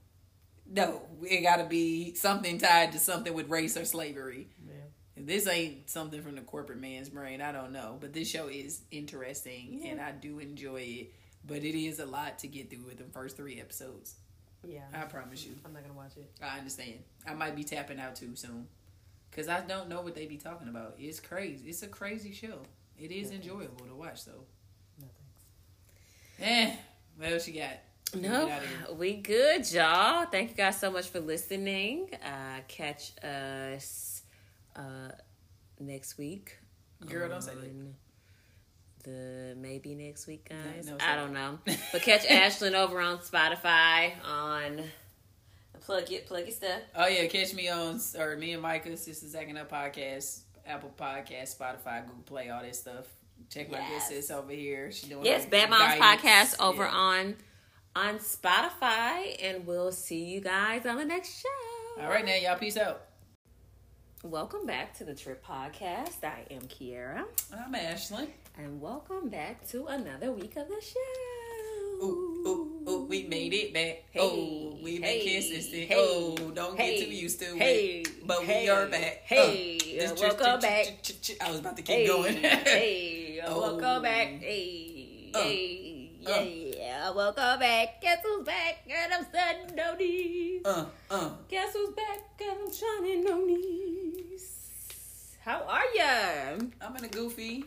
No, 0.67 1.03
it 1.23 1.43
gotta 1.43 1.65
be 1.65 2.15
something 2.15 2.59
tied 2.59 2.93
to 2.93 2.99
something 2.99 3.33
with 3.35 3.49
race 3.49 3.77
or 3.77 3.85
slavery. 3.85 4.49
Yeah. 4.67 4.73
This 5.17 5.47
ain't 5.47 5.89
something 5.89 6.23
from 6.23 6.35
the 6.35 6.41
corporate 6.43 6.81
man's 6.81 7.09
brain, 7.09 7.41
I 7.41 7.53
don't 7.53 7.73
know. 7.73 7.97
But 8.01 8.13
this 8.13 8.29
show 8.29 8.49
is 8.49 8.83
interesting 8.91 9.81
Yeah. 9.83 9.93
and 9.93 10.01
I 10.01 10.13
do 10.13 10.39
enjoy 10.39 10.81
it. 10.81 11.13
But 11.47 11.59
it 11.59 11.79
is 11.79 11.99
a 12.01 12.07
lot 12.07 12.39
to 12.41 12.49
get 12.49 12.71
through 12.71 12.87
with 12.87 12.99
the 12.99 13.05
first 13.05 13.37
three 13.37 13.61
episodes. 13.61 14.17
Yeah. 14.67 14.81
I 14.95 15.03
promise 15.03 15.45
you. 15.45 15.55
I'm 15.65 15.73
not 15.75 15.83
gonna 15.83 15.95
watch 15.95 16.17
it. 16.17 16.31
I 16.43 16.59
understand. 16.59 17.01
I 17.27 17.35
might 17.35 17.55
be 17.55 17.65
tapping 17.65 18.01
out 18.01 18.17
too 18.17 18.35
soon. 18.35 18.67
Cause 19.31 19.49
I 19.49 19.61
don't 19.61 19.89
know 19.89 20.01
what 20.01 20.15
they 20.15 20.27
be 20.27 20.37
talking 20.39 20.69
about. 20.69 20.95
It's 20.99 21.21
crazy. 21.21 21.69
It's 21.69 21.83
a 21.83 21.89
crazy 21.89 22.33
show. 22.33 22.63
It 22.99 23.11
is 23.13 23.31
Yeah. 23.31 23.37
enjoyable 23.37 23.85
to 23.87 23.95
watch 23.95 24.25
though. 24.25 24.47
No 25.01 25.07
thanks. 26.39 26.41
Eh. 26.41 26.77
What 27.17 27.33
else 27.33 27.47
you 27.49 27.55
got? 27.61 27.79
No, 28.17 28.47
here. 28.47 28.61
we 28.97 29.15
good, 29.17 29.71
y'all. 29.73 30.27
Thank 30.27 30.51
you 30.51 30.57
guys 30.57 30.79
so 30.79 30.91
much 30.91 31.09
for 31.09 31.21
listening. 31.21 32.11
Uh, 32.25 32.61
catch 32.69 33.13
us 33.23 34.23
uh, 34.77 35.11
next 35.81 36.17
week. 36.19 36.59
Girl, 37.07 37.29
don't 37.29 37.43
say 37.43 37.53
that. 37.55 37.71
The 39.05 39.55
maybe 39.59 39.95
next 39.95 40.27
week, 40.27 40.49
guys. 40.49 40.87
no, 40.87 40.97
I 40.99 41.15
don't 41.17 41.35
know, 41.35 41.59
but 41.93 42.01
catch 42.01 42.25
Ashlyn 42.27 42.73
over 42.73 43.01
on 43.03 43.19
Spotify 43.19 44.13
on 44.27 44.83
plug 45.83 46.11
it, 46.11 46.27
plug 46.27 46.49
it 46.49 46.55
stuff. 46.55 46.81
Oh 46.97 47.07
yeah, 47.07 47.27
catch 47.27 47.53
me 47.53 47.69
on 47.69 48.01
or 48.19 48.35
me 48.37 48.53
and 48.53 48.63
Micah, 48.63 48.97
Sister 48.97 49.27
Zacking 49.27 49.59
Up 49.61 49.71
podcast, 49.71 50.41
Apple 50.67 50.91
Podcast, 50.99 51.55
Spotify, 51.59 52.07
Google 52.07 52.23
Play, 52.25 52.49
all 52.49 52.63
that 52.63 52.75
stuff. 52.75 53.05
Check 53.51 53.71
my 53.71 53.77
good 53.77 53.87
Yes. 53.91 54.09
sis 54.09 54.31
over 54.31 54.53
here. 54.53 54.91
She 54.91 55.07
doing 55.09 55.27
Yes, 55.27 55.45
Bad 55.45 55.69
Moms 55.69 55.97
guidance. 55.99 56.55
podcast 56.55 56.65
over 56.67 56.85
Yeah. 56.85 56.91
on 56.91 57.37
on 57.97 58.19
Spotify, 58.19 59.37
and 59.43 59.67
we'll 59.67 59.93
see 59.93 60.25
you 60.25 60.41
guys 60.41 60.85
on 60.87 60.97
the 60.97 61.05
next 61.05 61.41
show. 61.41 62.03
All 62.03 62.09
right 62.09 62.25
now, 62.25 62.35
y'all. 62.35 62.59
Peace 62.59 62.77
out. 62.77 63.03
Welcome 64.25 64.67
back 64.67 64.97
to 64.99 65.05
the 65.05 65.15
Trip 65.15 65.45
Podcast. 65.45 66.25
I 66.25 66.45
am 66.51 66.63
Kiera. 66.63 67.25
I'm 67.57 67.75
Ashley. 67.75 68.29
And 68.59 68.81
welcome 68.81 69.29
back 69.29 69.67
to 69.69 69.87
another 69.87 70.33
week 70.33 70.57
of 70.57 70.67
the 70.69 70.81
show. 70.81 72.05
Ooh, 72.05 72.43
ooh, 72.47 72.91
ooh, 72.91 73.07
we 73.09 73.23
made 73.25 73.53
it 73.53 73.73
back. 73.73 74.05
Hey, 74.11 74.21
oh, 74.21 74.77
we've 74.83 75.01
been 75.01 75.09
hey, 75.11 75.35
consistent. 75.35 75.85
hey, 75.89 75.95
oh, 75.97 76.37
don't 76.53 76.77
hey, 76.77 76.99
get 76.99 77.05
too 77.07 77.15
used 77.15 77.39
to 77.41 77.57
hey, 77.57 78.01
it. 78.01 78.27
But 78.27 78.43
hey, 78.43 78.65
we 78.65 78.71
are 78.71 78.87
back. 78.87 79.23
hey, 79.25 80.01
Uh, 80.01 80.11
uh, 80.11 80.15
welcome 80.21 80.61
back. 80.61 80.87
I 81.41 81.51
was 81.53 81.61
about 81.61 81.77
to 81.77 81.83
keep 81.83 82.07
going. 82.09 82.37
hey, 82.43 83.41
Oh. 83.47 83.61
welcome 83.61 84.03
back. 84.03 84.29
Hey, 84.41 85.31
Uh, 85.35 85.43
hey, 85.43 85.84
uh. 86.27 86.41
yeah, 86.43 87.11
welcome 87.11 87.59
back. 87.59 88.01
Guess 88.01 88.19
who's 88.25 88.45
back? 88.47 88.79
And 88.89 89.13
I'm 89.13 89.25
standing 89.25 89.79
on 89.81 89.99
these. 89.99 90.65
uh, 90.65 90.87
uh. 91.11 91.31
Guess 91.49 91.73
who's 91.75 91.91
back? 91.95 92.19
And 92.41 92.59
I'm 92.67 92.73
shining 92.73 93.27
on 93.27 93.47
these. 93.47 95.37
How 95.45 95.63
are 95.69 95.83
ya? 95.95 96.59
I'm 96.81 96.97
in 96.97 97.05
a 97.05 97.09
goofy, 97.09 97.65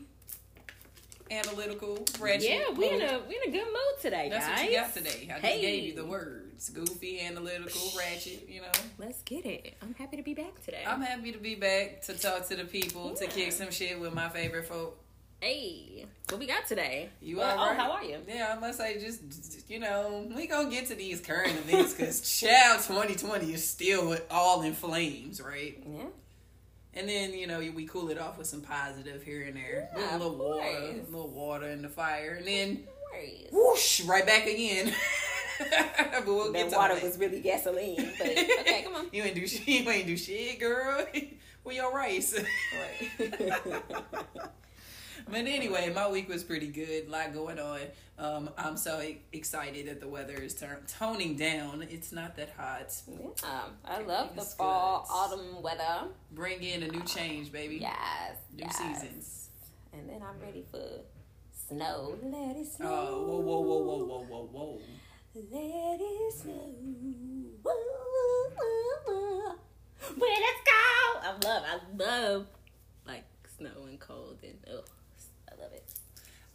analytical, 1.30 2.06
ratchet. 2.20 2.44
Yeah, 2.50 2.72
we 2.76 2.90
in 2.90 3.02
a 3.02 3.20
we 3.28 3.36
in 3.44 3.50
a 3.50 3.52
good 3.52 3.66
mood 3.68 4.02
today, 4.02 4.30
That's 4.32 4.48
guys. 4.48 4.60
what 4.62 4.72
you 4.72 4.78
got 4.78 4.94
today. 4.94 5.30
I 5.32 5.40
just 5.40 5.62
gave 5.62 5.84
you 5.84 5.96
the 5.96 6.06
words: 6.06 6.70
goofy, 6.70 7.22
analytical, 7.22 7.82
ratchet. 7.98 8.48
You 8.50 8.62
know. 8.62 8.68
Let's 8.98 9.22
get 9.24 9.46
it. 9.46 9.76
I'm 9.84 9.94
happy 9.94 10.18
to 10.18 10.24
be 10.24 10.34
back 10.34 10.64
today. 10.66 10.84
I'm 10.88 11.02
happy 11.02 11.32
to 11.32 11.38
be 11.38 11.54
back 11.56 12.02
to 12.04 12.14
talk 12.18 12.48
to 12.48 12.56
the 12.56 12.64
people, 12.64 13.12
to 13.16 13.28
kick 13.28 13.52
some 13.52 13.70
shit 13.70 14.00
with 14.00 14.14
my 14.14 14.30
favorite 14.30 14.66
folk. 14.66 14.98
Hey, 15.40 16.08
what 16.30 16.40
we 16.40 16.48
got 16.48 16.66
today? 16.66 17.10
You 17.22 17.38
well, 17.38 17.60
all 17.60 17.66
oh, 17.66 17.70
right? 17.70 17.80
Oh, 17.80 17.84
how 17.84 17.92
are 17.92 18.04
you? 18.04 18.18
Yeah, 18.28 18.56
I 18.58 18.60
must 18.60 18.80
say, 18.80 19.00
just 19.00 19.70
you 19.70 19.80
know, 19.80 20.28
we 20.36 20.48
gonna 20.48 20.72
get 20.72 20.88
to 20.88 20.96
these 20.96 21.22
current 21.22 21.52
events 21.52 21.94
because 21.94 22.22
Child 22.40 22.82
2020 22.82 23.54
is 23.54 23.68
still 23.68 24.18
all 24.32 24.64
in 24.64 24.74
flames, 24.74 25.40
right? 25.40 25.78
Yeah. 25.86 26.06
And 26.96 27.08
then 27.08 27.34
you 27.36 27.46
know 27.46 27.60
we 27.60 27.86
cool 27.86 28.10
it 28.10 28.18
off 28.18 28.40
with 28.40 28.48
some 28.48 28.62
positive 28.62 29.22
here 29.22 29.44
and 29.44 29.56
there, 29.56 29.90
Yeah, 29.96 30.18
a 30.18 30.18
little 30.18 30.36
water, 30.36 30.64
a 30.64 31.04
little 31.12 31.30
water 31.30 31.68
in 31.68 31.84
the 31.84 31.90
fire, 31.90 32.38
and 32.40 32.48
then 32.48 32.84
whoosh, 33.52 34.02
right 34.06 34.26
back 34.26 34.48
again. 34.48 34.92
but 35.60 36.26
we'll 36.26 36.52
That 36.52 36.64
get 36.64 36.70
to 36.72 36.78
water 36.78 36.96
that. 36.96 37.04
was 37.04 37.20
really 37.20 37.42
gasoline, 37.42 38.12
but 38.18 38.28
okay, 38.30 38.82
come 38.84 38.96
on. 38.96 39.10
You 39.12 39.22
ain't 39.22 39.36
do 39.36 39.46
shit. 39.46 39.68
You 39.68 39.88
ain't 39.88 40.08
do 40.08 40.18
shit, 40.18 40.60
girl. 40.60 41.06
Where 41.62 41.76
your 41.76 41.94
rice? 41.94 42.44
Right. 43.20 43.32
But 45.30 45.46
anyway, 45.46 45.92
my 45.94 46.10
week 46.10 46.30
was 46.30 46.44
pretty 46.44 46.68
good. 46.68 47.08
A 47.08 47.10
lot 47.10 47.34
going 47.34 47.60
on. 47.60 47.80
Um, 48.20 48.50
I'm 48.58 48.78
so 48.78 49.02
excited 49.32 49.88
that 49.88 50.00
the 50.00 50.08
weather 50.08 50.36
is 50.36 50.56
turn- 50.56 50.84
toning 50.88 51.36
down. 51.36 51.86
It's 51.90 52.12
not 52.12 52.36
that 52.38 52.52
hot. 52.58 52.94
yeah, 53.44 53.62
I 53.86 54.02
love 54.02 54.36
the 54.36 54.42
fall, 54.42 55.06
good. 55.08 55.14
autumn 55.14 55.62
weather. 55.62 56.08
Bring 56.32 56.64
in 56.64 56.84
a 56.84 56.88
new 56.88 57.04
change, 57.04 57.52
baby. 57.52 57.78
Yes. 57.78 58.38
New 58.56 58.64
yes. 58.64 58.78
seasons. 58.78 59.50
And 59.94 60.10
then 60.10 60.22
I'm 60.22 60.40
ready 60.40 60.64
for 60.72 61.02
snow. 61.68 62.16
Let 62.24 62.56
it 62.56 62.68
snow. 62.68 62.88
Oh, 62.90 63.40
whoa, 63.40 63.60
whoa, 63.60 63.60
whoa, 63.60 63.98
whoa, 63.98 64.24
whoa, 64.24 64.24
whoa, 64.24 64.50
whoa. 64.52 64.82
Let 65.36 66.00
it 66.02 66.34
snow. 66.34 66.74
Where 70.16 70.40
let's 70.40 70.62
go. 70.64 71.20
I 71.22 71.36
love, 71.44 71.64
I 71.66 71.80
love 71.98 72.48
like 73.06 73.26
snow 73.58 73.86
and 73.88 74.00
cold 74.00 74.40
and 74.42 74.58
oh, 74.70 74.72
I 74.72 74.74
love 74.74 74.86
it. 74.86 74.97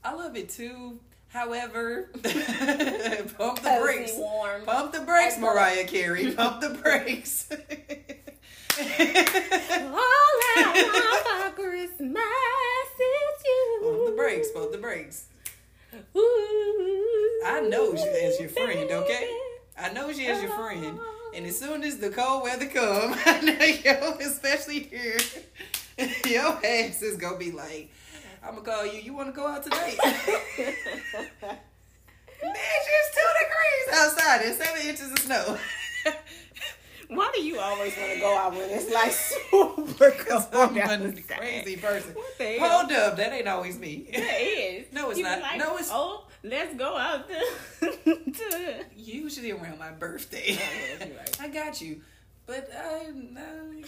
I 0.04 0.14
love 0.14 0.36
it 0.36 0.48
too. 0.48 0.98
However, 1.28 2.10
pump 2.12 3.60
the 3.60 3.78
brakes. 3.82 4.12
warm. 4.16 4.64
Pump 4.64 4.92
the 4.92 5.00
brakes, 5.00 5.38
Mariah 5.38 5.84
Carey. 5.86 6.32
Pump 6.36 6.60
the 6.60 6.70
brakes. 6.70 7.46
All 7.50 7.56
I 10.56 10.72
want 11.46 11.56
for 11.56 11.62
Christmas 11.62 12.22
is 12.98 13.44
you. 13.44 13.80
Pump 13.82 14.06
the 14.06 14.14
brakes. 14.16 14.50
Pump 14.50 14.72
the 14.72 14.78
brakes. 14.78 15.26
Ooh. 16.16 17.42
I 17.46 17.60
know 17.60 17.92
you 17.92 18.10
as 18.22 18.40
your 18.40 18.48
friend, 18.48 18.90
okay? 18.90 19.28
I 19.78 19.92
know 19.92 20.12
she 20.12 20.26
is 20.26 20.42
your 20.42 20.52
friend. 20.52 20.98
And 21.34 21.46
as 21.46 21.58
soon 21.58 21.82
as 21.82 21.98
the 21.98 22.10
cold 22.10 22.42
weather 22.42 22.66
come, 22.66 23.14
I 23.24 23.40
know 23.40 23.64
yo, 23.64 24.12
especially 24.20 24.80
here, 24.80 25.16
your 26.26 26.58
ass 26.64 27.02
is 27.02 27.16
gonna 27.16 27.38
be 27.38 27.52
like, 27.52 27.90
I'm 28.44 28.54
gonna 28.56 28.62
call 28.66 28.86
you. 28.86 29.00
You 29.00 29.14
want 29.14 29.28
to 29.28 29.32
go 29.32 29.46
out 29.46 29.62
tonight? 29.62 29.96
Bitch, 32.42 32.86
it's 32.88 33.14
two 33.14 33.30
degrees 33.38 33.86
outside 34.00 34.42
and 34.42 34.54
seven 34.56 34.82
inches 34.88 35.12
of 35.12 35.18
snow. 35.20 35.58
Why 37.08 37.30
do 37.34 37.42
you 37.42 37.58
always 37.60 37.96
want 37.96 38.12
to 38.14 38.20
go 38.20 38.36
out 38.36 38.52
when 38.52 38.68
it's 38.70 38.90
like 38.90 39.12
super 39.92 40.10
cold? 40.12 40.46
I'm 40.54 40.76
a 40.76 40.80
outside? 40.80 41.24
crazy 41.38 41.76
person. 41.76 42.14
What 42.14 42.38
the 42.38 42.44
hell? 42.58 42.68
Hold 42.80 42.92
up, 42.92 43.16
that 43.16 43.32
ain't 43.32 43.46
always 43.48 43.78
me. 43.78 44.06
It 44.08 44.18
is. 44.18 44.92
No, 44.92 45.10
it's 45.10 45.18
You 45.18 45.24
not. 45.24 45.40
Like, 45.40 45.58
No, 45.58 45.74
it's- 45.74 45.90
Oh, 45.92 46.26
let's 46.42 46.74
go 46.74 46.96
out 46.96 47.28
to. 47.28 48.84
Usually 48.96 49.50
around 49.52 49.78
my 49.78 49.90
birthday. 49.90 50.58
I 50.58 50.98
know, 51.00 51.06
you're 51.06 51.16
right. 51.18 51.40
I 51.40 51.48
got 51.48 51.80
you, 51.82 52.00
but 52.46 52.68
I, 52.76 53.10
no, 53.14 53.82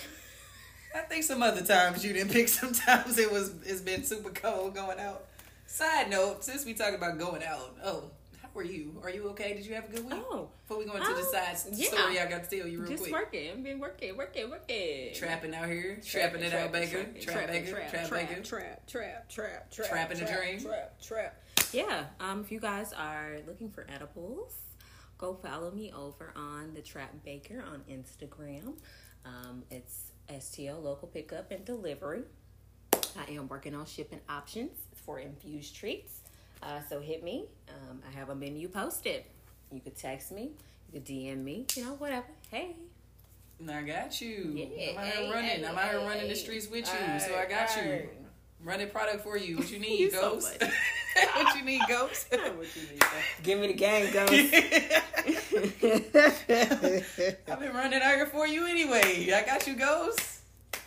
I 0.95 1.01
think 1.01 1.25
some 1.25 1.43
other 1.43 1.63
times 1.63 2.05
you 2.05 2.13
didn't 2.13 2.31
pick. 2.33 2.49
Sometimes 2.61 3.19
it 3.19 3.31
was 3.31 3.53
it's 3.65 3.81
been 3.81 4.05
super 4.05 4.31
cold 4.31 4.75
going 4.75 5.01
out. 5.01 5.25
Side 5.67 6.09
note, 6.09 6.45
since 6.45 6.65
we 6.65 6.73
talk 6.75 6.95
about 6.95 7.19
going 7.19 7.43
out, 7.43 7.77
oh, 7.85 8.05
how 8.41 8.49
are 8.55 8.63
you? 8.63 9.01
Are 9.03 9.11
you 9.11 9.29
okay? 9.31 9.55
Did 9.55 9.67
you 9.67 9.75
have 9.75 9.87
a 9.87 9.93
good 9.93 10.05
week? 10.05 10.15
Oh, 10.31 10.49
Before 10.63 10.79
we 10.79 10.85
go 10.85 10.95
into 10.95 11.09
the 11.13 11.21
um, 11.21 11.33
side 11.33 11.57
yeah. 11.73 11.89
story, 11.89 12.21
I 12.21 12.27
got 12.27 12.45
to 12.49 12.57
tell 12.59 12.69
you 12.69 12.81
real 12.81 12.91
just 12.91 13.03
quick. 13.03 13.13
working. 13.13 13.51
I've 13.51 13.65
been 13.65 13.81
working, 13.81 14.17
working, 14.17 14.51
working. 14.51 15.13
Trapping 15.15 15.53
out 15.53 15.67
here, 15.69 16.01
trapping, 16.07 16.43
it 16.43 16.55
out, 16.55 16.71
Baker, 16.71 17.05
trap 17.21 17.49
Baker, 17.49 17.71
trap, 17.73 17.91
trap, 17.91 18.09
trap, 18.09 18.47
trap, 18.47 19.29
trap, 19.29 19.71
trap, 19.73 19.89
Trapping 19.89 20.19
a 20.19 20.27
trap, 20.27 20.41
dream. 20.41 20.61
Trap, 20.61 21.03
trap. 21.03 21.43
Yeah. 21.73 22.05
Um, 22.21 22.43
if 22.43 22.53
you 22.53 22.61
guys 22.61 22.93
are 22.93 23.39
looking 23.49 23.71
for 23.71 23.85
edibles, 23.93 24.55
go 25.19 25.35
follow 25.35 25.73
me 25.73 25.93
over 25.93 26.33
on 26.37 26.75
the 26.75 26.83
Trap 26.83 27.13
Baker 27.25 27.65
on 27.69 27.83
Instagram. 27.91 28.75
Um, 29.25 29.65
it's 29.73 30.13
STL 30.31 30.83
local 30.83 31.09
pickup 31.09 31.51
and 31.51 31.65
delivery. 31.65 32.23
I 32.93 33.33
am 33.33 33.49
working 33.49 33.75
on 33.75 33.87
shipping 33.87 34.21
options 34.29 34.73
for 34.95 35.19
infused 35.19 35.77
treats. 35.77 36.21
Uh, 36.63 36.81
so 36.89 37.01
hit 37.01 37.23
me. 37.23 37.45
Um, 37.69 38.01
I 38.09 38.19
have 38.19 38.31
a 38.31 38.35
menu 38.35 38.69
posted. 38.69 39.25
You 39.71 39.81
could 39.81 39.97
text 39.97 40.33
me. 40.33 40.51
You 40.93 41.01
could 41.01 41.05
DM 41.05 41.45
me. 41.45 41.67
You 41.77 41.85
know, 41.85 41.95
whatever. 41.95 42.27
Hey. 42.51 42.77
And 43.61 43.71
I 43.71 43.83
got 43.83 44.21
you. 44.21 44.53
Yeah, 44.55 44.93
I'm 44.93 44.99
out 44.99 45.05
here 45.05 45.15
hey, 45.15 45.31
running. 45.31 45.51
hey, 45.51 45.67
I'm 45.67 45.79
out 45.79 45.91
here 45.91 46.01
hey, 46.01 46.07
running 46.07 46.29
the 46.29 46.35
streets 46.35 46.69
with 46.69 46.87
you, 46.87 47.01
Alright, 47.01 47.23
so 47.23 47.37
I 47.37 47.47
got 47.47 47.77
you. 47.77 48.09
Alright. 48.65 48.79
Running 48.81 48.91
product 48.91 49.23
for 49.25 49.37
you. 49.37 49.59
What 49.59 49.71
you 49.71 49.79
need, 49.87 50.01
You 50.01 50.11
so 50.11 50.21
Ghost? 50.35 50.59
funny. 50.59 50.73
what 51.37 51.57
you 51.57 51.65
need, 51.65 51.83
Ghost? 51.89 52.35
Give 53.43 53.61
me 53.61 53.69
the 53.69 53.75
game, 53.75 54.13
ghost. 54.13 54.33
I've 57.49 57.61
been 57.61 57.73
running 57.75 58.03
out 58.03 58.15
here 58.17 58.27
for 58.27 58.47
you 58.49 58.67
anyway. 58.67 59.31
I 59.33 59.43
got 59.47 59.67
you, 59.67 59.77
Ghost. 59.77 60.34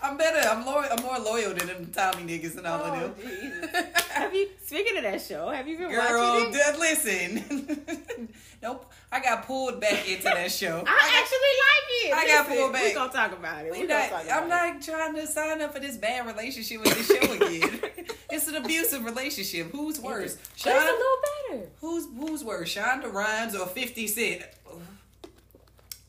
I'm 0.02 0.16
better. 0.18 0.48
I'm 0.48 0.66
loyal. 0.66 0.86
I'm 0.92 1.04
more 1.04 1.18
loyal 1.20 1.54
than 1.56 1.68
them 1.68 1.92
Tommy 1.94 2.24
niggas 2.40 2.58
and 2.58 2.68
all 2.68 2.82
Oh, 2.84 2.94
of 2.94 3.18
them. 3.18 3.28
Jesus. 3.28 4.08
have 4.10 4.34
you 4.34 4.48
speaking 4.66 4.98
of 4.98 5.04
that 5.04 5.22
show? 5.22 5.50
Have 5.50 5.68
you 5.68 5.78
been 5.78 5.90
Girl, 5.90 6.00
watching 6.40 6.54
it? 6.54 6.74
d- 6.74 6.80
listen. 6.80 8.30
nope. 8.62 8.92
I 9.12 9.20
got 9.22 9.46
pulled 9.48 9.82
back 9.82 10.08
into 10.08 10.24
that 10.24 10.52
show. 10.52 10.84
I 10.88 11.22
actually 11.22 11.54
like 11.64 11.88
it. 12.04 12.14
I 12.14 12.28
got 12.38 12.48
pulled 12.48 12.74
back. 12.74 12.84
We 12.84 12.94
gonna 12.94 13.12
talk 13.12 13.32
about 13.32 13.66
it. 13.66 13.72
We 13.72 13.82
We 13.82 13.88
not- 13.88 14.10
talk 14.10 14.24
about 14.26 14.38
I'm 14.38 14.46
it. 14.46 14.50
not 14.76 14.82
trying 14.84 15.16
to 15.16 15.28
sign 15.28 15.62
up 15.62 15.74
for 15.74 15.80
this 15.80 15.98
bad 15.98 16.28
relationship 16.28 16.82
with 16.82 16.94
this 16.96 17.08
show 17.08 17.34
again. 17.34 17.82
it's 18.30 18.48
an 18.48 18.56
abusive 18.58 19.04
relationship. 19.04 19.72
Who's 19.72 20.00
worse, 20.00 20.36
it's 20.54 20.66
a 20.66 20.70
little 20.70 21.06
better. 21.50 21.70
Who's 21.82 22.06
who's 22.18 22.44
worse, 22.44 22.76
Shonda 22.76 23.12
Rhimes 23.12 23.56
or 23.56 23.66
Fifty 23.68 24.06
Cent? 24.08 24.44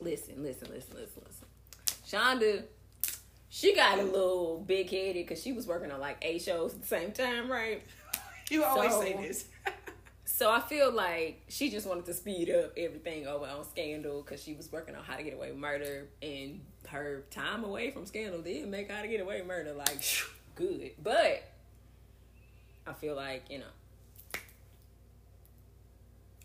Listen, 0.01 0.35
listen, 0.43 0.69
listen, 0.71 0.95
listen, 0.95 1.21
listen. 1.25 1.47
Shonda, 2.07 2.63
she 3.59 3.75
got 3.75 3.99
a 3.99 4.03
little 4.03 4.63
big 4.65 4.89
headed 4.89 5.15
because 5.27 5.41
she 5.43 5.51
was 5.51 5.67
working 5.67 5.91
on 5.91 5.99
like 5.99 6.17
eight 6.21 6.41
shows 6.41 6.73
at 6.73 6.81
the 6.81 6.87
same 6.87 7.11
time, 7.11 7.51
right? 7.51 7.81
You 8.49 8.63
always 8.63 8.91
So- 8.91 9.01
say 9.01 9.13
this. 9.13 9.45
So 10.25 10.49
I 10.49 10.61
feel 10.61 10.89
like 10.93 11.41
she 11.49 11.69
just 11.69 11.85
wanted 11.85 12.05
to 12.05 12.13
speed 12.13 12.49
up 12.49 12.71
everything 12.77 13.27
over 13.27 13.45
on 13.45 13.65
Scandal 13.65 14.21
because 14.21 14.41
she 14.41 14.53
was 14.53 14.71
working 14.71 14.95
on 14.95 15.03
How 15.03 15.17
to 15.17 15.23
Get 15.23 15.33
Away 15.33 15.49
with 15.51 15.59
Murder, 15.59 16.07
and 16.21 16.61
her 16.87 17.23
time 17.29 17.65
away 17.65 17.91
from 17.91 18.05
Scandal 18.05 18.39
did 18.41 18.65
make 18.69 18.89
How 18.89 19.01
to 19.01 19.07
Get 19.09 19.19
Away 19.19 19.39
with 19.39 19.47
Murder 19.47 19.73
like 19.73 20.01
good. 20.55 20.91
But 21.03 21.43
I 22.87 22.93
feel 22.93 23.15
like 23.15 23.45
you 23.49 23.57
know, 23.59 23.65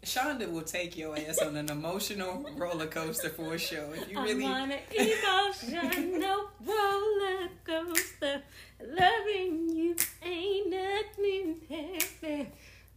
Shonda 0.04 0.50
will 0.50 0.62
take 0.62 0.96
your 0.98 1.16
ass 1.16 1.38
on 1.38 1.56
an 1.56 1.70
emotional 1.70 2.44
roller 2.56 2.86
coaster 2.86 3.30
for 3.30 3.54
a 3.54 3.58
show. 3.58 3.90
If 3.94 4.10
you 4.10 4.20
really, 4.20 4.44
I'm 4.44 4.52
on 4.52 4.72
an 4.72 4.80
emotional 4.92 6.50
roller 6.64 7.48
coaster. 7.64 8.42
Loving 8.86 9.70
you 9.70 9.96
ain't 10.22 10.70
nothing 10.70 11.60
happy. 11.70 12.48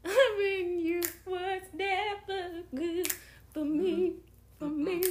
Loving 0.03 0.79
you 0.79 1.01
was 1.25 1.61
never 1.73 2.63
good 2.75 3.07
for 3.53 3.63
me, 3.63 4.13
for 4.59 4.65
me. 4.65 5.03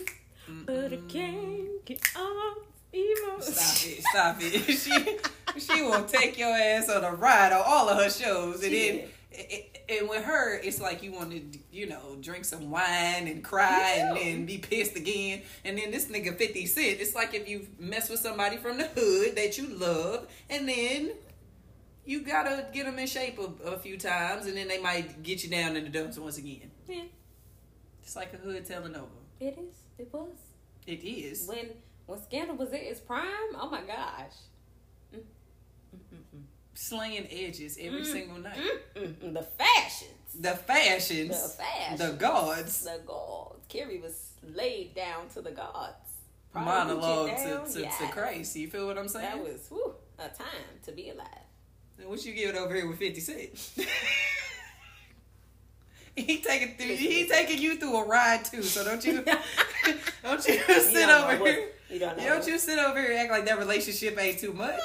But 0.67 0.93
I 0.93 0.99
can't 1.09 1.85
get 1.87 2.01
off 2.15 2.59
emotions. 2.93 3.59
stop 3.59 3.91
it, 3.91 4.05
stop 4.05 4.37
it. 4.41 5.19
She 5.57 5.71
she 5.75 5.83
will 5.83 6.05
take 6.05 6.39
your 6.39 6.55
ass 6.55 6.91
on 6.91 7.03
a 7.03 7.13
ride 7.13 7.53
on 7.53 7.63
all 7.65 7.89
of 7.89 7.97
her 7.97 8.11
shows, 8.11 8.63
and 8.63 8.75
then. 8.75 9.09
And 9.89 10.09
with 10.09 10.25
her, 10.25 10.59
it's 10.59 10.81
like 10.81 11.03
you 11.03 11.13
want 11.13 11.31
to, 11.31 11.59
you 11.71 11.87
know, 11.87 12.17
drink 12.21 12.45
some 12.45 12.71
wine 12.71 13.29
and 13.29 13.43
cry 13.45 13.95
and 13.99 14.17
then 14.17 14.47
be 14.47 14.59
pissed 14.59 14.97
again. 14.97 15.43
And 15.65 15.79
then 15.79 15.91
this 15.91 16.07
nigga 16.07 16.37
50 16.37 16.67
Cent, 16.67 17.01
it's 17.01 17.15
like 17.15 17.35
if 17.35 17.49
you 17.49 17.67
mess 17.79 18.09
with 18.11 18.21
somebody 18.21 18.57
from 18.57 18.79
the 18.79 18.87
hood 18.87 19.37
that 19.37 19.57
you 19.59 19.69
love, 19.69 20.27
and 20.51 20.69
then 20.69 21.13
you 22.05 22.23
gotta 22.23 22.67
get 22.73 22.87
them 22.87 22.99
in 22.99 23.07
shape 23.07 23.39
a, 23.39 23.71
a 23.71 23.79
few 23.79 23.97
times, 23.99 24.47
and 24.47 24.57
then 24.57 24.69
they 24.69 24.81
might 24.81 25.23
get 25.23 25.45
you 25.45 25.51
down 25.51 25.77
in 25.77 25.85
the 25.85 25.91
dumps 25.91 26.19
once 26.19 26.39
again. 26.39 26.71
Yeah, 26.89 27.03
It's 28.03 28.17
like 28.17 28.33
a 28.33 28.39
hood 28.39 28.65
telling 28.67 28.95
over. 28.97 29.07
it 29.41 29.59
is. 29.59 29.77
It 29.99 30.09
was. 30.13 30.37
It 30.87 31.03
is. 31.05 31.47
When 31.49 31.71
when 32.07 32.23
Scandal 32.23 32.57
was 32.57 32.69
at 32.73 32.81
its 32.81 33.01
prime, 33.01 33.55
oh 33.55 33.69
my 33.71 33.81
gosh. 33.83 34.35
Mm, 35.15 35.19
mm, 35.19 35.99
mm, 36.15 36.19
mm. 36.37 36.43
Slaying 36.77 37.27
edges 37.31 37.79
every 37.81 38.03
Mm, 38.03 38.13
single 38.13 38.39
night. 38.39 38.59
Mm, 38.59 39.03
mm, 39.03 39.15
mm. 39.15 39.33
The 39.35 39.43
fashions. 39.43 40.11
The 40.39 40.51
fashions. 40.51 41.31
The 41.43 41.49
fashions. 41.63 41.99
The 41.99 42.13
gods. 42.13 42.85
The 42.85 43.01
gods. 43.07 43.65
Kerry 43.69 43.99
was 43.99 44.33
laid 44.55 44.95
down 44.95 45.29
to 45.31 45.41
the 45.41 45.53
gods. 45.53 45.95
Probably 46.53 46.95
Monologue 46.95 47.37
to, 47.37 47.73
to, 47.73 47.81
yes. 47.81 47.99
to 47.99 48.07
Christ. 48.09 48.57
You 48.57 48.69
feel 48.69 48.87
what 48.87 48.99
I'm 48.99 49.09
saying? 49.09 49.25
That 49.25 49.43
was 49.43 49.67
whew, 49.69 49.95
a 50.19 50.29
time 50.29 50.81
to 50.85 50.93
be 50.93 51.09
alive. 51.11 51.27
And 51.99 52.09
what 52.09 52.25
you 52.27 52.35
give 52.35 52.51
it 52.55 52.57
over 52.59 52.75
here 52.75 52.87
with 52.87 52.99
Fifty 52.99 53.21
Cent? 53.21 53.51
he 56.15 56.39
taking 56.39 56.77
through, 56.77 56.95
he 56.95 57.27
taking 57.27 57.59
you 57.59 57.77
through 57.79 57.97
a 57.97 58.07
ride 58.07 58.45
too. 58.45 58.63
So 58.63 58.85
don't 58.85 59.03
you 59.05 59.23
don't 60.23 60.47
you 60.47 60.59
sit 60.59 60.93
You 60.93 61.07
don't 61.07 61.35
over 61.35 61.47
here. 61.47 61.69
You 61.91 61.99
don't 62.01 62.19
know. 62.19 62.25
Don't 62.25 62.47
you 62.47 62.59
sit 62.59 62.79
over 62.79 63.01
here 63.01 63.13
and 63.13 63.21
act 63.21 63.31
like 63.31 63.47
that 63.47 63.59
relationship 63.59 64.19
ain't 64.19 64.39
too 64.39 64.53
much. 64.53 64.81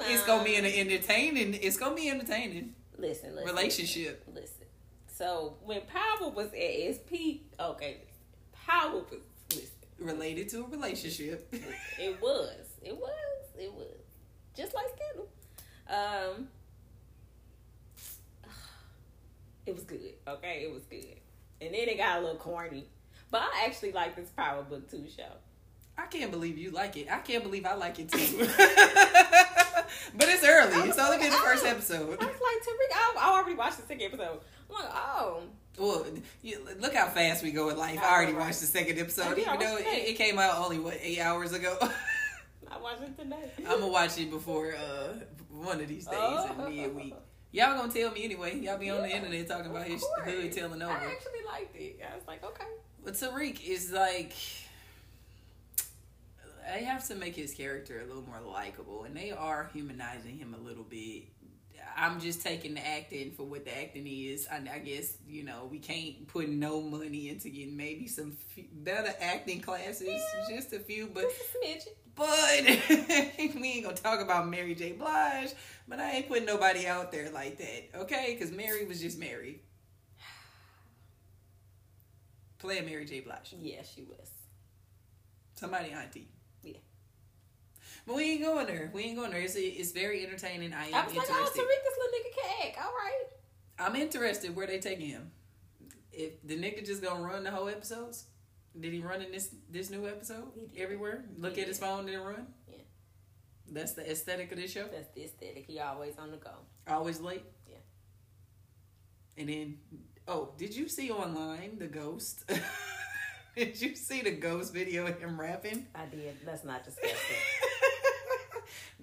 It's 0.00 0.24
gonna 0.24 0.44
be 0.44 0.56
an 0.56 0.64
entertaining. 0.64 1.54
It's 1.54 1.76
gonna 1.76 1.94
be 1.94 2.08
entertaining 2.08 2.74
listen, 2.98 3.34
listen, 3.34 3.48
relationship. 3.48 4.24
Listen. 4.32 4.66
So 5.06 5.56
when 5.62 5.82
Power 5.82 6.30
was 6.30 6.48
at 6.48 6.54
its 6.54 6.98
peak, 6.98 7.52
okay, 7.58 7.98
Power 8.52 9.00
was 9.00 9.20
listen. 9.50 9.70
Related 9.98 10.48
to 10.50 10.64
a 10.64 10.68
relationship. 10.68 11.52
It 12.00 12.20
was. 12.20 12.56
It 12.82 12.96
was. 12.96 13.44
It 13.58 13.72
was. 13.72 13.86
Just 14.56 14.74
like 14.74 14.86
Scandal. 14.96 15.28
Um 15.88 16.48
It 19.66 19.74
was 19.74 19.84
good. 19.84 20.14
Okay, 20.26 20.64
it 20.64 20.72
was 20.72 20.82
good. 20.84 21.20
And 21.60 21.72
then 21.72 21.88
it 21.88 21.96
got 21.96 22.18
a 22.18 22.20
little 22.20 22.36
corny. 22.36 22.86
But 23.30 23.42
I 23.42 23.64
actually 23.66 23.92
like 23.92 24.16
this 24.16 24.28
Power 24.30 24.62
Book 24.62 24.90
2 24.90 25.06
show. 25.16 25.32
I 25.96 26.06
can't 26.06 26.30
believe 26.30 26.58
you 26.58 26.70
like 26.70 26.96
it. 26.96 27.08
I 27.10 27.18
can't 27.18 27.42
believe 27.44 27.64
I 27.66 27.74
like 27.74 27.98
it 27.98 28.08
too. 28.10 28.18
but 30.16 30.28
it's 30.28 30.44
early. 30.44 30.88
It's 30.88 30.98
only 30.98 31.18
been 31.18 31.30
the 31.30 31.36
first 31.38 31.64
episode. 31.64 32.02
I 32.20 32.24
was 32.26 32.26
like, 32.26 32.28
Tariq, 32.30 32.92
I, 32.92 33.14
I 33.20 33.32
already 33.36 33.54
watched 33.54 33.76
the 33.78 33.86
second 33.86 34.02
episode. 34.06 34.40
I'm 34.70 34.74
like, 34.84 34.92
oh. 34.94 35.42
Well, 35.78 36.06
you, 36.42 36.58
look 36.80 36.94
how 36.94 37.08
fast 37.08 37.42
we 37.42 37.50
go 37.50 37.68
in 37.70 37.76
life. 37.76 37.98
I 38.02 38.12
already 38.14 38.32
watched 38.32 38.60
the 38.60 38.66
second 38.66 38.98
episode, 38.98 39.36
Yeah, 39.38 39.54
even 39.54 39.60
though 39.60 39.76
it, 39.76 39.86
it. 39.86 40.16
came 40.16 40.38
out 40.38 40.58
only 40.58 40.78
what 40.78 40.98
eight 41.00 41.20
hours 41.20 41.52
ago. 41.52 41.76
I 42.70 42.78
watched 42.80 43.02
it 43.02 43.18
today. 43.18 43.50
I'm 43.58 43.80
gonna 43.80 43.88
watch 43.88 44.18
it 44.18 44.30
before 44.30 44.74
uh, 44.74 45.14
one 45.50 45.80
of 45.80 45.88
these 45.88 46.06
days 46.06 46.14
Oh. 46.16 46.66
in 46.66 46.76
mid-week. 46.76 47.14
Y'all 47.52 47.76
gonna 47.78 47.92
tell 47.92 48.10
me 48.12 48.24
anyway. 48.24 48.58
Y'all 48.58 48.78
be 48.78 48.90
on 48.90 49.02
the 49.02 49.08
internet 49.14 49.48
talking 49.48 49.70
about 49.70 49.86
his 49.86 50.04
hood 50.24 50.52
telling 50.52 50.82
over. 50.82 50.92
I 50.92 50.96
actually 50.96 51.44
liked 51.46 51.76
it. 51.76 52.00
I 52.12 52.16
was 52.16 52.26
like, 52.26 52.42
okay. 52.44 52.66
But 53.04 53.14
Tariq 53.14 53.64
is 53.64 53.92
like, 53.92 54.32
they 56.72 56.84
have 56.84 57.06
to 57.08 57.14
make 57.14 57.36
his 57.36 57.54
character 57.54 58.00
a 58.00 58.06
little 58.06 58.22
more 58.22 58.40
likable, 58.40 59.04
and 59.04 59.16
they 59.16 59.30
are 59.30 59.70
humanizing 59.72 60.38
him 60.38 60.54
a 60.54 60.58
little 60.58 60.84
bit. 60.84 61.24
I'm 61.96 62.18
just 62.20 62.42
taking 62.42 62.74
the 62.74 62.86
acting 62.86 63.32
for 63.32 63.44
what 63.44 63.64
the 63.64 63.78
acting 63.78 64.06
is. 64.06 64.48
I, 64.50 64.56
I 64.72 64.78
guess 64.78 65.18
you 65.28 65.44
know 65.44 65.68
we 65.70 65.78
can't 65.78 66.26
put 66.26 66.48
no 66.48 66.80
money 66.80 67.28
into 67.28 67.50
getting 67.50 67.76
maybe 67.76 68.08
some 68.08 68.36
f- 68.56 68.64
better 68.72 69.14
acting 69.20 69.60
classes, 69.60 70.20
just 70.48 70.72
a 70.72 70.80
few, 70.80 71.10
but 71.12 71.24
Just 71.62 71.88
a 71.88 71.90
but 72.16 72.60
we 73.38 73.72
ain't 73.72 73.84
gonna 73.84 73.96
talk 73.96 74.20
about 74.20 74.48
Mary 74.48 74.74
J. 74.74 74.92
Blige. 74.92 75.50
But 75.88 76.00
I 76.00 76.12
ain't 76.12 76.28
putting 76.28 76.46
nobody 76.46 76.86
out 76.86 77.12
there 77.12 77.30
like 77.30 77.58
that, 77.58 78.00
okay? 78.02 78.36
Because 78.38 78.54
Mary 78.54 78.86
was 78.86 79.00
just 79.00 79.18
Mary. 79.18 79.60
Playing 82.58 82.86
Mary 82.86 83.04
J. 83.04 83.20
Blige. 83.20 83.54
Yeah, 83.60 83.82
she 83.82 84.02
was. 84.02 84.30
Somebody 85.54 85.90
auntie. 85.90 86.28
But 88.06 88.16
we 88.16 88.32
ain't 88.32 88.42
going 88.42 88.66
there. 88.66 88.90
We 88.92 89.04
ain't 89.04 89.16
going 89.16 89.30
there. 89.30 89.40
It's, 89.40 89.54
it's 89.56 89.92
very 89.92 90.24
entertaining. 90.26 90.72
I 90.74 90.88
am 90.88 90.94
I 90.94 91.04
was 91.06 91.16
like, 91.16 91.26
oh, 91.30 91.32
interested. 91.32 91.60
Tariq, 91.62 91.84
this 91.84 91.98
little 91.98 92.12
nigga 92.18 92.34
can 92.34 92.66
act. 92.68 92.78
All 92.84 92.92
right. 92.92 93.24
I'm 93.78 93.96
interested 93.96 94.54
where 94.54 94.66
they 94.66 94.78
taking 94.78 95.08
him. 95.08 95.30
If 96.12 96.46
the 96.46 96.56
nigga 96.56 96.84
just 96.86 97.02
gonna 97.02 97.22
run 97.24 97.42
the 97.44 97.50
whole 97.50 97.68
episodes, 97.68 98.26
did 98.78 98.92
he 98.92 99.00
run 99.00 99.22
in 99.22 99.32
this 99.32 99.54
this 99.70 99.90
new 99.90 100.06
episode 100.06 100.44
He 100.54 100.66
did. 100.66 100.82
everywhere? 100.82 101.24
Look 101.38 101.56
He 101.56 101.62
at 101.62 101.68
his 101.68 101.78
did. 101.78 101.84
phone 101.86 102.08
and 102.08 102.24
run. 102.24 102.46
Yeah. 102.68 102.76
That's 103.72 103.92
the 103.94 104.08
aesthetic 104.08 104.52
of 104.52 104.58
this 104.58 104.70
show. 104.70 104.84
That's 104.86 105.08
the 105.14 105.24
aesthetic. 105.24 105.64
He 105.66 105.80
always 105.80 106.14
on 106.18 106.30
the 106.30 106.36
go. 106.36 106.50
Always 106.86 107.20
late. 107.20 107.42
Yeah. 107.68 107.76
And 109.38 109.48
then, 109.48 109.78
oh, 110.28 110.52
did 110.58 110.76
you 110.76 110.86
see 110.88 111.10
online 111.10 111.78
the 111.78 111.86
ghost? 111.88 112.44
did 113.56 113.80
you 113.80 113.96
see 113.96 114.20
the 114.22 114.32
ghost 114.32 114.72
video 114.72 115.06
of 115.06 115.18
him 115.18 115.40
rapping? 115.40 115.86
I 115.94 116.06
did. 116.06 116.36
Let's 116.46 116.62
not 116.64 116.84
discuss 116.84 117.10
it. 117.10 117.16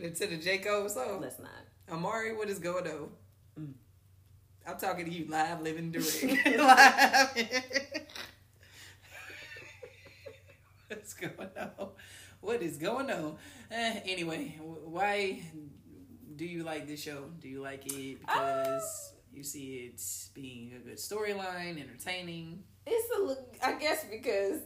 to 0.09 0.27
the 0.27 0.37
J 0.37 0.57
Cole 0.57 0.89
song. 0.89 1.21
Let's 1.21 1.37
not. 1.37 1.51
Omari, 1.91 2.35
what 2.35 2.49
is 2.49 2.57
going 2.57 2.87
on? 2.87 3.09
Mm. 3.59 3.73
I'm 4.67 4.77
talking 4.77 5.05
to 5.05 5.11
you 5.11 5.27
live, 5.29 5.61
living, 5.61 5.91
direct. 5.91 6.23
live. 6.57 7.29
What's 10.87 11.13
going 11.13 11.49
on? 11.57 11.89
What 12.41 12.63
is 12.63 12.77
going 12.77 13.11
on? 13.11 13.37
Eh, 13.69 13.99
anyway, 14.05 14.57
why 14.59 15.43
do 16.35 16.45
you 16.45 16.63
like 16.63 16.87
this 16.87 17.01
show? 17.01 17.25
Do 17.39 17.47
you 17.47 17.61
like 17.61 17.85
it 17.85 18.19
because 18.19 19.13
you 19.31 19.43
see 19.43 19.91
it 19.93 20.01
being 20.33 20.73
a 20.75 20.79
good 20.79 20.97
storyline, 20.97 21.79
entertaining? 21.79 22.63
It's 22.87 23.07
a 23.15 23.21
look. 23.21 23.55
I 23.61 23.73
guess 23.73 24.03
because 24.09 24.61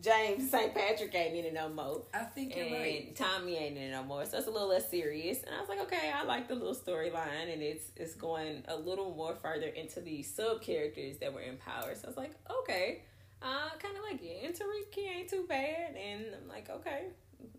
James 0.00 0.50
St. 0.50 0.74
Patrick 0.74 1.14
ain't 1.14 1.36
in 1.36 1.44
it 1.44 1.54
no 1.54 1.68
more. 1.68 2.02
I 2.14 2.24
think 2.24 2.56
you're 2.56 2.66
and 2.66 2.74
right. 2.74 3.16
Tommy 3.16 3.56
ain't 3.56 3.76
in 3.76 3.82
it 3.84 3.90
no 3.90 4.02
more, 4.02 4.24
so 4.24 4.38
it's 4.38 4.46
a 4.46 4.50
little 4.50 4.68
less 4.68 4.88
serious. 4.88 5.42
And 5.42 5.54
I 5.54 5.60
was 5.60 5.68
like, 5.68 5.80
okay, 5.80 6.10
I 6.14 6.24
like 6.24 6.48
the 6.48 6.54
little 6.54 6.74
storyline, 6.74 7.52
and 7.52 7.62
it's 7.62 7.90
it's 7.96 8.14
going 8.14 8.64
a 8.68 8.76
little 8.76 9.14
more 9.14 9.34
further 9.34 9.66
into 9.66 10.00
the 10.00 10.22
sub 10.22 10.62
characters 10.62 11.18
that 11.18 11.32
were 11.32 11.40
in 11.42 11.56
Power. 11.58 11.94
So 11.94 12.04
I 12.04 12.06
was 12.06 12.16
like, 12.16 12.34
okay, 12.62 13.02
I 13.42 13.70
kind 13.78 13.96
of 13.96 14.02
like 14.02 14.22
it. 14.22 14.44
And 14.44 14.54
Tariq 14.54 14.94
he 14.94 15.06
ain't 15.06 15.28
too 15.28 15.44
bad, 15.48 15.96
and 15.96 16.24
I'm 16.40 16.48
like, 16.48 16.70
okay, 16.70 17.08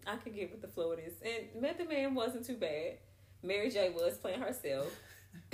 I 0.08 0.16
could 0.16 0.34
get 0.34 0.52
with 0.52 0.62
the 0.62 0.68
flow 0.68 0.94
of 0.94 0.98
this. 0.98 1.14
And 1.24 1.62
Method 1.62 1.90
Man 1.90 2.16
wasn't 2.16 2.46
too 2.46 2.58
bad. 2.58 2.98
Mary 3.44 3.70
J 3.70 3.90
was 3.90 4.18
playing 4.18 4.42
herself, 4.42 4.88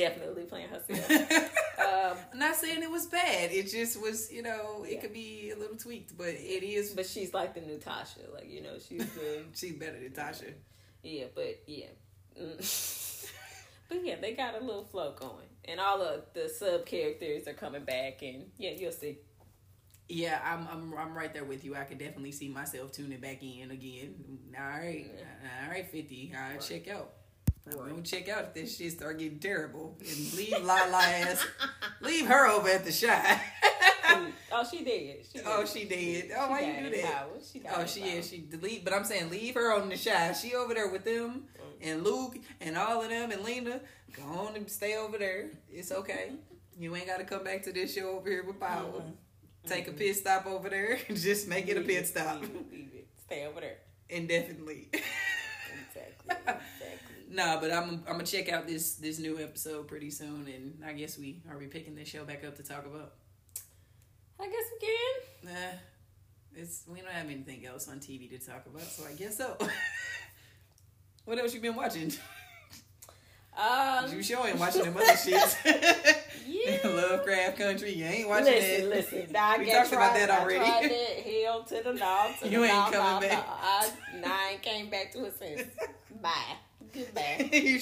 definitely 0.00 0.44
playing 0.44 0.68
herself. 0.68 1.52
Um, 1.78 2.16
I'm 2.32 2.38
not 2.38 2.54
saying 2.56 2.82
it 2.82 2.90
was 2.90 3.06
bad. 3.06 3.50
It 3.50 3.68
just 3.70 4.00
was, 4.02 4.30
you 4.30 4.42
know, 4.42 4.84
it 4.84 4.94
Yeah. 4.94 5.00
could 5.00 5.12
be 5.12 5.52
a 5.54 5.58
little 5.58 5.76
tweaked, 5.76 6.18
but 6.18 6.28
it 6.28 6.62
is. 6.62 6.90
but 6.90 7.06
she's 7.06 7.32
like 7.32 7.54
the 7.54 7.60
new 7.62 7.78
Tasha, 7.78 8.30
like 8.34 8.50
you 8.50 8.62
know, 8.62 8.74
she's 8.78 9.06
the 9.14 9.44
She's 9.54 9.72
better 9.74 9.98
than 9.98 10.10
Tasha. 10.10 10.52
Yeah, 11.02 11.26
but 11.34 11.62
yeah. 11.66 11.86
Mm. 12.38 12.58
but 13.88 14.04
yeah, 14.04 14.16
they 14.20 14.34
got 14.34 14.60
a 14.60 14.64
little 14.64 14.84
flow 14.84 15.14
going. 15.18 15.46
And 15.64 15.80
all 15.80 16.02
of 16.02 16.24
the 16.34 16.48
sub 16.48 16.84
characters 16.84 17.46
are 17.48 17.54
coming 17.54 17.84
back 17.84 18.22
and 18.22 18.50
yeah, 18.58 18.70
you'll 18.76 18.92
see. 18.92 19.18
Yeah, 20.08 20.38
I'm 20.44 20.66
I'm 20.70 20.94
I'm 20.98 21.16
right 21.16 21.32
there 21.32 21.44
with 21.44 21.64
you. 21.64 21.74
I 21.74 21.84
could 21.84 21.98
definitely 21.98 22.32
see 22.32 22.48
myself 22.48 22.92
tuning 22.92 23.20
back 23.20 23.42
in 23.42 23.70
again. 23.70 24.14
All 24.58 24.64
right, 24.66 25.06
all 25.64 25.70
right, 25.70 25.88
fifty. 25.90 26.32
I 26.36 26.48
will 26.48 26.54
Right. 26.58 26.60
check 26.68 26.88
out. 26.88 27.12
I'm 27.72 27.90
gonna 27.90 28.02
check 28.02 28.28
out 28.28 28.44
if 28.44 28.54
this 28.54 28.76
shit 28.76 28.92
start 28.92 29.18
getting 29.18 29.38
terrible 29.38 29.96
and 30.00 30.34
leave 30.34 30.62
Lala 30.62 30.96
ass, 31.02 31.46
leave 32.00 32.26
her 32.26 32.46
over 32.48 32.68
at 32.68 32.84
the 32.84 32.92
Chi. 32.92 33.40
oh, 34.52 34.64
she 34.70 34.84
did. 34.84 35.26
She 35.30 35.38
did. 35.38 35.46
oh, 35.46 35.64
she 35.66 35.84
did. 35.84 36.32
Oh, 36.36 36.50
why 36.50 36.60
She 36.60 36.66
you 36.84 36.90
do 36.90 37.02
that? 37.02 37.28
She 37.52 37.62
Oh, 37.74 37.86
she 37.86 38.00
power. 38.00 38.08
is. 38.10 38.28
She 38.30 38.44
delete, 38.50 38.84
but 38.84 38.92
I'm 38.94 39.04
saying 39.04 39.30
leave 39.30 39.54
her 39.54 39.72
on 39.74 39.88
the 39.88 39.96
Chi. 39.96 40.32
She 40.32 40.54
over 40.54 40.74
there 40.74 40.88
with 40.88 41.04
them 41.04 41.44
and 41.80 42.02
Luke 42.04 42.38
and 42.60 42.76
all 42.76 43.02
of 43.02 43.08
them 43.10 43.30
and 43.30 43.42
Lena. 43.44 43.80
Go 44.12 44.22
on 44.22 44.56
and 44.56 44.68
stay 44.70 44.96
over 44.96 45.18
there. 45.18 45.50
It's 45.70 45.92
okay. 45.92 46.32
You 46.80 46.94
ain't 46.94 47.08
got 47.08 47.18
to 47.18 47.24
come 47.24 47.42
back 47.42 47.64
to 47.64 47.72
this 47.72 47.92
show 47.92 48.10
over 48.18 48.30
here 48.30 48.44
with 48.44 48.60
power. 48.60 48.84
Mhm. 49.02 49.12
Take 49.66 49.88
a 49.88 49.92
pit 49.92 50.14
stop 50.14 50.46
over 50.46 50.68
there. 50.70 50.96
Just 51.12 51.48
make 51.48 51.66
it 51.66 51.76
a 51.76 51.80
Leave 51.80 51.88
pit 51.88 52.06
stop 52.06 52.40
Leave 52.40 52.50
it, 52.50 52.70
leave 52.70 52.90
it. 52.94 53.08
Stay 53.26 53.44
over 53.46 53.60
there. 53.60 53.78
indefinitely. 54.08 54.88
Exactly. 54.92 56.54
Nah, 57.30 57.60
but 57.60 57.70
I'm 57.70 58.02
I'm 58.06 58.12
gonna 58.12 58.24
check 58.24 58.48
out 58.48 58.66
this 58.66 58.94
this 58.94 59.18
new 59.18 59.38
episode 59.38 59.86
pretty 59.86 60.10
soon, 60.10 60.46
and 60.48 60.82
I 60.84 60.92
guess 60.94 61.18
we 61.18 61.42
are 61.50 61.58
we 61.58 61.66
picking 61.66 61.94
this 61.94 62.08
show 62.08 62.24
back 62.24 62.44
up 62.44 62.56
to 62.56 62.62
talk 62.62 62.86
about. 62.86 63.12
I 64.40 64.46
guess 64.46 64.64
we 64.72 64.86
can. 64.86 65.54
Nah, 65.54 65.78
it's 66.56 66.84
we 66.88 67.00
don't 67.00 67.10
have 67.12 67.26
anything 67.26 67.66
else 67.66 67.88
on 67.88 67.98
TV 68.00 68.30
to 68.30 68.38
talk 68.38 68.64
about, 68.66 68.82
so 68.82 69.04
I 69.06 69.12
guess 69.12 69.36
so. 69.36 69.56
what 71.26 71.38
else 71.38 71.52
you 71.54 71.60
been 71.60 71.76
watching? 71.76 72.12
Um, 73.58 74.12
You 74.12 74.22
sure 74.22 74.46
ain't 74.46 74.58
watching 74.58 74.82
them 74.84 74.96
other 74.96 75.16
shit. 75.16 75.58
Yeah. 76.46 76.78
Lovecraft 76.82 77.58
Country, 77.58 77.92
you 77.92 78.06
ain't 78.06 78.26
watching 78.28 78.46
listen, 78.46 78.88
that. 78.88 78.96
listen. 78.96 79.36
I 79.36 79.58
We 79.58 79.70
talked 79.70 79.92
about 79.92 80.14
that 80.14 80.30
already. 80.30 80.60
I 80.60 80.80
tried 80.80 80.90
that 80.90 81.42
hell 81.44 81.62
to 81.64 81.82
the 81.82 81.92
north. 81.92 82.40
To 82.40 82.48
You 82.48 82.60
the 82.60 82.64
ain't 82.66 82.92
coming 82.92 83.28
back. 83.28 83.46
north. 83.46 83.58
I, 83.62 83.90
nah, 84.20 84.28
I 84.28 84.50
ain't 84.52 84.62
came 84.62 84.88
back 84.88 85.12
to 85.12 85.26
it 85.26 85.38
since. 85.38 85.68
Bye. 86.22 86.56
Goodbye. 86.92 87.50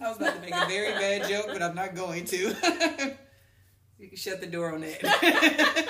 I 0.00 0.08
was 0.08 0.16
about 0.16 0.34
to 0.34 0.40
make 0.40 0.54
a 0.54 0.66
very 0.66 0.92
bad 0.92 1.28
joke, 1.28 1.46
but 1.46 1.62
I'm 1.62 1.74
not 1.74 1.94
going 1.94 2.24
to. 2.26 2.36
you 3.98 4.08
can 4.08 4.16
shut 4.16 4.40
the 4.40 4.46
door 4.46 4.74
on 4.74 4.80
that. 4.80 5.88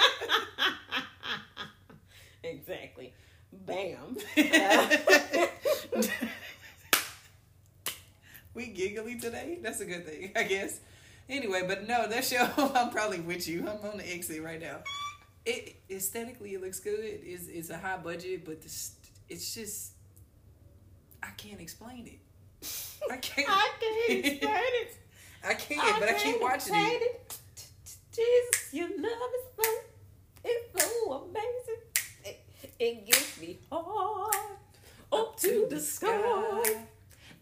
exactly. 2.43 3.13
Bam. 3.53 4.17
we 8.55 8.67
giggly 8.67 9.19
today. 9.19 9.59
That's 9.63 9.81
a 9.81 9.87
good 9.87 10.07
thing, 10.07 10.33
I 10.37 10.45
guess. 10.45 10.81
Anyway, 11.29 11.63
but 11.67 11.89
no, 11.89 12.07
that 12.07 12.25
show. 12.25 12.49
I'm 12.75 12.91
probably 12.91 13.21
with 13.21 13.49
you. 13.49 13.61
I'm 13.69 13.91
on 13.91 13.97
the 13.97 14.13
exit 14.13 14.43
right 14.43 14.61
now. 14.61 14.81
It 15.47 15.77
aesthetically, 15.91 16.55
it 16.55 16.61
looks 16.63 16.81
good. 16.81 17.01
It's 17.01 17.49
it's 17.49 17.71
a 17.71 17.79
high 17.79 17.97
budget, 17.97 18.45
but 18.45 18.63
this, 18.63 18.93
it's 19.29 19.55
just. 19.55 19.94
I 21.25 21.31
can't 21.37 21.61
explain 21.61 22.07
it. 22.07 22.21
I 23.11 23.17
can't. 23.17 23.49
I 23.49 23.71
can't 23.81 24.25
explain 24.27 24.41
it. 24.43 24.97
I 25.47 25.55
can't, 25.55 26.01
but 26.01 26.09
I 26.09 26.13
keep 26.15 26.41
watching 26.41 26.75
explain 26.75 27.01
it. 27.03 27.39
Jesus, 28.15 28.73
your 28.73 28.89
love 28.89 29.31
is 29.39 29.65
so, 29.65 29.71
it's 30.45 30.83
so 30.85 31.13
amazing. 31.13 31.83
It, 32.25 32.41
it 32.79 33.07
gets 33.07 33.41
me 33.41 33.59
hard 33.71 34.35
up 35.13 35.39
to 35.41 35.67
the 35.69 35.81
sky. 35.81 36.87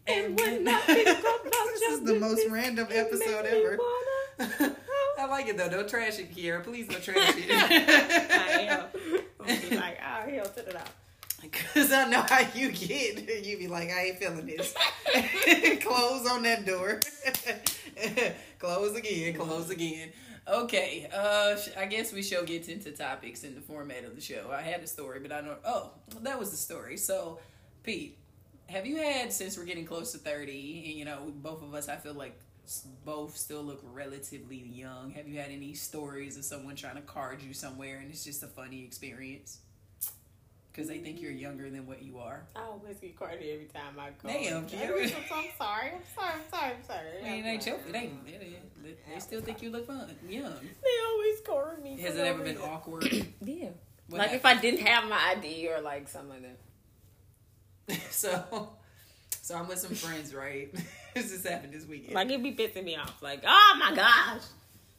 And 0.06 0.38
when 0.38 0.66
I 0.66 0.80
think 0.80 1.08
about 1.18 1.44
This 1.74 1.82
is 1.92 2.02
the 2.02 2.18
most 2.18 2.48
random 2.50 2.88
episode 2.90 3.46
ever. 3.46 3.78
I 5.18 5.26
like 5.26 5.46
it 5.46 5.56
though. 5.56 5.68
Don't 5.68 5.88
trash 5.88 6.18
it, 6.18 6.34
Kiera. 6.34 6.64
Please 6.64 6.88
don't 6.88 7.02
trash 7.02 7.34
it. 7.36 7.50
I 7.50 8.60
am. 8.62 8.86
I'm 9.40 9.60
be 9.68 9.76
like, 9.76 9.98
oh, 10.00 10.30
hell 10.30 10.46
to 10.46 10.68
it 10.68 10.76
out. 10.76 10.88
Cause 11.74 11.92
I 11.92 12.08
know 12.08 12.22
how 12.22 12.46
you 12.54 12.70
get. 12.70 13.28
You 13.42 13.58
be 13.58 13.66
like, 13.66 13.90
I 13.90 14.06
ain't 14.06 14.18
feeling 14.18 14.46
this. 14.46 14.72
close 15.82 16.26
on 16.30 16.42
that 16.44 16.64
door. 16.64 17.00
close 18.58 18.96
again. 18.96 19.34
Close 19.34 19.70
again. 19.70 20.10
Okay. 20.46 21.08
Uh, 21.12 21.56
I 21.76 21.86
guess 21.86 22.12
we 22.12 22.22
shall 22.22 22.44
get 22.44 22.68
into 22.68 22.92
topics 22.92 23.42
in 23.42 23.54
the 23.54 23.60
format 23.60 24.04
of 24.04 24.14
the 24.14 24.20
show. 24.20 24.50
I 24.52 24.62
had 24.62 24.80
a 24.82 24.86
story, 24.86 25.18
but 25.18 25.32
I 25.32 25.40
don't. 25.40 25.58
Oh, 25.64 25.90
that 26.20 26.38
was 26.38 26.50
the 26.50 26.56
story. 26.56 26.96
So, 26.96 27.40
Pete, 27.82 28.18
have 28.66 28.86
you 28.86 28.96
had 28.96 29.32
since 29.32 29.58
we're 29.58 29.64
getting 29.64 29.84
close 29.84 30.12
to 30.12 30.18
thirty, 30.18 30.84
and 30.86 30.94
you 30.98 31.04
know, 31.04 31.32
both 31.36 31.62
of 31.62 31.74
us, 31.74 31.88
I 31.88 31.96
feel 31.96 32.14
like 32.14 32.38
both 33.04 33.36
still 33.36 33.62
look 33.62 33.80
relatively 33.82 34.58
young. 34.58 35.10
Have 35.10 35.26
you 35.26 35.40
had 35.40 35.50
any 35.50 35.74
stories 35.74 36.36
of 36.36 36.44
someone 36.44 36.76
trying 36.76 36.96
to 36.96 37.02
card 37.02 37.42
you 37.42 37.54
somewhere, 37.54 37.98
and 37.98 38.10
it's 38.10 38.24
just 38.24 38.42
a 38.44 38.46
funny 38.48 38.84
experience? 38.84 39.58
Because 40.72 40.88
they 40.88 40.98
think 40.98 41.20
you're 41.20 41.30
younger 41.30 41.68
than 41.68 41.86
what 41.86 42.02
you 42.02 42.18
are. 42.18 42.44
I 42.56 42.62
always 42.62 42.96
get 42.96 43.18
carded 43.18 43.42
every 43.42 43.66
time 43.66 43.98
I 43.98 44.08
go. 44.22 44.28
Damn, 44.28 44.56
I'm, 44.58 44.66
Kiara. 44.66 45.02
I'm 45.02 45.44
sorry. 45.58 45.92
I'm 45.92 46.02
sorry. 46.14 46.32
I'm 46.32 46.50
sorry. 46.50 46.72
I'm 46.72 46.84
sorry. 46.84 47.08
I 47.20 47.30
mean, 47.30 47.44
it 47.44 47.48
ain't 47.48 47.66
your, 47.66 47.76
it 47.76 47.94
ain't, 47.94 48.26
they, 48.82 48.94
they 49.12 49.20
still 49.20 49.42
think 49.42 49.60
you 49.60 49.70
look 49.70 49.86
fun, 49.86 50.10
young. 50.26 50.54
They 50.82 51.04
always 51.06 51.40
card 51.46 51.82
me. 51.82 52.00
Has 52.00 52.16
it 52.16 52.18
no 52.18 52.24
ever 52.24 52.38
been 52.42 52.56
reason. 52.56 52.70
awkward? 52.70 53.26
Yeah. 53.44 53.68
What 54.08 54.18
like 54.18 54.32
if 54.32 54.44
I 54.44 54.60
didn't 54.60 54.86
have 54.86 55.08
my 55.08 55.36
ID 55.36 55.68
or 55.68 55.80
like 55.80 56.08
some 56.08 56.30
of 56.30 56.42
them. 56.42 57.98
so, 58.10 58.70
so 59.42 59.54
I'm 59.54 59.68
with 59.68 59.78
some 59.78 59.94
friends, 59.94 60.34
right? 60.34 60.72
this 61.14 61.30
just 61.30 61.46
happened 61.46 61.72
this 61.72 61.86
weekend. 61.86 62.14
Like 62.14 62.30
it 62.30 62.42
be 62.42 62.52
pissing 62.52 62.84
me 62.84 62.96
off. 62.96 63.22
Like, 63.22 63.42
oh 63.46 63.76
my 63.78 63.94
gosh. 63.94 64.42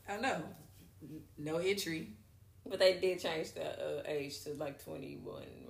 I 0.09 0.17
know, 0.17 0.41
no 1.37 1.57
entry. 1.57 2.09
But 2.65 2.79
they 2.79 2.93
did 2.99 3.19
change 3.19 3.51
the 3.51 3.99
uh, 3.99 4.03
age 4.05 4.41
to 4.45 4.53
like 4.53 4.83
21, 4.83 5.35
right? 5.35 5.45
Yeah. 5.61 5.62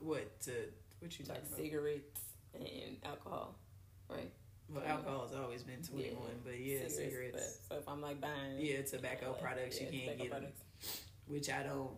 What 0.00 0.40
to 0.42 0.52
what 1.00 1.18
you 1.18 1.24
Like 1.28 1.38
about? 1.38 1.56
cigarettes 1.56 2.20
and 2.54 2.96
alcohol, 3.04 3.54
right? 4.08 4.30
Well, 4.70 4.84
alcohol 4.86 5.26
has 5.26 5.36
always 5.36 5.62
been 5.62 5.82
21, 5.82 6.16
but 6.44 6.58
yeah, 6.60 6.88
cigarettes. 6.88 7.58
But, 7.68 7.74
so 7.74 7.80
if 7.80 7.88
I'm 7.88 8.02
like 8.02 8.20
buying. 8.20 8.58
Yeah, 8.58 8.82
tobacco 8.82 9.32
products, 9.40 9.80
you 9.80 9.88
yeah, 9.90 10.06
can't 10.06 10.18
get 10.18 10.30
products. 10.30 10.62
which 11.26 11.48
I 11.50 11.62
don't 11.62 11.90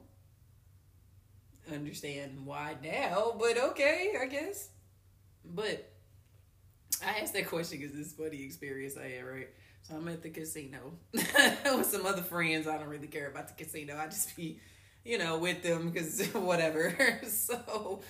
understand 1.73 2.45
why 2.47 2.77
now, 2.83 3.35
but 3.39 3.59
okay, 3.59 4.15
I 4.21 4.27
guess. 4.27 4.69
But 5.45 5.91
I 7.05 7.21
asked 7.21 7.33
that 7.35 7.49
question 7.49 7.81
because 7.81 7.95
this 7.97 8.13
funny 8.13 8.43
experience 8.45 8.97
I 8.97 9.09
had, 9.09 9.25
right? 9.25 9.49
So 9.83 9.95
I'm 9.97 10.07
at 10.09 10.23
the 10.23 10.31
casino 10.31 10.93
with 11.13 11.87
some 11.87 12.05
other 12.07 12.23
friends. 12.23 12.67
I 12.69 12.77
don't 12.79 12.89
really 12.89 13.07
care 13.07 13.29
about 13.29 13.49
the 13.49 13.65
casino. 13.65 13.97
I 13.97 14.07
just 14.07 14.37
be, 14.37 14.59
you 15.05 15.19
know, 15.19 15.39
with 15.39 15.63
them 15.63 15.91
because 15.91 16.27
whatever. 16.35 17.21
so 17.29 18.01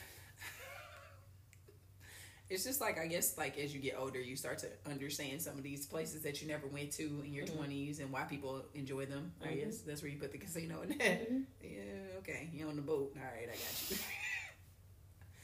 it's 2.49 2.65
just 2.65 2.81
like 2.81 2.99
I 2.99 3.07
guess 3.07 3.39
like 3.39 3.59
as 3.59 3.73
you 3.75 3.81
get 3.81 3.97
older, 3.99 4.21
you 4.21 4.37
start 4.37 4.59
to 4.59 4.69
understand 4.91 5.41
some 5.41 5.57
of 5.57 5.63
these 5.63 5.87
places 5.87 6.23
that 6.23 6.43
you 6.43 6.49
never 6.49 6.67
went 6.67 6.91
to 6.93 7.23
in 7.25 7.33
your 7.33 7.45
Mhm. 7.45 7.57
20s 7.57 8.01
and 8.01 8.11
why 8.11 8.23
people 8.25 8.65
enjoy 8.75 9.07
them. 9.07 9.33
I 9.43 9.49
Mhm. 9.49 9.61
guess 9.61 9.79
that's 9.83 10.03
where 10.03 10.11
you 10.11 10.19
put 10.19 10.33
the 10.33 10.39
casino 10.39 10.83
in. 10.83 10.89
Mhm. 10.99 11.45
Yeah, 11.63 12.19
okay. 12.19 12.51
You 12.53 12.69
on 12.69 12.77
the 12.77 12.83
boat. 12.83 13.13
All 13.17 13.23
right, 13.23 13.49
I 13.49 13.53
got 13.53 13.91
you. 13.91 13.97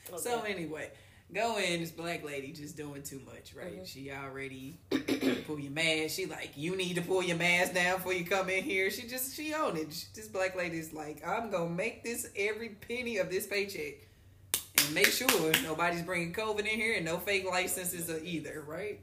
Okay. 0.09 0.21
So 0.23 0.43
anyway, 0.43 0.91
go 1.33 1.59
in. 1.59 1.81
This 1.81 1.91
black 1.91 2.25
lady 2.25 2.53
just 2.53 2.77
doing 2.77 3.03
too 3.03 3.21
much, 3.27 3.55
right? 3.55 3.83
Mhm. 3.83 3.87
She 3.87 4.11
already 4.11 4.79
pull 5.47 5.59
your 5.59 5.73
mask. 5.73 6.15
She 6.17 6.27
like, 6.27 6.53
you 6.57 6.77
need 6.77 6.95
to 6.97 7.03
pull 7.03 7.23
your 7.23 7.37
mask 7.37 7.75
down 7.75 7.97
before 7.97 8.13
you 8.15 8.25
come 8.25 8.49
in 8.49 8.63
here. 8.65 8.91
She 8.91 9.07
just 9.09 9.35
she 9.37 9.53
own 9.55 9.77
it. 9.77 9.93
She- 9.93 10.07
This 10.15 10.29
black 10.29 10.57
lady's 10.57 10.93
like, 10.93 11.27
I'm 11.27 11.51
gonna 11.51 11.71
make 11.71 12.05
this 12.05 12.29
every 12.37 12.71
penny 12.71 13.19
of 13.19 13.31
this 13.31 13.47
paycheck. 13.47 13.95
And 14.79 14.95
make 14.95 15.07
sure 15.07 15.29
nobody's 15.63 16.03
bringing 16.03 16.33
COVID 16.35 16.61
in 16.61 16.67
here 16.67 16.95
and 16.97 17.05
no 17.05 17.17
fake 17.19 17.47
licenses 17.51 18.11
either, 18.23 18.63
right? 18.67 19.01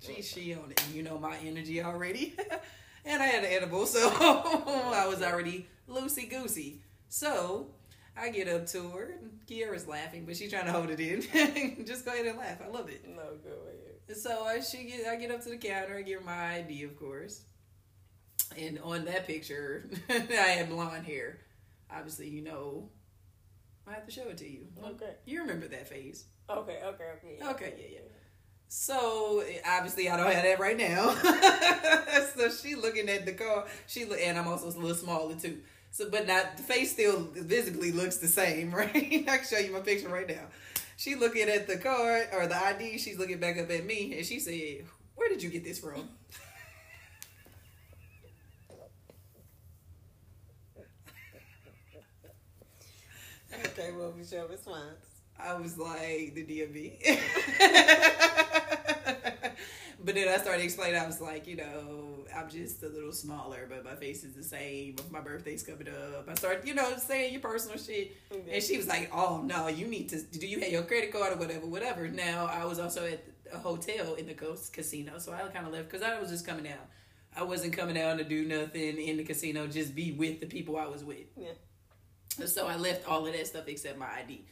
She 0.00 0.22
she 0.22 0.54
on 0.54 0.70
it. 0.70 0.82
And 0.86 0.94
you 0.94 1.02
know 1.02 1.18
my 1.18 1.36
energy 1.38 1.82
already. 1.82 2.34
and 3.04 3.22
I 3.22 3.26
had 3.26 3.44
an 3.44 3.50
edible, 3.52 3.86
so 3.86 4.08
I 4.10 5.06
was 5.08 5.22
already 5.22 5.66
loosey 5.88 6.28
goosey. 6.28 6.80
So 7.08 7.68
I 8.16 8.30
get 8.30 8.48
up 8.48 8.66
to 8.68 8.88
her. 8.90 9.18
and 9.20 9.40
Kiara's 9.46 9.88
laughing, 9.88 10.24
but 10.24 10.36
she's 10.36 10.50
trying 10.50 10.66
to 10.66 10.72
hold 10.72 10.90
it 10.90 11.00
in. 11.00 11.84
Just 11.86 12.04
go 12.04 12.12
ahead 12.12 12.26
and 12.26 12.38
laugh. 12.38 12.60
I 12.64 12.68
love 12.68 12.88
it. 12.88 13.04
No, 13.08 13.22
go 13.42 13.50
ahead. 13.50 14.16
So 14.16 14.44
I 14.44 14.60
she 14.60 14.84
get 14.84 15.06
I 15.06 15.16
get 15.16 15.30
up 15.30 15.42
to 15.44 15.50
the 15.50 15.56
counter. 15.56 15.96
I 15.96 16.02
give 16.02 16.20
her 16.20 16.24
my 16.24 16.56
ID, 16.56 16.84
of 16.84 16.98
course. 16.98 17.42
And 18.56 18.78
on 18.80 19.06
that 19.06 19.26
picture, 19.26 19.88
I 20.08 20.12
had 20.12 20.68
blonde 20.68 21.06
hair. 21.06 21.38
Obviously, 21.90 22.28
you 22.28 22.42
know. 22.42 22.90
I 23.86 23.92
have 23.92 24.06
to 24.06 24.12
show 24.12 24.28
it 24.28 24.38
to 24.38 24.48
you. 24.50 24.66
Okay. 24.82 25.14
You 25.26 25.40
remember 25.40 25.68
that 25.68 25.88
phase. 25.88 26.24
Okay, 26.48 26.80
okay, 26.84 27.04
okay. 27.18 27.50
Okay, 27.50 27.74
yeah, 27.78 27.88
yeah. 27.94 28.00
So 28.68 29.44
obviously 29.66 30.08
I 30.08 30.16
don't 30.16 30.32
have 30.32 30.42
that 30.42 30.58
right 30.58 30.76
now. 30.76 31.14
so 32.36 32.48
she 32.48 32.74
looking 32.74 33.08
at 33.08 33.26
the 33.26 33.32
car. 33.32 33.66
She 33.86 34.02
and 34.02 34.38
I'm 34.38 34.48
also 34.48 34.66
a 34.66 34.70
little 34.80 34.94
smaller 34.94 35.34
too. 35.36 35.60
So, 35.94 36.10
but 36.10 36.26
not 36.26 36.56
the 36.56 36.64
face 36.64 36.92
still 36.92 37.28
visibly 37.34 37.92
looks 37.92 38.16
the 38.16 38.26
same, 38.26 38.74
right? 38.74 38.90
I 38.94 39.38
can 39.38 39.44
show 39.44 39.58
you 39.58 39.72
my 39.72 39.80
picture 39.80 40.08
right 40.08 40.28
now. 40.28 40.46
She 40.96 41.14
looking 41.14 41.48
at 41.48 41.68
the 41.68 41.78
card 41.78 42.28
or 42.32 42.48
the 42.48 42.56
ID. 42.56 42.98
She's 42.98 43.18
looking 43.18 43.38
back 43.38 43.58
up 43.58 43.70
at 43.70 43.84
me, 43.86 44.14
and 44.16 44.26
she 44.26 44.40
said, 44.40 44.86
"Where 45.14 45.28
did 45.28 45.42
you 45.42 45.50
get 45.50 45.64
this 45.64 45.78
from?" 45.78 46.08
Okay, 53.52 53.92
was 53.92 54.32
your 54.32 54.46
response? 54.48 55.06
I 55.38 55.54
was 55.54 55.78
like, 55.78 56.34
the 56.34 56.44
DMV. 56.44 57.18
but 60.04 60.14
then 60.14 60.28
I 60.28 60.36
started 60.36 60.62
explaining, 60.62 61.00
I 61.00 61.06
was 61.06 61.20
like, 61.20 61.46
you 61.46 61.56
know, 61.56 62.26
I'm 62.34 62.50
just 62.50 62.82
a 62.82 62.88
little 62.88 63.12
smaller, 63.12 63.66
but 63.68 63.84
my 63.84 63.94
face 63.94 64.22
is 64.22 64.34
the 64.34 64.42
same. 64.42 64.96
My 65.10 65.20
birthday's 65.20 65.62
coming 65.62 65.88
up, 65.88 66.28
I 66.28 66.34
start, 66.34 66.66
you 66.66 66.74
know, 66.74 66.96
saying 66.98 67.32
your 67.32 67.40
personal 67.40 67.78
shit. 67.78 68.12
Mm-hmm. 68.30 68.50
And 68.52 68.62
she 68.62 68.76
was 68.76 68.86
like, 68.86 69.10
oh, 69.14 69.42
no, 69.44 69.68
you 69.68 69.86
need 69.86 70.10
to, 70.10 70.22
do 70.22 70.46
you 70.46 70.60
have 70.60 70.70
your 70.70 70.82
credit 70.82 71.12
card 71.12 71.32
or 71.32 71.36
whatever, 71.36 71.66
whatever. 71.66 72.08
Now, 72.08 72.46
I 72.46 72.64
was 72.64 72.78
also 72.78 73.06
at 73.06 73.24
a 73.52 73.58
hotel 73.58 74.14
in 74.14 74.26
the 74.26 74.34
Coast 74.34 74.72
Casino, 74.72 75.18
so 75.18 75.32
I 75.32 75.40
kind 75.48 75.66
of 75.66 75.72
left 75.72 75.90
because 75.90 76.02
I 76.02 76.20
was 76.20 76.30
just 76.30 76.46
coming 76.46 76.68
out. 76.68 76.86
I 77.36 77.42
wasn't 77.42 77.72
coming 77.72 77.98
out 77.98 78.18
to 78.18 78.24
do 78.24 78.44
nothing 78.44 78.98
in 78.98 79.16
the 79.16 79.24
casino, 79.24 79.66
just 79.66 79.94
be 79.94 80.12
with 80.12 80.40
the 80.40 80.46
people 80.46 80.76
I 80.76 80.86
was 80.86 81.02
with. 81.02 81.26
Yeah. 81.36 81.52
So 82.46 82.66
I 82.66 82.76
left 82.76 83.08
all 83.08 83.26
of 83.26 83.32
that 83.32 83.46
stuff 83.46 83.64
except 83.68 83.98
my 83.98 84.08
ID. 84.18 84.44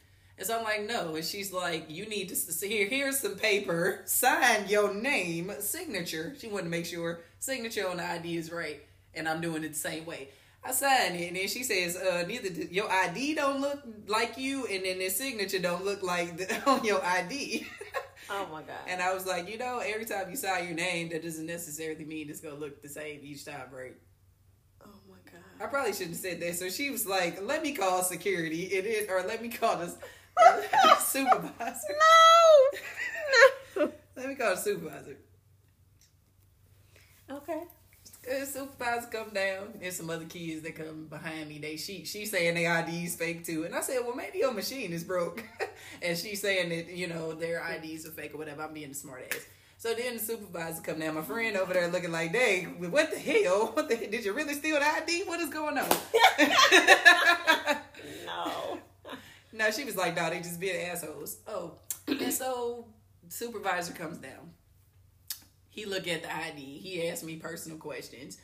And 0.43 0.49
so 0.49 0.59
I'm 0.59 0.65
like, 0.65 0.89
no. 0.89 1.15
And 1.15 1.25
she's 1.25 1.53
like, 1.53 1.89
you 1.89 2.05
need 2.05 2.31
to 2.31 2.35
s- 2.35 2.61
here. 2.61 2.89
Here's 2.89 3.21
some 3.21 3.37
paper. 3.37 4.01
Sign 4.07 4.67
your 4.67 4.93
name, 4.93 5.53
signature. 5.61 6.35
She 6.37 6.49
wanted 6.49 6.65
to 6.65 6.69
make 6.71 6.85
sure 6.85 7.21
signature 7.39 7.89
on 7.89 7.99
the 7.99 8.05
ID 8.05 8.39
is 8.39 8.51
right, 8.51 8.81
and 9.15 9.29
I'm 9.29 9.41
doing 9.41 9.63
it 9.63 9.69
the 9.69 9.79
same 9.79 10.05
way. 10.05 10.31
I 10.65 10.73
signed 10.73 11.15
it, 11.15 11.29
and 11.29 11.37
then 11.37 11.47
she 11.47 11.63
says, 11.63 11.95
uh, 11.97 12.25
neither 12.27 12.49
your 12.65 12.91
ID 12.91 13.35
don't 13.37 13.61
look 13.61 13.85
like 14.09 14.37
you, 14.37 14.67
and 14.67 14.85
then 14.85 14.99
the 14.99 15.11
signature 15.11 15.61
don't 15.61 15.85
look 15.85 16.03
like 16.03 16.37
the, 16.37 16.61
on 16.69 16.85
your 16.85 17.05
ID. 17.05 17.65
Oh 18.29 18.49
my 18.51 18.63
god. 18.63 18.75
and 18.89 19.01
I 19.01 19.15
was 19.15 19.25
like, 19.25 19.49
you 19.49 19.59
know, 19.59 19.79
every 19.79 20.07
time 20.07 20.29
you 20.29 20.35
sign 20.35 20.65
your 20.67 20.75
name, 20.75 21.11
that 21.11 21.23
doesn't 21.23 21.47
necessarily 21.47 22.05
mean 22.05 22.29
it's 22.29 22.41
gonna 22.41 22.57
look 22.57 22.83
the 22.83 22.89
same 22.89 23.21
each 23.23 23.45
time, 23.45 23.69
right? 23.73 23.95
oh 24.85 24.89
my 25.09 25.19
god. 25.25 25.41
I 25.65 25.67
probably 25.67 25.93
shouldn't 25.93 26.17
have 26.17 26.19
said 26.21 26.41
that. 26.41 26.57
So 26.57 26.69
she 26.69 26.91
was 26.91 27.07
like, 27.07 27.41
"Let 27.41 27.63
me 27.63 27.75
call 27.75 28.03
security. 28.03 28.65
It 28.65 28.87
is, 28.87 29.09
or 29.09 29.23
let 29.23 29.41
me 29.41 29.49
call 29.49 29.77
the 29.77 29.95
supervisor. 31.01 31.95
No. 33.77 33.93
Let 34.17 34.29
me 34.29 34.35
call 34.35 34.55
the 34.55 34.61
supervisor." 34.61 35.17
Okay. 37.31 37.63
The 38.23 38.47
supervisor 38.47 39.09
come 39.09 39.31
down, 39.31 39.75
and 39.83 39.93
some 39.93 40.09
other 40.09 40.27
kids 40.27 40.63
that 40.63 40.77
come 40.77 41.07
behind 41.07 41.49
me. 41.49 41.59
They 41.59 41.77
she 41.77 42.05
she 42.05 42.25
saying 42.25 42.55
their 42.55 42.79
IDs 42.81 43.17
fake 43.17 43.45
too, 43.45 43.65
and 43.65 43.75
I 43.75 43.81
said, 43.81 44.01
"Well, 44.05 44.15
maybe 44.15 44.39
your 44.39 44.53
machine 44.53 44.93
is 44.93 45.03
broke," 45.03 45.43
and 46.03 46.17
she 46.17 46.37
saying 46.37 46.69
that 46.69 46.89
you 46.95 47.09
know 47.09 47.33
their 47.33 47.61
IDs 47.75 48.07
are 48.07 48.13
fake 48.13 48.35
or 48.35 48.39
whatever. 48.39 48.63
I'm 48.63 48.75
being 48.75 48.93
a 48.93 48.95
smart 48.95 49.25
ass. 49.33 49.45
So 49.79 49.93
then 49.95 50.15
the 50.15 50.23
supervisor 50.23 50.81
come 50.83 51.01
down. 51.01 51.17
My 51.17 51.23
friend 51.23 51.57
over 51.57 51.75
there 51.75 51.89
looking 51.89 52.13
like, 52.13 52.33
"Dang, 52.33 52.91
what 52.93 53.11
the 53.11 53.19
hell? 53.19 53.73
What 53.75 53.89
the 53.89 53.97
did 53.97 54.25
you 54.25 54.33
really 54.33 54.55
steal 54.55 54.79
the 54.79 54.87
ID? 54.87 55.25
What 55.25 55.41
is 55.41 55.51
going 55.51 55.79
on?" 55.79 55.89
No. 58.27 58.72
No, 59.53 59.71
she 59.71 59.85
was 59.85 59.97
like, 59.97 60.17
no, 60.17 60.31
they 60.31 60.39
just 60.39 60.61
being 60.61 60.87
assholes. 60.87 61.39
Oh, 61.47 61.73
and 62.09 62.33
so 62.33 62.87
supervisor 63.29 63.93
comes 63.93 64.19
down. 64.19 64.51
He 65.71 65.87
look 65.87 66.07
at 66.07 66.23
the 66.23 66.35
ID. 66.35 66.61
He 66.61 67.09
asked 67.09 67.25
me 67.25 67.37
personal 67.37 67.79
questions. 67.79 68.39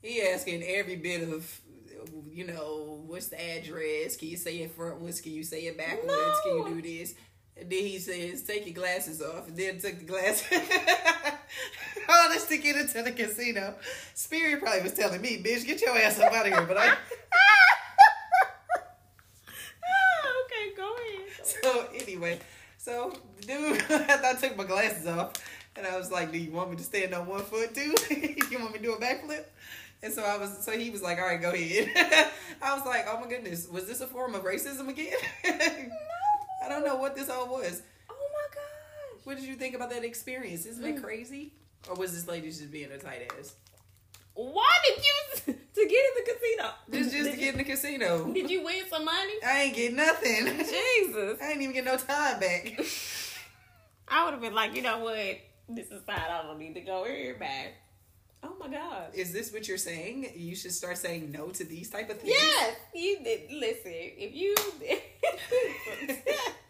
He 0.00 0.22
asking 0.22 0.62
every 0.62 0.94
bit 0.96 1.28
of, 1.28 1.60
you 2.30 2.46
know, 2.46 3.02
what's 3.06 3.28
the 3.28 3.40
address? 3.40 4.16
Can 4.16 4.28
you 4.28 4.36
say 4.36 4.58
it 4.58 4.76
frontwards? 4.78 5.22
Can 5.22 5.32
you 5.32 5.42
say 5.42 5.62
it 5.62 5.76
backwards? 5.76 6.06
No. 6.06 6.34
Can 6.44 6.56
you 6.76 6.80
do 6.82 6.88
this? 6.88 7.14
And 7.56 7.68
then 7.68 7.80
he 7.82 7.98
says, 7.98 8.44
take 8.44 8.64
your 8.66 8.74
glasses 8.74 9.20
off. 9.20 9.48
And 9.48 9.56
then 9.56 9.80
took 9.80 9.98
the 9.98 10.04
glasses. 10.04 10.46
All 12.08 12.28
this 12.30 12.46
to 12.46 12.56
get 12.58 12.76
into 12.76 13.02
the 13.02 13.10
casino. 13.10 13.74
Spirit 14.14 14.60
probably 14.62 14.82
was 14.82 14.92
telling 14.94 15.20
me, 15.20 15.42
bitch, 15.42 15.66
get 15.66 15.80
your 15.82 15.98
ass 15.98 16.20
up 16.20 16.32
out 16.32 16.46
of 16.46 16.52
here. 16.52 16.62
But 16.62 16.76
I, 16.76 16.94
Ah, 19.84 20.28
okay, 20.44 20.74
go 20.76 20.94
ahead. 20.94 21.46
So 21.72 21.88
anyway, 21.94 22.38
so 22.76 23.12
dude, 23.40 23.78
after 23.90 24.26
I 24.26 24.34
took 24.34 24.56
my 24.56 24.64
glasses 24.64 25.06
off, 25.06 25.32
and 25.76 25.86
I 25.86 25.96
was 25.96 26.10
like, 26.10 26.32
"Do 26.32 26.38
you 26.38 26.50
want 26.52 26.70
me 26.70 26.76
to 26.76 26.82
stand 26.82 27.14
on 27.14 27.26
one 27.26 27.42
foot 27.42 27.74
too? 27.74 27.94
you 28.50 28.58
want 28.58 28.72
me 28.72 28.78
to 28.78 28.84
do 28.84 28.92
a 28.94 29.00
backflip?" 29.00 29.44
And 30.02 30.12
so 30.12 30.22
I 30.22 30.36
was, 30.38 30.64
so 30.64 30.72
he 30.78 30.90
was 30.90 31.02
like, 31.02 31.18
"All 31.18 31.24
right, 31.26 31.40
go 31.40 31.50
ahead." 31.50 32.30
I 32.62 32.74
was 32.76 32.86
like, 32.86 33.06
"Oh 33.08 33.20
my 33.20 33.28
goodness, 33.28 33.68
was 33.68 33.86
this 33.86 34.00
a 34.00 34.06
form 34.06 34.34
of 34.34 34.42
racism 34.44 34.88
again?" 34.88 35.12
No. 35.44 35.50
I 36.64 36.68
don't 36.68 36.84
know 36.84 36.96
what 36.96 37.14
this 37.16 37.28
all 37.30 37.48
was. 37.48 37.82
Oh 38.10 38.14
my 38.32 38.54
gosh. 38.54 39.24
What 39.24 39.36
did 39.36 39.46
you 39.46 39.54
think 39.56 39.74
about 39.74 39.90
that 39.90 40.04
experience? 40.04 40.66
Isn't 40.66 40.84
Mm. 40.84 40.94
that 40.96 41.02
crazy? 41.04 41.52
Or 41.88 41.94
was 41.94 42.12
this 42.12 42.26
lady 42.28 42.48
just 42.48 42.70
being 42.72 42.90
a 42.90 42.98
tight 42.98 43.30
ass? 43.38 43.54
Why 44.38 44.70
did 44.86 45.04
you 45.04 45.54
to 45.74 45.88
get 45.88 46.04
in 46.04 46.24
the 46.24 46.32
casino? 46.32 46.70
Just, 46.92 47.10
just 47.10 47.30
to 47.32 47.36
get 47.36 47.54
in 47.54 47.58
the 47.58 47.64
casino. 47.64 48.32
Did 48.32 48.48
you 48.48 48.62
win 48.62 48.84
some 48.88 49.04
money? 49.04 49.32
I 49.44 49.62
ain't 49.62 49.74
get 49.74 49.92
nothing. 49.92 50.46
Jesus. 50.46 51.38
I 51.42 51.50
ain't 51.50 51.60
even 51.60 51.74
get 51.74 51.84
no 51.84 51.96
time 51.96 52.38
back. 52.38 52.80
I 54.08 54.24
would 54.24 54.34
have 54.34 54.40
been 54.40 54.54
like, 54.54 54.76
you 54.76 54.82
know 54.82 55.00
what? 55.00 55.38
This 55.68 55.90
is 55.90 56.04
fine. 56.06 56.20
I 56.20 56.42
don't 56.44 56.56
need 56.56 56.74
to 56.74 56.80
go 56.82 57.04
here 57.04 57.34
back. 57.34 57.74
Oh 58.44 58.54
my 58.60 58.68
God. 58.68 59.08
Is 59.12 59.32
this 59.32 59.52
what 59.52 59.66
you're 59.66 59.76
saying? 59.76 60.30
You 60.36 60.54
should 60.54 60.72
start 60.72 60.98
saying 60.98 61.32
no 61.32 61.48
to 61.48 61.64
these 61.64 61.90
type 61.90 62.08
of 62.08 62.20
things. 62.20 62.32
Yes, 62.38 62.76
you 62.94 63.18
did. 63.24 63.50
Listen, 63.50 63.92
if 63.92 64.36
you 64.36 64.54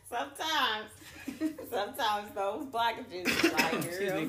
sometimes, 0.09 0.89
sometimes 1.71 2.35
those 2.35 2.65
blockages, 2.65 3.45
are 3.45 3.53
like 3.53 3.99
girl. 3.99 4.29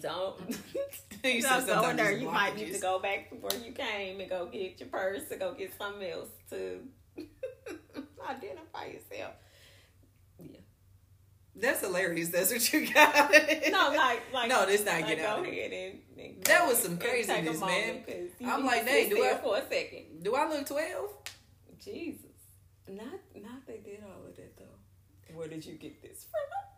Don't. 0.00 0.36
You 1.24 1.40
said 1.40 1.66
don't 1.66 1.82
go 1.82 1.88
in 1.88 1.96
there. 1.96 2.12
You 2.12 2.30
might 2.30 2.54
need 2.54 2.74
to 2.74 2.78
go 2.78 2.98
back 2.98 3.30
to 3.30 3.36
where 3.36 3.54
you 3.64 3.72
came 3.72 4.20
and 4.20 4.28
go 4.28 4.44
get 4.44 4.78
your 4.78 4.90
purse 4.90 5.26
to 5.30 5.36
go 5.36 5.54
get 5.54 5.72
something 5.78 6.06
else 6.06 6.28
to 6.50 6.80
identify 8.28 8.84
yourself. 8.86 9.32
Yeah. 10.38 10.58
That's 11.56 11.80
hilarious. 11.80 12.28
That's 12.28 12.52
what 12.52 12.70
you 12.74 12.92
got. 12.92 13.14
No, 13.70 13.92
like, 13.96 14.22
like 14.34 14.48
No, 14.50 14.66
this 14.66 14.84
not 14.84 14.96
like, 15.00 15.06
get 15.06 15.20
out 15.24 15.44
Go 15.44 15.50
ahead 15.50 15.72
and, 15.72 15.98
and 16.18 16.44
That 16.44 16.66
was 16.68 16.78
some 16.78 16.92
and 16.92 17.00
craziness, 17.00 17.58
man. 17.60 18.02
I'm 18.44 18.66
like, 18.66 18.84
dang, 18.84 19.08
do 19.08 19.24
I- 19.24 19.38
for 19.38 19.56
a 19.56 19.62
second? 19.66 20.22
Do 20.22 20.34
I 20.34 20.46
look 20.48 20.66
twelve? 20.66 21.10
Jesus. 21.82 22.20
Not 22.86 23.06
not 23.34 23.66
they 23.66 23.78
did 23.78 24.02
all 24.04 24.28
of 24.28 24.36
that 24.36 24.58
though. 24.58 25.34
Where 25.34 25.48
did 25.48 25.64
you 25.64 25.74
get 25.76 26.02
this 26.02 26.26
from? 26.30 26.73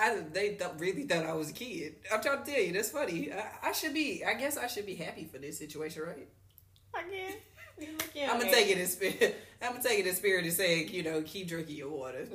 I 0.00 0.20
they 0.32 0.50
th- 0.54 0.70
really 0.78 1.02
thought 1.04 1.26
I 1.26 1.34
was 1.34 1.50
a 1.50 1.52
kid. 1.52 1.96
I'm 2.12 2.22
trying 2.22 2.42
to 2.44 2.50
tell 2.50 2.60
you, 2.60 2.72
that's 2.72 2.90
funny. 2.90 3.30
I, 3.32 3.68
I 3.68 3.72
should 3.72 3.94
be. 3.94 4.24
I 4.24 4.34
guess 4.34 4.56
I 4.56 4.66
should 4.66 4.86
be 4.86 4.94
happy 4.94 5.24
for 5.24 5.38
this 5.38 5.58
situation, 5.58 6.02
right? 6.02 6.28
I 6.94 7.02
guess. 7.02 7.32
You 7.78 7.92
look 7.92 8.14
young. 8.14 8.30
I'm 8.30 8.38
gonna 8.40 8.50
take 8.50 8.68
it 8.70 8.78
in 8.78 8.86
spirit. 8.86 9.36
I'm 9.62 9.72
gonna 9.72 9.82
take 9.82 10.00
it 10.00 10.06
in 10.06 10.14
spirit 10.14 10.44
and 10.44 10.52
say, 10.52 10.84
you 10.84 11.02
know, 11.02 11.22
keep 11.22 11.48
drinking 11.48 11.76
your 11.76 11.90
water. 11.90 12.26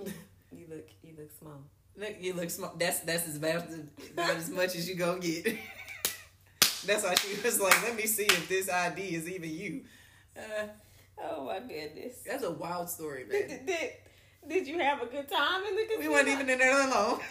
You 0.51 0.65
look 0.69 0.89
you 1.03 1.13
look 1.17 1.31
small. 1.39 1.61
Look, 1.97 2.15
you 2.19 2.33
look 2.33 2.49
small. 2.49 2.73
That's 2.77 2.99
that's 3.01 3.27
as 3.27 3.37
about 3.37 3.65
about 4.13 4.35
as 4.37 4.49
much 4.49 4.75
as 4.75 4.89
you 4.89 4.95
gonna 4.95 5.19
get. 5.19 5.45
that's 6.85 7.03
why 7.03 7.15
she 7.15 7.39
was 7.41 7.59
like, 7.59 7.81
let 7.83 7.95
me 7.95 8.05
see 8.05 8.25
if 8.25 8.47
this 8.47 8.69
ID 8.69 9.01
is 9.15 9.29
even 9.29 9.49
you. 9.49 9.83
Uh, 10.37 10.67
Oh 11.17 11.45
my 11.45 11.59
goodness. 11.59 12.17
that's 12.25 12.43
a 12.43 12.51
wild 12.51 12.89
story, 12.89 13.25
man. 13.25 13.65
Did, 14.47 14.67
you 14.67 14.79
have 14.79 15.01
a 15.01 15.05
good 15.05 15.29
time 15.29 15.63
in 15.65 15.75
the 15.75 15.83
casino? 15.83 15.99
We 15.99 16.09
weren't 16.09 16.27
even 16.27 16.49
in 16.49 16.59
there 16.59 16.87
alone. 16.87 17.19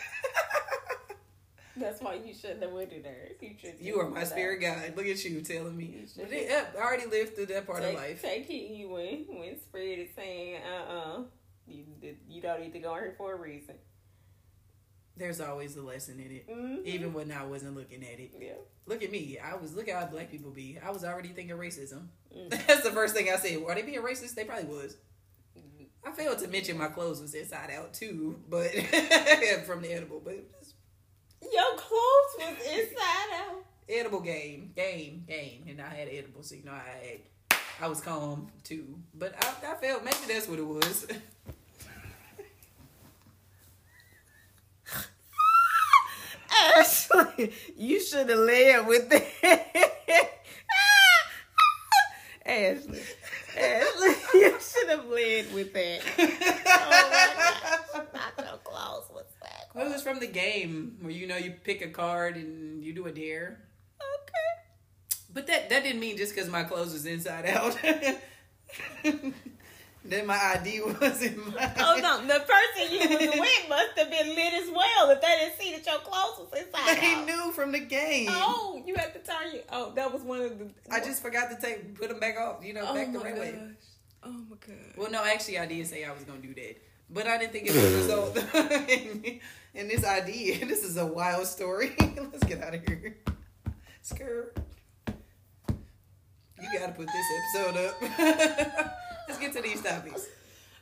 That's 1.77 2.01
why 2.01 2.15
you 2.15 2.32
shouldn't 2.32 2.62
have 2.62 2.70
went 2.73 2.93
in 2.93 3.03
there. 3.03 3.28
You, 3.41 3.51
should 3.61 3.74
You 3.81 3.99
are 4.01 4.09
my 4.09 4.24
spirit 4.24 4.61
guide. 4.61 4.95
Look 4.97 5.07
at 5.07 5.24
you 5.24 5.41
telling 5.41 5.77
me. 5.77 6.07
You 6.15 6.24
it- 6.31 6.69
I 6.78 6.81
already 6.81 7.07
lived 7.07 7.35
through 7.35 7.47
that 7.47 7.66
part 7.66 7.82
take, 7.82 7.95
of 7.95 8.01
life. 8.01 8.23
Take 8.23 8.47
heed 8.47 8.77
you 8.77 8.89
when 8.91 9.24
when 9.28 9.61
spirit 9.61 9.99
is 9.99 10.15
saying, 10.15 10.61
uh 10.62 10.93
uh 10.93 11.23
you 11.66 11.85
you 12.28 12.41
don't 12.41 12.61
need 12.61 12.73
to 12.74 12.78
go 12.78 12.95
here 12.95 13.15
for 13.19 13.32
a 13.35 13.36
reason. 13.36 13.74
There's 15.16 15.41
always 15.41 15.77
a 15.77 15.82
lesson 15.82 16.19
in 16.19 16.31
it, 16.32 16.49
Mhm. 16.49 16.85
even 16.85 17.12
when 17.12 17.31
I 17.31 17.45
wasn't 17.45 17.77
looking 17.77 18.03
at 18.05 18.19
it. 18.19 18.32
Yeah. 18.39 18.53
Look 18.86 19.03
at 19.03 19.11
me. 19.11 19.39
I 19.39 19.55
was 19.57 19.74
look 19.74 19.89
at 19.89 19.99
how 19.99 20.07
black 20.07 20.31
people 20.31 20.51
be. 20.51 20.78
I 20.85 20.91
was 20.91 21.05
already 21.05 21.28
thinking 21.28 21.57
racism. 21.57 22.09
Mm. 22.36 22.51
That's 22.66 22.82
the 22.82 22.91
first 22.91 23.15
thing 23.15 23.31
I 23.31 23.36
said. 23.36 23.62
Are 23.66 23.74
they 23.74 23.82
being 23.82 24.01
racist? 24.01 24.35
They 24.35 24.45
probably 24.45 24.66
was. 24.66 24.97
I 26.06 26.10
failed 26.12 26.39
to 26.40 26.48
mention 26.48 26.76
my 26.78 26.89
clothes 26.89 27.20
was 27.20 27.35
inside 27.35 27.70
out 27.70 27.93
too, 27.94 28.39
but 28.48 28.70
from 29.66 29.82
the 29.82 29.93
edible, 29.93 30.20
but 30.24 30.35
Your 31.43 31.76
clothes 31.76 32.36
was 32.39 32.56
inside 32.66 33.31
out. 33.35 33.64
edible 33.89 34.20
game, 34.20 34.72
game, 34.76 35.24
game, 35.26 35.64
and 35.68 35.81
I 35.81 35.89
had 35.89 36.09
edible, 36.09 36.43
so 36.43 36.55
you 36.55 36.64
know 36.64 36.72
I 36.72 36.82
had, 37.06 37.59
I 37.81 37.89
was 37.89 38.01
calm 38.01 38.48
too. 38.62 38.98
But 39.14 39.35
I, 39.43 39.72
I 39.72 39.74
felt 39.76 40.05
maybe 40.05 40.16
that's 40.28 40.47
what 40.48 40.59
it 40.59 40.66
was. 40.66 41.06
Ashley, 46.76 47.52
you 47.76 48.01
should 48.01 48.28
have 48.28 48.39
led 48.39 48.86
with 48.86 49.09
that. 49.10 49.24
Ashley, 52.47 53.01
you 54.35 54.59
should 54.60 54.89
have 54.90 55.06
led 55.06 55.52
with 55.55 55.72
that. 55.74 56.01
Oh 57.97 58.05
not 58.12 58.32
your 58.39 58.59
clothes 58.64 59.09
was 59.12 59.26
that. 59.43 59.68
Well, 59.74 59.86
it 59.86 59.93
was 59.93 60.02
from 60.02 60.18
the 60.18 60.26
game 60.26 60.97
where 61.01 61.12
you 61.12 61.26
know 61.26 61.36
you 61.36 61.52
pick 61.62 61.82
a 61.82 61.89
card 61.89 62.36
and 62.36 62.82
you 62.82 62.93
do 62.93 63.06
a 63.06 63.12
dare. 63.12 63.60
Okay. 64.01 64.62
But 65.32 65.47
that 65.47 65.70
that 65.70 65.82
didn't 65.85 66.01
mean 66.01 66.16
just 66.16 66.35
because 66.35 66.51
my 66.51 66.64
clothes 66.64 66.93
was 66.93 67.06
inside 67.06 67.47
out. 67.47 67.78
then 70.05 70.26
my 70.26 70.39
ID 70.56 70.81
was 71.01 71.22
in 71.22 71.39
my. 71.52 71.72
Oh 71.78 71.98
no, 72.01 72.20
the 72.26 72.40
person 72.44 72.93
you 72.93 72.98
was 73.09 73.18
with 73.40 73.68
must 73.68 73.98
have 73.98 74.10
been 74.10 74.28
lit 74.35 74.55
as 74.55 74.70
well 74.70 75.10
if 75.10 75.20
they 75.20 75.36
didn't 75.40 75.59
see 75.59 75.72
that 75.72 75.86
your 75.86 76.01
clothes 76.01 76.48
was 76.51 76.60
inside 76.60 77.01
They 77.01 77.14
out. 77.14 77.26
knew 77.26 77.52
from 77.52 77.72
the 77.72 77.81
game. 77.81 78.28
Oh, 78.31 78.82
you 78.86 78.94
had 78.94 79.12
to 79.14 79.20
turn 79.20 79.52
your. 79.52 79.62
Oh, 79.72 79.93
that 79.94 80.12
was 80.12 80.22
one 80.22 80.40
of 80.43 80.59
the. 80.59 80.70
I 80.90 81.01
just 81.01 81.22
forgot 81.22 81.51
to 81.51 81.56
take 81.60 81.94
put 81.98 82.09
them 82.10 82.20
back 82.20 82.36
off. 82.39 82.64
You 82.64 82.74
know, 82.74 82.85
Oh 82.89 82.94
back 82.94 83.12
the 83.12 83.18
oh, 83.18 83.22
my 83.22 83.31
right 83.31 83.39
way. 83.40 83.52
gosh. 83.52 83.86
Oh 84.24 84.31
my 84.51 84.56
god. 84.66 84.76
Well, 84.97 85.10
no, 85.10 85.22
actually, 85.24 85.59
I 85.59 85.66
did 85.66 85.86
say 85.86 86.05
I 86.05 86.12
was 86.12 86.24
gonna 86.24 86.40
do 86.40 86.55
that, 86.55 86.76
but 87.10 87.26
I 87.26 87.36
didn't 87.39 87.52
think 87.52 87.66
it 87.68 87.74
would 87.74 87.93
result 87.93 88.36
in, 88.90 89.40
in 89.74 89.89
this 89.89 90.05
idea. 90.05 90.64
This 90.66 90.82
is 90.85 90.97
a 90.97 91.05
wild 91.06 91.47
story. 91.47 91.94
Let's 92.01 92.44
get 92.44 92.62
out 92.62 92.74
of 92.74 92.86
here. 92.86 93.18
Skirt. 94.02 94.56
You 95.09 96.78
gotta 96.78 96.93
put 96.93 97.06
this 97.06 97.26
episode 97.56 97.76
up. 97.86 98.94
Let's 99.28 99.40
get 99.40 99.52
to 99.55 99.62
these 99.62 99.82
topics. 99.82 100.26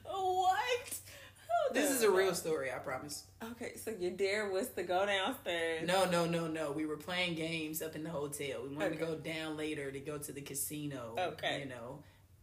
What? 0.05 1.01
Hold 1.49 1.75
This 1.75 1.91
is 1.91 2.03
a 2.03 2.11
real 2.11 2.35
story, 2.35 2.71
I 2.73 2.79
promise. 2.79 3.25
Okay, 3.53 3.77
so 3.77 3.93
your 3.99 4.11
dare 4.11 4.51
was 4.51 4.69
to 4.71 4.83
go 4.83 5.07
downstairs. 5.07 5.87
No, 5.87 6.05
no, 6.05 6.27
no, 6.27 6.49
no. 6.49 6.73
We 6.73 6.87
were 6.87 6.97
playing 6.97 7.35
games 7.35 7.83
up 7.83 7.95
in 7.95 8.03
the 8.03 8.11
hotel. 8.11 8.63
We 8.69 8.75
wanted 8.75 8.99
to 8.99 9.05
go 9.05 9.15
down 9.15 9.57
later 9.57 9.91
to 9.91 10.01
go 10.01 10.19
to 10.19 10.33
the 10.33 10.41
casino. 10.41 11.15
Okay. 11.19 11.61
You 11.61 11.69
know, 11.69 11.99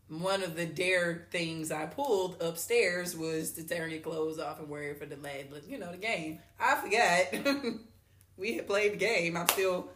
one 0.10 0.42
of 0.42 0.56
the 0.56 0.66
dare 0.66 1.28
things 1.32 1.72
I 1.72 1.86
pulled 1.86 2.42
upstairs 2.42 3.16
was 3.16 3.52
to 3.54 3.64
tear 3.64 3.88
your 3.88 4.02
clothes 4.02 4.40
off 4.40 4.60
and 4.60 4.70
wear 4.70 4.92
it 4.92 5.00
for 5.00 5.06
the 5.06 5.18
lad. 5.18 5.48
But 5.52 5.68
you 5.68 5.78
know, 5.78 5.92
the 5.92 5.98
game. 5.98 6.40
I 6.60 6.76
forgot. 6.76 7.56
we 8.38 8.56
had 8.56 8.68
played 8.68 8.94
the 8.94 8.98
game. 8.98 9.38
I'm 9.38 9.48
still 9.50 9.90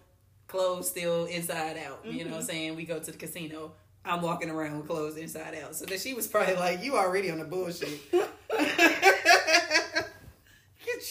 clothes 0.48 0.90
still 0.90 1.26
inside 1.26 1.78
out. 1.78 2.06
You 2.06 2.26
know 2.26 2.32
what 2.32 2.36
I'm 2.36 2.42
mm-hmm. 2.42 2.42
saying? 2.42 2.76
We 2.76 2.86
go 2.86 3.00
to 3.00 3.12
the 3.12 3.18
casino. 3.18 3.74
I'm 4.06 4.22
walking 4.22 4.50
around 4.50 4.78
with 4.78 4.88
clothes 4.88 5.18
inside 5.18 5.58
out. 5.64 5.76
So 5.76 5.86
then 5.86 5.98
she 5.98 6.14
was 6.14 6.28
probably 6.28 6.56
like, 6.56 6.84
You 6.84 6.98
already 6.98 7.32
on 7.32 7.40
the 7.40 7.46
bullshit. 7.46 8.12
Get 8.12 8.30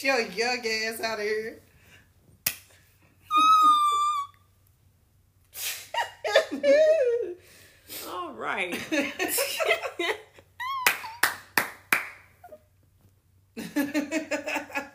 your 0.03 0.21
young 0.21 0.59
ass 0.65 1.01
out 1.01 1.19
of 1.19 1.25
here. 1.25 1.59
All 8.07 8.33
right. 8.33 8.77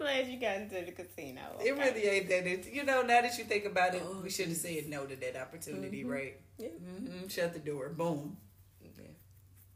I'm 0.00 0.06
glad 0.06 0.28
you 0.28 0.40
got 0.40 0.56
into 0.56 0.82
the 0.84 0.92
casino. 0.92 1.42
It 1.64 1.72
really 1.76 2.06
ain't 2.08 2.28
that. 2.28 2.46
It, 2.46 2.72
you 2.72 2.84
know, 2.84 3.02
now 3.02 3.20
that 3.20 3.36
you 3.38 3.44
think 3.44 3.66
about 3.66 3.94
it, 3.94 4.02
Oh, 4.04 4.20
we 4.22 4.30
should 4.30 4.48
have 4.48 4.56
said 4.56 4.88
no 4.88 5.04
to 5.04 5.14
that 5.16 5.36
opportunity, 5.36 6.04
Mhm. 6.04 6.10
right? 6.10 6.40
Yeah. 6.58 6.68
hmm 6.68 7.28
Shut 7.28 7.52
the 7.52 7.58
door. 7.58 7.90
Boom. 7.90 8.36
Yeah. 8.82 9.04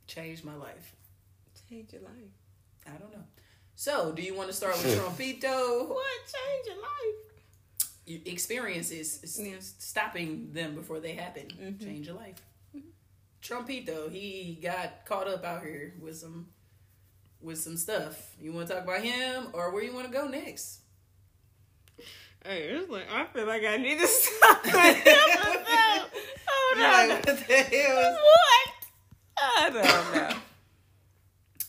Changed 0.06 0.44
my 0.44 0.54
life. 0.54 0.94
Change 1.68 1.92
your 1.92 2.02
life. 2.02 2.32
I 2.86 2.90
don't 2.98 3.12
know. 3.12 3.24
So, 3.74 4.12
do 4.12 4.22
you 4.22 4.34
want 4.34 4.48
to 4.48 4.54
start 4.54 4.76
with 4.76 4.86
Trumpito? 4.98 5.88
What 5.88 6.06
change 6.26 6.66
your 6.66 6.76
life? 6.80 7.90
Your 8.06 8.20
experiences, 8.26 9.38
Yeah. 9.40 9.56
stopping 9.60 10.52
them 10.52 10.74
before 10.74 11.00
they 11.00 11.12
happen, 11.14 11.48
Mhm. 11.48 11.82
change 11.82 12.06
your 12.06 12.16
life. 12.16 12.36
Trumpito, 13.42 14.10
he 14.10 14.58
got 14.62 15.04
caught 15.04 15.28
up 15.28 15.44
out 15.44 15.62
here 15.62 15.94
with 16.00 16.16
some 16.16 16.48
with 17.44 17.58
some 17.60 17.76
stuff. 17.76 18.34
You 18.40 18.52
want 18.52 18.66
to 18.68 18.74
talk 18.74 18.82
about 18.84 19.02
him, 19.02 19.48
or 19.52 19.70
where 19.72 19.82
you 19.84 19.92
want 19.94 20.06
to 20.06 20.12
go 20.12 20.26
next? 20.26 20.80
Hey, 22.44 22.62
it's 22.70 22.90
like 22.90 23.08
I 23.10 23.24
feel 23.26 23.46
like 23.46 23.62
I 23.64 23.76
need 23.76 23.98
to 24.00 24.06
stop. 24.06 24.66
Hold 24.66 24.74
Like, 26.78 27.02
on. 27.02 27.08
what 27.10 27.22
the 27.22 27.34
hell 27.34 27.98
is- 27.98 28.18
What? 28.18 28.70
I 29.36 29.70
don't 29.70 30.14
know. 30.14 30.36